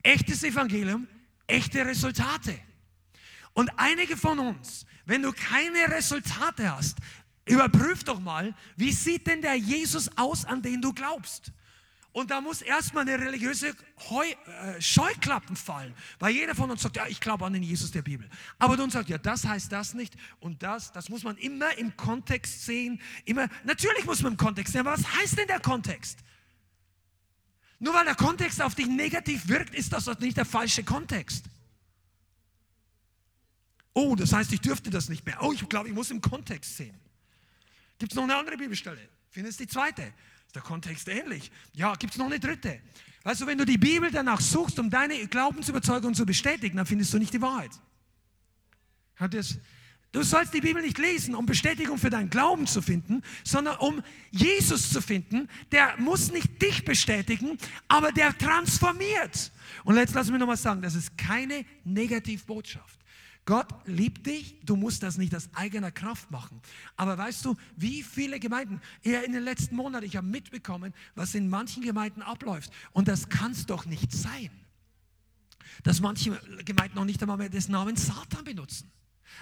Echtes 0.02 0.42
Evangelium, 0.42 1.06
echte 1.46 1.84
Resultate. 1.84 2.58
Und 3.52 3.70
einige 3.76 4.16
von 4.16 4.38
uns, 4.38 4.86
wenn 5.04 5.22
du 5.22 5.32
keine 5.32 5.88
Resultate 5.88 6.74
hast, 6.74 6.98
überprüf 7.44 8.04
doch 8.04 8.20
mal, 8.20 8.54
wie 8.76 8.92
sieht 8.92 9.26
denn 9.26 9.42
der 9.42 9.56
Jesus 9.56 10.10
aus, 10.16 10.44
an 10.44 10.62
den 10.62 10.80
du 10.80 10.92
glaubst? 10.92 11.52
Und 12.12 12.30
da 12.30 12.42
muss 12.42 12.60
erstmal 12.60 13.08
eine 13.08 13.18
religiöse 13.18 13.74
Heu, 14.10 14.26
äh, 14.26 14.80
Scheuklappen 14.80 15.56
fallen, 15.56 15.94
weil 16.18 16.34
jeder 16.34 16.54
von 16.54 16.70
uns 16.70 16.82
sagt, 16.82 16.96
ja, 16.96 17.06
ich 17.06 17.20
glaube 17.20 17.46
an 17.46 17.54
den 17.54 17.62
Jesus 17.62 17.90
der 17.90 18.02
Bibel. 18.02 18.28
Aber 18.58 18.76
du 18.76 18.88
sagst, 18.90 19.08
ja, 19.08 19.16
das 19.16 19.46
heißt 19.46 19.72
das 19.72 19.94
nicht 19.94 20.14
und 20.38 20.62
das, 20.62 20.92
das 20.92 21.08
muss 21.08 21.24
man 21.24 21.38
immer 21.38 21.76
im 21.78 21.96
Kontext 21.96 22.66
sehen. 22.66 23.00
Immer, 23.24 23.48
natürlich 23.64 24.04
muss 24.04 24.22
man 24.22 24.32
im 24.32 24.36
Kontext 24.36 24.74
sehen, 24.74 24.82
aber 24.82 24.92
was 24.92 25.10
heißt 25.16 25.38
denn 25.38 25.46
der 25.46 25.60
Kontext? 25.60 26.18
Nur 27.78 27.94
weil 27.94 28.04
der 28.04 28.14
Kontext 28.14 28.60
auf 28.60 28.74
dich 28.74 28.86
negativ 28.86 29.48
wirkt, 29.48 29.74
ist 29.74 29.92
das 29.92 30.06
nicht 30.20 30.36
der 30.36 30.44
falsche 30.44 30.84
Kontext. 30.84 31.46
Oh, 33.94 34.14
das 34.14 34.32
heißt, 34.32 34.52
ich 34.52 34.60
dürfte 34.60 34.90
das 34.90 35.08
nicht 35.08 35.24
mehr. 35.24 35.38
Oh, 35.40 35.52
ich 35.52 35.66
glaube, 35.68 35.88
ich 35.88 35.94
muss 35.94 36.10
im 36.10 36.20
Kontext 36.20 36.76
sehen. 36.76 36.94
Gibt 37.98 38.12
es 38.12 38.16
noch 38.16 38.24
eine 38.24 38.36
andere 38.36 38.56
Bibelstelle? 38.56 39.08
Findest 39.30 39.60
die 39.60 39.66
zweite? 39.66 40.12
Der 40.54 40.62
Kontext 40.62 41.08
ähnlich? 41.08 41.50
Ja, 41.72 41.94
gibt 41.94 42.12
es 42.12 42.18
noch 42.18 42.26
eine 42.26 42.38
dritte? 42.38 42.80
Weißt 43.24 43.40
du, 43.40 43.46
wenn 43.46 43.58
du 43.58 43.64
die 43.64 43.78
Bibel 43.78 44.10
danach 44.10 44.40
suchst, 44.40 44.78
um 44.78 44.90
deine 44.90 45.26
Glaubensüberzeugung 45.26 46.14
zu 46.14 46.26
bestätigen, 46.26 46.76
dann 46.76 46.86
findest 46.86 47.14
du 47.14 47.18
nicht 47.18 47.32
die 47.32 47.40
Wahrheit. 47.40 47.70
Du 50.12 50.22
sollst 50.22 50.52
die 50.52 50.60
Bibel 50.60 50.82
nicht 50.82 50.98
lesen, 50.98 51.34
um 51.34 51.46
Bestätigung 51.46 51.96
für 51.96 52.10
deinen 52.10 52.28
Glauben 52.28 52.66
zu 52.66 52.82
finden, 52.82 53.22
sondern 53.44 53.78
um 53.78 54.02
Jesus 54.30 54.90
zu 54.90 55.00
finden. 55.00 55.48
Der 55.70 55.96
muss 55.98 56.30
nicht 56.30 56.60
dich 56.60 56.84
bestätigen, 56.84 57.56
aber 57.88 58.12
der 58.12 58.36
transformiert. 58.36 59.52
Und 59.84 59.96
jetzt 59.96 60.14
lass 60.14 60.30
mich 60.30 60.38
nochmal 60.38 60.58
sagen, 60.58 60.82
das 60.82 60.94
ist 60.94 61.16
keine 61.16 61.64
Negativbotschaft. 61.84 62.98
Gott 63.44 63.68
liebt 63.86 64.26
dich, 64.26 64.60
du 64.64 64.76
musst 64.76 65.02
das 65.02 65.18
nicht 65.18 65.34
aus 65.34 65.48
eigener 65.54 65.90
Kraft 65.90 66.30
machen. 66.30 66.60
Aber 66.96 67.18
weißt 67.18 67.44
du, 67.44 67.56
wie 67.76 68.02
viele 68.02 68.38
Gemeinden, 68.38 68.80
eher 69.02 69.24
in 69.24 69.32
den 69.32 69.42
letzten 69.42 69.74
Monaten, 69.74 70.06
ich 70.06 70.16
habe 70.16 70.26
mitbekommen, 70.26 70.94
was 71.16 71.34
in 71.34 71.48
manchen 71.48 71.82
Gemeinden 71.82 72.22
abläuft. 72.22 72.72
Und 72.92 73.08
das 73.08 73.28
kann 73.28 73.50
es 73.50 73.66
doch 73.66 73.84
nicht 73.84 74.12
sein, 74.12 74.50
dass 75.82 76.00
manche 76.00 76.40
Gemeinden 76.64 76.96
noch 76.96 77.04
nicht 77.04 77.20
einmal 77.20 77.36
mehr 77.36 77.48
des 77.48 77.68
Namens 77.68 78.06
Satan 78.06 78.44
benutzen. 78.44 78.90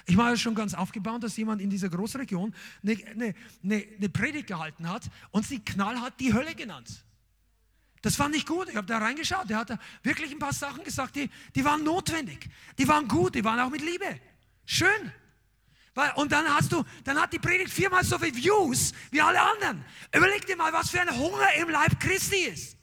Ich 0.07 0.17
war 0.17 0.31
ja 0.31 0.37
schon 0.37 0.55
ganz 0.55 0.73
aufgebaut, 0.73 1.23
dass 1.23 1.37
jemand 1.37 1.61
in 1.61 1.69
dieser 1.69 1.91
Großregion 1.91 2.55
eine, 2.83 2.93
eine, 3.07 3.35
eine, 3.63 3.85
eine 3.97 4.09
Predigt 4.09 4.47
gehalten 4.47 4.89
hat 4.89 5.11
und 5.31 5.45
sie 5.45 5.59
knallhart 5.59 6.19
die 6.21 6.33
Hölle 6.33 6.55
genannt. 6.55 7.05
Das 8.03 8.17
fand 8.17 8.35
ich 8.35 8.47
gut. 8.47 8.69
Ich 8.69 8.77
habe 8.77 8.87
da 8.87 8.99
reingeschaut. 8.99 9.49
Der 9.51 9.59
hat 9.59 9.71
da 9.71 9.79
wirklich 10.03 10.33
ein 10.33 10.39
paar 10.39 10.53
Sachen 10.53 10.85
gesagt, 10.85 11.17
die, 11.17 11.31
die 11.55 11.65
waren 11.65 11.85
notwendig. 11.85 12.49
Die 12.79 12.89
waren 12.89 13.07
gut, 13.09 13.35
die 13.35 13.45
waren 13.45 13.61
auch 13.61 13.71
mit 13.71 13.83
Liebe. 13.83 14.21
Schön. 14.65 15.13
Weil, 15.95 16.13
und 16.15 16.33
dann 16.33 16.49
hast 16.49 16.73
du, 16.73 16.85
dann 17.05 17.21
hat 17.21 17.33
die 17.33 17.39
Predigt 17.39 17.73
viermal 17.73 18.05
so 18.05 18.19
viele 18.19 18.35
Views 18.37 18.93
wie 19.11 19.21
alle 19.21 19.41
anderen. 19.41 19.85
Überleg 20.15 20.47
dir 20.47 20.57
mal, 20.57 20.73
was 20.73 20.91
für 20.91 21.01
ein 21.01 21.15
Hunger 21.17 21.53
im 21.59 21.69
Leib 21.69 21.99
Christi 22.01 22.45
ist. 22.45 22.77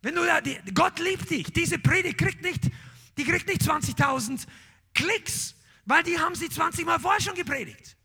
Wenn 0.00 0.14
du 0.14 0.24
da, 0.24 0.40
die, 0.40 0.58
Gott 0.72 0.98
liebt 0.98 1.30
dich. 1.30 1.52
Diese 1.52 1.78
Predigt 1.78 2.18
kriegt 2.18 2.42
nicht, 2.42 2.70
die 3.18 3.24
kriegt 3.24 3.46
nicht 3.46 3.62
20.000 3.62 4.46
Klicks, 4.94 5.54
weil 5.84 6.02
die 6.02 6.18
haben 6.18 6.34
sie 6.34 6.48
20 6.48 6.86
Mal 6.86 6.98
vorher 6.98 7.20
schon 7.20 7.34
gepredigt. 7.34 7.96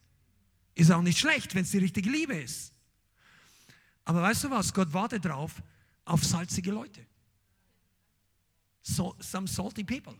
Ist 0.76 0.92
auch 0.92 1.02
nicht 1.02 1.18
schlecht, 1.18 1.56
wenn 1.56 1.64
es 1.64 1.72
die 1.72 1.80
richtige 1.80 2.10
Liebe 2.10 2.36
ist. 2.36 2.74
Aber 4.08 4.22
weißt 4.22 4.46
du 4.46 4.50
was? 4.50 4.74
Gott 4.74 4.94
wartet 4.94 5.26
drauf 5.26 5.62
auf 6.06 6.24
salzige 6.24 6.72
Leute. 6.72 7.06
So, 8.82 9.14
some 9.20 9.50
salty 9.50 9.84
people. 9.84 10.16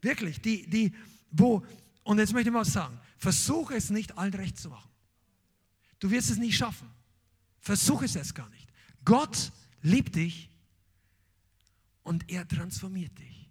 Wirklich, 0.00 0.40
die, 0.40 0.66
die, 0.66 0.94
wo, 1.30 1.62
und 2.02 2.18
jetzt 2.18 2.32
möchte 2.32 2.48
ich 2.48 2.54
mal 2.54 2.64
sagen, 2.64 2.98
versuche 3.18 3.74
es 3.74 3.90
nicht 3.90 4.16
allen 4.16 4.32
recht 4.32 4.56
zu 4.56 4.70
machen. 4.70 4.88
Du 5.98 6.10
wirst 6.10 6.30
es 6.30 6.38
nicht 6.38 6.56
schaffen. 6.56 6.88
Versuche 7.58 8.06
es 8.06 8.16
erst 8.16 8.34
gar 8.34 8.48
nicht. 8.48 8.66
Gott 9.04 9.52
liebt 9.82 10.16
dich 10.16 10.48
und 12.02 12.26
er 12.30 12.48
transformiert 12.48 13.18
dich. 13.18 13.50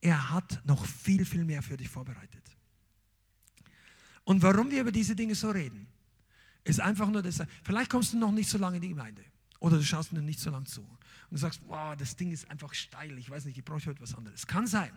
Er 0.00 0.30
hat 0.30 0.64
noch 0.64 0.86
viel, 0.86 1.24
viel 1.24 1.44
mehr 1.44 1.64
für 1.64 1.76
dich 1.76 1.88
vorbereitet. 1.88 2.44
Und 4.22 4.42
warum 4.42 4.70
wir 4.70 4.82
über 4.82 4.92
diese 4.92 5.16
Dinge 5.16 5.34
so 5.34 5.50
reden, 5.50 5.87
ist 6.64 6.80
einfach 6.80 7.08
nur 7.08 7.22
das. 7.22 7.42
Vielleicht 7.62 7.90
kommst 7.90 8.12
du 8.12 8.18
noch 8.18 8.32
nicht 8.32 8.48
so 8.48 8.58
lange 8.58 8.76
in 8.76 8.82
die 8.82 8.88
Gemeinde. 8.90 9.24
Oder 9.60 9.76
du 9.78 9.84
schaust 9.84 10.12
mir 10.12 10.22
nicht 10.22 10.40
so 10.40 10.50
lange 10.50 10.66
zu. 10.66 10.82
Und 10.82 10.98
du 11.30 11.36
sagst, 11.36 11.60
wow, 11.66 11.96
das 11.96 12.16
Ding 12.16 12.30
ist 12.30 12.48
einfach 12.50 12.72
steil. 12.74 13.18
Ich 13.18 13.28
weiß 13.28 13.44
nicht, 13.44 13.58
ich 13.58 13.64
brauche 13.64 13.84
heute 13.86 14.00
was 14.00 14.14
anderes. 14.14 14.46
Kann 14.46 14.66
sein. 14.66 14.92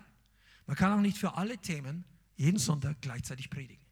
Man 0.67 0.75
kann 0.75 0.93
auch 0.93 1.01
nicht 1.01 1.17
für 1.17 1.35
alle 1.35 1.57
Themen 1.57 2.05
jeden 2.35 2.59
Sonntag 2.59 3.01
gleichzeitig 3.01 3.49
predigen. 3.49 3.83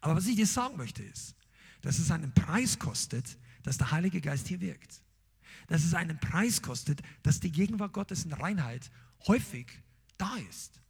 Aber 0.00 0.16
was 0.16 0.26
ich 0.26 0.36
dir 0.36 0.46
sagen 0.46 0.76
möchte 0.76 1.02
ist, 1.02 1.34
dass 1.82 1.98
es 1.98 2.10
einen 2.10 2.32
Preis 2.32 2.78
kostet, 2.78 3.38
dass 3.62 3.78
der 3.78 3.90
Heilige 3.90 4.20
Geist 4.20 4.48
hier 4.48 4.60
wirkt. 4.60 5.02
Dass 5.66 5.84
es 5.84 5.94
einen 5.94 6.18
Preis 6.18 6.62
kostet, 6.62 7.02
dass 7.22 7.40
die 7.40 7.52
Gegenwart 7.52 7.92
Gottes 7.92 8.24
in 8.24 8.32
Reinheit 8.32 8.90
häufig 9.26 9.66
da 10.16 10.36
ist. 10.48 10.80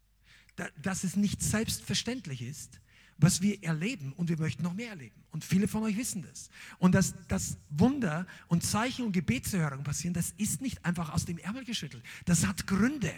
Dass 0.82 1.05
es 1.05 1.16
nicht 1.16 1.43
selbstverständlich 1.43 2.43
ist, 2.43 2.80
was 3.19 3.43
wir 3.43 3.62
erleben 3.62 4.12
und 4.15 4.28
wir 4.28 4.39
möchten 4.39 4.62
noch 4.62 4.74
mehr 4.74 4.90
erleben. 4.90 5.15
Und 5.31 5.45
viele 5.45 5.69
von 5.69 5.82
euch 5.82 5.97
wissen 5.97 6.23
das. 6.23 6.49
Und 6.78 6.95
dass, 6.95 7.15
dass 7.27 7.59
Wunder 7.69 8.27
und 8.47 8.62
Zeichen 8.62 9.05
und 9.05 9.12
Gebetserhörungen 9.12 9.85
passieren, 9.85 10.15
das 10.15 10.32
ist 10.39 10.62
nicht 10.62 10.85
einfach 10.85 11.12
aus 11.12 11.24
dem 11.24 11.39
Ärmel 11.39 11.65
geschüttelt. 11.65 12.03
Das 12.24 12.47
hat 12.47 12.66
Gründe. 12.66 13.12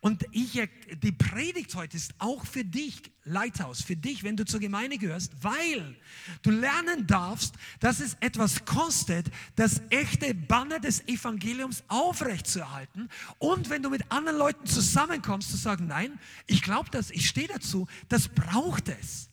Und 0.00 0.24
ich, 0.30 0.60
die 1.02 1.12
Predigt 1.12 1.74
heute 1.74 1.96
ist 1.96 2.14
auch 2.18 2.46
für 2.46 2.64
dich, 2.64 3.02
Leithaus, 3.24 3.82
für 3.82 3.96
dich, 3.96 4.22
wenn 4.22 4.36
du 4.36 4.44
zur 4.44 4.60
Gemeinde 4.60 4.96
gehörst, 4.98 5.32
weil 5.42 5.96
du 6.42 6.50
lernen 6.50 7.06
darfst, 7.06 7.54
dass 7.80 8.00
es 8.00 8.16
etwas 8.20 8.64
kostet, 8.64 9.30
das 9.56 9.82
echte 9.90 10.34
Banner 10.34 10.80
des 10.80 11.06
Evangeliums 11.06 11.84
aufrechtzuerhalten. 11.88 13.08
Und 13.38 13.68
wenn 13.68 13.82
du 13.82 13.90
mit 13.90 14.10
anderen 14.10 14.38
Leuten 14.38 14.66
zusammenkommst, 14.66 15.50
zu 15.50 15.56
sagen, 15.56 15.86
nein, 15.86 16.18
ich 16.46 16.62
glaube 16.62 16.90
das, 16.90 17.10
ich 17.10 17.28
stehe 17.28 17.48
dazu, 17.48 17.86
das 18.08 18.28
braucht 18.28 18.88
es. 18.88 19.28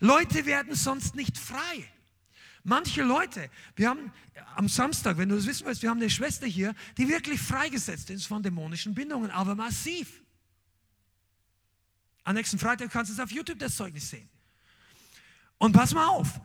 Leute 0.00 0.46
werden 0.46 0.74
sonst 0.74 1.14
nicht 1.14 1.38
frei. 1.38 1.88
Manche 2.66 3.02
Leute, 3.02 3.50
wir 3.76 3.90
haben 3.90 4.10
am 4.56 4.68
Samstag, 4.68 5.18
wenn 5.18 5.28
du 5.28 5.36
das 5.36 5.46
wissen 5.46 5.66
willst, 5.66 5.82
wir 5.82 5.90
haben 5.90 6.00
eine 6.00 6.08
Schwester 6.08 6.46
hier, 6.46 6.74
die 6.96 7.06
wirklich 7.08 7.38
freigesetzt 7.38 8.08
ist 8.08 8.26
von 8.26 8.42
dämonischen 8.42 8.94
Bindungen, 8.94 9.30
aber 9.30 9.54
massiv. 9.54 10.22
Am 12.24 12.34
nächsten 12.34 12.58
Freitag 12.58 12.90
kannst 12.90 13.10
du 13.10 13.14
es 13.14 13.20
auf 13.20 13.30
YouTube 13.30 13.58
das 13.58 13.76
Zeugnis 13.76 14.08
sehen. 14.08 14.30
Und 15.58 15.72
pass 15.72 15.92
mal 15.92 16.06
auf, 16.06 16.40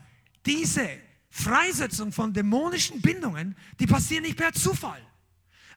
diese 0.46 0.90
Freisetzung 1.30 2.12
von 2.12 2.34
dämonischen 2.34 3.02
Bindungen, 3.02 3.56
die 3.80 3.88
passieren 3.88 4.24
nicht 4.24 4.38
per 4.38 4.52
Zufall. 4.52 5.02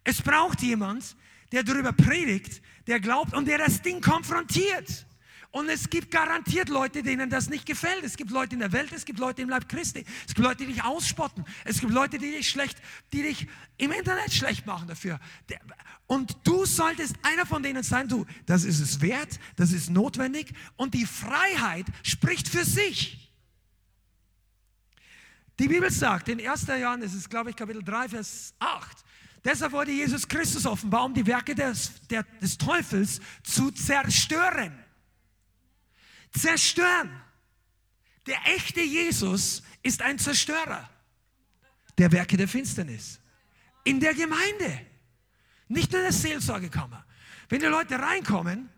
Es 0.02 0.20
braucht 0.20 0.60
jemand, 0.62 1.16
der 1.52 1.62
darüber 1.62 1.92
predigt, 1.92 2.60
der 2.88 2.98
glaubt 2.98 3.32
und 3.32 3.46
der 3.46 3.58
das 3.58 3.80
Ding 3.80 4.00
konfrontiert. 4.00 5.06
Und 5.52 5.68
es 5.68 5.90
gibt 5.90 6.10
garantiert 6.10 6.70
Leute, 6.70 7.02
denen 7.02 7.28
das 7.28 7.50
nicht 7.50 7.66
gefällt. 7.66 8.02
Es 8.04 8.16
gibt 8.16 8.30
Leute 8.30 8.54
in 8.54 8.60
der 8.60 8.72
Welt, 8.72 8.90
es 8.90 9.04
gibt 9.04 9.18
Leute 9.18 9.42
im 9.42 9.50
Leib 9.50 9.68
Christi. 9.68 10.02
Es 10.26 10.34
gibt 10.34 10.38
Leute, 10.38 10.64
die 10.64 10.72
dich 10.72 10.82
ausspotten. 10.82 11.44
Es 11.66 11.78
gibt 11.78 11.92
Leute, 11.92 12.16
die 12.16 12.30
dich 12.30 12.48
schlecht, 12.48 12.78
die 13.12 13.22
dich 13.22 13.46
im 13.76 13.92
Internet 13.92 14.32
schlecht 14.32 14.64
machen 14.64 14.88
dafür. 14.88 15.20
Und 16.06 16.38
du 16.44 16.64
solltest 16.64 17.16
einer 17.22 17.44
von 17.44 17.62
denen 17.62 17.82
sein, 17.82 18.08
du, 18.08 18.24
das 18.46 18.64
ist 18.64 18.80
es 18.80 19.02
wert, 19.02 19.38
das 19.56 19.72
ist 19.72 19.90
notwendig 19.90 20.54
und 20.76 20.94
die 20.94 21.04
Freiheit 21.04 21.84
spricht 22.02 22.48
für 22.48 22.64
sich. 22.64 23.30
Die 25.58 25.68
Bibel 25.68 25.90
sagt 25.90 26.30
in 26.30 26.40
1. 26.40 26.66
Johannes, 26.80 27.12
ist 27.12 27.28
glaube 27.28 27.50
ich 27.50 27.56
Kapitel 27.56 27.84
3, 27.84 28.08
Vers 28.08 28.54
8, 28.58 29.04
Deshalb 29.44 29.72
wurde 29.72 29.90
Jesus 29.90 30.26
Christus 30.26 30.64
offenbar, 30.64 31.04
um 31.04 31.12
die 31.12 31.26
Werke 31.26 31.54
des, 31.54 31.90
der, 32.08 32.22
des 32.40 32.56
Teufels 32.56 33.20
zu 33.42 33.72
zerstören 33.72 34.72
zerstören. 36.32 37.10
Der 38.26 38.38
echte 38.54 38.80
Jesus 38.80 39.62
ist 39.82 40.02
ein 40.02 40.18
Zerstörer 40.18 40.88
der 41.98 42.12
Werke 42.12 42.36
der 42.36 42.48
Finsternis. 42.48 43.20
In 43.84 44.00
der 44.00 44.14
Gemeinde. 44.14 44.86
Nicht 45.68 45.90
nur 45.90 46.00
in 46.00 46.06
der 46.06 46.12
Seelsorgekammer. 46.12 47.04
Wenn 47.48 47.60
die 47.60 47.66
Leute 47.66 47.98
reinkommen, 47.98 48.68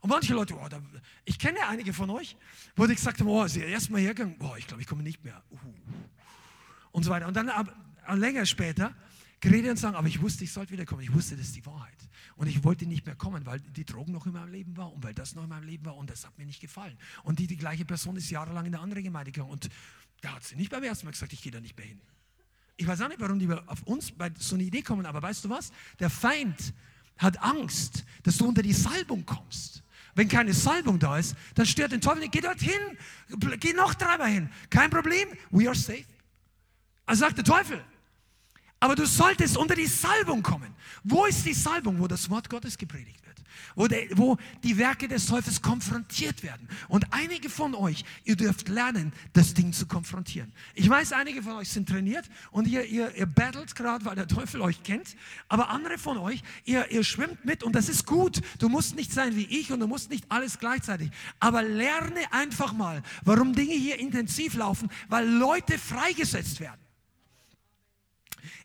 und 0.00 0.08
manche 0.08 0.32
Leute, 0.32 0.54
oh, 0.54 0.66
da, 0.68 0.80
ich 1.24 1.38
kenne 1.38 1.66
einige 1.68 1.92
von 1.92 2.08
euch, 2.10 2.36
wo 2.74 2.86
die 2.86 2.94
gesagt 2.94 3.20
haben, 3.20 3.28
oh, 3.28 3.46
sie 3.46 3.60
erstmal 3.60 4.00
hergegangen, 4.00 4.36
oh, 4.40 4.54
ich 4.56 4.66
glaube, 4.66 4.80
ich 4.80 4.88
komme 4.88 5.02
nicht 5.02 5.22
mehr. 5.22 5.42
Uh. 5.50 5.58
Und 6.92 7.04
so 7.04 7.10
weiter. 7.10 7.26
Und 7.26 7.36
dann 7.36 7.50
ab, 7.50 7.74
länger 8.14 8.46
später 8.46 8.94
geredet 9.40 9.70
und 9.70 9.76
sagen, 9.78 9.96
aber 9.96 10.08
ich 10.08 10.20
wusste, 10.20 10.44
ich 10.44 10.52
sollte 10.52 10.72
wiederkommen. 10.72 11.02
Ich 11.02 11.12
wusste, 11.12 11.36
das 11.36 11.46
ist 11.46 11.56
die 11.56 11.64
Wahrheit. 11.66 11.96
Und 12.36 12.46
ich 12.46 12.62
wollte 12.64 12.86
nicht 12.86 13.06
mehr 13.06 13.16
kommen, 13.16 13.44
weil 13.46 13.60
die 13.60 13.84
Drogen 13.84 14.12
noch 14.12 14.26
in 14.26 14.32
meinem 14.32 14.52
Leben 14.52 14.76
war 14.76 14.92
und 14.92 15.02
weil 15.02 15.14
das 15.14 15.34
noch 15.34 15.42
in 15.42 15.48
meinem 15.48 15.66
Leben 15.66 15.84
war 15.84 15.96
und 15.96 16.10
das 16.10 16.26
hat 16.26 16.36
mir 16.38 16.46
nicht 16.46 16.60
gefallen. 16.60 16.96
Und 17.22 17.38
die, 17.38 17.46
die 17.46 17.56
gleiche 17.56 17.84
Person 17.84 18.16
ist 18.16 18.30
jahrelang 18.30 18.66
in 18.66 18.74
eine 18.74 18.82
andere 18.82 19.02
Gemeinde 19.02 19.32
gegangen 19.32 19.50
und 19.50 19.68
da 20.20 20.34
hat 20.34 20.44
sie 20.44 20.56
nicht 20.56 20.70
beim 20.70 20.82
ersten 20.82 21.06
Mal 21.06 21.12
gesagt, 21.12 21.32
ich 21.32 21.42
gehe 21.42 21.52
da 21.52 21.60
nicht 21.60 21.76
mehr 21.76 21.86
hin. 21.86 22.00
Ich 22.76 22.86
weiß 22.86 23.00
auch 23.02 23.08
nicht, 23.08 23.20
warum 23.20 23.38
die 23.38 23.50
auf 23.50 23.82
uns 23.84 24.10
bei 24.12 24.30
so 24.38 24.54
eine 24.54 24.64
Idee 24.64 24.82
kommen, 24.82 25.04
aber 25.06 25.22
weißt 25.22 25.44
du 25.44 25.50
was? 25.50 25.72
Der 25.98 26.10
Feind 26.10 26.72
hat 27.18 27.42
Angst, 27.42 28.04
dass 28.22 28.38
du 28.38 28.46
unter 28.46 28.62
die 28.62 28.72
Salbung 28.72 29.24
kommst. 29.26 29.82
Wenn 30.14 30.28
keine 30.28 30.52
Salbung 30.52 30.98
da 30.98 31.18
ist, 31.18 31.36
dann 31.54 31.66
stört 31.66 31.92
den 31.92 32.00
Teufel 32.00 32.20
nicht. 32.20 32.32
Geh 32.32 32.40
dorthin, 32.40 32.72
geh 33.58 33.72
noch 33.74 33.94
dreimal 33.94 34.30
hin. 34.30 34.50
Kein 34.68 34.90
Problem, 34.90 35.28
we 35.50 35.66
are 35.66 35.76
safe. 35.76 36.04
Also 37.06 37.20
sagt 37.20 37.38
der 37.38 37.44
Teufel, 37.44 37.84
aber 38.80 38.94
du 38.94 39.06
solltest 39.06 39.58
unter 39.58 39.74
die 39.74 39.86
Salbung 39.86 40.42
kommen. 40.42 40.74
Wo 41.04 41.26
ist 41.26 41.44
die 41.44 41.52
Salbung, 41.52 42.00
wo 42.00 42.08
das 42.08 42.28
Wort 42.30 42.48
Gottes 42.48 42.78
gepredigt 42.78 43.24
wird? 43.26 43.36
Wo, 43.74 43.86
der, 43.86 44.06
wo 44.16 44.38
die 44.64 44.78
Werke 44.78 45.06
des 45.06 45.26
Teufels 45.26 45.60
konfrontiert 45.60 46.42
werden. 46.42 46.66
Und 46.88 47.04
einige 47.12 47.50
von 47.50 47.74
euch, 47.74 48.04
ihr 48.24 48.36
dürft 48.36 48.68
lernen, 48.68 49.12
das 49.34 49.52
Ding 49.52 49.72
zu 49.74 49.86
konfrontieren. 49.86 50.52
Ich 50.74 50.88
weiß, 50.88 51.12
einige 51.12 51.42
von 51.42 51.52
euch 51.52 51.68
sind 51.68 51.88
trainiert 51.88 52.28
und 52.50 52.66
ihr, 52.66 52.84
ihr, 52.86 53.14
ihr 53.14 53.26
battelt 53.26 53.74
gerade, 53.74 54.04
weil 54.06 54.16
der 54.16 54.26
Teufel 54.26 54.62
euch 54.62 54.82
kennt. 54.82 55.14
Aber 55.48 55.68
andere 55.68 55.98
von 55.98 56.16
euch, 56.16 56.42
ihr, 56.64 56.90
ihr 56.90 57.04
schwimmt 57.04 57.44
mit 57.44 57.62
und 57.62 57.74
das 57.74 57.90
ist 57.90 58.06
gut. 58.06 58.40
Du 58.58 58.70
musst 58.70 58.96
nicht 58.96 59.12
sein 59.12 59.36
wie 59.36 59.44
ich 59.44 59.70
und 59.70 59.80
du 59.80 59.86
musst 59.86 60.10
nicht 60.10 60.24
alles 60.30 60.58
gleichzeitig. 60.58 61.10
Aber 61.38 61.62
lerne 61.62 62.32
einfach 62.32 62.72
mal, 62.72 63.02
warum 63.24 63.54
Dinge 63.54 63.74
hier 63.74 63.98
intensiv 63.98 64.54
laufen, 64.54 64.88
weil 65.08 65.28
Leute 65.28 65.78
freigesetzt 65.78 66.60
werden. 66.60 66.80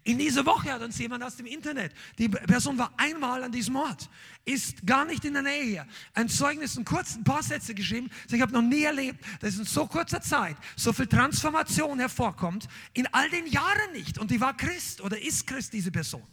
In 0.03 0.17
dieser 0.17 0.45
Woche 0.45 0.71
hat 0.71 0.81
uns 0.81 0.97
jemand 0.97 1.23
aus 1.23 1.35
dem 1.35 1.45
Internet, 1.45 1.93
die 2.17 2.29
Person 2.29 2.77
war 2.77 2.93
einmal 2.97 3.43
an 3.43 3.51
diesem 3.51 3.75
Ort, 3.75 4.09
ist 4.45 4.85
gar 4.85 5.05
nicht 5.05 5.25
in 5.25 5.33
der 5.33 5.41
Nähe 5.41 5.63
hier, 5.63 5.87
ein 6.13 6.29
Zeugnis, 6.29 6.77
ein 6.77 6.85
kurz, 6.85 7.15
ein 7.15 7.23
paar 7.23 7.43
Sätze 7.43 7.73
geschrieben. 7.73 8.09
Ich 8.29 8.41
habe 8.41 8.53
noch 8.53 8.61
nie 8.61 8.83
erlebt, 8.83 9.23
dass 9.39 9.57
in 9.57 9.65
so 9.65 9.87
kurzer 9.87 10.21
Zeit 10.21 10.57
so 10.75 10.93
viel 10.93 11.07
Transformation 11.07 11.99
hervorkommt, 11.99 12.67
in 12.93 13.07
all 13.13 13.29
den 13.29 13.47
Jahren 13.47 13.91
nicht. 13.93 14.17
Und 14.17 14.31
die 14.31 14.39
war 14.39 14.55
Christ 14.55 15.01
oder 15.01 15.19
ist 15.21 15.47
Christ, 15.47 15.73
diese 15.73 15.91
Person. 15.91 16.23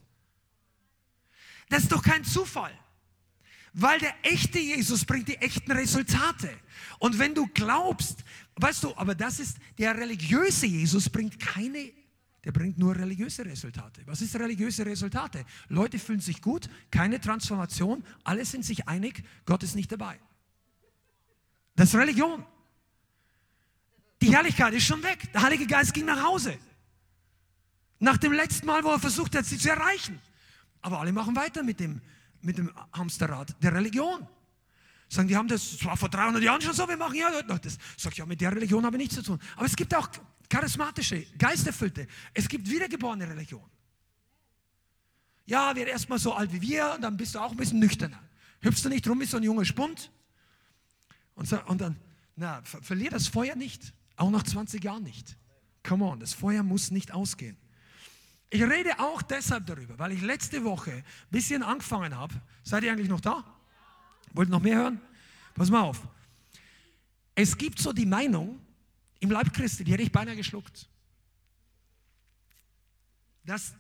Das 1.69 1.85
ist 1.85 1.93
doch 1.93 2.03
kein 2.03 2.25
Zufall. 2.25 2.73
Weil 3.73 3.99
der 3.99 4.15
echte 4.23 4.59
Jesus 4.59 5.05
bringt 5.05 5.29
die 5.29 5.37
echten 5.37 5.73
Resultate. 5.73 6.51
Und 6.99 7.19
wenn 7.19 7.35
du 7.35 7.47
glaubst, 7.47 8.19
weißt 8.57 8.85
du, 8.85 8.97
aber 8.97 9.15
das 9.15 9.41
ist, 9.41 9.57
der 9.79 9.97
religiöse 9.97 10.67
Jesus 10.67 11.09
bringt 11.09 11.41
keine 11.41 11.91
der 12.45 12.53
bringt 12.53 12.79
nur 12.79 12.97
religiöse 12.97 13.45
Resultate. 13.45 14.03
Was 14.07 14.21
ist 14.21 14.35
religiöse 14.37 14.85
Resultate? 14.85 15.45
Leute 15.69 15.99
fühlen 15.99 16.21
sich 16.21 16.43
gut, 16.43 16.69
keine 16.91 17.21
Transformation, 17.21 18.05
alle 18.25 18.45
sind 18.45 18.65
sich 18.65 18.89
einig, 18.89 19.23
Gott 19.47 19.63
ist 19.63 19.77
nicht 19.77 19.93
dabei. 19.93 20.19
Das 21.77 21.89
ist 21.89 21.95
Religion. 21.95 22.45
Die 24.21 24.35
Herrlichkeit 24.35 24.75
ist 24.75 24.85
schon 24.85 25.03
weg. 25.03 25.33
Der 25.33 25.43
Heilige 25.43 25.67
Geist 25.67 25.95
ging 25.95 26.05
nach 26.05 26.23
Hause. 26.23 26.57
Nach 27.99 28.17
dem 28.17 28.33
letzten 28.33 28.67
Mal, 28.67 28.83
wo 28.85 28.91
er 28.91 28.99
versucht 28.99 29.35
hat, 29.37 29.45
sie 29.45 29.59
zu 29.59 29.71
erreichen. 29.71 30.21
Aber 30.81 31.01
alle 31.01 31.13
machen 31.13 31.35
weiter 31.37 31.63
mit 31.63 31.81
dem, 31.81 32.01
mit 32.41 32.59
dem 32.59 32.73
Hamsterrad 32.93 33.57
der 33.63 33.73
Religion. 33.75 34.27
Sagen, 35.09 35.29
die 35.29 35.37
haben 35.37 35.49
das, 35.49 35.73
das 35.73 35.85
war 35.85 35.97
vor 35.97 36.09
300 36.09 36.43
Jahren 36.43 36.61
schon 36.61 36.73
so, 36.73 36.89
wir 36.89 36.97
machen 36.97 37.15
ja 37.15 37.31
heute 37.33 37.49
noch 37.49 37.59
das. 37.59 37.79
Sag 37.97 38.13
ich, 38.13 38.19
ja, 38.19 38.27
mit 38.27 38.41
der 38.41 38.53
Religion 38.53 38.85
habe 38.85 38.97
ich 38.97 39.03
nichts 39.03 39.15
zu 39.17 39.23
tun. 39.23 39.39
Aber 39.57 39.67
es 39.67 39.77
gibt 39.77 39.95
auch 39.95 40.09
charismatische, 40.53 41.25
geisterfüllte. 41.39 42.07
Es 42.35 42.47
gibt 42.47 42.69
wiedergeborene 42.69 43.27
Religion. 43.27 43.65
Ja, 45.47 45.75
wird 45.75 45.89
erstmal 45.89 46.19
so 46.19 46.35
alt 46.35 46.53
wie 46.53 46.61
wir 46.61 46.93
und 46.95 47.01
dann 47.01 47.17
bist 47.17 47.35
du 47.35 47.39
auch 47.39 47.53
ein 47.53 47.57
bisschen 47.57 47.79
nüchterner. 47.79 48.23
Hüpfst 48.61 48.85
du 48.85 48.91
nicht 48.91 49.09
rum 49.09 49.19
wie 49.21 49.25
so 49.25 49.39
ein 49.39 49.43
junger 49.43 49.65
Spund? 49.65 50.13
Und, 51.35 51.49
so, 51.49 51.59
und 51.65 51.81
dann, 51.81 51.97
na, 52.37 52.61
ver 52.65 52.83
verlier 52.83 53.11
das 53.11 53.29
Feuer 53.29 53.57
nicht. 53.57 53.95
Auch 54.17 54.31
nach 54.31 54.43
20 54.43 54.85
Jahren 54.85 55.03
nicht. 55.03 55.39
Come 55.83 56.05
on, 56.05 56.21
das 56.21 56.35
Feuer 56.35 56.63
muss 56.63 56.91
nicht 56.91 57.13
ausgehen. 57.13 57.57
Ich 58.51 58.63
rede 58.63 59.01
auch 59.01 59.23
deshalb 59.23 59.67
darüber, 59.67 59.99
weil 59.99 60.13
ich 60.13 60.21
letzte 60.21 60.63
Woche 60.65 60.93
ein 60.93 61.05
bisschen 61.31 61.63
angefangen 61.63 62.15
habe. 62.15 62.35
Seid 62.63 62.85
ihr 62.85 62.93
eigentlich 62.93 63.09
noch 63.09 63.23
da? 63.23 63.43
Wollt 64.35 64.51
ihr 64.51 64.53
noch 64.53 64.61
mehr 64.61 64.77
hören? 64.77 65.01
Pass 65.55 65.71
mal 65.71 65.81
auf. 65.81 66.07
Es 67.35 67.57
gibt 67.57 67.79
so 67.79 67.95
die 67.95 68.05
Meinung, 68.05 68.61
im 69.23 69.31
Leib 69.31 69.53
Christi, 69.53 69.85
die 69.85 69.93
hätte 69.93 70.03
ich 70.03 70.11
beinahe 70.11 70.35
geschluckt. 70.35 70.89
Dass, 73.45 73.73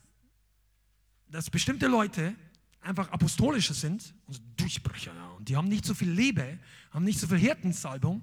dass 1.28 1.50
bestimmte 1.50 1.88
Leute 1.88 2.36
einfach 2.80 3.10
apostolischer 3.10 3.74
sind, 3.74 4.14
also 4.28 4.40
Durchbrüche, 4.56 5.10
und 5.36 5.48
die 5.48 5.56
haben 5.56 5.68
nicht 5.68 5.84
so 5.84 5.94
viel 5.94 6.10
Liebe, 6.10 6.60
haben 6.92 7.04
nicht 7.04 7.18
so 7.18 7.26
viel 7.26 7.38
Hirtensalbung, 7.38 8.22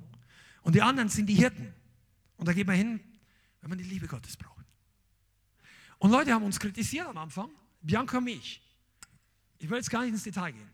und 0.61 0.75
die 0.75 0.81
anderen 0.81 1.09
sind 1.09 1.25
die 1.27 1.35
Hirten. 1.35 1.73
Und 2.37 2.47
da 2.47 2.53
geht 2.53 2.67
man 2.67 2.77
hin, 2.77 3.01
wenn 3.61 3.69
man 3.69 3.77
die 3.77 3.83
Liebe 3.83 4.07
Gottes 4.07 4.37
braucht. 4.37 4.65
Und 5.97 6.11
Leute 6.11 6.33
haben 6.33 6.43
uns 6.43 6.57
kritisiert 6.57 7.07
am 7.07 7.17
Anfang, 7.17 7.49
Bianca 7.81 8.17
und 8.19 8.25
mich. 8.25 8.61
Ich 9.57 9.69
will 9.69 9.77
jetzt 9.77 9.89
gar 9.89 10.03
nicht 10.03 10.13
ins 10.13 10.23
Detail 10.23 10.53
gehen. 10.53 10.69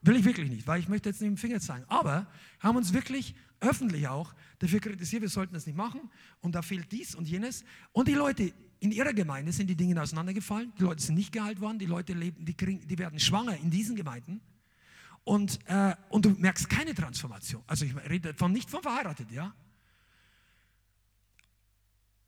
Will 0.00 0.16
ich 0.16 0.24
wirklich 0.24 0.48
nicht, 0.48 0.66
weil 0.66 0.80
ich 0.80 0.88
möchte 0.88 1.10
jetzt 1.10 1.20
nicht 1.20 1.30
mit 1.30 1.38
dem 1.38 1.40
Finger 1.40 1.60
zeigen. 1.60 1.84
Aber 1.88 2.26
haben 2.60 2.76
uns 2.76 2.94
wirklich 2.94 3.34
öffentlich 3.60 4.08
auch 4.08 4.34
dafür 4.58 4.80
kritisiert, 4.80 5.22
wir 5.22 5.28
sollten 5.28 5.54
das 5.54 5.66
nicht 5.66 5.76
machen 5.76 6.00
und 6.40 6.54
da 6.54 6.62
fehlt 6.62 6.90
dies 6.90 7.14
und 7.14 7.28
jenes. 7.28 7.64
Und 7.92 8.08
die 8.08 8.14
Leute 8.14 8.52
in 8.80 8.92
ihrer 8.92 9.12
Gemeinde 9.12 9.52
sind 9.52 9.68
die 9.68 9.76
Dinge 9.76 10.00
auseinandergefallen, 10.00 10.72
die 10.78 10.82
Leute 10.82 11.02
sind 11.02 11.14
nicht 11.14 11.32
geheilt 11.32 11.60
worden, 11.60 11.78
die 11.78 11.86
Leute 11.86 12.12
leben, 12.12 12.44
die, 12.44 12.54
kriegen, 12.54 12.86
die 12.86 12.98
werden 12.98 13.18
schwanger 13.18 13.56
in 13.56 13.70
diesen 13.70 13.96
Gemeinden 13.96 14.40
und, 15.24 15.58
äh, 15.66 15.94
und 16.08 16.24
du 16.24 16.30
merkst 16.30 16.68
keine 16.68 16.94
Transformation. 16.94 17.62
Also 17.66 17.84
ich 17.84 17.96
rede 18.08 18.34
von 18.34 18.52
nicht 18.52 18.70
von 18.70 18.82
verheiratet, 18.82 19.30
ja. 19.30 19.54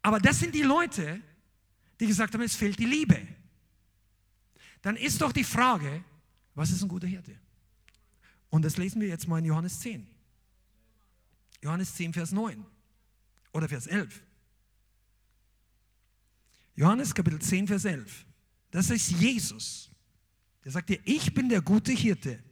Aber 0.02 0.18
das 0.18 0.40
sind 0.40 0.54
die 0.54 0.62
Leute, 0.62 1.20
die 2.00 2.06
gesagt 2.06 2.34
haben, 2.34 2.42
es 2.42 2.56
fehlt 2.56 2.78
die 2.78 2.86
Liebe. 2.86 3.26
Dann 4.82 4.96
ist 4.96 5.20
doch 5.20 5.32
die 5.32 5.44
Frage, 5.44 6.02
was 6.54 6.70
ist 6.70 6.82
ein 6.82 6.88
guter 6.88 7.06
Hirte? 7.06 7.38
Und 8.50 8.64
das 8.64 8.76
lesen 8.76 9.00
wir 9.00 9.08
jetzt 9.08 9.28
mal 9.28 9.38
in 9.38 9.44
Johannes 9.44 9.80
10. 9.80 10.06
Johannes 11.62 11.94
10, 11.94 12.12
Vers 12.12 12.32
9 12.32 12.64
oder 13.52 13.68
Vers 13.68 13.86
11. 13.86 14.22
Johannes 16.76 17.14
Kapitel 17.14 17.40
10, 17.40 17.66
Vers 17.66 17.84
11. 17.84 18.26
Das 18.70 18.90
ist 18.90 19.10
Jesus. 19.10 19.90
Der 20.64 20.72
sagt 20.72 20.90
dir, 20.90 21.00
ich 21.04 21.34
bin 21.34 21.48
der 21.48 21.60
gute 21.60 21.92
Hirte. 21.92 22.42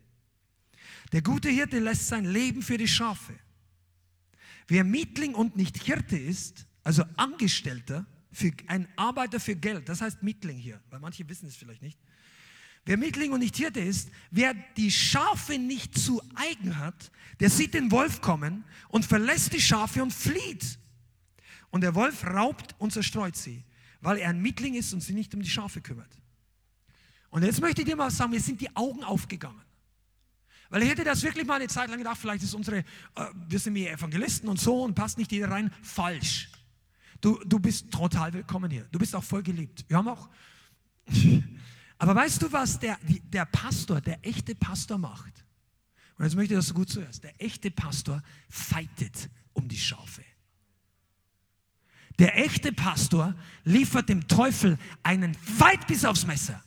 Der 1.13 1.23
gute 1.23 1.49
Hirte 1.49 1.79
lässt 1.79 2.09
sein 2.09 2.25
Leben 2.25 2.63
für 2.63 2.79
die 2.79 2.89
Schafe. 2.89 3.39
Wer 4.67 4.83
Mietling 4.83 5.35
und 5.35 5.57
nicht 5.57 5.83
Hirte 5.83 6.19
ist, 6.19 6.67
also 6.83 7.05
Angestellter, 7.17 8.07
für, 8.33 8.53
ein 8.67 8.89
Arbeiter 8.97 9.41
für 9.41 9.57
Geld, 9.57 9.89
das 9.89 10.01
heißt 10.01 10.23
Mietling 10.23 10.59
hier, 10.59 10.81
weil 10.91 11.01
manche 11.01 11.27
wissen 11.29 11.47
es 11.47 11.57
vielleicht 11.57 11.83
nicht, 11.83 11.99
Wer 12.87 12.97
Mittling 12.97 13.33
und 13.33 13.41
nicht 13.41 13.57
Hirte 13.57 13.81
ist, 13.81 14.11
wer 14.31 14.55
die 14.77 14.93
Schafe 14.93 15.59
nicht 15.59 15.99
zu 15.99 16.23
eigen 16.37 16.79
hat, 16.79 17.11
der 17.41 17.51
sieht 17.51 17.75
den 17.75 17.91
Wolf 17.91 18.21
kommen 18.21 18.65
und 18.89 19.05
verlässt 19.05 19.53
die 19.53 19.61
Schafe 19.61 20.03
und 20.03 20.13
flieht. 20.13 20.79
Und 21.71 21.81
der 21.81 21.97
Wolf 21.97 22.25
raubt 22.25 22.77
und 22.79 22.93
zerstreut 22.93 23.37
sie, 23.37 23.65
weil 24.01 24.19
er 24.19 24.31
ein 24.31 24.41
Mittling 24.41 24.75
ist 24.75 24.93
und 24.95 25.01
sich 25.03 25.15
nicht 25.15 25.35
um 25.35 25.43
die 25.43 25.51
Schafe 25.51 25.81
kümmert. 25.81 26.11
Und 27.31 27.43
jetzt 27.43 27.61
möchte 27.61 27.83
ich 27.83 27.89
dir 27.89 27.97
mal 27.97 28.11
sagen, 28.11 28.31
mir 28.31 28.41
sind 28.41 28.61
die 28.61 28.75
Augen 28.77 29.03
aufgegangen. 29.03 29.61
Weil 30.71 30.85
ich 30.85 30.89
hätte 30.89 31.05
das 31.05 31.23
wirklich 31.23 31.45
mal 31.45 31.57
eine 31.57 31.67
Zeit 31.67 31.91
lang 31.91 31.99
gedacht, 31.99 32.19
vielleicht 32.19 32.45
ist 32.45 32.55
unsere, 32.55 32.79
äh, 32.79 32.85
wir 33.49 33.59
sind 33.59 33.73
mehr 33.73 33.93
Evangelisten 33.93 34.49
und 34.49 34.61
so 34.61 34.85
und 34.85 34.95
passt 34.95 35.19
nicht 35.19 35.33
jeder 35.33 35.51
rein. 35.51 35.73
Falsch. 35.83 36.51
Du, 37.21 37.41
du 37.45 37.59
bist 37.59 37.91
total 37.91 38.33
willkommen 38.33 38.71
hier. 38.71 38.87
Du 38.93 38.99
bist 38.99 39.15
auch 39.15 39.25
voll 39.25 39.43
geliebt. 39.43 39.85
Wir 39.89 39.97
haben 39.97 40.09
auch, 40.09 40.29
aber 41.99 42.15
weißt 42.15 42.43
du, 42.43 42.53
was 42.53 42.79
der, 42.79 42.99
der 43.03 43.47
Pastor, 43.47 44.01
der 44.01 44.25
echte 44.25 44.55
Pastor 44.55 44.99
macht? 44.99 45.45
Und 46.19 46.25
jetzt 46.25 46.35
möchte 46.35 46.55
ich 46.55 46.59
das 46.59 46.69
so 46.69 46.75
gut 46.75 46.91
zuerst. 46.91 47.25
Der 47.25 47.41
echte 47.43 47.71
Pastor 47.71 48.23
fightet 48.49 49.31
um 49.53 49.69
die 49.69 49.79
Schafe. 49.79 50.23
Der 52.19 52.39
echte 52.39 52.73
Pastor 52.73 53.35
liefert 53.65 54.09
dem 54.09 54.27
Teufel 54.27 54.79
einen 55.03 55.35
Fight 55.35 55.87
bis 55.87 56.05
aufs 56.05 56.27
Messer. 56.27 56.63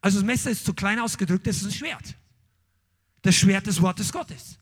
Also 0.00 0.18
das 0.18 0.26
Messer 0.26 0.50
ist 0.50 0.64
zu 0.64 0.74
klein 0.74 0.98
ausgedrückt, 0.98 1.46
das 1.46 1.58
ist 1.58 1.66
ein 1.66 1.72
Schwert. 1.72 2.16
Das 3.22 3.36
Schwert 3.36 3.66
des 3.66 3.80
Wortes 3.80 4.12
Gottes. 4.12 4.58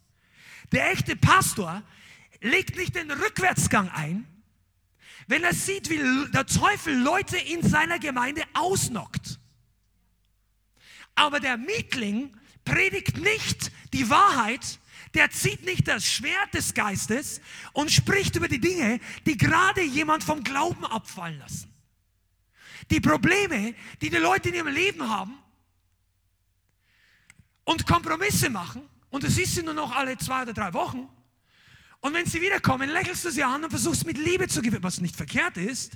Der 0.70 0.92
echte 0.92 1.16
Pastor 1.16 1.82
legt 2.40 2.76
nicht 2.76 2.94
den 2.94 3.10
Rückwärtsgang 3.10 3.88
ein, 3.88 4.26
wenn 5.26 5.44
er 5.44 5.54
sieht, 5.54 5.88
wie 5.88 5.98
der 6.30 6.46
Teufel 6.46 6.96
Leute 7.00 7.36
in 7.38 7.62
seiner 7.62 7.98
Gemeinde 7.98 8.42
ausnockt. 8.54 9.38
Aber 11.22 11.38
der 11.38 11.56
Mietling 11.56 12.36
predigt 12.64 13.18
nicht 13.18 13.70
die 13.92 14.10
Wahrheit, 14.10 14.80
der 15.14 15.30
zieht 15.30 15.64
nicht 15.64 15.86
das 15.86 16.04
Schwert 16.04 16.52
des 16.52 16.74
Geistes 16.74 17.40
und 17.72 17.92
spricht 17.92 18.34
über 18.34 18.48
die 18.48 18.58
Dinge, 18.58 18.98
die 19.24 19.36
gerade 19.36 19.82
jemand 19.82 20.24
vom 20.24 20.42
Glauben 20.42 20.84
abfallen 20.84 21.38
lassen. 21.38 21.72
Die 22.90 23.00
Probleme, 23.00 23.72
die 24.00 24.10
die 24.10 24.16
Leute 24.16 24.48
in 24.48 24.56
ihrem 24.56 24.74
Leben 24.74 25.08
haben 25.08 25.38
und 27.62 27.86
Kompromisse 27.86 28.50
machen, 28.50 28.82
und 29.10 29.22
du 29.22 29.30
siehst 29.30 29.54
sie 29.54 29.62
nur 29.62 29.74
noch 29.74 29.94
alle 29.94 30.18
zwei 30.18 30.42
oder 30.42 30.54
drei 30.54 30.72
Wochen, 30.72 31.08
und 32.00 32.14
wenn 32.14 32.26
sie 32.26 32.40
wiederkommen, 32.40 32.90
lächelst 32.90 33.24
du 33.24 33.30
sie 33.30 33.44
an 33.44 33.62
und 33.62 33.70
versuchst 33.70 34.04
mit 34.04 34.18
Liebe 34.18 34.48
zu 34.48 34.60
gewinnen, 34.60 34.82
was 34.82 35.00
nicht 35.00 35.14
verkehrt 35.14 35.56
ist, 35.56 35.92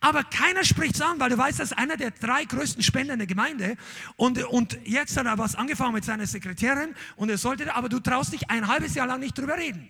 aber 0.00 0.24
keiner 0.24 0.64
spricht 0.64 0.96
es 0.96 1.00
an, 1.00 1.18
weil 1.18 1.30
du 1.30 1.38
weißt, 1.38 1.58
das 1.58 1.70
ist 1.72 1.78
einer 1.78 1.96
der 1.96 2.10
drei 2.10 2.44
größten 2.44 2.82
Spender 2.82 3.14
in 3.14 3.18
der 3.18 3.26
Gemeinde. 3.26 3.76
Und, 4.16 4.42
und 4.44 4.78
jetzt 4.84 5.16
hat 5.16 5.26
er 5.26 5.38
was 5.38 5.54
angefangen 5.54 5.94
mit 5.94 6.04
seiner 6.04 6.26
Sekretärin 6.26 6.94
und 7.16 7.30
er 7.30 7.38
sollte, 7.38 7.74
aber 7.74 7.88
du 7.88 8.00
traust 8.00 8.32
dich 8.32 8.50
ein 8.50 8.66
halbes 8.66 8.94
Jahr 8.94 9.06
lang 9.06 9.20
nicht 9.20 9.36
drüber 9.36 9.56
reden. 9.56 9.88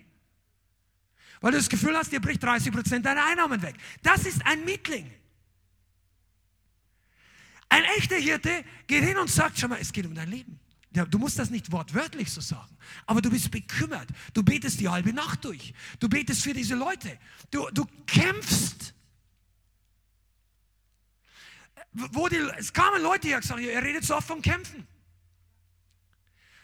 Weil 1.41 1.51
du 1.51 1.57
das 1.57 1.69
Gefühl 1.69 1.95
hast, 1.95 2.11
dir 2.11 2.19
bricht 2.19 2.41
30 2.41 2.71
Prozent 2.71 3.05
deiner 3.05 3.25
Einnahmen 3.25 3.61
weg. 3.61 3.75
Das 4.01 4.25
ist 4.25 4.45
ein 4.45 4.65
Mietling. 4.65 5.11
Ein 7.69 7.83
echter 7.97 8.15
Hirte 8.15 8.63
geht 8.87 9.03
hin 9.03 9.17
und 9.17 9.29
sagt, 9.29 9.59
schau 9.59 9.67
mal, 9.67 9.79
es 9.79 9.91
geht 9.91 10.05
um 10.05 10.15
dein 10.15 10.29
Leben. 10.29 10.59
Ja, 10.95 11.05
du 11.05 11.19
musst 11.19 11.37
das 11.37 11.49
nicht 11.49 11.71
wortwörtlich 11.71 12.31
so 12.31 12.41
sagen, 12.41 12.75
aber 13.05 13.21
du 13.21 13.29
bist 13.29 13.51
bekümmert. 13.51 14.07
Du 14.33 14.41
betest 14.41 14.79
die 14.79 14.87
halbe 14.87 15.13
Nacht 15.13 15.43
durch. 15.45 15.73
Du 15.99 16.07
betest 16.07 16.41
für 16.41 16.53
diese 16.53 16.75
Leute. 16.75 17.19
Du, 17.51 17.67
du 17.71 17.85
kämpfst 18.07 18.95
wo 21.97 22.27
die, 22.27 22.37
es 22.57 22.71
kamen 22.73 23.01
Leute 23.01 23.27
hier 23.27 23.37
und 23.37 23.41
gesagt, 23.41 23.59
ihr 23.59 23.81
redet 23.81 24.03
so 24.03 24.15
oft 24.15 24.27
vom 24.27 24.41
Kämpfen. 24.41 24.87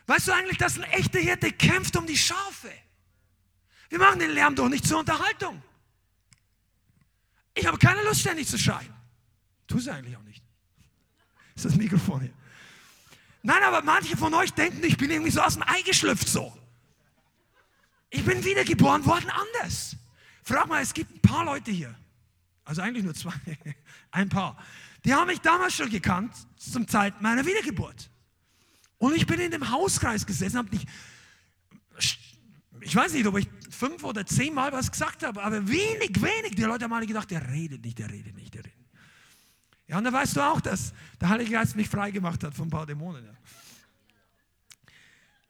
Weißt 0.06 0.28
du 0.28 0.34
eigentlich, 0.34 0.58
dass 0.58 0.78
ein 0.78 0.84
echter 0.84 1.20
Hirte 1.20 1.52
kämpft 1.52 1.96
um 1.96 2.06
die 2.06 2.18
Schafe? 2.18 2.72
Wir 3.90 4.00
machen 4.00 4.20
den 4.20 4.32
Lärm 4.32 4.56
doch 4.56 4.70
nicht 4.70 4.86
zur 4.86 5.00
Unterhaltung. 5.00 5.62
Ich 7.56 7.66
habe 7.66 7.78
keine 7.78 8.04
Lust, 8.04 8.22
ständig 8.22 8.48
zu 8.48 8.58
schreien. 8.58 8.94
Tu 9.68 9.78
es 9.78 9.88
eigentlich 9.88 10.18
auch 10.18 10.24
nicht. 10.24 10.44
Ist 11.56 11.66
das 11.66 11.76
Mikrofon 11.76 12.22
hier? 12.22 12.34
Nein, 13.44 13.64
aber 13.64 13.82
manche 13.82 14.16
von 14.18 14.34
euch 14.34 14.54
denken, 14.54 14.84
ich 14.84 14.98
bin 14.98 15.10
irgendwie 15.12 15.32
so 15.32 15.42
aus 15.42 15.54
dem 15.56 15.64
Ei 15.64 15.82
geschlüpft 15.82 16.28
so. 16.28 16.58
Ich 18.10 18.24
bin 18.24 18.44
wiedergeboren 18.44 19.06
worden 19.06 19.30
anders. 19.30 19.96
Frag 20.44 20.68
mal, 20.68 20.82
es 20.82 20.94
gibt 20.94 21.12
ein 21.16 21.22
paar 21.22 21.46
Leute 21.46 21.72
hier. 21.72 21.96
Also 22.66 22.82
eigentlich 22.82 23.04
nur 23.04 23.14
zwei. 23.14 23.34
ein 24.12 24.30
paar. 24.30 24.58
Die 25.06 25.14
haben 25.14 25.28
mich 25.28 25.42
damals 25.42 25.74
schon 25.74 25.90
gekannt, 25.90 26.34
zum 26.58 26.88
Zeit 26.88 27.22
meiner 27.22 27.46
Wiedergeburt. 27.46 28.10
Und 28.98 29.16
ich 29.16 29.28
bin 29.28 29.40
in 29.40 29.52
dem 29.52 29.70
Hauskreis 29.70 30.26
gesessen, 30.26 30.58
habe 30.58 30.70
nicht, 30.70 30.88
ich 32.80 32.96
weiß 32.96 33.14
nicht, 33.14 33.28
ob 33.28 33.38
ich 33.38 33.50
fünf 33.70 34.04
oder 34.04 34.26
zehn 34.26 34.54
Mal 34.54 34.72
was 34.72 34.92
gesagt 34.92 35.24
habe, 35.24 35.44
aber 35.44 35.68
wenig, 35.68 36.22
wenig. 36.22 36.56
Die 36.56 36.64
Leute 36.64 36.86
haben 36.86 36.94
alle 36.94 37.06
gedacht, 37.06 37.30
der 37.32 37.50
redet 37.50 37.84
nicht, 37.84 38.00
der 38.00 38.10
redet 38.10 38.36
nicht, 38.36 38.54
der 38.54 38.64
redet 38.64 38.78
nicht. 38.78 38.92
Ja, 39.88 39.98
und 39.98 40.06
da 40.06 40.14
weißt 40.14 40.38
du 40.38 40.42
auch, 40.42 40.62
dass 40.62 40.94
der 41.20 41.30
Heilige 41.30 41.52
Geist 41.52 41.76
mich 41.76 41.90
frei 41.90 42.12
gemacht 42.12 42.44
hat 42.44 42.54
von 42.54 42.68
ein 42.68 42.70
paar 42.70 42.86
Dämonen. 42.86 43.28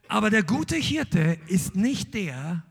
Aber 0.07 0.31
der 0.31 0.43
gute 0.43 0.75
Hirte 0.75 1.39
ist 1.47 1.75
nicht 1.75 2.13
der, 2.13 2.63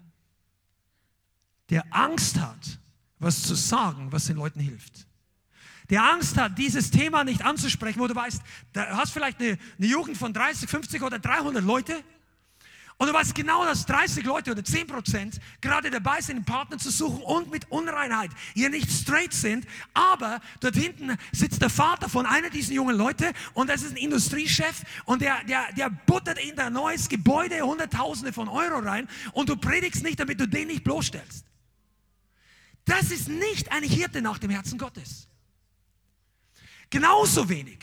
der 1.70 1.84
Angst 1.94 2.40
hat, 2.40 2.80
was 3.20 3.42
zu 3.42 3.54
sagen, 3.54 4.10
was 4.10 4.26
den 4.26 4.36
Leuten 4.36 4.60
hilft 4.60 5.06
der 5.92 6.02
Angst 6.10 6.38
hat, 6.38 6.56
dieses 6.56 6.90
Thema 6.90 7.22
nicht 7.22 7.44
anzusprechen, 7.44 8.00
wo 8.00 8.06
du 8.06 8.14
weißt, 8.14 8.40
da 8.72 8.96
hast 8.96 9.12
vielleicht 9.12 9.40
eine, 9.40 9.58
eine 9.76 9.86
Jugend 9.86 10.16
von 10.16 10.32
30, 10.32 10.68
50 10.68 11.02
oder 11.02 11.18
300 11.18 11.62
Leute 11.62 12.02
und 12.96 13.08
du 13.08 13.12
weißt 13.12 13.34
genau, 13.34 13.62
dass 13.66 13.84
30 13.84 14.24
Leute 14.24 14.52
oder 14.52 14.64
10 14.64 14.86
Prozent 14.86 15.38
gerade 15.60 15.90
dabei 15.90 16.22
sind, 16.22 16.36
einen 16.36 16.44
Partner 16.46 16.78
zu 16.78 16.90
suchen 16.90 17.20
und 17.22 17.50
mit 17.50 17.70
Unreinheit 17.70 18.30
hier 18.54 18.70
nicht 18.70 18.90
straight 18.90 19.34
sind, 19.34 19.66
aber 19.92 20.40
dort 20.60 20.76
hinten 20.76 21.18
sitzt 21.30 21.60
der 21.60 21.68
Vater 21.68 22.08
von 22.08 22.24
einer 22.24 22.48
dieser 22.48 22.72
jungen 22.72 22.96
Leute 22.96 23.30
und 23.52 23.68
das 23.68 23.82
ist 23.82 23.90
ein 23.90 23.98
Industriechef 23.98 24.84
und 25.04 25.20
der, 25.20 25.44
der, 25.44 25.70
der 25.76 25.90
buttert 25.90 26.38
in 26.38 26.56
dein 26.56 26.72
neues 26.72 27.10
Gebäude 27.10 27.60
Hunderttausende 27.60 28.32
von 28.32 28.48
Euro 28.48 28.78
rein 28.78 29.06
und 29.32 29.50
du 29.50 29.56
predigst 29.56 30.02
nicht, 30.02 30.18
damit 30.18 30.40
du 30.40 30.48
den 30.48 30.68
nicht 30.68 30.84
bloßstellst. 30.84 31.44
Das 32.86 33.10
ist 33.10 33.28
nicht 33.28 33.70
eine 33.70 33.86
Hirte 33.86 34.22
nach 34.22 34.38
dem 34.38 34.48
Herzen 34.48 34.78
Gottes. 34.78 35.28
Genauso 36.92 37.48
wenig. 37.48 37.78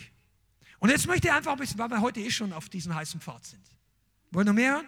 Und 0.77 0.91
jetzt 0.91 1.07
möchte 1.07 1.27
ich 1.27 1.33
einfach 1.33 1.53
ein 1.53 1.57
bisschen, 1.57 1.79
weil 1.79 1.89
wir 1.89 1.99
heute 1.99 2.19
eh 2.19 2.29
schon 2.29 2.53
auf 2.53 2.69
diesem 2.69 2.93
heißen 2.93 3.19
Pfad 3.19 3.43
sind. 3.43 3.63
Wollen 4.29 4.45
wir 4.45 4.53
mehr 4.53 4.73
hören? 4.73 4.85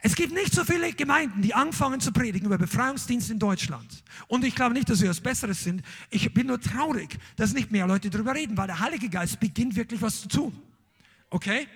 Es 0.00 0.16
gibt 0.16 0.32
nicht 0.32 0.52
so 0.52 0.64
viele 0.64 0.92
Gemeinden, 0.92 1.40
die 1.40 1.54
anfangen 1.54 2.00
zu 2.00 2.10
predigen 2.10 2.46
über 2.46 2.58
Befreiungsdienst 2.58 3.30
in 3.30 3.38
Deutschland. 3.38 4.02
Und 4.26 4.44
ich 4.44 4.54
glaube 4.54 4.74
nicht, 4.74 4.90
dass 4.90 5.00
wir 5.00 5.10
was 5.10 5.20
Besseres 5.20 5.62
sind. 5.62 5.82
Ich 6.10 6.34
bin 6.34 6.48
nur 6.48 6.60
traurig, 6.60 7.16
dass 7.36 7.52
nicht 7.52 7.70
mehr 7.70 7.86
Leute 7.86 8.10
darüber 8.10 8.34
reden, 8.34 8.56
weil 8.56 8.66
der 8.66 8.80
Heilige 8.80 9.08
Geist 9.08 9.38
beginnt 9.38 9.76
wirklich 9.76 10.02
was 10.02 10.22
zu 10.22 10.28
tun. 10.28 10.60
Okay? 11.30 11.68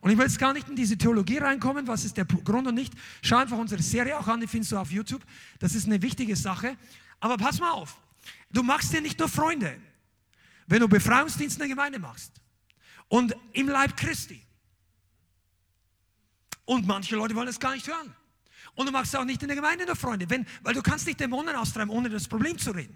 Und 0.00 0.10
ich 0.10 0.18
will 0.18 0.26
jetzt 0.26 0.40
gar 0.40 0.52
nicht 0.52 0.68
in 0.68 0.74
diese 0.74 0.98
Theologie 0.98 1.38
reinkommen, 1.38 1.86
was 1.86 2.04
ist 2.04 2.16
der 2.16 2.24
Grund 2.24 2.66
und 2.66 2.74
nicht. 2.74 2.92
Schau 3.22 3.36
einfach 3.36 3.58
unsere 3.58 3.82
Serie 3.82 4.18
auch 4.18 4.26
an, 4.26 4.40
die 4.40 4.48
findest 4.48 4.72
du 4.72 4.78
auf 4.78 4.90
YouTube. 4.90 5.22
Das 5.60 5.76
ist 5.76 5.86
eine 5.86 6.02
wichtige 6.02 6.34
Sache. 6.34 6.76
Aber 7.20 7.36
pass 7.36 7.60
mal 7.60 7.70
auf, 7.70 7.96
du 8.50 8.64
machst 8.64 8.92
dir 8.92 9.00
nicht 9.00 9.20
nur 9.20 9.28
Freunde. 9.28 9.76
Wenn 10.66 10.80
du 10.80 10.88
Befreiungsdienst 10.88 11.56
in 11.56 11.60
der 11.60 11.68
Gemeinde 11.68 11.98
machst 11.98 12.32
und 13.08 13.34
im 13.52 13.68
Leib 13.68 13.96
Christi, 13.96 14.46
Und 16.66 16.86
manche 16.86 17.16
Leute 17.16 17.34
wollen 17.34 17.48
es 17.48 17.58
gar 17.58 17.74
nicht 17.74 17.86
hören. 17.86 18.14
Und 18.74 18.86
du 18.86 18.92
machst 18.92 19.14
es 19.14 19.18
auch 19.18 19.24
nicht 19.24 19.40
in 19.40 19.48
der 19.48 19.56
Gemeinde 19.56 19.86
nur 19.86 19.96
Freunde, 19.96 20.28
wenn, 20.28 20.44
weil 20.62 20.74
du 20.74 20.82
kannst 20.82 21.06
nicht 21.06 21.18
Dämonen 21.18 21.56
austreiben, 21.56 21.88
ohne 21.88 22.10
das 22.10 22.28
Problem 22.28 22.58
zu 22.58 22.72
reden. 22.72 22.94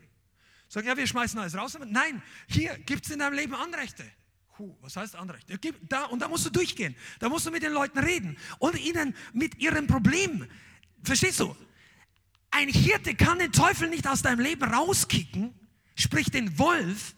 Sagen, 0.69 0.87
ja, 0.87 0.97
wir 0.97 1.07
schmeißen 1.07 1.39
alles 1.39 1.57
raus. 1.57 1.79
Nein, 1.87 2.23
hier 2.49 2.77
gibt 2.79 3.07
es 3.07 3.13
in 3.13 3.21
deinem 3.21 3.35
Leben 3.35 3.55
Anrechte. 3.55 4.05
Huh, 4.59 4.77
was 4.83 4.97
heißt 4.97 5.17
Anrechte? 5.17 5.59
Da, 5.89 6.05
und 6.07 6.21
da 6.21 6.29
musst 6.29 6.45
du 6.45 6.51
durchgehen. 6.51 6.95
Da 7.21 7.29
musst 7.29 7.47
du 7.47 7.51
mit 7.51 7.63
den 7.63 7.73
Leuten 7.73 7.99
reden 7.99 8.37
und 8.59 8.79
ihnen 8.79 9.15
mit 9.33 9.59
ihrem 9.61 9.87
Problem, 9.87 10.47
verstehst 11.03 11.41
du? 11.41 11.57
Ein 12.51 12.69
Hirte 12.69 13.15
kann 13.15 13.39
den 13.39 13.53
Teufel 13.53 13.89
nicht 13.89 14.07
aus 14.07 14.23
deinem 14.23 14.41
Leben 14.41 14.65
rauskicken, 14.65 15.55
sprich 15.95 16.31
den 16.31 16.59
Wolf, 16.59 17.15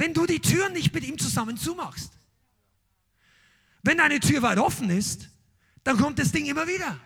wenn 0.00 0.14
du 0.14 0.24
die 0.24 0.40
Tür 0.40 0.70
nicht 0.70 0.94
mit 0.94 1.04
ihm 1.04 1.18
zusammen 1.18 1.58
zumachst. 1.58 2.10
Wenn 3.82 3.98
deine 3.98 4.18
Tür 4.18 4.40
weit 4.40 4.56
offen 4.56 4.88
ist, 4.88 5.28
dann 5.84 5.98
kommt 5.98 6.18
das 6.18 6.32
Ding 6.32 6.46
immer 6.46 6.66
wieder. 6.66 6.98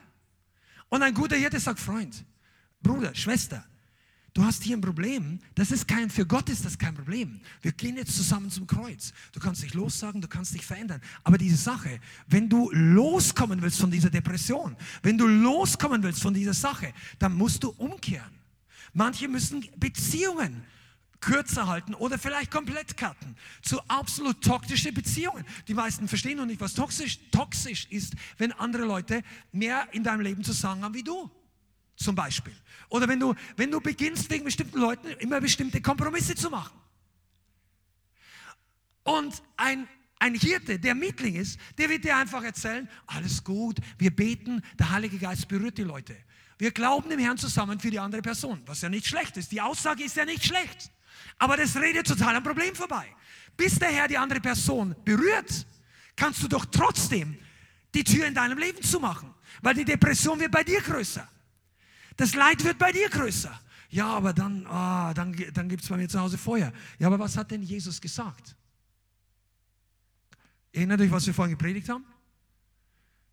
Und 0.91 1.03
ein 1.03 1.13
guter 1.13 1.35
Hirte 1.35 1.59
sagt, 1.59 1.81
Freund, 1.81 2.25
Bruder, 2.81 3.13
Schwester, 3.13 3.65
du 4.33 4.45
hast 4.45 4.63
hier 4.63 4.77
ein 4.77 4.81
Problem. 4.81 5.41
Das 5.57 5.73
ist 5.73 5.89
kein, 5.89 6.09
für 6.09 6.25
Gott 6.25 6.49
ist 6.49 6.65
das 6.65 6.79
kein 6.79 6.95
Problem. 6.95 7.41
Wir 7.63 7.73
gehen 7.73 7.97
jetzt 7.97 8.15
zusammen 8.15 8.49
zum 8.49 8.65
Kreuz. 8.65 9.13
Du 9.33 9.41
kannst 9.41 9.65
dich 9.65 9.75
lossagen, 9.75 10.21
du 10.21 10.29
kannst 10.29 10.55
dich 10.55 10.65
verändern. 10.65 11.01
Aber 11.25 11.37
diese 11.37 11.57
Sache, 11.57 11.99
wenn 12.29 12.49
du 12.49 12.71
loskommen 12.71 13.61
willst 13.61 13.81
von 13.81 13.91
dieser 13.91 14.11
Depression, 14.11 14.77
wenn 15.03 15.19
du 15.19 15.27
loskommen 15.27 16.01
willst 16.05 16.23
von 16.23 16.33
dieser 16.33 16.55
Sache, 16.55 16.95
dann 17.19 17.35
musst 17.35 17.65
du 17.65 17.71
umkehren. 17.71 18.39
Manche 18.93 19.27
müssen 19.27 19.67
Beziehungen 19.79 20.63
kürzer 21.21 21.67
halten 21.67 21.95
oder 21.95 22.19
vielleicht 22.19 22.51
komplett 22.51 22.97
cutten 22.97 23.37
zu 23.63 23.81
absolut 23.89 24.43
toxische 24.43 24.93
Beziehungen. 24.93 25.45
Die 25.69 25.75
meisten 25.75 26.09
verstehen 26.09 26.39
noch 26.39 26.47
nicht, 26.47 26.61
was 26.61 26.75
toxisch, 26.75 27.19
toxisch 27.31 27.87
ist, 27.91 28.15
wenn 28.39 28.53
andere 28.53 28.85
Leute 28.85 29.23
mehr 29.53 29.89
in 29.93 30.05
deinem 30.05 30.21
Leben 30.21 30.45
zu 30.45 30.53
sagen 30.53 30.83
haben 30.83 30.95
wie 30.95 31.03
du. 31.03 31.31
Zum 31.97 32.15
Beispiel. 32.15 32.55
Oder 32.89 33.09
wenn 33.09 33.21
du, 33.21 33.35
wenn 33.57 33.71
du 33.71 33.81
beginnst, 33.81 34.29
wegen 34.31 34.45
bestimmten 34.45 34.79
Leuten 34.79 35.09
immer 35.19 35.41
bestimmte 35.41 35.81
Kompromisse 35.81 36.35
zu 36.35 36.51
machen. 36.51 36.77
Und 39.05 39.43
ein, 39.57 39.87
ein 40.19 40.35
Hirte, 40.35 40.79
der 40.79 40.95
Mietling 40.95 41.37
ist, 41.37 41.59
der 41.79 41.89
wird 41.91 42.05
dir 42.05 42.17
einfach 42.17 42.43
erzählen, 42.43 42.89
alles 43.07 43.45
gut, 43.45 43.79
wir 43.99 44.15
beten, 44.15 44.63
der 44.79 44.91
Heilige 44.91 45.19
Geist 45.19 45.47
berührt 45.47 45.79
die 45.79 45.83
Leute. 45.83 46.17
Wir 46.59 46.71
glauben 46.71 47.11
dem 47.11 47.19
Herrn 47.19 47.37
zusammen 47.37 47.79
für 47.81 47.91
die 47.91 47.99
andere 47.99 48.23
Person, 48.23 48.63
was 48.67 48.81
ja 48.81 48.89
nicht 48.89 49.07
schlecht 49.07 49.37
ist. 49.37 49.53
Die 49.53 49.61
Aussage 49.61 50.05
ist 50.05 50.17
ja 50.17 50.25
nicht 50.25 50.45
schlecht. 50.45 50.91
Aber 51.39 51.57
das 51.57 51.77
redet 51.77 52.07
total 52.07 52.37
am 52.37 52.43
Problem 52.43 52.75
vorbei. 52.75 53.07
Bis 53.57 53.79
der 53.79 53.89
Herr 53.89 54.09
die 54.09 54.19
andere 54.19 54.41
Person 54.41 54.95
berührt, 55.05 55.67
kannst 56.17 56.43
du 56.43 56.49
doch 56.49 56.65
trotzdem 56.67 57.39
die 57.95 58.05
Tür 58.05 58.27
in 58.27 58.35
deinem 58.35 58.59
Leben 58.59 58.83
zumachen, 58.83 59.33
weil 59.63 59.75
die 59.75 59.85
Depression 59.85 60.41
wird 60.41 60.51
bei 60.51 60.65
dir 60.65 60.81
größer. 60.81 61.29
Das 62.17 62.35
Leid 62.35 62.63
wird 62.65 62.79
bei 62.79 62.93
dir 62.93 63.09
größer. 63.09 63.61
Ja, 63.91 64.07
aber 64.09 64.33
dann, 64.33 64.67
ah, 64.67 65.15
dann, 65.15 65.37
dann 65.53 65.69
gibt 65.69 65.83
es 65.83 65.89
bei 65.89 65.97
mir 65.97 66.09
zu 66.09 66.19
Hause 66.19 66.37
Feuer. 66.37 66.73
Ja, 66.99 67.07
aber 67.07 67.19
was 67.19 67.37
hat 67.37 67.51
denn 67.51 67.63
Jesus 67.63 68.01
gesagt? 68.01 68.57
Erinnert 70.73 71.01
euch, 71.01 71.11
was 71.11 71.27
wir 71.27 71.35
vorhin 71.35 71.57
gepredigt 71.57 71.89
haben? 71.89 72.05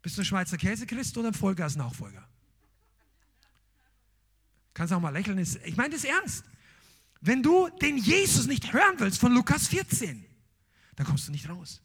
Bist 0.04 0.18
du 0.18 0.22
ein 0.22 0.26
Schweizer 0.26 0.58
Käsechrist 0.58 1.18
oder 1.18 1.30
ein 1.30 1.34
Vollgas-Nachfolger? 1.34 2.28
Kannst 4.74 4.94
auch 4.94 5.00
mal 5.00 5.10
lächeln. 5.10 5.40
Ich 5.40 5.76
meine 5.76 5.94
das 5.94 6.04
ernst. 6.04 6.46
Wenn 7.22 7.44
du 7.44 7.70
den 7.82 7.98
Jesus 7.98 8.48
nicht 8.48 8.74
hören 8.74 8.96
willst 8.98 9.20
von 9.20 9.34
Lukas 9.34 9.68
14, 9.68 10.26
dann 10.96 11.06
kommst 11.06 11.28
du 11.28 11.32
nicht 11.32 11.48
raus. 11.48 11.82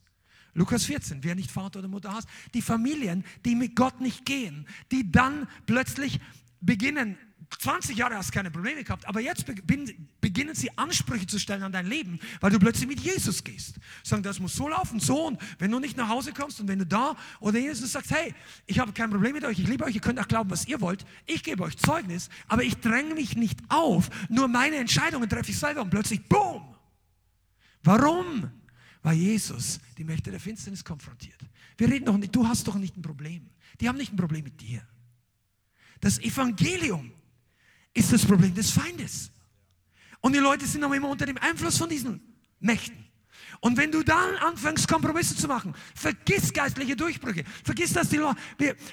Lukas 0.55 0.87
14, 0.87 1.23
wer 1.23 1.35
nicht 1.35 1.51
Vater 1.51 1.81
oder 1.81 1.89
Mutter 1.89 2.13
hast, 2.13 2.27
die 2.55 2.63
Familien, 2.63 3.25
die 3.45 3.55
mit 3.55 3.77
Gott 3.77 4.01
nicht 4.01 4.25
gehen, 4.25 4.67
die 4.91 5.13
dann 5.13 5.47
plötzlich 5.67 6.19
beginnen, 6.63 7.19
20 7.59 7.97
Jahre 7.97 8.17
hast 8.17 8.31
du 8.31 8.35
keine 8.35 8.51
Probleme 8.51 8.83
gehabt, 8.83 9.07
aber 9.07 9.21
jetzt 9.21 9.45
beginnen 9.47 10.55
sie 10.55 10.77
Ansprüche 10.77 11.27
zu 11.27 11.39
stellen 11.39 11.63
an 11.63 11.73
dein 11.73 11.87
Leben, 11.87 12.19
weil 12.41 12.51
du 12.51 12.59
plötzlich 12.59 12.89
mit 12.89 13.01
Jesus 13.01 13.45
gehst. 13.45 13.77
Sagen, 14.03 14.23
das 14.23 14.41
muss 14.41 14.55
so 14.55 14.69
laufen, 14.69 15.01
so 15.01 15.27
und 15.27 15.41
wenn 15.59 15.71
du 15.71 15.79
nicht 15.79 15.97
nach 15.97 16.09
Hause 16.09 16.33
kommst 16.33 16.61
und 16.61 16.69
wenn 16.69 16.79
du 16.79 16.87
da 16.87 17.17
oder 17.41 17.59
Jesus 17.59 17.93
sagt, 17.93 18.11
hey, 18.11 18.35
ich 18.67 18.79
habe 18.79 18.93
kein 18.93 19.11
Problem 19.11 19.35
mit 19.35 19.45
euch, 19.45 19.59
ich 19.59 19.69
liebe 19.69 19.85
euch, 19.85 19.95
ihr 19.95 20.01
könnt 20.01 20.19
auch 20.19 20.29
glauben, 20.29 20.51
was 20.51 20.67
ihr 20.67 20.81
wollt, 20.81 21.07
ich 21.27 21.43
gebe 21.43 21.63
euch 21.63 21.77
Zeugnis, 21.77 22.29
aber 22.49 22.63
ich 22.63 22.77
dränge 22.79 23.15
mich 23.15 23.37
nicht 23.37 23.61
auf, 23.69 24.11
nur 24.29 24.49
meine 24.49 24.77
Entscheidungen 24.77 25.29
treffe 25.29 25.51
ich 25.51 25.59
selber 25.59 25.83
und 25.83 25.91
plötzlich, 25.91 26.23
boom! 26.29 26.75
Warum? 27.83 28.51
Weil 29.03 29.17
Jesus 29.17 29.79
die 29.97 30.03
Mächte 30.03 30.33
der 30.33 30.41
Finsternis 30.41 30.85
konfrontiert. 30.85 31.39
Wir 31.77 31.89
reden 31.89 32.07
doch 32.07 32.17
nicht, 32.17 32.35
du 32.35 32.47
hast 32.47 32.67
doch 32.67 32.75
nicht 32.75 32.97
ein 32.97 33.03
Problem. 33.03 33.49
Die 33.81 33.89
haben 33.89 33.97
nicht 33.97 34.13
ein 34.13 34.17
Problem 34.17 34.43
mit 34.43 34.61
dir. 34.61 34.83
Das 36.01 36.19
Evangelium 36.19 37.13
ist 37.97 38.13
das 38.13 38.25
Problem 38.25 38.55
des 38.55 38.71
Feindes. 38.71 39.33
Und 40.21 40.35
die 40.35 40.39
Leute 40.39 40.67
sind 40.67 40.83
noch 40.83 40.93
immer 40.93 41.09
unter 41.09 41.27
dem 41.27 41.39
Einfluss 41.39 41.79
von 41.79 41.89
diesen 41.89 42.21
Mächten. 42.61 43.06
Und 43.61 43.77
wenn 43.77 43.91
du 43.91 44.03
dann 44.03 44.37
anfängst, 44.37 44.89
Kompromisse 44.89 45.37
zu 45.37 45.49
machen, 45.49 45.75
vergiss 45.95 46.53
geistliche 46.53 46.97
Durchbrüche. 46.97 47.45
Vergiss, 47.65 47.93
dass 47.93 48.09
die 48.09 48.17
Leute, 48.17 48.37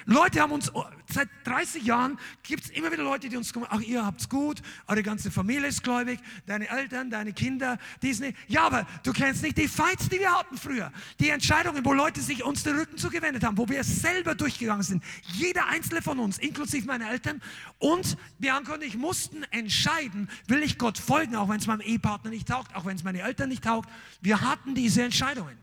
Leute 0.06 0.41
haben 0.41 0.52
uns, 0.52 0.73
oh, 0.73 0.85
seit 1.11 1.30
30 1.44 1.84
Jahren 1.84 2.18
gibt 2.44 2.65
es 2.65 2.69
immer 2.72 2.91
wieder 2.91 3.03
Leute, 3.03 3.30
die 3.30 3.38
uns 3.38 3.53
kommen, 3.53 3.68
ach, 3.69 3.81
ihr 3.81 4.06
habt's 4.06 4.30
gut, 4.30 4.61
eure 4.88 5.03
ganze 5.03 5.31
Familie 5.31 5.68
ist 5.68 5.84
gläubig, 5.84 6.19
deine 6.45 6.69
Eltern, 6.69 7.10
deine 7.10 7.34
Kinder, 7.34 7.77
Disney. 8.02 8.34
Ja, 8.48 8.64
aber 8.64 8.88
du 9.03 9.11
kennst 9.11 9.44
nicht 9.44 9.57
die 9.57 9.68
Fights, 9.68 10.10
die 10.10 10.19
wir 10.19 10.31
hatten 10.31 10.57
früher. 10.57 10.91
Die 11.19 11.30
Entscheidungen, 11.30 11.84
wo 11.85 11.94
Leute 11.94 12.22
sich 12.22 12.44
uns 12.44 12.64
den 12.64 12.77
Rücken 12.77 12.98
zugewendet 12.98 13.44
haben, 13.44 13.57
wo 13.57 13.68
wir 13.68 13.84
selber 13.84 14.35
durchgegangen 14.35 14.84
sind. 14.84 15.03
Jeder 15.34 15.68
einzelne 15.68 16.02
von 16.02 16.19
uns, 16.19 16.38
inklusive 16.38 16.88
meine 16.88 17.10
Eltern. 17.10 17.41
Und 17.80 18.18
Bianca 18.40 18.76
und 18.76 18.84
ich 18.84 18.95
mussten 18.95 19.44
entscheiden, 19.52 20.30
will 20.48 20.64
ich 20.64 20.77
Gott 20.77 20.98
folgen, 20.98 21.35
auch 21.35 21.49
wenn 21.49 21.57
es 21.57 21.68
meinem 21.68 21.81
Ehepartner 21.81 22.30
nicht 22.30 22.48
taugt, 22.48 22.76
auch 22.76 22.85
wenn 22.85 22.95
es 22.95 23.03
meine 23.03 23.22
Eltern 23.22 23.49
nicht 23.49 23.64
taugt. 23.64 23.90
Wir 24.22 24.41
haben 24.41 24.52
hatten 24.53 24.75
diese 24.75 25.01
Entscheidungen. 25.01 25.57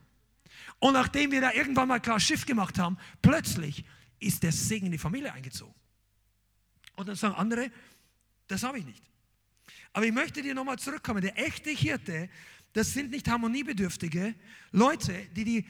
Und 0.80 0.94
nachdem 0.94 1.30
wir 1.30 1.40
da 1.40 1.52
irgendwann 1.52 1.88
mal 1.88 2.00
klar 2.00 2.18
Schiff 2.18 2.44
gemacht 2.44 2.78
haben, 2.78 2.98
plötzlich 3.22 3.84
ist 4.18 4.42
der 4.42 4.50
Segen 4.52 4.86
in 4.86 4.92
die 4.92 4.98
Familie 4.98 5.32
eingezogen. 5.32 5.74
Und 6.96 7.08
dann 7.08 7.16
sagen 7.16 7.34
andere, 7.34 7.70
das 8.48 8.64
habe 8.64 8.78
ich 8.78 8.84
nicht. 8.84 9.02
Aber 9.92 10.04
ich 10.04 10.12
möchte 10.12 10.42
dir 10.42 10.54
nochmal 10.54 10.78
zurückkommen. 10.78 11.20
Der 11.22 11.38
echte 11.38 11.70
Hirte, 11.70 12.28
das 12.72 12.92
sind 12.92 13.10
nicht 13.10 13.28
harmoniebedürftige 13.28 14.34
Leute, 14.72 15.14
die, 15.36 15.44
die 15.44 15.66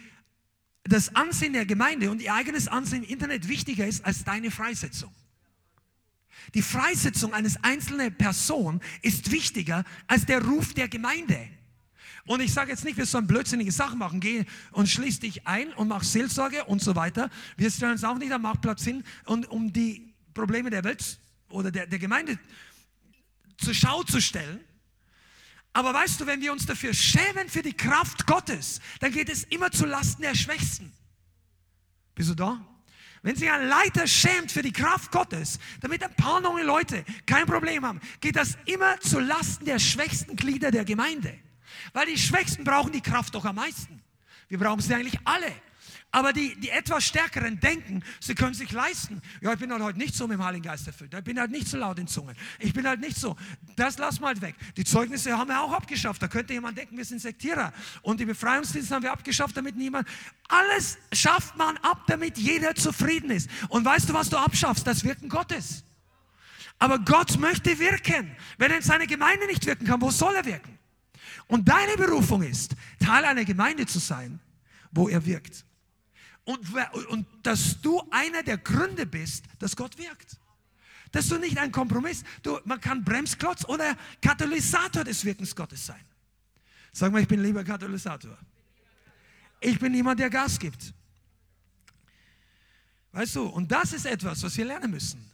das 0.85 1.15
Ansehen 1.15 1.53
der 1.53 1.67
Gemeinde 1.67 2.11
und 2.11 2.23
ihr 2.23 2.35
eigenes 2.35 2.69
Ansehen 2.69 3.03
im 3.03 3.11
Internet 3.11 3.49
wichtiger 3.49 3.87
ist 3.87 4.05
als 4.05 4.25
deine 4.25 4.51
Freisetzung. 4.51 5.15
Die 6.55 6.63
Freisetzung 6.63 7.35
eines 7.35 7.63
einzelnen 7.63 8.17
Person 8.17 8.81
ist 9.03 9.31
wichtiger 9.31 9.85
als 10.07 10.25
der 10.25 10.43
Ruf 10.43 10.73
der 10.73 10.89
Gemeinde. 10.89 11.49
Und 12.27 12.41
ich 12.41 12.53
sage 12.53 12.71
jetzt 12.71 12.85
nicht, 12.85 12.97
wir 12.97 13.07
sollen 13.07 13.27
blödsinnige 13.27 13.73
Sachen 13.73 13.99
machen. 13.99 14.21
Geh 14.21 14.45
und 14.73 14.89
schließ 14.89 15.21
dich 15.21 15.47
ein 15.47 15.73
und 15.73 15.89
mach 15.89 16.03
Seelsorge 16.03 16.65
und 16.65 16.83
so 16.83 16.95
weiter. 16.95 17.31
Wir 17.57 17.71
stellen 17.71 17.93
uns 17.93 18.05
auch 18.05 18.19
nicht 18.19 18.33
am 18.33 18.43
Marktplatz 18.43 18.85
hin, 18.85 19.05
und, 19.25 19.49
um 19.49 19.73
die 19.73 20.15
Probleme 20.35 20.71
der 20.71 20.85
Welt 20.85 21.19
oder 21.49 21.71
der, 21.71 21.87
der 21.87 21.99
Gemeinde 21.99 22.39
zur 23.59 23.75
Schau 23.75 24.03
zu 24.03 24.21
stellen. 24.21 24.61
Aber 25.73 25.95
weißt 25.95 26.21
du, 26.21 26.27
wenn 26.27 26.41
wir 26.41 26.53
uns 26.53 26.67
dafür 26.67 26.93
schämen 26.95 27.49
für 27.49 27.63
die 27.63 27.73
Kraft 27.73 28.27
Gottes, 28.27 28.81
dann 28.99 29.13
geht 29.13 29.29
es 29.29 29.45
immer 29.45 29.71
zu 29.71 29.87
Lasten 29.87 30.23
der 30.23 30.35
Schwächsten. 30.35 30.93
Bist 32.15 32.31
du 32.31 32.35
da? 32.35 32.61
Wenn 33.23 33.37
sich 33.37 33.51
ein 33.51 33.69
Leiter 33.69 34.07
schämt 34.07 34.51
für 34.51 34.63
die 34.63 34.73
Kraft 34.73 35.13
Gottes, 35.13 35.59
damit 35.81 36.03
ein 36.03 36.15
paar 36.15 36.41
neue 36.41 36.65
Leute 36.65 37.05
kein 37.27 37.47
Problem 37.47 37.85
haben, 37.85 38.01
geht 38.21 38.37
das 38.37 38.57
immer 38.65 38.99
zu 39.01 39.21
Lasten 39.21 39.67
der 39.67 39.79
schwächsten 39.79 40.37
Glieder 40.37 40.71
der 40.71 40.85
Gemeinde. 40.85 41.39
Weil 41.93 42.07
die 42.07 42.19
Schwächsten 42.19 42.65
brauchen 42.65 42.93
die 42.93 43.01
Kraft 43.01 43.35
doch 43.35 43.45
am 43.45 43.57
meisten. 43.57 44.03
Wir 44.49 44.59
brauchen 44.59 44.81
sie 44.81 44.95
eigentlich 44.95 45.19
alle. 45.25 45.53
Aber 46.13 46.33
die, 46.33 46.57
die 46.57 46.71
etwas 46.71 47.05
Stärkeren 47.05 47.61
denken, 47.61 48.03
sie 48.19 48.35
können 48.35 48.55
sich 48.55 48.73
leisten. 48.73 49.23
Ja, 49.41 49.53
ich 49.53 49.61
bin 49.61 49.71
halt 49.71 49.81
heute 49.81 49.99
nicht 49.99 50.15
so 50.15 50.27
mit 50.27 50.39
dem 50.39 50.45
Heiligen 50.45 50.65
Geist 50.65 50.87
erfüllt. 50.89 51.15
Ich 51.15 51.23
bin 51.23 51.39
halt 51.39 51.53
nicht 51.53 51.69
so 51.69 51.77
laut 51.77 52.01
in 52.01 52.09
Zungen. 52.09 52.35
Ich 52.59 52.73
bin 52.73 52.87
halt 52.87 52.99
nicht 52.99 53.17
so. 53.17 53.37
Das 53.77 53.97
lass 53.97 54.19
mal 54.19 54.41
weg. 54.41 54.57
Die 54.77 54.83
Zeugnisse 54.83 55.39
haben 55.39 55.49
wir 55.49 55.61
auch 55.61 55.73
abgeschafft. 55.73 56.21
Da 56.21 56.27
könnte 56.27 56.53
jemand 56.53 56.77
denken, 56.77 56.97
wir 56.97 57.05
sind 57.05 57.21
Sektierer. 57.21 57.73
Und 58.03 58.19
die 58.19 58.25
Befreiungsdienste 58.25 58.93
haben 58.93 59.05
wir 59.05 59.13
abgeschafft, 59.13 59.57
damit 59.57 59.77
niemand. 59.77 60.09
Alles 60.49 60.99
schafft 61.13 61.57
man 61.57 61.77
ab, 61.79 62.03
damit 62.09 62.39
jeder 62.39 62.75
zufrieden 62.75 63.31
ist. 63.31 63.49
Und 63.69 63.85
weißt 63.85 64.09
du, 64.09 64.15
was 64.15 64.29
du 64.29 64.37
abschaffst? 64.37 64.85
Das 64.89 65.05
Wirken 65.05 65.29
Gottes. 65.29 65.85
Aber 66.81 66.99
Gott 66.99 67.39
möchte 67.39 67.79
wirken. 67.79 68.37
Wenn 68.59 68.73
er 68.73 68.79
in 68.79 68.83
seiner 68.83 69.07
Gemeinde 69.07 69.47
nicht 69.47 69.65
wirken 69.65 69.87
kann, 69.87 70.01
wo 70.01 70.11
soll 70.11 70.35
er 70.35 70.45
wirken? 70.45 70.80
Und 71.51 71.69
deine 71.69 71.97
Berufung 71.97 72.45
ist, 72.45 72.77
Teil 73.01 73.25
einer 73.25 73.45
Gemeinde 73.45 73.85
zu 73.85 73.99
sein, 73.99 74.39
wo 74.93 75.09
er 75.09 75.27
wirkt. 75.27 75.65
Und, 76.45 76.61
und 77.09 77.27
dass 77.43 77.81
du 77.81 78.01
einer 78.11 78.45
der 78.45 78.57
Gründe 78.57 79.05
bist, 79.05 79.45
dass 79.59 79.75
Gott 79.75 79.99
wirkt. 79.99 80.39
Dass 81.11 81.27
du 81.27 81.39
nicht 81.39 81.59
ein 81.59 81.73
Kompromiss, 81.73 82.23
du, 82.43 82.61
man 82.65 82.81
kann 82.81 83.05
Bremsklotz 83.05 83.65
oder 83.65 83.97
Katalysator 84.23 85.03
des 85.03 85.25
Wirkens 85.25 85.55
Gottes 85.57 85.85
sein. 85.85 86.01
Sag 86.93 87.11
mal, 87.11 87.21
ich 87.21 87.29
bin 87.29 87.43
lieber 87.43 87.65
Katalysator. 87.65 88.39
Ich 89.61 89.79
bin 89.81 89.93
jemand, 89.93 90.21
der 90.21 90.31
Gas 90.31 90.57
gibt. 90.57 90.95
Weißt 93.11 93.35
du, 93.35 93.47
und 93.47 93.73
das 93.73 93.93
ist 93.93 94.07
etwas, 94.07 94.41
was 94.45 94.57
wir 94.57 94.67
lernen 94.67 94.93
müssen. 94.93 95.30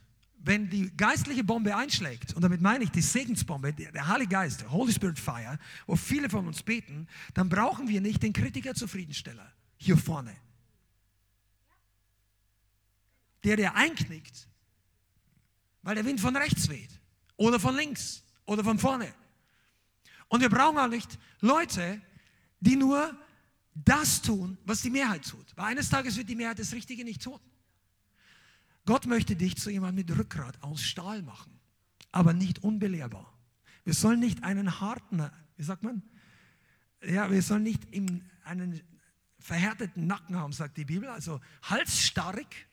Wenn 0.46 0.70
die 0.70 0.96
geistliche 0.96 1.42
Bombe 1.42 1.74
einschlägt, 1.74 2.32
und 2.34 2.42
damit 2.42 2.60
meine 2.60 2.84
ich 2.84 2.90
die 2.92 3.02
Segensbombe, 3.02 3.72
der 3.72 4.06
Heilige 4.06 4.30
Geist, 4.30 4.60
der 4.60 4.70
Holy 4.70 4.92
Spirit 4.92 5.18
Fire, 5.18 5.58
wo 5.88 5.96
viele 5.96 6.30
von 6.30 6.46
uns 6.46 6.62
beten, 6.62 7.08
dann 7.34 7.48
brauchen 7.48 7.88
wir 7.88 8.00
nicht 8.00 8.22
den 8.22 8.32
Kritiker 8.32 8.72
Zufriedensteller 8.72 9.52
hier 9.76 9.98
vorne. 9.98 10.36
Der, 13.42 13.56
der 13.56 13.74
einknickt, 13.74 14.46
weil 15.82 15.96
der 15.96 16.04
Wind 16.04 16.20
von 16.20 16.36
rechts 16.36 16.68
weht 16.68 17.00
oder 17.36 17.58
von 17.58 17.74
links 17.74 18.22
oder 18.44 18.62
von 18.62 18.78
vorne. 18.78 19.12
Und 20.28 20.42
wir 20.42 20.48
brauchen 20.48 20.78
auch 20.78 20.86
nicht 20.86 21.18
Leute, 21.40 22.00
die 22.60 22.76
nur 22.76 23.18
das 23.74 24.22
tun, 24.22 24.58
was 24.64 24.80
die 24.80 24.90
Mehrheit 24.90 25.28
tut. 25.28 25.46
Weil 25.56 25.72
eines 25.72 25.88
Tages 25.88 26.16
wird 26.16 26.28
die 26.28 26.36
Mehrheit 26.36 26.60
das 26.60 26.72
Richtige 26.72 27.04
nicht 27.04 27.20
tun. 27.20 27.40
Gott 28.86 29.06
möchte 29.06 29.36
dich 29.36 29.56
zu 29.56 29.70
jemandem 29.70 30.06
mit 30.06 30.18
Rückgrat 30.18 30.62
aus 30.62 30.82
Stahl 30.82 31.22
machen, 31.22 31.60
aber 32.12 32.32
nicht 32.32 32.62
unbelehrbar. 32.62 33.36
Wir 33.84 33.94
sollen 33.94 34.20
nicht 34.20 34.42
einen 34.42 34.80
harten, 34.80 35.28
wie 35.56 35.62
sagt 35.62 35.82
man? 35.82 36.02
Ja, 37.04 37.30
wir 37.30 37.42
sollen 37.42 37.64
nicht 37.64 37.82
einen 38.44 38.80
verhärteten 39.38 40.06
Nacken 40.06 40.36
haben, 40.36 40.52
sagt 40.52 40.76
die 40.76 40.84
Bibel, 40.84 41.08
also 41.08 41.40
halsstarrig, 41.62 42.68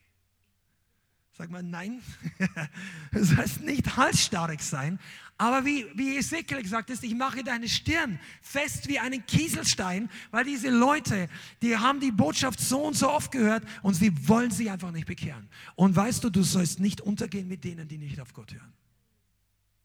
Sag 1.35 1.49
mal 1.49 1.63
nein. 1.63 2.01
Das 3.11 3.35
heißt 3.35 3.61
nicht 3.61 3.95
halsstarrig 3.95 4.61
sein, 4.61 4.99
aber 5.37 5.65
wie, 5.65 5.85
wie 5.95 6.17
Ezekiel 6.17 6.61
gesagt 6.61 6.89
ist, 6.89 7.03
ich 7.03 7.15
mache 7.15 7.43
deine 7.43 7.67
Stirn 7.67 8.19
fest 8.41 8.87
wie 8.87 8.99
einen 8.99 9.25
Kieselstein, 9.25 10.09
weil 10.31 10.45
diese 10.45 10.69
Leute, 10.69 11.29
die 11.61 11.77
haben 11.77 11.99
die 11.99 12.11
Botschaft 12.11 12.59
so 12.59 12.83
und 12.83 12.95
so 12.95 13.09
oft 13.09 13.31
gehört 13.31 13.63
und 13.81 13.93
sie 13.93 14.27
wollen 14.27 14.51
sie 14.51 14.69
einfach 14.69 14.91
nicht 14.91 15.05
bekehren. 15.05 15.47
Und 15.75 15.95
weißt 15.95 16.23
du, 16.23 16.29
du 16.29 16.43
sollst 16.43 16.79
nicht 16.79 17.01
untergehen 17.01 17.47
mit 17.47 17.63
denen, 17.63 17.87
die 17.87 17.97
nicht 17.97 18.19
auf 18.19 18.33
Gott 18.33 18.53
hören 18.53 18.73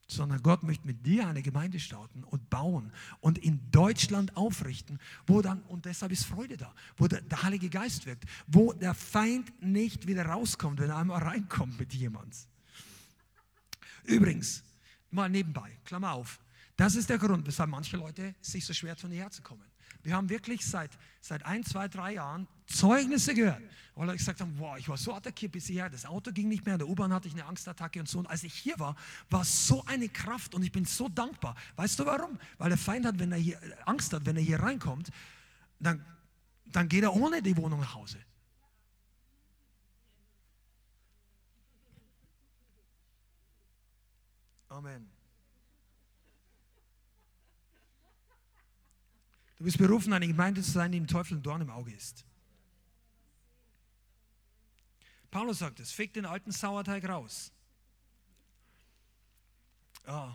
sondern 0.08 0.42
Gott 0.42 0.62
möchte 0.62 0.86
mit 0.86 1.04
dir 1.06 1.28
eine 1.28 1.42
Gemeinde 1.42 1.78
starten 1.78 2.24
und 2.24 2.48
bauen 2.48 2.92
und 3.20 3.38
in 3.38 3.70
Deutschland 3.70 4.36
aufrichten, 4.36 4.98
wo 5.26 5.42
dann, 5.42 5.60
und 5.62 5.84
deshalb 5.84 6.10
ist 6.12 6.24
Freude 6.24 6.56
da, 6.56 6.74
wo 6.96 7.06
der, 7.06 7.20
der 7.20 7.42
Heilige 7.42 7.68
Geist 7.68 8.06
wirkt, 8.06 8.24
wo 8.46 8.72
der 8.72 8.94
Feind 8.94 9.52
nicht 9.62 10.06
wieder 10.06 10.24
rauskommt, 10.24 10.80
wenn 10.80 10.90
er 10.90 10.96
einmal 10.96 11.22
reinkommt 11.22 11.78
mit 11.78 11.92
jemand. 11.92 12.34
Übrigens, 14.04 14.64
mal 15.10 15.28
nebenbei, 15.28 15.78
Klammer 15.84 16.12
auf, 16.12 16.40
das 16.76 16.94
ist 16.94 17.10
der 17.10 17.18
Grund, 17.18 17.46
weshalb 17.46 17.68
manche 17.68 17.98
Leute 17.98 18.34
sich 18.40 18.64
so 18.64 18.72
schwer 18.72 18.96
tun, 18.96 19.10
hierher 19.10 19.30
zu 19.30 19.42
kommen. 19.42 19.64
Wir 20.02 20.14
haben 20.14 20.30
wirklich 20.30 20.64
seit, 20.64 20.90
seit 21.20 21.44
ein, 21.44 21.64
zwei, 21.64 21.88
drei 21.88 22.14
Jahren 22.14 22.48
Zeugnisse 22.68 23.34
gehört, 23.34 23.62
wo 23.94 24.04
Leute 24.04 24.18
gesagt 24.18 24.40
haben, 24.40 24.54
wow, 24.58 24.76
ich 24.78 24.88
war 24.88 24.96
so 24.96 25.14
attackiert 25.14 25.52
bis 25.52 25.66
hierher, 25.66 25.88
das 25.88 26.04
Auto 26.04 26.30
ging 26.30 26.48
nicht 26.48 26.66
mehr, 26.66 26.76
der 26.76 26.86
U-Bahn 26.86 27.12
hatte 27.12 27.26
ich 27.26 27.34
eine 27.34 27.46
Angstattacke 27.46 27.98
und 27.98 28.08
so. 28.08 28.18
Und 28.18 28.26
als 28.26 28.42
ich 28.44 28.52
hier 28.52 28.78
war, 28.78 28.94
war 29.30 29.44
so 29.44 29.82
eine 29.86 30.08
Kraft 30.08 30.54
und 30.54 30.62
ich 30.62 30.70
bin 30.70 30.84
so 30.84 31.08
dankbar. 31.08 31.56
Weißt 31.76 31.98
du 31.98 32.06
warum? 32.06 32.38
Weil 32.58 32.68
der 32.68 32.78
Feind 32.78 33.06
hat, 33.06 33.18
wenn 33.18 33.32
er 33.32 33.38
hier 33.38 33.58
Angst 33.86 34.12
hat, 34.12 34.26
wenn 34.26 34.36
er 34.36 34.42
hier 34.42 34.60
reinkommt, 34.60 35.10
dann, 35.80 36.04
dann 36.66 36.88
geht 36.88 37.02
er 37.02 37.14
ohne 37.14 37.42
die 37.42 37.56
Wohnung 37.56 37.80
nach 37.80 37.94
Hause. 37.94 38.18
Amen. 44.68 45.10
Du 49.56 49.64
bist 49.64 49.78
berufen, 49.78 50.12
eine 50.12 50.28
Gemeinde 50.28 50.62
zu 50.62 50.70
sein, 50.70 50.92
die 50.92 50.98
dem 50.98 51.08
Teufel 51.08 51.38
ein 51.38 51.42
Dorn 51.42 51.62
im 51.62 51.70
Auge 51.70 51.92
ist. 51.92 52.27
Paulus 55.30 55.58
sagt 55.58 55.80
es, 55.80 55.90
fick 55.90 56.12
den 56.12 56.24
alten 56.24 56.52
Sauerteig 56.52 57.08
raus. 57.08 57.52
Oh. 60.06 60.30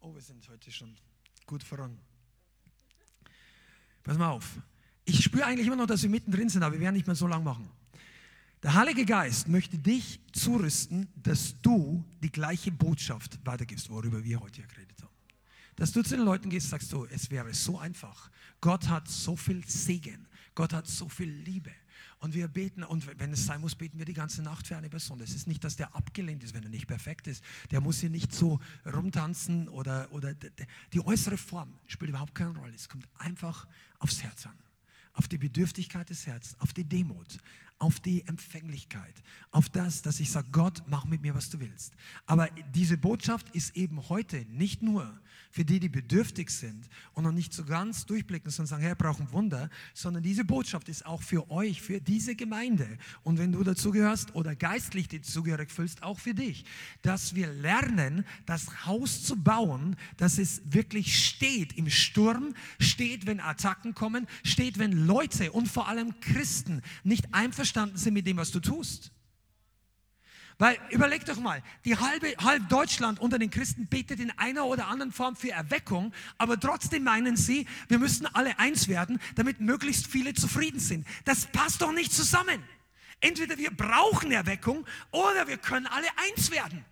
oh, 0.00 0.14
wir 0.14 0.22
sind 0.22 0.48
heute 0.48 0.72
schon 0.72 0.96
gut 1.44 1.62
voran. 1.62 1.98
Pass 4.02 4.16
mal 4.16 4.30
auf. 4.30 4.58
Ich 5.04 5.22
spüre 5.22 5.44
eigentlich 5.44 5.66
immer 5.66 5.76
noch, 5.76 5.86
dass 5.86 6.02
wir 6.02 6.08
mittendrin 6.08 6.48
sind, 6.48 6.62
aber 6.62 6.74
wir 6.74 6.80
werden 6.80 6.94
nicht 6.94 7.06
mehr 7.06 7.16
so 7.16 7.26
lang 7.26 7.44
machen. 7.44 7.70
Der 8.62 8.74
Heilige 8.74 9.04
Geist 9.04 9.48
möchte 9.48 9.78
dich 9.78 10.20
zurüsten, 10.32 11.08
dass 11.16 11.60
du 11.60 12.04
die 12.22 12.30
gleiche 12.30 12.70
Botschaft 12.70 13.38
weitergibst, 13.44 13.88
worüber 13.90 14.22
wir 14.22 14.40
heute 14.40 14.62
geredet 14.62 15.02
haben. 15.02 15.14
Dass 15.76 15.92
du 15.92 16.02
zu 16.02 16.16
den 16.16 16.24
Leuten 16.24 16.50
gehst, 16.50 16.68
sagst 16.68 16.92
du, 16.92 17.06
es 17.06 17.30
wäre 17.30 17.52
so 17.54 17.78
einfach. 17.78 18.30
Gott 18.60 18.88
hat 18.88 19.08
so 19.08 19.34
viel 19.36 19.66
Segen. 19.66 20.26
Gott 20.54 20.72
hat 20.74 20.86
so 20.86 21.08
viel 21.08 21.30
Liebe. 21.30 21.72
Und 22.20 22.34
wir 22.34 22.48
beten, 22.48 22.84
und 22.84 23.18
wenn 23.18 23.32
es 23.32 23.46
sein 23.46 23.62
muss, 23.62 23.74
beten 23.74 23.98
wir 23.98 24.04
die 24.04 24.12
ganze 24.12 24.42
Nacht 24.42 24.66
für 24.66 24.76
eine 24.76 24.90
Person. 24.90 25.20
Es 25.20 25.34
ist 25.34 25.46
nicht, 25.46 25.64
dass 25.64 25.76
der 25.76 25.96
abgelehnt 25.96 26.44
ist, 26.44 26.54
wenn 26.54 26.62
er 26.62 26.68
nicht 26.68 26.86
perfekt 26.86 27.26
ist. 27.26 27.42
Der 27.70 27.80
muss 27.80 28.00
hier 28.00 28.10
nicht 28.10 28.34
so 28.34 28.60
rumtanzen 28.84 29.68
oder, 29.68 30.06
oder 30.12 30.34
die 30.92 31.00
äußere 31.00 31.38
Form 31.38 31.72
spielt 31.86 32.10
überhaupt 32.10 32.34
keine 32.34 32.58
Rolle. 32.58 32.74
Es 32.74 32.90
kommt 32.90 33.08
einfach 33.18 33.66
aufs 33.98 34.22
Herz 34.22 34.46
an. 34.46 34.58
Auf 35.14 35.28
die 35.28 35.38
Bedürftigkeit 35.38 36.10
des 36.10 36.26
Herzens, 36.26 36.60
auf 36.60 36.74
die 36.74 36.84
Demut, 36.84 37.38
auf 37.78 37.98
die 37.98 38.26
Empfänglichkeit, 38.26 39.14
auf 39.50 39.70
das, 39.70 40.02
dass 40.02 40.20
ich 40.20 40.30
sage, 40.30 40.48
Gott, 40.52 40.82
mach 40.86 41.06
mit 41.06 41.22
mir, 41.22 41.34
was 41.34 41.48
du 41.48 41.58
willst. 41.58 41.94
Aber 42.26 42.48
diese 42.74 42.98
Botschaft 42.98 43.48
ist 43.54 43.74
eben 43.76 44.08
heute 44.10 44.44
nicht 44.50 44.82
nur 44.82 45.18
für 45.50 45.64
die, 45.64 45.80
die 45.80 45.88
bedürftig 45.88 46.50
sind 46.50 46.88
und 47.12 47.24
noch 47.24 47.32
nicht 47.32 47.52
so 47.52 47.64
ganz 47.64 48.06
durchblicken, 48.06 48.50
sondern 48.50 48.68
sagen, 48.68 48.82
Herr, 48.82 48.94
brauchen 48.94 49.30
Wunder, 49.32 49.68
sondern 49.94 50.22
diese 50.22 50.44
Botschaft 50.44 50.88
ist 50.88 51.04
auch 51.04 51.22
für 51.22 51.50
euch, 51.50 51.82
für 51.82 52.00
diese 52.00 52.36
Gemeinde. 52.36 52.98
Und 53.22 53.38
wenn 53.38 53.52
du 53.52 53.62
dazugehörst 53.62 54.34
oder 54.34 54.54
geistlich 54.54 55.08
dazugehörig 55.08 55.70
fühlst, 55.70 56.02
auch 56.02 56.18
für 56.18 56.34
dich, 56.34 56.64
dass 57.02 57.34
wir 57.34 57.48
lernen, 57.48 58.24
das 58.46 58.86
Haus 58.86 59.24
zu 59.24 59.36
bauen, 59.36 59.96
dass 60.16 60.38
es 60.38 60.62
wirklich 60.64 61.24
steht 61.24 61.76
im 61.76 61.90
Sturm, 61.90 62.54
steht, 62.78 63.26
wenn 63.26 63.40
Attacken 63.40 63.94
kommen, 63.94 64.26
steht, 64.44 64.78
wenn 64.78 64.92
Leute 65.06 65.52
und 65.52 65.68
vor 65.68 65.88
allem 65.88 66.18
Christen 66.20 66.82
nicht 67.02 67.34
einverstanden 67.34 67.96
sind 67.96 68.14
mit 68.14 68.26
dem, 68.26 68.36
was 68.36 68.52
du 68.52 68.60
tust. 68.60 69.12
Weil 70.60 70.78
überleg 70.90 71.24
doch 71.24 71.38
mal, 71.38 71.62
die 71.86 71.96
halbe, 71.96 72.34
halb 72.36 72.68
Deutschland 72.68 73.18
unter 73.18 73.38
den 73.38 73.48
Christen 73.48 73.86
betet 73.86 74.20
in 74.20 74.30
einer 74.32 74.66
oder 74.66 74.88
anderen 74.88 75.10
Form 75.10 75.34
für 75.34 75.50
Erweckung, 75.50 76.12
aber 76.36 76.60
trotzdem 76.60 77.04
meinen 77.04 77.38
sie, 77.38 77.66
wir 77.88 77.98
müssen 77.98 78.26
alle 78.26 78.58
eins 78.58 78.86
werden, 78.86 79.18
damit 79.36 79.60
möglichst 79.60 80.06
viele 80.06 80.34
zufrieden 80.34 80.78
sind. 80.78 81.06
Das 81.24 81.46
passt 81.46 81.80
doch 81.80 81.92
nicht 81.92 82.12
zusammen. 82.12 82.62
Entweder 83.22 83.56
wir 83.56 83.70
brauchen 83.70 84.32
Erweckung 84.32 84.86
oder 85.12 85.48
wir 85.48 85.56
können 85.56 85.86
alle 85.86 86.08
eins 86.28 86.50
werden 86.50 86.84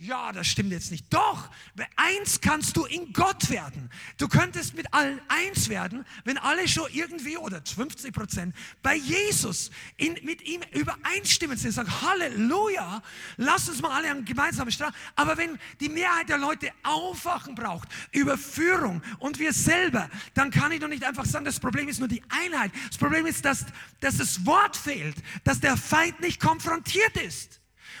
ja, 0.00 0.30
das 0.30 0.46
stimmt 0.46 0.70
jetzt 0.70 0.92
nicht. 0.92 1.12
Doch, 1.12 1.50
eins 1.96 2.40
kannst 2.40 2.76
du 2.76 2.84
in 2.84 3.12
Gott 3.12 3.50
werden. 3.50 3.90
Du 4.16 4.28
könntest 4.28 4.74
mit 4.74 4.94
allen 4.94 5.20
eins 5.26 5.68
werden, 5.68 6.04
wenn 6.24 6.38
alle 6.38 6.68
schon 6.68 6.88
irgendwie 6.92 7.36
oder 7.36 7.60
50 7.64 8.14
Prozent 8.14 8.54
bei 8.80 8.94
Jesus 8.94 9.72
in, 9.96 10.16
mit 10.22 10.42
ihm 10.42 10.60
übereinstimmen 10.72 11.56
sind. 11.58 11.72
Sagen, 11.72 11.90
Halleluja, 12.00 13.02
lass 13.38 13.68
uns 13.68 13.82
mal 13.82 13.90
alle 13.90 14.12
an 14.12 14.24
gemeinsamen 14.24 14.70
Straße. 14.70 14.94
Aber 15.16 15.36
wenn 15.36 15.58
die 15.80 15.88
Mehrheit 15.88 16.28
der 16.28 16.38
Leute 16.38 16.70
Aufwachen 16.84 17.56
braucht, 17.56 17.88
Überführung 18.12 19.02
und 19.18 19.40
wir 19.40 19.52
selber, 19.52 20.08
dann 20.34 20.52
kann 20.52 20.70
ich 20.70 20.78
doch 20.78 20.88
nicht 20.88 21.02
einfach 21.02 21.24
sagen, 21.24 21.44
das 21.44 21.58
Problem 21.58 21.88
ist 21.88 21.98
nur 21.98 22.08
die 22.08 22.22
Einheit. 22.28 22.70
Das 22.86 22.98
Problem 22.98 23.26
ist, 23.26 23.44
dass, 23.44 23.66
dass 23.98 24.18
das 24.18 24.46
Wort 24.46 24.76
fehlt, 24.76 25.16
dass 25.42 25.58
der 25.58 25.76
Feind 25.76 26.20
nicht 26.20 26.40
konfrontiert 26.40 27.16
ist. 27.16 27.57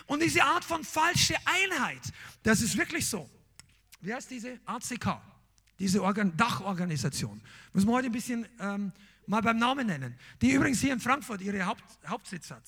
Und 0.08 0.22
diese 0.22 0.42
Art 0.42 0.64
von 0.64 0.82
falsche 0.82 1.36
Einheit, 1.44 2.00
das 2.42 2.62
ist 2.62 2.76
wirklich 2.76 3.06
so. 3.06 3.28
Wie 4.00 4.12
heißt 4.12 4.30
diese 4.30 4.58
ACK? 4.64 5.20
Diese 5.78 6.02
Organ 6.02 6.36
Dachorganisation. 6.36 7.40
Müssen 7.72 7.86
wir 7.86 7.92
heute 7.92 8.06
ein 8.06 8.12
bisschen 8.12 8.48
ähm, 8.58 8.90
mal 9.26 9.42
beim 9.42 9.58
Namen 9.58 9.86
nennen. 9.86 10.18
Die 10.40 10.50
übrigens 10.50 10.80
hier 10.80 10.94
in 10.94 10.98
Frankfurt 10.98 11.42
ihre 11.42 11.64
Haupt 11.64 11.84
Hauptsitz 12.06 12.50
hat. 12.50 12.64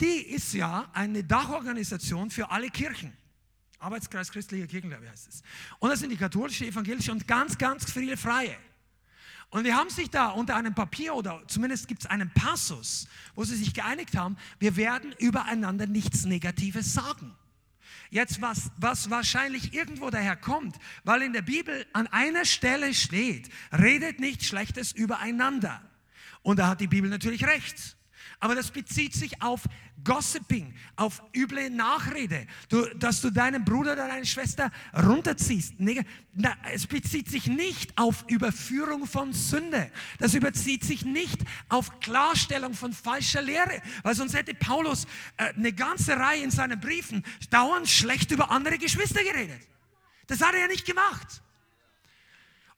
Die 0.00 0.26
ist 0.34 0.54
ja 0.54 0.90
eine 0.94 1.22
Dachorganisation 1.22 2.30
für 2.30 2.50
alle 2.50 2.70
Kirchen. 2.70 3.12
Arbeitskreis 3.78 4.32
christlicher 4.32 4.66
Kirchen, 4.66 4.88
glaube 4.88 5.04
ich, 5.04 5.10
heißt 5.10 5.28
es. 5.28 5.42
Und 5.78 5.90
das 5.90 6.00
sind 6.00 6.10
die 6.10 6.16
katholische, 6.16 6.66
evangelische 6.66 7.12
und 7.12 7.28
ganz, 7.28 7.58
ganz 7.58 7.92
viele 7.92 8.16
freie. 8.16 8.56
Und 9.54 9.62
wir 9.62 9.76
haben 9.76 9.88
sich 9.88 10.10
da 10.10 10.30
unter 10.30 10.56
einem 10.56 10.74
Papier 10.74 11.14
oder 11.14 11.40
zumindest 11.46 11.86
gibt 11.86 12.02
es 12.02 12.10
einen 12.10 12.28
Passus, 12.28 13.06
wo 13.36 13.44
sie 13.44 13.54
sich 13.54 13.72
geeinigt 13.72 14.16
haben, 14.16 14.36
wir 14.58 14.74
werden 14.74 15.14
übereinander 15.20 15.86
nichts 15.86 16.24
Negatives 16.24 16.92
sagen. 16.92 17.32
Jetzt, 18.10 18.42
was, 18.42 18.72
was 18.78 19.10
wahrscheinlich 19.10 19.72
irgendwo 19.72 20.10
daher 20.10 20.34
kommt, 20.34 20.74
weil 21.04 21.22
in 21.22 21.32
der 21.32 21.42
Bibel 21.42 21.86
an 21.92 22.08
einer 22.08 22.44
Stelle 22.44 22.92
steht, 22.94 23.48
redet 23.70 24.18
nicht 24.18 24.42
Schlechtes 24.42 24.90
übereinander. 24.90 25.80
Und 26.42 26.58
da 26.58 26.66
hat 26.66 26.80
die 26.80 26.88
Bibel 26.88 27.08
natürlich 27.08 27.46
recht. 27.46 27.96
Aber 28.40 28.54
das 28.54 28.70
bezieht 28.70 29.14
sich 29.14 29.42
auf 29.42 29.62
Gossiping, 30.02 30.74
auf 30.96 31.22
üble 31.34 31.70
Nachrede, 31.70 32.46
du, 32.68 32.84
dass 32.96 33.20
du 33.20 33.30
deinen 33.30 33.64
Bruder 33.64 33.92
oder 33.92 34.08
deine 34.08 34.26
Schwester 34.26 34.70
runterziehst. 34.94 35.74
Na, 35.78 36.56
es 36.72 36.86
bezieht 36.86 37.28
sich 37.28 37.46
nicht 37.46 37.96
auf 37.96 38.24
Überführung 38.28 39.06
von 39.06 39.32
Sünde. 39.32 39.90
Das 40.18 40.34
überzieht 40.34 40.84
sich 40.84 41.04
nicht 41.04 41.40
auf 41.68 42.00
Klarstellung 42.00 42.74
von 42.74 42.92
falscher 42.92 43.42
Lehre, 43.42 43.80
weil 44.02 44.14
sonst 44.14 44.34
hätte 44.34 44.54
Paulus 44.54 45.06
äh, 45.36 45.52
eine 45.54 45.72
ganze 45.72 46.16
Reihe 46.16 46.42
in 46.42 46.50
seinen 46.50 46.80
Briefen 46.80 47.24
dauernd 47.50 47.88
schlecht 47.88 48.30
über 48.30 48.50
andere 48.50 48.78
Geschwister 48.78 49.22
geredet. 49.22 49.60
Das 50.26 50.40
hat 50.40 50.54
er 50.54 50.60
ja 50.60 50.66
nicht 50.66 50.86
gemacht. 50.86 51.43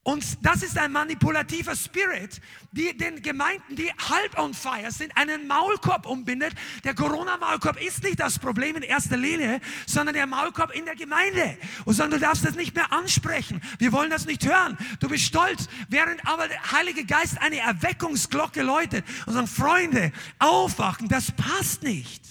Und 0.07 0.37
das 0.41 0.63
ist 0.63 0.77
ein 0.77 0.93
manipulativer 0.93 1.75
Spirit, 1.75 2.39
die 2.71 2.95
den 2.95 3.21
Gemeinden, 3.21 3.75
die 3.75 3.91
halb 3.91 4.39
on 4.39 4.53
fire 4.53 4.89
sind, 4.89 5.11
einen 5.17 5.47
Maulkorb 5.47 6.05
umbindet. 6.05 6.53
Der 6.85 6.95
Corona-Maulkorb 6.95 7.77
ist 7.81 8.03
nicht 8.03 8.17
das 8.17 8.39
Problem 8.39 8.77
in 8.77 8.83
erster 8.83 9.17
Linie, 9.17 9.59
sondern 9.85 10.15
der 10.15 10.25
Maulkorb 10.25 10.73
in 10.73 10.85
der 10.85 10.95
Gemeinde. 10.95 11.57
Und 11.83 11.95
sondern 11.95 12.21
du 12.21 12.25
darfst 12.25 12.45
das 12.45 12.55
nicht 12.55 12.73
mehr 12.73 12.93
ansprechen. 12.93 13.59
Wir 13.79 13.91
wollen 13.91 14.09
das 14.09 14.25
nicht 14.25 14.45
hören. 14.45 14.77
Du 15.01 15.09
bist 15.09 15.25
stolz, 15.25 15.67
während 15.89 16.25
aber 16.25 16.47
der 16.47 16.71
Heilige 16.71 17.03
Geist 17.03 17.41
eine 17.41 17.57
Erweckungsglocke 17.57 18.61
läutet 18.61 19.03
und 19.25 19.33
sagt, 19.33 19.49
Freunde, 19.49 20.13
aufwachen, 20.39 21.09
das 21.09 21.33
passt 21.33 21.83
nicht. 21.83 22.23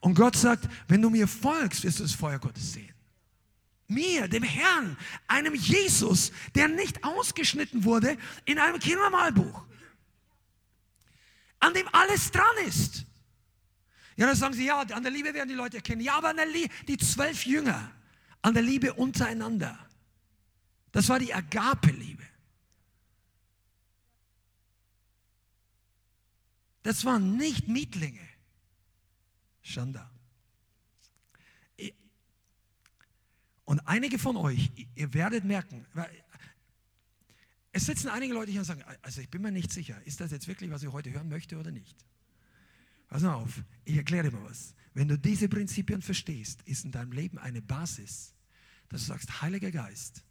Und 0.00 0.14
Gott 0.14 0.34
sagt, 0.34 0.66
wenn 0.88 1.02
du 1.02 1.10
mir 1.10 1.28
folgst, 1.28 1.84
wirst 1.84 1.98
du 1.98 2.04
das 2.04 2.12
Feuer 2.12 2.38
Gottes 2.38 2.72
sehen 2.72 2.91
mir, 3.92 4.28
dem 4.28 4.42
Herrn, 4.42 4.96
einem 5.26 5.54
Jesus, 5.54 6.32
der 6.54 6.68
nicht 6.68 7.04
ausgeschnitten 7.04 7.84
wurde 7.84 8.16
in 8.44 8.58
einem 8.58 8.78
Kindermalbuch, 8.78 9.64
an 11.60 11.74
dem 11.74 11.88
alles 11.92 12.30
dran 12.30 12.56
ist. 12.66 13.04
Ja, 14.16 14.26
dann 14.26 14.36
sagen 14.36 14.54
sie, 14.54 14.66
ja, 14.66 14.80
an 14.80 15.02
der 15.02 15.12
Liebe 15.12 15.32
werden 15.32 15.48
die 15.48 15.54
Leute 15.54 15.78
erkennen. 15.78 16.02
Ja, 16.02 16.18
aber 16.18 16.28
an 16.28 16.36
der 16.36 16.46
Liebe, 16.46 16.72
die 16.86 16.98
zwölf 16.98 17.46
Jünger, 17.46 17.90
an 18.42 18.54
der 18.54 18.62
Liebe 18.62 18.92
untereinander. 18.92 19.78
Das 20.90 21.08
war 21.08 21.18
die 21.18 21.32
Agape-Liebe. 21.32 22.22
Das 26.82 27.04
waren 27.04 27.36
nicht 27.36 27.68
Mietlinge. 27.68 28.28
Schanda. 29.62 30.11
Und 33.72 33.80
einige 33.86 34.18
von 34.18 34.36
euch, 34.36 34.70
ihr 34.94 35.14
werdet 35.14 35.44
merken, 35.44 35.86
es 37.72 37.86
sitzen 37.86 38.08
einige 38.08 38.34
Leute 38.34 38.50
hier 38.50 38.60
und 38.60 38.66
sagen, 38.66 38.84
also 39.00 39.22
ich 39.22 39.30
bin 39.30 39.40
mir 39.40 39.50
nicht 39.50 39.72
sicher, 39.72 39.98
ist 40.04 40.20
das 40.20 40.30
jetzt 40.30 40.46
wirklich, 40.46 40.70
was 40.70 40.82
ich 40.82 40.92
heute 40.92 41.10
hören 41.10 41.30
möchte 41.30 41.58
oder 41.58 41.70
nicht? 41.70 42.04
Pass 43.08 43.24
auf, 43.24 43.64
ich 43.86 43.96
erkläre 43.96 44.28
dir 44.28 44.36
mal 44.36 44.44
was. 44.44 44.74
Wenn 44.92 45.08
du 45.08 45.16
diese 45.16 45.48
Prinzipien 45.48 46.02
verstehst, 46.02 46.60
ist 46.66 46.84
in 46.84 46.92
deinem 46.92 47.12
Leben 47.12 47.38
eine 47.38 47.62
Basis, 47.62 48.34
dass 48.90 49.00
du 49.00 49.06
sagst, 49.06 49.40
Heiliger 49.40 49.70
Geist, 49.70 50.22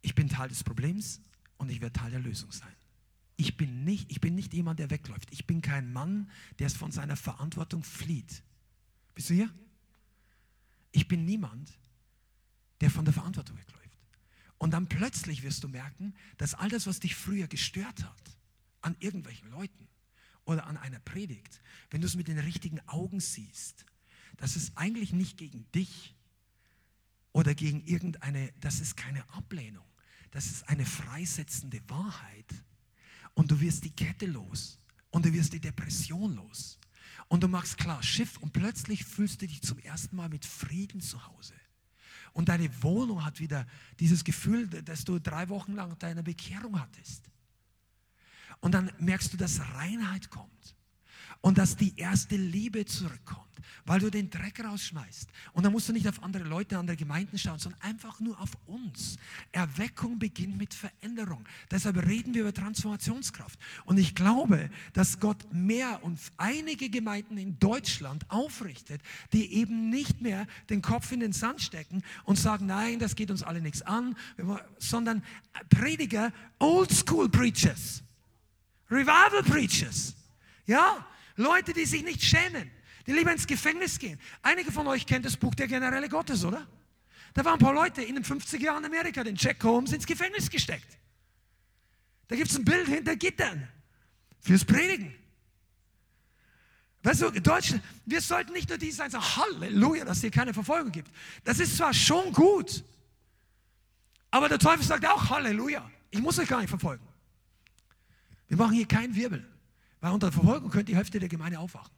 ich 0.00 0.14
bin 0.14 0.28
Teil 0.28 0.48
des 0.48 0.62
Problems 0.62 1.20
und 1.56 1.72
ich 1.72 1.80
werde 1.80 1.94
Teil 1.94 2.12
der 2.12 2.20
Lösung 2.20 2.52
sein. 2.52 2.76
Ich 3.34 3.56
bin 3.56 3.82
nicht, 3.82 4.12
ich 4.12 4.20
bin 4.20 4.36
nicht 4.36 4.54
jemand, 4.54 4.78
der 4.78 4.90
wegläuft. 4.90 5.26
Ich 5.32 5.44
bin 5.44 5.60
kein 5.60 5.92
Mann, 5.92 6.30
der 6.60 6.68
es 6.68 6.74
von 6.74 6.92
seiner 6.92 7.16
Verantwortung 7.16 7.82
flieht. 7.82 8.44
Bist 9.16 9.28
du 9.28 9.34
hier? 9.34 9.50
Ich 10.92 11.08
bin 11.08 11.24
niemand, 11.24 11.72
der 12.80 12.90
von 12.90 13.04
der 13.04 13.14
Verantwortung 13.14 13.56
wegläuft. 13.56 13.82
Und 14.58 14.72
dann 14.72 14.86
plötzlich 14.86 15.42
wirst 15.42 15.64
du 15.64 15.68
merken, 15.68 16.14
dass 16.36 16.54
all 16.54 16.68
das, 16.68 16.86
was 16.86 17.00
dich 17.00 17.16
früher 17.16 17.48
gestört 17.48 18.04
hat, 18.04 18.36
an 18.80 18.96
irgendwelchen 19.00 19.50
Leuten 19.50 19.88
oder 20.44 20.66
an 20.66 20.76
einer 20.76 21.00
Predigt, 21.00 21.60
wenn 21.90 22.00
du 22.00 22.06
es 22.06 22.14
mit 22.14 22.28
den 22.28 22.38
richtigen 22.38 22.80
Augen 22.88 23.20
siehst, 23.20 23.86
dass 24.36 24.56
es 24.56 24.76
eigentlich 24.76 25.12
nicht 25.12 25.36
gegen 25.36 25.70
dich 25.72 26.14
oder 27.32 27.54
gegen 27.54 27.84
irgendeine, 27.84 28.52
das 28.60 28.80
ist 28.80 28.96
keine 28.96 29.28
Ablehnung, 29.30 29.84
das 30.30 30.46
ist 30.46 30.68
eine 30.68 30.84
freisetzende 30.84 31.80
Wahrheit. 31.88 32.54
Und 33.34 33.50
du 33.50 33.60
wirst 33.60 33.84
die 33.84 33.94
Kette 33.94 34.26
los 34.26 34.78
und 35.10 35.24
du 35.24 35.32
wirst 35.32 35.52
die 35.52 35.60
Depression 35.60 36.34
los 36.34 36.78
und 37.32 37.42
du 37.42 37.48
machst 37.48 37.78
klar 37.78 38.02
Schiff 38.02 38.36
und 38.36 38.52
plötzlich 38.52 39.06
fühlst 39.06 39.40
du 39.40 39.46
dich 39.46 39.62
zum 39.62 39.78
ersten 39.78 40.16
Mal 40.16 40.28
mit 40.28 40.44
Frieden 40.44 41.00
zu 41.00 41.26
Hause. 41.26 41.54
Und 42.34 42.50
deine 42.50 42.68
Wohnung 42.82 43.24
hat 43.24 43.40
wieder 43.40 43.66
dieses 44.00 44.22
Gefühl, 44.22 44.66
dass 44.66 45.06
du 45.06 45.18
drei 45.18 45.48
Wochen 45.48 45.72
lang 45.72 45.98
deine 45.98 46.22
Bekehrung 46.22 46.78
hattest. 46.78 47.30
Und 48.60 48.72
dann 48.72 48.92
merkst 48.98 49.32
du, 49.32 49.38
dass 49.38 49.60
Reinheit 49.60 50.28
kommt 50.28 50.76
und 51.42 51.58
dass 51.58 51.76
die 51.76 51.92
erste 51.96 52.36
Liebe 52.36 52.86
zurückkommt, 52.86 53.42
weil 53.84 53.98
du 53.98 54.10
den 54.10 54.30
Dreck 54.30 54.64
rausschmeißt. 54.64 55.28
Und 55.52 55.64
dann 55.64 55.72
musst 55.72 55.88
du 55.88 55.92
nicht 55.92 56.08
auf 56.08 56.22
andere 56.22 56.44
Leute, 56.44 56.78
andere 56.78 56.96
Gemeinden 56.96 57.36
schauen, 57.36 57.58
sondern 57.58 57.80
einfach 57.82 58.20
nur 58.20 58.40
auf 58.40 58.50
uns. 58.66 59.16
Erweckung 59.50 60.18
beginnt 60.20 60.56
mit 60.56 60.72
Veränderung. 60.72 61.44
Deshalb 61.70 61.96
reden 62.06 62.32
wir 62.32 62.42
über 62.42 62.54
Transformationskraft. 62.54 63.58
Und 63.84 63.98
ich 63.98 64.14
glaube, 64.14 64.70
dass 64.92 65.18
Gott 65.18 65.52
mehr 65.52 66.02
und 66.04 66.18
einige 66.36 66.88
Gemeinden 66.88 67.36
in 67.36 67.58
Deutschland 67.58 68.24
aufrichtet, 68.30 69.02
die 69.32 69.52
eben 69.52 69.90
nicht 69.90 70.20
mehr 70.20 70.46
den 70.70 70.80
Kopf 70.80 71.10
in 71.10 71.20
den 71.20 71.32
Sand 71.32 71.60
stecken 71.60 72.04
und 72.24 72.38
sagen, 72.38 72.66
nein, 72.66 73.00
das 73.00 73.16
geht 73.16 73.32
uns 73.32 73.42
alle 73.42 73.60
nichts 73.60 73.82
an, 73.82 74.16
sondern 74.78 75.24
Prediger, 75.70 76.32
Old 76.60 76.92
School 76.92 77.28
Preachers, 77.28 78.04
Revival 78.88 79.42
Preachers. 79.42 80.14
Ja, 80.66 81.04
Leute, 81.36 81.72
die 81.72 81.84
sich 81.84 82.02
nicht 82.02 82.22
schämen, 82.22 82.70
die 83.06 83.12
lieber 83.12 83.32
ins 83.32 83.46
Gefängnis 83.46 83.98
gehen. 83.98 84.18
Einige 84.42 84.70
von 84.70 84.86
euch 84.86 85.06
kennt 85.06 85.24
das 85.24 85.36
Buch 85.36 85.54
Der 85.54 85.68
Generäle 85.68 86.08
Gottes, 86.08 86.44
oder? 86.44 86.66
Da 87.34 87.44
waren 87.44 87.54
ein 87.54 87.58
paar 87.58 87.74
Leute 87.74 88.02
in 88.02 88.14
den 88.14 88.24
50er 88.24 88.60
Jahren 88.60 88.84
Amerika, 88.84 89.24
den 89.24 89.36
Jack 89.36 89.62
Holmes, 89.64 89.92
ins 89.92 90.06
Gefängnis 90.06 90.50
gesteckt. 90.50 90.98
Da 92.28 92.36
gibt 92.36 92.50
es 92.50 92.58
ein 92.58 92.64
Bild 92.64 92.88
hinter 92.88 93.16
Gittern 93.16 93.68
fürs 94.40 94.64
Predigen. 94.64 95.14
Weißt 97.02 97.22
du, 97.22 97.30
Deutschland, 97.30 97.82
wir 98.06 98.20
sollten 98.20 98.52
nicht 98.52 98.68
nur 98.68 98.78
die 98.78 98.92
sein, 98.92 99.10
sagen, 99.10 99.24
Halleluja, 99.24 100.04
dass 100.04 100.18
es 100.18 100.20
hier 100.22 100.30
keine 100.30 100.54
Verfolgung 100.54 100.92
gibt. 100.92 101.10
Das 101.42 101.58
ist 101.58 101.76
zwar 101.76 101.92
schon 101.92 102.32
gut, 102.32 102.84
aber 104.30 104.48
der 104.48 104.58
Teufel 104.58 104.84
sagt 104.84 105.04
auch 105.06 105.30
Halleluja. 105.30 105.90
Ich 106.10 106.20
muss 106.20 106.38
euch 106.38 106.48
gar 106.48 106.60
nicht 106.60 106.70
verfolgen. 106.70 107.06
Wir 108.48 108.56
machen 108.56 108.72
hier 108.74 108.86
keinen 108.86 109.14
Wirbel. 109.16 109.46
Weil 110.02 110.10
unter 110.10 110.32
Verfolgung 110.32 110.68
könnte 110.68 110.86
die 110.86 110.96
Hälfte 110.96 111.20
der 111.20 111.28
Gemeinde 111.28 111.60
aufwachen. 111.60 111.92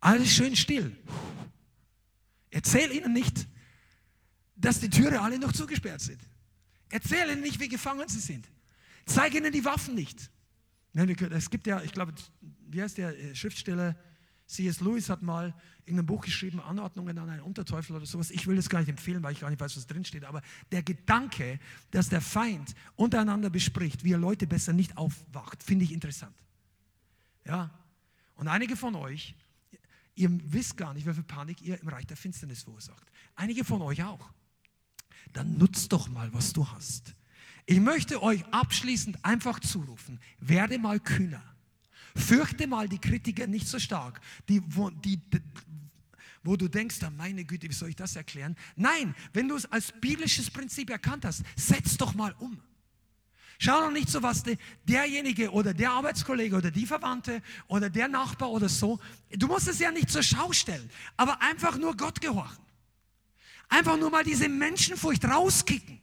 Alles 0.00 0.30
schön 0.30 0.54
still. 0.54 0.94
Erzähl 2.50 2.92
ihnen 2.92 3.14
nicht, 3.14 3.48
dass 4.54 4.80
die 4.80 4.90
Türe 4.90 5.22
alle 5.22 5.38
noch 5.38 5.52
zugesperrt 5.52 6.02
sind. 6.02 6.20
Erzähl 6.90 7.30
ihnen 7.30 7.40
nicht, 7.40 7.58
wie 7.58 7.70
gefangen 7.70 8.06
sie 8.06 8.20
sind. 8.20 8.46
Zeig 9.06 9.34
ihnen 9.34 9.50
die 9.50 9.64
Waffen 9.64 9.94
nicht. 9.94 10.30
Es 10.92 11.48
gibt 11.48 11.66
ja, 11.66 11.82
ich 11.82 11.92
glaube, 11.92 12.12
wie 12.68 12.82
heißt 12.82 12.98
der 12.98 13.18
äh, 13.18 13.34
Schriftsteller? 13.34 13.96
C.S. 14.54 14.80
Lewis 14.80 15.08
hat 15.10 15.22
mal 15.22 15.52
in 15.84 15.94
einem 15.94 16.06
Buch 16.06 16.24
geschrieben, 16.24 16.60
Anordnungen 16.60 17.18
an 17.18 17.28
einen 17.28 17.42
Unterteufel 17.42 17.96
oder 17.96 18.06
sowas. 18.06 18.30
Ich 18.30 18.46
will 18.46 18.54
das 18.54 18.68
gar 18.68 18.78
nicht 18.78 18.88
empfehlen, 18.88 19.20
weil 19.22 19.32
ich 19.32 19.40
gar 19.40 19.50
nicht 19.50 19.60
weiß, 19.60 19.76
was 19.76 19.86
drin 19.88 20.04
steht. 20.04 20.24
Aber 20.24 20.42
der 20.70 20.84
Gedanke, 20.84 21.58
dass 21.90 22.08
der 22.08 22.20
Feind 22.20 22.74
untereinander 22.94 23.50
bespricht, 23.50 24.04
wie 24.04 24.12
er 24.12 24.18
Leute 24.18 24.46
besser 24.46 24.72
nicht 24.72 24.96
aufwacht, 24.96 25.62
finde 25.64 25.84
ich 25.84 25.92
interessant. 25.92 26.36
Ja. 27.44 27.76
Und 28.36 28.46
einige 28.46 28.76
von 28.76 28.94
euch, 28.94 29.34
ihr 30.14 30.30
wisst 30.52 30.76
gar 30.76 30.94
nicht, 30.94 31.04
wie 31.06 31.14
viel 31.14 31.24
Panik 31.24 31.60
ihr 31.60 31.80
im 31.80 31.88
Reich 31.88 32.06
der 32.06 32.16
Finsternis 32.16 32.62
verursacht. 32.62 33.10
Einige 33.34 33.64
von 33.64 33.82
euch 33.82 34.04
auch. 34.04 34.30
Dann 35.32 35.58
nutzt 35.58 35.92
doch 35.92 36.08
mal, 36.08 36.32
was 36.32 36.52
du 36.52 36.68
hast. 36.68 37.16
Ich 37.66 37.80
möchte 37.80 38.22
euch 38.22 38.44
abschließend 38.52 39.24
einfach 39.24 39.58
zurufen, 39.58 40.20
werde 40.38 40.78
mal 40.78 41.00
kühner. 41.00 41.42
Fürchte 42.16 42.66
mal 42.66 42.88
die 42.88 42.98
Kritiker 42.98 43.46
nicht 43.46 43.66
so 43.66 43.78
stark, 43.78 44.20
die, 44.48 44.62
wo, 44.66 44.90
die, 44.90 45.20
wo 46.44 46.56
du 46.56 46.68
denkst, 46.68 46.96
oh 47.04 47.10
meine 47.10 47.44
Güte, 47.44 47.68
wie 47.68 47.74
soll 47.74 47.88
ich 47.88 47.96
das 47.96 48.14
erklären? 48.16 48.56
Nein, 48.76 49.14
wenn 49.32 49.48
du 49.48 49.56
es 49.56 49.66
als 49.66 49.92
biblisches 50.00 50.50
Prinzip 50.50 50.90
erkannt 50.90 51.24
hast, 51.24 51.42
setz 51.56 51.96
doch 51.96 52.14
mal 52.14 52.34
um. 52.38 52.60
Schau 53.58 53.80
doch 53.80 53.90
nicht 53.90 54.08
so, 54.08 54.22
was 54.22 54.42
de, 54.42 54.58
derjenige 54.84 55.50
oder 55.50 55.72
der 55.72 55.92
Arbeitskollege 55.92 56.56
oder 56.56 56.70
die 56.70 56.86
Verwandte 56.86 57.40
oder 57.68 57.88
der 57.88 58.08
Nachbar 58.08 58.50
oder 58.50 58.68
so, 58.68 59.00
du 59.30 59.46
musst 59.46 59.68
es 59.68 59.78
ja 59.78 59.90
nicht 59.90 60.10
zur 60.10 60.22
Schau 60.22 60.52
stellen, 60.52 60.90
aber 61.16 61.40
einfach 61.40 61.78
nur 61.78 61.96
Gott 61.96 62.20
gehorchen. 62.20 62.64
Einfach 63.68 63.96
nur 63.96 64.10
mal 64.10 64.24
diese 64.24 64.48
Menschenfurcht 64.48 65.24
rauskicken. 65.24 66.00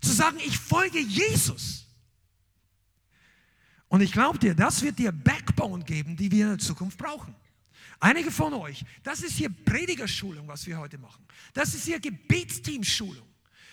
Zu 0.00 0.12
sagen, 0.12 0.38
ich 0.38 0.58
folge 0.58 0.98
Jesus. 0.98 1.86
Und 3.90 4.02
ich 4.02 4.12
glaube 4.12 4.38
dir, 4.38 4.54
das 4.54 4.82
wird 4.82 5.00
dir 5.00 5.10
Backbone 5.10 5.84
geben, 5.84 6.16
die 6.16 6.30
wir 6.30 6.44
in 6.44 6.50
der 6.50 6.58
Zukunft 6.58 6.96
brauchen. 6.96 7.34
Einige 7.98 8.30
von 8.30 8.54
euch, 8.54 8.84
das 9.02 9.20
ist 9.20 9.32
hier 9.32 9.50
Predigerschulung, 9.50 10.46
was 10.46 10.64
wir 10.64 10.78
heute 10.78 10.96
machen. 10.96 11.26
Das 11.52 11.74
ist 11.74 11.84
hier 11.84 11.98
Gebetsteamschulung. 11.98 13.26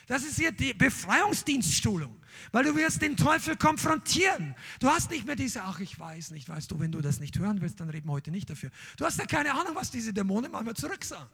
Das 0.07 0.23
ist 0.23 0.37
hier 0.37 0.51
die 0.51 0.73
Befreiungsdienstschulung. 0.73 2.19
Weil 2.51 2.63
du 2.63 2.75
wirst 2.75 3.01
den 3.03 3.15
Teufel 3.15 3.57
konfrontieren. 3.57 4.55
Du 4.79 4.87
hast 4.87 5.11
nicht 5.11 5.27
mehr 5.27 5.35
diese, 5.35 5.61
ach, 5.63 5.79
ich 5.79 5.99
weiß 5.99 6.31
nicht, 6.31 6.49
weißt 6.49 6.71
du, 6.71 6.79
wenn 6.79 6.91
du 6.91 6.99
das 6.99 7.19
nicht 7.19 7.37
hören 7.37 7.61
willst, 7.61 7.79
dann 7.79 7.89
reden 7.89 8.07
wir 8.07 8.13
heute 8.13 8.31
nicht 8.31 8.49
dafür. 8.49 8.71
Du 8.97 9.05
hast 9.05 9.19
ja 9.19 9.25
keine 9.25 9.51
Ahnung, 9.53 9.75
was 9.75 9.91
diese 9.91 10.13
Dämonen 10.13 10.51
manchmal 10.51 10.75
zurück 10.75 11.05
sagen. 11.05 11.29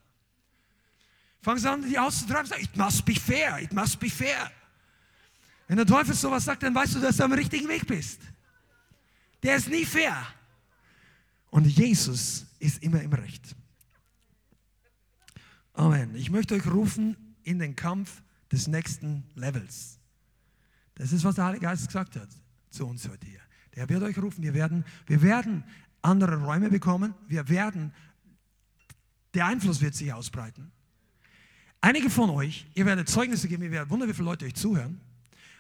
Fangen 1.42 1.60
sie 1.60 1.72
an, 1.72 1.88
die 1.88 1.98
auszutreiben, 1.98 2.48
sagen, 2.48 2.64
it 2.64 2.76
must 2.76 3.06
be 3.06 3.16
fair, 3.16 3.60
it 3.62 3.72
must 3.72 3.98
be 3.98 4.10
fair. 4.10 4.52
Wenn 5.70 5.78
der 5.78 5.86
Teufel 5.86 6.14
sowas 6.14 6.44
sagt, 6.44 6.64
dann 6.64 6.76
weißt 6.76 6.96
du, 6.96 7.00
dass 7.00 7.16
du 7.16 7.24
am 7.24 7.32
richtigen 7.32 7.70
Weg 7.70 7.88
bist. 7.88 8.20
Der 9.44 9.58
ist 9.58 9.70
nie 9.70 9.86
fair. 9.86 10.26
Und 11.52 11.66
Jesus 11.66 12.48
ist 12.60 12.82
immer 12.82 13.02
im 13.02 13.14
Recht. 13.14 13.56
Amen. 15.74 16.16
Ich 16.16 16.32
möchte 16.32 16.56
euch 16.56 16.66
rufen 16.66 17.36
in 17.44 17.60
den 17.60 17.76
Kampf 17.76 18.24
des 18.52 18.68
nächsten 18.68 19.24
Levels. 19.36 20.00
Das 20.96 21.12
ist, 21.12 21.24
was 21.24 21.36
der 21.36 21.46
Heilige 21.46 21.66
Geist 21.66 21.88
gesagt 21.88 22.16
hat 22.16 22.30
zu 22.70 22.88
uns 22.88 23.08
heute 23.08 23.28
hier. 23.28 23.42
Der 23.76 23.90
wird 23.90 24.04
euch 24.04 24.18
rufen. 24.18 24.44
Wir 24.44 24.54
werden, 24.54 24.86
wir 25.08 25.22
werden 25.22 25.64
andere 26.02 26.38
Räume 26.38 26.70
bekommen. 26.70 27.14
Wir 27.28 27.50
werden, 27.50 27.94
der 29.34 29.48
Einfluss 29.48 29.82
wird 29.82 29.96
sich 29.96 30.14
ausbreiten. 30.14 30.72
Einige 31.82 32.10
von 32.10 32.30
euch, 32.30 32.66
ihr 32.76 32.86
werdet 32.86 33.10
Zeugnisse 33.10 33.48
geben, 33.48 33.64
ihr 33.64 33.72
werdet 33.72 33.90
wundern, 33.90 34.08
wie 34.08 34.14
viele 34.14 34.26
Leute 34.26 34.46
euch 34.46 34.56
zuhören. 34.56 35.02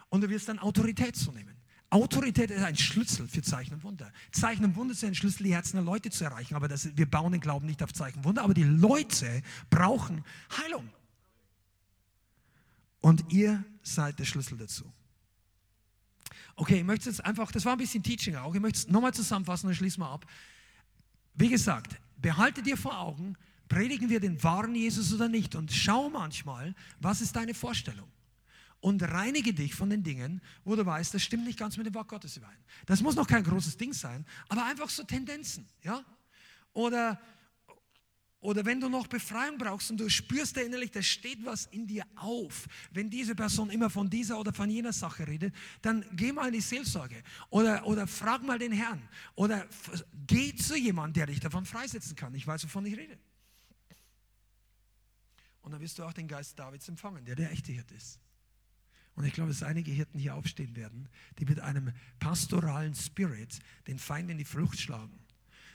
Und 0.10 0.22
du 0.22 0.30
wirst 0.30 0.48
dann 0.48 0.60
Autorität 0.60 1.16
zunehmen. 1.16 1.53
Autorität 1.94 2.49
ist 2.49 2.64
ein 2.64 2.76
Schlüssel 2.76 3.28
für 3.28 3.44
Zeichen 3.44 3.76
und 3.76 3.84
Wunder. 3.84 4.11
Zeichen 4.32 4.65
und 4.65 4.76
Wunder 4.76 4.95
sind 4.95 5.10
ein 5.10 5.15
Schlüssel, 5.15 5.44
die 5.44 5.53
Herzen 5.53 5.78
der 5.78 5.86
Leute 5.86 6.10
zu 6.10 6.24
erreichen. 6.24 6.56
Aber 6.56 6.68
das, 6.68 6.98
wir 6.98 7.06
bauen 7.06 7.34
den 7.34 7.41
Glauben 7.41 7.68
nicht 7.68 7.84
auf 7.84 7.94
Zeichen 7.94 8.20
und 8.20 8.26
Wunder. 8.26 8.41
Aber 8.41 8.56
die 8.56 8.64
Leute 8.64 9.44
brauchen 9.70 10.24
Heilung. 10.57 10.90
Und 12.99 13.32
ihr 13.32 13.64
seid 13.84 14.18
der 14.18 14.26
Schlüssel 14.26 14.57
dazu. 14.57 14.91
Okay, 16.56 16.80
ich 16.80 16.84
möchte 16.84 17.10
jetzt 17.10 17.24
einfach, 17.24 17.52
das 17.52 17.64
war 17.64 17.74
ein 17.74 17.78
bisschen 17.78 18.02
Teaching 18.02 18.38
auch, 18.38 18.56
ich 18.56 18.61
möchte 18.61 18.80
es 18.80 18.88
nochmal 18.88 19.14
zusammenfassen 19.14 19.68
und 19.68 19.76
schließen 19.76 20.02
wir 20.02 20.10
ab. 20.10 20.26
Wie 21.36 21.49
gesagt, 21.49 21.99
behalte 22.18 22.64
dir 22.64 22.78
vor 22.78 22.99
Augen, 22.99 23.38
predigen 23.68 24.10
wir 24.10 24.20
den 24.20 24.41
wahren 24.41 24.74
Jesus 24.74 25.14
oder 25.14 25.30
nicht 25.30 25.53
und 25.56 25.72
schau 25.72 26.10
manchmal, 26.10 26.74
was 26.99 27.22
ist 27.22 27.36
deine 27.36 27.53
Vorstellung 27.53 28.07
und 28.84 29.02
reinige 29.02 29.54
dich 29.54 29.74
von 29.74 29.90
den 29.90 30.04
Dingen, 30.04 30.42
wo 30.66 30.76
du 30.76 30.86
weißt, 30.86 31.14
das 31.14 31.24
stimmt 31.24 31.46
nicht 31.46 31.58
ganz 31.58 31.78
mit 31.78 31.86
dem 31.86 31.94
Wort 31.94 32.10
Gottes 32.10 32.36
überein. 32.36 32.58
Das 32.86 33.02
muss 33.02 33.16
noch 33.16 33.28
kein 33.28 33.42
großes 33.42 33.78
Ding 33.78 33.94
sein, 33.94 34.26
aber 34.50 34.66
einfach 34.66 34.90
so 34.90 35.04
Tendenzen, 35.04 35.70
ja? 35.84 36.04
Oder 36.74 37.20
oder 38.42 38.66
wenn 38.66 38.82
du 38.82 38.90
noch 38.90 39.08
Befreiung 39.08 39.58
brauchst 39.58 39.90
und 39.90 40.02
du 40.02 40.10
spürst 40.10 40.58
innerlich, 40.58 40.92
da 40.92 41.02
steht 41.02 41.46
was 41.46 41.68
in 41.68 41.88
dir 41.88 42.06
auf. 42.18 42.68
Wenn 42.92 43.10
diese 43.10 43.36
Person 43.36 43.70
immer 43.70 43.90
von 43.90 44.10
dieser 44.10 44.38
oder 44.38 44.52
von 44.52 44.70
jener 44.70 44.92
Sache 44.92 45.26
redet, 45.26 45.56
dann 45.82 46.06
geh 46.12 46.34
mal 46.34 46.48
in 46.48 46.54
die 46.54 46.60
Seelsorge. 46.60 47.24
Oder, 47.52 47.88
oder 47.88 48.06
frag 48.06 48.44
mal 48.44 48.60
den 48.60 48.74
Herrn. 48.74 49.02
Oder 49.36 49.66
geh 50.28 50.54
zu 50.56 50.76
jemandem, 50.76 51.14
der 51.14 51.28
dich 51.28 51.40
davon 51.40 51.66
freisetzen 51.66 52.18
kann. 52.18 52.36
Ich 52.36 52.46
weiß, 52.46 52.66
wovon 52.66 52.86
ich 52.86 52.98
rede. 52.98 53.18
Und 55.62 55.72
dann 55.72 55.80
wirst 55.80 55.98
du 55.98 56.04
auch 56.04 56.12
den 56.12 56.28
Geist 56.28 56.60
Davids 56.60 56.90
empfangen, 56.90 57.24
der 57.24 57.36
der 57.36 57.50
echte 57.50 57.72
Hirte 57.72 57.94
ist. 57.94 58.20
Und 59.15 59.26
ich 59.26 59.34
glaube, 59.34 59.49
dass 59.49 59.61
einige 59.61 59.91
Hirten 59.91 60.18
hier 60.18 60.35
aufstehen 60.35 60.76
werden, 60.76 61.07
die 61.38 61.45
mit 61.45 61.60
einem 61.60 61.91
pastoralen 62.19 62.95
Spirit 62.95 63.60
den 63.88 63.99
Feind 63.99 64.31
in 64.31 64.38
die 64.38 64.45
Flucht 64.45 64.80
schlagen. 64.80 65.19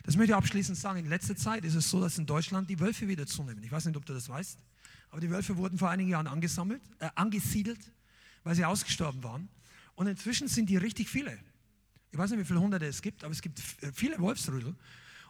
Das 0.02 0.16
möchte 0.16 0.32
ich 0.32 0.36
abschließend 0.36 0.76
sagen. 0.76 1.00
In 1.00 1.08
letzter 1.08 1.36
Zeit 1.36 1.64
ist 1.64 1.74
es 1.74 1.88
so, 1.88 2.00
dass 2.00 2.18
in 2.18 2.26
Deutschland 2.26 2.68
die 2.68 2.80
Wölfe 2.80 3.06
wieder 3.06 3.26
zunehmen. 3.26 3.62
Ich 3.62 3.70
weiß 3.70 3.84
nicht, 3.84 3.96
ob 3.96 4.06
du 4.06 4.14
das 4.14 4.28
weißt, 4.28 4.58
aber 5.10 5.20
die 5.20 5.30
Wölfe 5.30 5.56
wurden 5.56 5.78
vor 5.78 5.90
einigen 5.90 6.10
Jahren 6.10 6.26
angesammelt, 6.26 6.82
äh, 6.98 7.10
angesiedelt, 7.14 7.92
weil 8.42 8.54
sie 8.54 8.64
ausgestorben 8.64 9.22
waren. 9.22 9.48
Und 9.94 10.06
inzwischen 10.06 10.48
sind 10.48 10.68
die 10.68 10.76
richtig 10.76 11.08
viele. 11.08 11.38
Ich 12.10 12.18
weiß 12.18 12.30
nicht, 12.30 12.40
wie 12.40 12.44
viele 12.44 12.60
Hunderte 12.60 12.86
es 12.86 13.02
gibt, 13.02 13.22
aber 13.22 13.32
es 13.32 13.42
gibt 13.42 13.60
viele 13.60 14.18
Wolfsrüdel. 14.18 14.74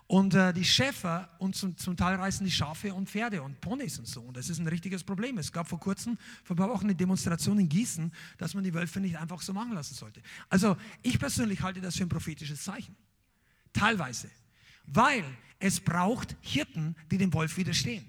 Und 0.09 0.35
äh, 0.35 0.53
die 0.53 0.65
Schäfer 0.65 1.29
und 1.39 1.55
zum, 1.55 1.77
zum, 1.77 1.97
Teil 1.97 2.17
reißen 2.17 2.45
die 2.45 2.51
Schafe 2.51 2.93
und 2.93 3.09
Pferde 3.09 3.43
und 3.43 3.61
Ponys 3.61 3.99
und 3.99 4.09
so. 4.09 4.23
Und 4.23 4.37
das 4.37 4.49
ist 4.49 4.59
ein 4.59 4.67
richtiges 4.67 5.05
Problem. 5.05 5.39
Es 5.39 5.53
gab 5.53 5.69
vor 5.69 5.79
kurzem, 5.79 6.19
vor 6.43 6.57
ein 6.57 6.59
paar 6.59 6.71
Wochen, 6.71 6.85
eine 6.85 6.95
Demonstration 6.95 7.59
in 7.61 7.69
Gießen, 7.69 8.11
dass 8.39 8.55
man 8.55 8.65
die 8.65 8.75
Wölfe 8.75 8.99
nicht 8.99 9.17
einfach 9.17 9.41
so 9.43 9.53
machen 9.53 9.75
lassen 9.75 9.95
sollte. 9.95 10.21
Also 10.49 10.77
ich 11.03 11.19
persönlich 11.19 11.63
halte 11.63 11.81
das 11.81 11.97
für 11.97 12.05
ein 12.05 12.09
prophetisches 12.09 12.65
Zeichen. 12.65 12.97
Teilweise 13.73 14.29
weil 14.93 15.25
es 15.59 15.81
braucht 15.81 16.37
Hirten, 16.41 16.97
die 17.11 17.19
dem 17.19 17.33
Wolf 17.33 17.57
widerstehen. 17.57 18.05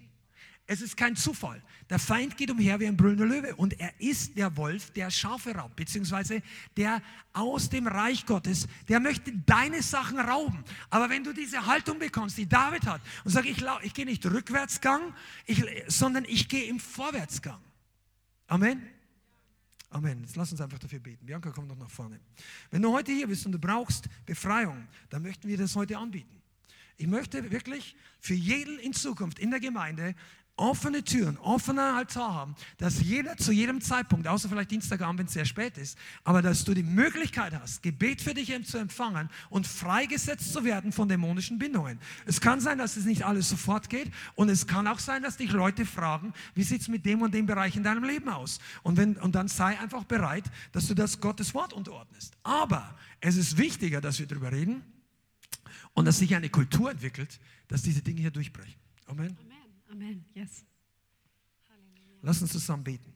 Es 0.71 0.81
ist 0.81 0.95
kein 0.95 1.15
Zufall. 1.15 1.63
Der 1.89 1.97
Feind 1.97 2.37
geht 2.37 2.51
umher 2.51 2.79
wie 2.79 2.85
ein 2.85 2.95
brüllender 2.95 3.25
Löwe 3.25 3.55
und 3.55 3.79
er 3.79 3.91
ist 3.99 4.37
der 4.37 4.55
Wolf, 4.55 4.91
der 4.91 5.09
Schafe 5.09 5.55
raubt, 5.55 5.75
beziehungsweise 5.75 6.43
der 6.77 7.01
aus 7.33 7.71
dem 7.71 7.87
Reich 7.87 8.23
Gottes, 8.23 8.67
der 8.87 8.99
möchte 8.99 9.31
deine 9.47 9.81
Sachen 9.81 10.19
rauben. 10.19 10.63
Aber 10.91 11.09
wenn 11.09 11.23
du 11.23 11.33
diese 11.33 11.65
Haltung 11.65 11.97
bekommst, 11.97 12.37
die 12.37 12.47
David 12.47 12.85
hat, 12.85 13.01
und 13.23 13.31
sagst, 13.31 13.49
ich, 13.49 13.65
ich 13.81 13.93
gehe 13.95 14.05
nicht 14.05 14.23
Rückwärtsgang, 14.23 15.15
ich, 15.47 15.65
sondern 15.87 16.23
ich 16.25 16.47
gehe 16.47 16.65
im 16.65 16.79
Vorwärtsgang. 16.79 17.59
Amen. 18.45 18.83
Amen. 19.89 20.21
Jetzt 20.21 20.35
lass 20.35 20.51
uns 20.51 20.61
einfach 20.61 20.77
dafür 20.77 20.99
beten. 20.99 21.25
Bianca, 21.25 21.49
komm 21.49 21.65
noch 21.65 21.77
nach 21.77 21.89
vorne. 21.89 22.19
Wenn 22.69 22.83
du 22.83 22.93
heute 22.93 23.11
hier 23.11 23.25
bist 23.25 23.43
und 23.43 23.53
du 23.53 23.59
brauchst 23.59 24.07
Befreiung, 24.23 24.87
dann 25.09 25.23
möchten 25.23 25.47
wir 25.47 25.57
das 25.57 25.75
heute 25.75 25.97
anbieten. 25.97 26.39
Ich 26.99 27.07
möchte 27.07 27.49
wirklich 27.49 27.95
für 28.19 28.33
jeden 28.33 28.77
in 28.77 28.91
Zukunft 28.91 29.39
in 29.39 29.51
der 29.51 29.61
Gemeinde 29.61 30.15
offene 30.59 31.03
Türen, 31.03 31.37
offener 31.37 31.95
Altar 31.95 32.33
haben, 32.33 32.55
dass 32.77 33.01
jeder 33.01 33.37
zu 33.37 33.51
jedem 33.51 33.81
Zeitpunkt, 33.81 34.27
außer 34.27 34.49
vielleicht 34.49 34.71
Dienstagabend, 34.71 35.19
wenn 35.19 35.25
es 35.27 35.33
sehr 35.33 35.45
spät 35.45 35.77
ist, 35.77 35.97
aber 36.23 36.41
dass 36.41 36.63
du 36.63 36.73
die 36.73 36.83
Möglichkeit 36.83 37.53
hast, 37.59 37.81
Gebet 37.81 38.21
für 38.21 38.33
dich 38.33 38.49
zu 38.65 38.77
empfangen 38.77 39.29
und 39.49 39.67
freigesetzt 39.67 40.51
zu 40.51 40.63
werden 40.63 40.91
von 40.91 41.07
dämonischen 41.07 41.59
Bindungen. 41.59 41.99
Es 42.25 42.41
kann 42.41 42.59
sein, 42.59 42.77
dass 42.77 42.97
es 42.97 43.05
nicht 43.05 43.23
alles 43.23 43.49
sofort 43.49 43.89
geht 43.89 44.11
und 44.35 44.49
es 44.49 44.67
kann 44.67 44.87
auch 44.87 44.99
sein, 44.99 45.23
dass 45.23 45.37
dich 45.37 45.51
Leute 45.51 45.85
fragen, 45.85 46.33
wie 46.55 46.63
sieht 46.63 46.81
es 46.81 46.87
mit 46.87 47.05
dem 47.05 47.21
und 47.21 47.33
dem 47.33 47.45
Bereich 47.45 47.75
in 47.75 47.83
deinem 47.83 48.03
Leben 48.03 48.29
aus? 48.29 48.59
Und, 48.83 48.97
wenn, 48.97 49.15
und 49.17 49.35
dann 49.35 49.47
sei 49.47 49.79
einfach 49.79 50.03
bereit, 50.03 50.45
dass 50.71 50.87
du 50.87 50.93
das 50.93 51.21
Gottes 51.21 51.53
Wort 51.53 51.73
unterordnest. 51.73 52.33
Aber 52.43 52.97
es 53.21 53.37
ist 53.37 53.57
wichtiger, 53.57 54.01
dass 54.01 54.19
wir 54.19 54.27
darüber 54.27 54.51
reden, 54.51 54.83
und 55.93 56.05
dass 56.05 56.19
sich 56.19 56.35
eine 56.35 56.49
Kultur 56.49 56.91
entwickelt, 56.91 57.39
dass 57.67 57.81
diese 57.81 58.01
Dinge 58.01 58.21
hier 58.21 58.31
durchbrechen. 58.31 58.75
Amen. 59.07 59.37
Amen. 59.89 60.23
Yes. 60.35 60.63
Lass 62.21 62.41
uns 62.41 62.51
zusammen 62.51 62.83
beten. 62.83 63.13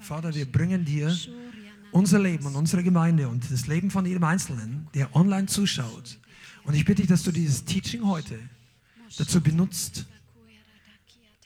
Vater, 0.00 0.34
wir 0.34 0.50
bringen 0.50 0.84
dir 0.84 1.16
unser 1.92 2.18
Leben 2.18 2.46
und 2.46 2.56
unsere 2.56 2.82
Gemeinde 2.82 3.28
und 3.28 3.50
das 3.50 3.66
Leben 3.66 3.90
von 3.90 4.04
jedem 4.04 4.24
Einzelnen, 4.24 4.88
der 4.94 5.14
online 5.14 5.46
zuschaut. 5.46 6.18
Und 6.64 6.74
ich 6.74 6.84
bitte 6.84 7.02
dich, 7.02 7.08
dass 7.08 7.22
du 7.22 7.32
dieses 7.32 7.64
Teaching 7.64 8.04
heute 8.04 8.38
dazu 9.16 9.40
benutzt, 9.40 10.06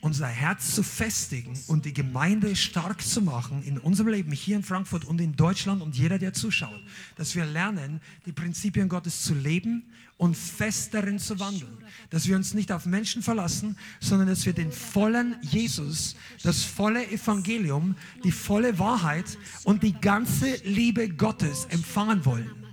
unser 0.01 0.27
Herz 0.27 0.75
zu 0.75 0.83
festigen 0.83 1.57
und 1.67 1.85
die 1.85 1.93
Gemeinde 1.93 2.55
stark 2.55 3.01
zu 3.01 3.21
machen 3.21 3.63
in 3.63 3.79
unserem 3.79 4.09
Leben 4.09 4.31
hier 4.31 4.55
in 4.55 4.63
Frankfurt 4.63 5.05
und 5.05 5.19
in 5.19 5.35
Deutschland 5.35 5.81
und 5.81 5.97
jeder, 5.97 6.19
der 6.19 6.33
zuschaut, 6.33 6.79
dass 7.15 7.35
wir 7.35 7.45
lernen, 7.45 7.99
die 8.25 8.31
Prinzipien 8.31 8.89
Gottes 8.89 9.23
zu 9.23 9.33
leben 9.33 9.83
und 10.17 10.37
fest 10.37 10.93
darin 10.93 11.17
zu 11.17 11.39
wandeln. 11.39 11.77
Dass 12.11 12.27
wir 12.27 12.35
uns 12.35 12.53
nicht 12.53 12.71
auf 12.71 12.85
Menschen 12.85 13.23
verlassen, 13.23 13.75
sondern 13.99 14.27
dass 14.27 14.45
wir 14.45 14.53
den 14.53 14.71
vollen 14.71 15.35
Jesus, 15.41 16.15
das 16.43 16.63
volle 16.63 17.07
Evangelium, 17.09 17.95
die 18.23 18.31
volle 18.31 18.77
Wahrheit 18.77 19.37
und 19.63 19.81
die 19.81 19.93
ganze 19.93 20.57
Liebe 20.63 21.09
Gottes 21.09 21.65
empfangen 21.65 22.23
wollen 22.23 22.66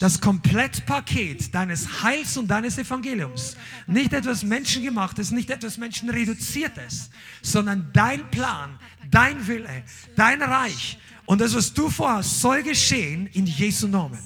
das 0.00 0.18
Komplettpaket 0.18 1.54
deines 1.54 2.02
Heils 2.02 2.38
und 2.38 2.48
deines 2.48 2.78
Evangeliums. 2.78 3.54
Nicht 3.86 4.14
etwas 4.14 4.42
Menschengemachtes, 4.42 5.30
nicht 5.30 5.50
etwas 5.50 5.76
Menschenreduziertes, 5.76 7.10
sondern 7.42 7.90
dein 7.92 8.28
Plan, 8.30 8.78
dein 9.10 9.46
Wille, 9.46 9.84
dein 10.16 10.42
Reich 10.42 10.98
und 11.26 11.40
das, 11.40 11.54
was 11.54 11.72
du 11.72 11.90
vorhast, 11.90 12.40
soll 12.40 12.62
geschehen 12.62 13.28
in 13.34 13.46
Jesu 13.46 13.86
Namen. 13.86 14.18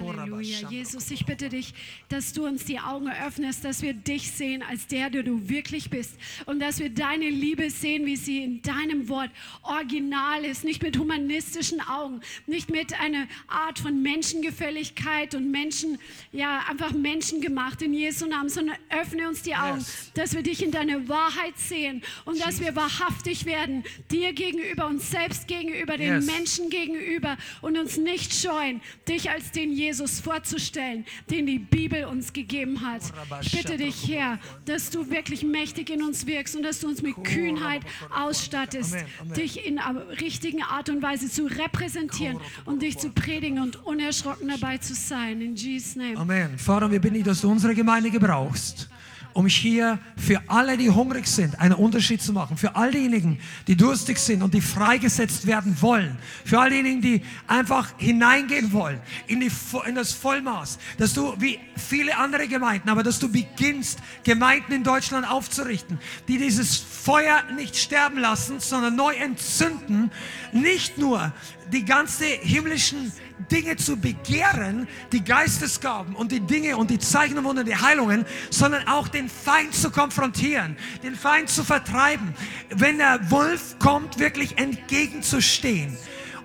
Halleluja. 0.00 0.68
Jesus, 0.70 1.10
ich 1.10 1.24
bitte 1.24 1.48
dich, 1.48 1.74
dass 2.08 2.32
du 2.32 2.46
uns 2.46 2.64
die 2.64 2.80
Augen 2.80 3.08
öffnest, 3.08 3.64
dass 3.64 3.82
wir 3.82 3.94
dich 3.94 4.30
sehen 4.30 4.62
als 4.62 4.86
der, 4.86 5.10
der 5.10 5.22
du 5.22 5.48
wirklich 5.48 5.90
bist 5.90 6.14
und 6.46 6.60
dass 6.60 6.78
wir 6.78 6.90
deine 6.90 7.28
Liebe 7.28 7.70
sehen, 7.70 8.06
wie 8.06 8.16
sie 8.16 8.42
in 8.42 8.62
deinem 8.62 9.08
Wort 9.08 9.30
original 9.62 10.44
ist, 10.44 10.64
nicht 10.64 10.82
mit 10.82 10.98
humanistischen 10.98 11.80
Augen, 11.80 12.20
nicht 12.46 12.70
mit 12.70 12.98
einer 13.00 13.26
Art 13.48 13.78
von 13.78 14.02
Menschengefälligkeit 14.02 15.34
und 15.34 15.50
Menschen, 15.50 15.98
ja, 16.32 16.64
einfach 16.68 16.92
menschengemacht 16.92 17.82
in 17.82 17.94
Jesu 17.94 18.26
Namen, 18.26 18.48
sondern 18.48 18.76
öffne 18.90 19.28
uns 19.28 19.42
die 19.42 19.54
Augen, 19.54 19.78
yes. 19.78 20.10
dass 20.14 20.34
wir 20.34 20.42
dich 20.42 20.62
in 20.62 20.70
deiner 20.70 21.08
Wahrheit 21.08 21.56
sehen 21.56 22.02
und 22.24 22.34
Jesus. 22.34 22.48
dass 22.48 22.60
wir 22.60 22.76
wahrhaftig 22.76 23.46
werden, 23.46 23.84
dir 24.10 24.32
gegenüber, 24.32 24.86
uns 24.86 25.10
selbst 25.10 25.46
gegenüber, 25.48 25.96
den 25.96 26.14
yes. 26.14 26.26
Menschen 26.26 26.70
gegenüber 26.70 27.36
und 27.62 27.78
uns 27.78 27.96
nicht 27.96 28.34
scheuen, 28.34 28.80
dich 29.08 29.30
als 29.30 29.52
den 29.52 29.72
Jesus 29.72 29.83
Jesus 29.84 30.20
vorzustellen, 30.20 31.04
den 31.30 31.46
die 31.46 31.58
Bibel 31.58 32.04
uns 32.04 32.32
gegeben 32.32 32.80
hat. 32.80 33.02
Ich 33.42 33.52
bitte 33.52 33.76
dich, 33.76 34.08
Herr, 34.08 34.38
dass 34.64 34.90
du 34.90 35.10
wirklich 35.10 35.42
mächtig 35.42 35.90
in 35.90 36.02
uns 36.02 36.26
wirkst 36.26 36.56
und 36.56 36.62
dass 36.62 36.80
du 36.80 36.88
uns 36.88 37.02
mit 37.02 37.22
Kühnheit 37.22 37.82
ausstattest, 38.14 38.96
dich 39.36 39.66
in 39.66 39.78
richtigen 39.78 40.62
Art 40.62 40.88
und 40.88 41.02
Weise 41.02 41.30
zu 41.30 41.46
repräsentieren 41.46 42.38
und 42.64 42.82
dich 42.82 42.98
zu 42.98 43.10
predigen 43.10 43.60
und 43.60 43.84
unerschrocken 43.84 44.48
dabei 44.48 44.78
zu 44.78 44.94
sein. 44.94 45.40
In 45.40 45.56
Jesus' 45.56 45.96
Name. 45.96 46.16
Amen. 46.16 46.58
Vater, 46.58 46.90
wir 46.90 47.00
bitten 47.00 47.14
dich, 47.14 47.24
dass 47.24 47.40
du 47.40 47.50
unsere 47.50 47.74
Gemeinde 47.74 48.10
gebrauchst 48.10 48.88
um 49.34 49.46
hier 49.46 49.98
für 50.16 50.40
alle, 50.46 50.76
die 50.76 50.90
hungrig 50.90 51.26
sind, 51.26 51.60
einen 51.60 51.74
Unterschied 51.74 52.22
zu 52.22 52.32
machen. 52.32 52.56
Für 52.56 52.76
all 52.76 52.92
diejenigen, 52.92 53.40
die 53.66 53.76
durstig 53.76 54.18
sind 54.18 54.42
und 54.42 54.54
die 54.54 54.60
freigesetzt 54.60 55.46
werden 55.46 55.76
wollen. 55.80 56.16
Für 56.44 56.60
all 56.60 56.70
diejenigen, 56.70 57.02
die 57.02 57.22
einfach 57.48 57.92
hineingehen 57.98 58.72
wollen 58.72 59.00
in, 59.26 59.40
die, 59.40 59.50
in 59.86 59.96
das 59.96 60.12
Vollmaß. 60.12 60.78
Dass 60.98 61.14
du, 61.14 61.34
wie 61.38 61.58
viele 61.76 62.16
andere 62.16 62.46
Gemeinden, 62.46 62.88
aber 62.88 63.02
dass 63.02 63.18
du 63.18 63.30
beginnst, 63.30 63.98
Gemeinden 64.22 64.72
in 64.72 64.84
Deutschland 64.84 65.28
aufzurichten, 65.28 65.98
die 66.28 66.38
dieses 66.38 66.76
Feuer 66.76 67.42
nicht 67.56 67.76
sterben 67.76 68.18
lassen, 68.18 68.60
sondern 68.60 68.94
neu 68.94 69.14
entzünden. 69.14 70.12
Nicht 70.52 70.96
nur 70.96 71.32
die 71.72 71.84
ganze 71.84 72.24
himmlischen 72.24 73.12
Dinge 73.50 73.76
zu 73.76 73.96
begehren, 73.96 74.88
die 75.12 75.24
Geistesgaben 75.24 76.14
und 76.14 76.32
die 76.32 76.40
Dinge 76.40 76.76
und 76.76 76.90
die 76.90 76.98
Zeichen 76.98 77.38
und 77.38 77.44
Wunder, 77.44 77.64
die 77.64 77.76
Heilungen, 77.76 78.24
sondern 78.50 78.86
auch 78.88 79.08
den 79.08 79.28
Feind 79.28 79.74
zu 79.74 79.90
konfrontieren, 79.90 80.76
den 81.02 81.14
Feind 81.14 81.50
zu 81.50 81.64
vertreiben. 81.64 82.34
Wenn 82.70 82.98
der 82.98 83.30
Wolf 83.30 83.76
kommt, 83.78 84.18
wirklich 84.18 84.58
entgegenzustehen 84.58 85.96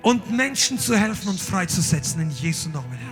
und 0.02 0.32
Menschen 0.32 0.80
zu 0.80 0.96
helfen 0.96 1.30
und 1.30 1.40
freizusetzen 1.40 2.22
in 2.22 2.32
Jesu 2.32 2.70
Namen. 2.70 3.09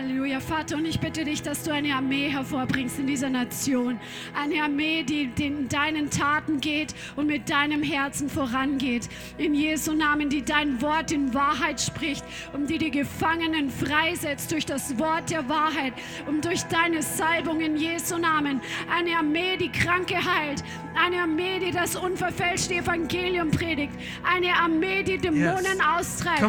Halleluja, 0.00 0.40
Vater, 0.40 0.76
und 0.76 0.86
ich 0.86 0.98
bitte 0.98 1.24
dich, 1.24 1.42
dass 1.42 1.62
du 1.62 1.74
eine 1.74 1.94
Armee 1.94 2.30
hervorbringst 2.30 2.98
in 2.98 3.06
dieser 3.06 3.28
Nation. 3.28 4.00
Eine 4.34 4.62
Armee, 4.62 5.02
die 5.02 5.30
in 5.36 5.68
deinen 5.68 6.08
Taten 6.08 6.58
geht 6.58 6.94
und 7.16 7.26
mit 7.26 7.50
deinem 7.50 7.82
Herzen 7.82 8.30
vorangeht. 8.30 9.10
In 9.36 9.54
Jesu 9.54 9.92
Namen, 9.92 10.30
die 10.30 10.42
dein 10.42 10.80
Wort 10.80 11.12
in 11.12 11.34
Wahrheit 11.34 11.82
spricht 11.82 12.24
und 12.54 12.70
die 12.70 12.78
die 12.78 12.90
Gefangenen 12.90 13.68
freisetzt 13.68 14.50
durch 14.52 14.64
das 14.64 14.98
Wort 14.98 15.30
der 15.30 15.46
Wahrheit 15.50 15.92
und 16.26 16.46
durch 16.46 16.62
deine 16.62 17.02
Salbung 17.02 17.60
in 17.60 17.76
Jesu 17.76 18.16
Namen. 18.16 18.62
Eine 18.90 19.18
Armee, 19.18 19.58
die 19.58 19.70
Kranke 19.70 20.14
heilt. 20.14 20.64
Eine 20.94 21.22
Armee, 21.22 21.58
die 21.60 21.72
das 21.72 21.94
unverfälschte 21.94 22.76
Evangelium 22.76 23.50
predigt. 23.50 23.92
Eine 24.24 24.54
Armee, 24.54 25.02
die 25.02 25.18
Dämonen 25.18 25.44
yes. 25.44 25.80
austreibt. 25.98 26.40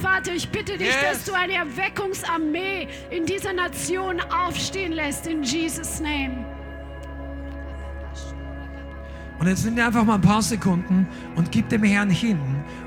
Vater, 0.00 0.32
ich 0.32 0.48
bitte 0.48 0.78
dich, 0.78 0.86
yes. 0.86 1.00
dass 1.00 1.24
du 1.24 1.32
eine 1.32 1.54
Erweckungsarmee 1.54 2.86
in 3.08 3.24
dieser 3.24 3.52
Nation 3.52 4.20
aufstehen 4.20 4.92
lässt, 4.92 5.26
in 5.26 5.42
Jesus' 5.42 6.00
Name. 6.00 6.59
Und 9.40 9.46
jetzt 9.46 9.64
nimm 9.64 9.74
dir 9.74 9.86
einfach 9.86 10.04
mal 10.04 10.16
ein 10.16 10.20
paar 10.20 10.42
Sekunden 10.42 11.08
und 11.34 11.50
gib 11.50 11.70
dem 11.70 11.82
Herrn 11.82 12.10
hin, 12.10 12.38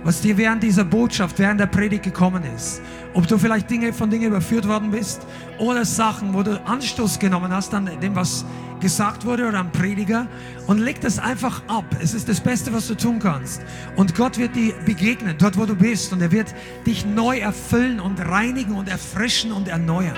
was 0.03 0.21
dir 0.21 0.37
während 0.37 0.61
dieser 0.61 0.85
Botschaft, 0.85 1.39
während 1.39 1.59
der 1.59 1.65
Predigt 1.65 2.03
gekommen 2.03 2.43
ist. 2.55 2.79
Ob 3.15 3.27
du 3.27 3.39
vielleicht 3.39 3.71
Dinge 3.71 3.91
von 3.91 4.11
Dingen 4.11 4.27
überführt 4.27 4.67
worden 4.67 4.91
bist 4.91 5.25
oder 5.57 5.83
Sachen, 5.83 6.31
wo 6.35 6.43
du 6.43 6.63
Anstoß 6.63 7.17
genommen 7.17 7.51
hast 7.51 7.73
an 7.73 7.89
dem, 7.99 8.15
was 8.15 8.45
gesagt 8.79 9.25
wurde 9.25 9.47
oder 9.47 9.57
am 9.57 9.71
Prediger 9.71 10.27
und 10.67 10.77
leg 10.77 11.01
das 11.01 11.17
einfach 11.17 11.63
ab. 11.67 11.85
Es 11.99 12.13
ist 12.13 12.29
das 12.29 12.39
Beste, 12.39 12.71
was 12.71 12.87
du 12.87 12.93
tun 12.93 13.17
kannst. 13.17 13.63
Und 13.95 14.13
Gott 14.13 14.37
wird 14.37 14.55
dir 14.55 14.73
begegnen, 14.85 15.35
dort 15.39 15.57
wo 15.57 15.65
du 15.65 15.75
bist 15.75 16.13
und 16.13 16.21
er 16.21 16.31
wird 16.31 16.53
dich 16.85 17.03
neu 17.03 17.39
erfüllen 17.39 17.99
und 17.99 18.19
reinigen 18.19 18.75
und 18.75 18.89
erfrischen 18.89 19.51
und 19.51 19.69
erneuern. 19.69 20.17